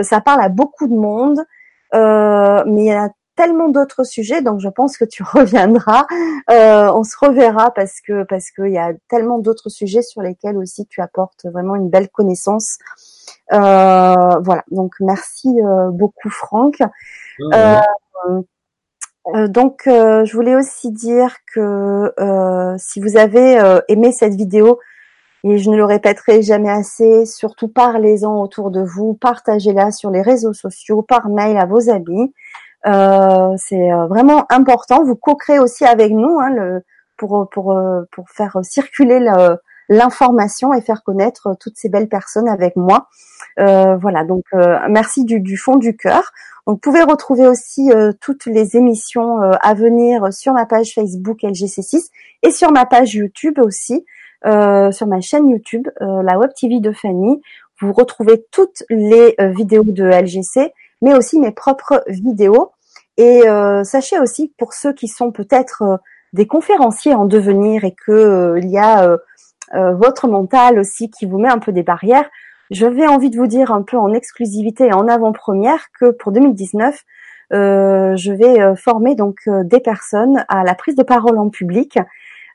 ça 0.01 0.20
parle 0.20 0.40
à 0.40 0.48
beaucoup 0.48 0.86
de 0.89 0.94
monde, 0.94 1.40
mais 1.93 2.85
il 2.85 2.86
y 2.86 2.93
a 2.93 3.10
tellement 3.36 3.69
d'autres 3.69 4.05
sujets, 4.05 4.43
donc 4.43 4.60
je 4.60 4.69
pense 4.69 4.97
que 4.97 5.05
tu 5.05 5.23
reviendras. 5.35 6.06
on 6.48 7.05
se 7.05 7.16
reverra 7.20 7.70
parce 7.73 8.01
que 8.01 8.24
parce 8.24 8.51
qu'il 8.51 8.73
y 8.73 8.78
a 8.78 8.93
tellement 9.09 9.39
d'autres 9.39 9.69
sujets 9.69 10.02
sur 10.02 10.23
lesquels 10.23 10.56
aussi 10.56 10.86
tu 10.86 11.02
apportes 11.02 11.44
vraiment 11.44 11.77
une 11.77 11.90
belle 11.90 12.09
connaissance 12.09 12.78
euh, 12.81 13.11
voilà, 13.59 14.65
donc 14.70 14.95
merci 15.01 15.49
euh, 15.49 15.91
beaucoup 15.91 16.31
Franck. 16.31 16.79
Euh, 17.41 17.81
donc, 19.49 19.83
je 19.87 20.33
voulais 20.33 20.57
aussi 20.57 20.91
dire 20.91 21.37
que 21.55 22.12
si 22.79 23.01
vous 23.01 23.16
avez 23.16 23.81
aimé 23.89 24.12
cette 24.12 24.35
vidéo, 24.35 24.81
et 25.45 25.59
je 25.59 25.70
ne 25.70 25.77
le 25.77 25.85
répéterai 25.85 26.43
jamais 26.43 26.70
assez, 26.70 27.27
surtout 27.27 27.69
parlez-en 27.69 28.41
autour 28.41 28.70
de 28.70 28.81
vous, 28.81 29.15
partagez-la 29.15 29.91
sur 29.91 30.11
les 30.11 30.23
réseaux 30.23 30.53
sociaux, 30.53 31.03
par 31.03 31.29
mail 31.29 31.57
à 31.57 31.66
vos 31.66 31.91
amis. 31.91 32.33
Euh, 32.87 33.55
c'est 33.59 33.91
vraiment 34.09 34.45
important. 34.51 35.05
Vous 35.05 35.16
co-créez 35.16 35.61
aussi 35.61 35.85
avec 35.85 36.12
nous 36.12 36.41
hein, 36.41 36.51
le, 36.51 36.83
pour, 37.16 37.49
pour, 37.51 37.77
pour 38.11 38.29
faire 38.29 38.59
circuler 38.62 39.20
le, 39.20 39.57
l'information 39.89 40.73
et 40.73 40.81
faire 40.81 41.03
connaître 41.03 41.55
toutes 41.61 41.77
ces 41.77 41.89
belles 41.89 42.09
personnes 42.09 42.49
avec 42.49 42.77
moi. 42.77 43.09
Euh, 43.59 43.97
voilà, 43.97 44.24
donc 44.24 44.45
euh, 44.55 44.79
merci 44.89 45.24
du, 45.24 45.57
fond 45.57 45.77
du 45.77 45.97
cœur. 45.97 46.33
vous 46.66 46.77
pouvez 46.77 47.03
retrouver 47.03 47.47
aussi 47.47 47.91
euh, 47.93 48.12
toutes 48.20 48.47
les 48.47 48.77
émissions 48.77 49.41
à 49.41 49.74
venir 49.74 50.33
sur 50.33 50.53
ma 50.53 50.66
page 50.66 50.95
Facebook 50.95 51.43
LGC6 51.43 52.09
et 52.43 52.51
sur 52.51 52.73
ma 52.73 52.87
page 52.87 53.15
YouTube 53.15 53.59
aussi, 53.59 54.05
sur 54.45 55.07
ma 55.07 55.20
chaîne 55.20 55.49
YouTube, 55.49 55.89
la 56.01 56.39
Web 56.39 56.51
TV 56.59 56.81
de 56.81 56.93
Fanny. 56.93 57.41
Vous 57.81 57.93
retrouvez 57.93 58.45
toutes 58.51 58.85
les 58.91 59.37
vidéos 59.39 59.85
de 59.85 60.05
LGC, 60.05 60.73
mais 61.01 61.15
aussi 61.15 61.39
mes 61.39 61.53
propres 61.53 62.03
vidéos. 62.09 62.73
Et 63.16 63.43
sachez 63.85 64.19
aussi, 64.19 64.53
pour 64.59 64.73
ceux 64.73 64.93
qui 64.93 65.09
sont 65.09 65.31
peut-être 65.31 66.01
des 66.33 66.47
conférenciers 66.47 67.15
en 67.15 67.27
devenir 67.27 67.85
et 67.85 67.95
que 67.95 68.57
il 68.59 68.69
y 68.69 68.79
a 68.79 69.16
votre 69.73 70.27
mental 70.27 70.79
aussi 70.79 71.11
qui 71.11 71.27
vous 71.27 71.39
met 71.39 71.49
un 71.49 71.59
peu 71.59 71.73
des 71.73 71.85
barrières. 71.85 72.29
Je 72.73 72.86
vais 72.86 73.07
envie 73.07 73.31
de 73.31 73.36
vous 73.36 73.47
dire 73.47 73.70
un 73.70 73.82
peu 73.82 73.97
en 73.97 74.12
exclusivité 74.12 74.86
et 74.86 74.93
en 74.93 75.07
avant-première 75.07 75.93
que 75.93 76.11
pour 76.11 76.32
2019, 76.32 77.05
je 77.51 78.32
vais 78.32 78.74
former 78.77 79.15
donc 79.15 79.47
des 79.47 79.78
personnes 79.78 80.44
à 80.49 80.65
la 80.65 80.74
prise 80.74 80.97
de 80.97 81.03
parole 81.03 81.39
en 81.39 81.51
public. 81.51 81.99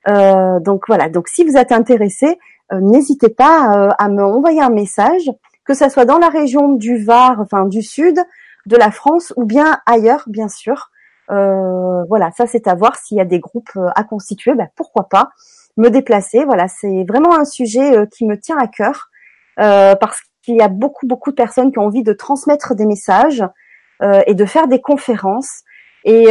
donc 0.07 0.85
voilà. 0.87 1.07
Donc 1.09 1.27
si 1.27 1.43
vous 1.43 1.55
êtes 1.55 1.71
intéressé, 1.71 2.39
n'hésitez 2.73 3.29
pas 3.29 3.93
à 3.99 4.09
me 4.09 4.23
envoyer 4.23 4.59
un 4.59 4.71
message, 4.71 5.31
que 5.65 5.75
ça 5.75 5.89
soit 5.89 6.05
dans 6.05 6.17
la 6.17 6.29
région 6.29 6.73
du 6.73 6.97
Var, 6.97 7.39
enfin 7.39 7.65
du 7.65 7.83
Sud, 7.83 8.19
de 8.67 8.75
la 8.75 8.91
France 8.91 9.33
ou 9.35 9.45
bien 9.45 9.79
ailleurs, 9.85 10.23
bien 10.27 10.49
sûr. 10.49 10.91
Euh, 11.29 12.03
voilà, 12.05 12.31
ça 12.31 12.47
c'est 12.47 12.67
à 12.67 12.75
voir 12.75 12.95
s'il 12.95 13.17
y 13.17 13.21
a 13.21 13.25
des 13.25 13.39
groupes 13.39 13.75
euh, 13.75 13.89
à 13.95 14.03
constituer, 14.03 14.53
ben, 14.53 14.69
pourquoi 14.75 15.09
pas 15.09 15.29
me 15.75 15.89
déplacer. 15.89 16.45
Voilà, 16.45 16.67
c'est 16.67 17.03
vraiment 17.03 17.35
un 17.35 17.45
sujet 17.45 17.97
euh, 17.97 18.05
qui 18.05 18.25
me 18.25 18.39
tient 18.39 18.57
à 18.57 18.67
cœur 18.67 19.09
parce 19.57 20.21
qu'il 20.43 20.55
y 20.55 20.61
a 20.61 20.67
beaucoup 20.67 21.07
beaucoup 21.07 21.31
de 21.31 21.35
personnes 21.35 21.71
qui 21.71 21.79
ont 21.79 21.85
envie 21.85 22.03
de 22.03 22.13
transmettre 22.13 22.75
des 22.75 22.85
messages 22.85 23.43
et 24.01 24.35
de 24.35 24.45
faire 24.45 24.67
des 24.67 24.81
conférences. 24.81 25.63
Et, 26.03 26.27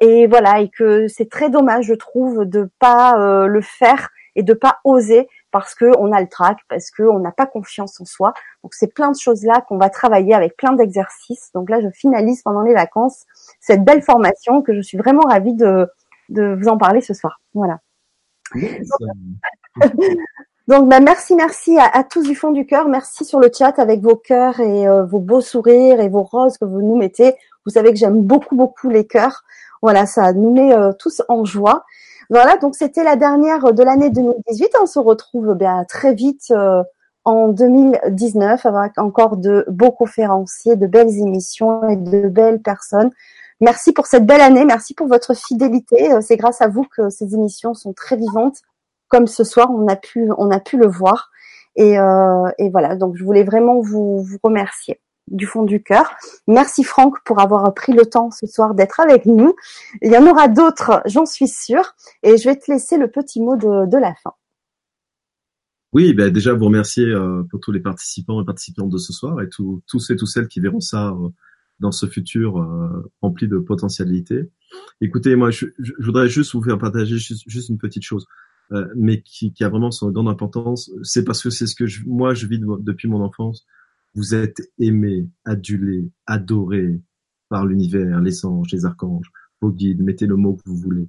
et 0.00 0.26
voilà, 0.26 0.60
et 0.60 0.68
que 0.68 1.08
c'est 1.08 1.30
très 1.30 1.48
dommage, 1.48 1.86
je 1.86 1.94
trouve, 1.94 2.44
de 2.44 2.70
pas 2.78 3.46
le 3.46 3.60
faire 3.60 4.10
et 4.34 4.42
de 4.42 4.54
pas 4.54 4.78
oser 4.84 5.28
parce 5.52 5.74
que 5.74 5.84
on 5.98 6.12
a 6.12 6.20
le 6.20 6.28
trac, 6.28 6.58
parce 6.68 6.90
que 6.90 7.02
on 7.04 7.20
n'a 7.20 7.30
pas 7.30 7.46
confiance 7.46 8.00
en 8.00 8.04
soi. 8.04 8.32
Donc 8.64 8.74
c'est 8.74 8.92
plein 8.92 9.12
de 9.12 9.16
choses 9.16 9.44
là 9.44 9.60
qu'on 9.60 9.78
va 9.78 9.90
travailler 9.90 10.34
avec 10.34 10.56
plein 10.56 10.72
d'exercices. 10.72 11.50
Donc 11.54 11.70
là, 11.70 11.80
je 11.80 11.88
finalise 11.90 12.42
pendant 12.42 12.62
les 12.62 12.74
vacances 12.74 13.24
cette 13.60 13.84
belle 13.84 14.02
formation 14.02 14.62
que 14.62 14.74
je 14.74 14.80
suis 14.80 14.98
vraiment 14.98 15.22
ravie 15.28 15.54
de, 15.54 15.88
de 16.30 16.56
vous 16.60 16.68
en 16.68 16.78
parler 16.78 17.00
ce 17.00 17.14
soir. 17.14 17.40
Voilà. 17.54 17.78
Donc, 20.68 20.88
bah, 20.88 21.00
merci, 21.00 21.34
merci 21.34 21.76
à, 21.78 22.04
tous 22.04 22.22
du 22.22 22.34
fond 22.34 22.52
du 22.52 22.66
cœur. 22.66 22.88
Merci 22.88 23.24
sur 23.24 23.40
le 23.40 23.50
chat 23.56 23.78
avec 23.78 24.00
vos 24.00 24.16
cœurs 24.16 24.60
et 24.60 24.86
euh, 24.88 25.04
vos 25.04 25.18
beaux 25.18 25.40
sourires 25.40 26.00
et 26.00 26.08
vos 26.08 26.22
roses 26.22 26.56
que 26.58 26.64
vous 26.64 26.82
nous 26.82 26.96
mettez. 26.96 27.34
Vous 27.64 27.72
savez 27.72 27.90
que 27.92 27.98
j'aime 27.98 28.22
beaucoup, 28.22 28.56
beaucoup 28.56 28.88
les 28.88 29.06
cœurs. 29.06 29.44
Voilà, 29.82 30.06
ça 30.06 30.32
nous 30.32 30.52
met 30.52 30.72
euh, 30.72 30.92
tous 30.92 31.22
en 31.28 31.44
joie. 31.44 31.84
Voilà, 32.30 32.56
donc 32.56 32.76
c'était 32.76 33.04
la 33.04 33.16
dernière 33.16 33.74
de 33.74 33.82
l'année 33.82 34.10
2018. 34.10 34.70
On 34.80 34.86
se 34.86 34.98
retrouve 34.98 35.54
bien 35.54 35.84
très 35.88 36.14
vite 36.14 36.52
euh, 36.52 36.82
en 37.24 37.48
2019 37.48 38.64
avec 38.64 38.98
encore 38.98 39.36
de 39.36 39.64
beaux 39.68 39.90
conférenciers, 39.90 40.76
de 40.76 40.86
belles 40.86 41.10
émissions 41.10 41.88
et 41.88 41.96
de 41.96 42.28
belles 42.28 42.62
personnes. 42.62 43.10
Merci 43.60 43.92
pour 43.92 44.06
cette 44.06 44.26
belle 44.26 44.40
année, 44.40 44.64
merci 44.64 44.94
pour 44.94 45.06
votre 45.06 45.34
fidélité. 45.34 46.12
Euh, 46.12 46.20
c'est 46.20 46.36
grâce 46.36 46.60
à 46.62 46.68
vous 46.68 46.84
que 46.96 47.10
ces 47.10 47.34
émissions 47.34 47.74
sont 47.74 47.92
très 47.92 48.16
vivantes, 48.16 48.56
comme 49.12 49.26
ce 49.26 49.44
soir 49.44 49.70
on 49.70 49.86
a 49.88 49.96
pu 49.96 50.30
on 50.38 50.50
a 50.50 50.58
pu 50.58 50.78
le 50.78 50.88
voir. 50.88 51.30
Et, 51.76 51.98
euh, 51.98 52.50
voilà, 52.70 52.96
donc 52.96 53.16
je 53.16 53.24
voulais 53.24 53.44
vraiment 53.44 53.80
vous, 53.80 54.26
remercier 54.42 55.00
du 55.28 55.46
fond 55.46 55.62
du 55.62 55.82
cœur. 55.82 56.10
Merci 56.46 56.82
Franck 56.82 57.16
pour 57.24 57.40
avoir 57.40 57.72
pris 57.72 57.92
le 57.92 58.04
temps 58.04 58.30
ce 58.30 58.46
soir 58.46 58.74
d'être 58.74 59.00
avec 59.00 59.24
nous. 59.24 59.54
Il 60.02 60.12
y 60.12 60.16
en 60.16 60.26
aura 60.26 60.48
d'autres, 60.48 61.02
j'en 61.06 61.24
suis 61.24 61.48
sûre. 61.48 61.94
Et 62.22 62.36
je 62.36 62.48
vais 62.48 62.56
te 62.56 62.70
laisser 62.70 62.98
le 62.98 63.08
petit 63.08 63.40
mot 63.40 63.56
de, 63.56 63.98
la 63.98 64.14
fin. 64.22 64.32
Oui, 65.92 66.14
ben 66.14 66.30
déjà 66.30 66.54
vous 66.54 66.66
remercier 66.66 67.04
euh, 67.04 67.42
pour 67.50 67.60
tous 67.60 67.72
les 67.72 67.80
participants 67.80 68.42
et 68.42 68.44
participantes 68.44 68.90
de 68.90 68.98
ce 68.98 69.12
soir 69.12 69.40
et 69.42 69.48
tous 69.48 70.10
et 70.10 70.16
tous 70.16 70.26
celles 70.26 70.48
qui 70.48 70.60
verront 70.60 70.80
ça 70.80 71.08
euh, 71.08 71.28
dans 71.80 71.92
ce 71.92 72.06
futur 72.06 72.58
euh, 72.58 73.10
rempli 73.20 73.48
de 73.48 73.58
potentialités. 73.58 74.50
Écoutez, 75.00 75.36
moi, 75.36 75.50
je, 75.50 75.66
voudrais 75.98 76.28
juste 76.28 76.54
vous 76.54 76.62
faire 76.62 76.78
partager 76.78 77.18
juste, 77.18 77.68
une 77.68 77.78
petite 77.78 78.04
chose, 78.04 78.26
mais 78.96 79.20
qui, 79.20 79.52
a 79.60 79.68
vraiment 79.68 79.90
son 79.90 80.10
grande 80.10 80.28
importance. 80.28 80.90
C'est 81.02 81.24
parce 81.24 81.42
que 81.42 81.50
c'est 81.50 81.66
ce 81.66 81.74
que 81.74 81.84
moi 82.06 82.32
je 82.32 82.46
vis 82.46 82.58
depuis 82.58 83.08
mon 83.08 83.20
enfance 83.20 83.66
vous 84.14 84.34
êtes 84.34 84.60
aimé, 84.78 85.28
adulé, 85.44 86.10
adoré 86.26 87.00
par 87.48 87.66
l'univers, 87.66 88.20
les 88.20 88.44
anges, 88.44 88.70
les 88.72 88.84
archanges, 88.84 89.30
vos 89.60 89.70
guides, 89.70 90.02
mettez 90.02 90.26
le 90.26 90.36
mot 90.36 90.54
que 90.54 90.62
vous 90.66 90.76
voulez. 90.76 91.08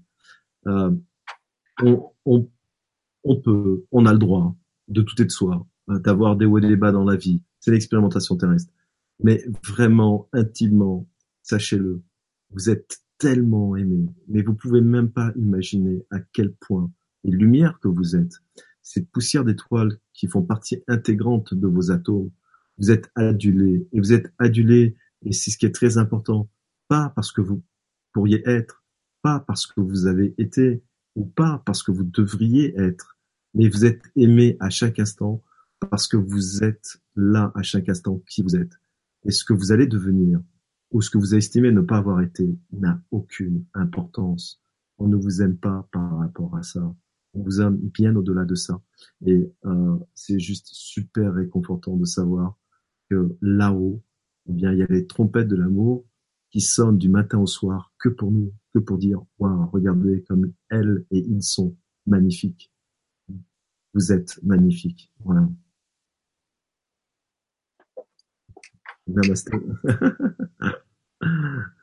Euh, 0.68 0.92
on, 1.82 2.10
on, 2.26 2.50
on, 3.24 3.42
peut, 3.42 3.86
on 3.92 4.06
a 4.06 4.14
le 4.14 4.20
droit 4.20 4.56
de 4.88 5.02
tout 5.02 5.22
et 5.22 5.26
de 5.26 5.32
soi, 5.32 5.66
hein, 5.88 6.00
d'avoir 6.00 6.36
des 6.36 6.46
hauts 6.46 6.60
et 6.60 6.62
des 6.62 6.76
bas 6.76 6.92
dans 6.92 7.04
la 7.04 7.16
vie. 7.16 7.42
C'est 7.60 7.72
l'expérimentation 7.72 8.36
terrestre. 8.38 8.72
Mais 9.22 9.44
vraiment, 9.68 10.28
intimement, 10.34 11.08
sachez-le, 11.44 12.02
vous 12.52 12.70
êtes 12.70 13.00
tellement 13.18 13.76
aimé, 13.76 14.08
mais 14.28 14.42
vous 14.42 14.54
pouvez 14.54 14.82
même 14.82 15.10
pas 15.10 15.32
imaginer 15.36 16.06
à 16.12 16.20
quel 16.20 16.54
point 16.54 16.92
les 17.24 17.32
lumières 17.32 17.80
que 17.80 17.88
vous 17.88 18.16
êtes, 18.16 18.34
ces 18.82 19.04
poussières 19.04 19.46
d'étoiles 19.46 19.98
qui 20.14 20.28
font 20.28 20.44
partie 20.44 20.84
intégrante 20.88 21.54
de 21.54 21.68
vos 21.68 21.92
atomes, 21.92 22.32
vous 22.78 22.92
êtes 22.92 23.10
adulé. 23.16 23.88
Et 23.92 24.00
vous 24.00 24.14
êtes 24.14 24.32
adulé, 24.40 24.96
et 25.24 25.32
c'est 25.32 25.52
ce 25.52 25.58
qui 25.58 25.66
est 25.66 25.76
très 25.76 25.98
important, 25.98 26.50
pas 26.88 27.12
parce 27.16 27.32
que 27.32 27.42
vous 27.42 27.64
pourriez 28.12 28.48
être, 28.48 28.84
pas 29.22 29.40
parce 29.40 29.66
que 29.66 29.80
vous 29.80 30.06
avez 30.06 30.36
été, 30.38 30.84
ou 31.16 31.26
pas 31.26 31.62
parce 31.66 31.84
que 31.84 31.92
vous 31.92 32.04
devriez 32.04 32.78
être, 32.78 33.18
mais 33.54 33.70
vous 33.70 33.86
êtes 33.86 34.02
aimé 34.16 34.58
à 34.60 34.70
chaque 34.70 35.00
instant 35.00 35.44
parce 35.90 36.08
que 36.08 36.18
vous 36.18 36.64
êtes 36.64 36.98
là 37.16 37.52
à 37.56 37.62
chaque 37.62 37.90
instant 37.90 38.22
qui 38.28 38.42
vous 38.42 38.56
êtes. 38.56 38.74
Et 39.26 39.32
ce 39.32 39.44
que 39.44 39.54
vous 39.54 39.72
allez 39.72 39.88
devenir, 39.88 40.42
ou 40.92 41.02
ce 41.02 41.10
que 41.10 41.18
vous 41.18 41.36
estimez 41.36 41.72
ne 41.72 41.82
pas 41.82 41.98
avoir 41.98 42.22
été, 42.22 42.58
n'a 42.72 43.02
aucune 43.12 43.66
importance. 43.74 44.62
On 44.98 45.08
ne 45.08 45.16
vous 45.16 45.42
aime 45.42 45.58
pas 45.58 45.88
par 45.92 46.20
rapport 46.20 46.56
à 46.56 46.64
ça 46.64 46.94
on 47.34 47.42
vous 47.44 47.62
aime 47.62 47.78
bien 47.78 48.16
au-delà 48.16 48.46
de 48.46 48.56
ça. 48.56 48.82
Et 49.26 49.52
euh, 49.66 49.98
c'est 50.14 50.40
juste 50.40 50.70
super 50.72 51.34
réconfortant 51.34 51.98
de 51.98 52.06
savoir 52.06 52.58
là-haut, 53.42 54.02
eh 54.48 54.54
bien, 54.54 54.72
il 54.72 54.80
y 54.80 54.84
a 54.84 54.88
les 54.88 55.08
trompettes 55.08 55.48
de 55.48 55.56
l'amour 55.56 56.06
qui 56.50 56.62
sonnent 56.62 56.98
du 56.98 57.10
matin 57.10 57.40
au 57.40 57.48
soir 57.48 57.92
que 58.00 58.10
pour 58.10 58.32
nous, 58.32 58.54
que 58.74 58.80
pour 58.80 58.98
dire, 58.98 59.22
waouh, 59.40 59.68
regardez 59.72 60.24
comme 60.24 60.54
elles 60.70 61.06
et 61.12 61.20
ils 61.20 61.44
sont 61.44 61.76
magnifiques. 62.06 62.72
Vous 63.94 64.12
êtes 64.12 64.40
magnifiques. 64.44 65.12
Voilà. 65.20 65.48
Namaste. 69.08 69.52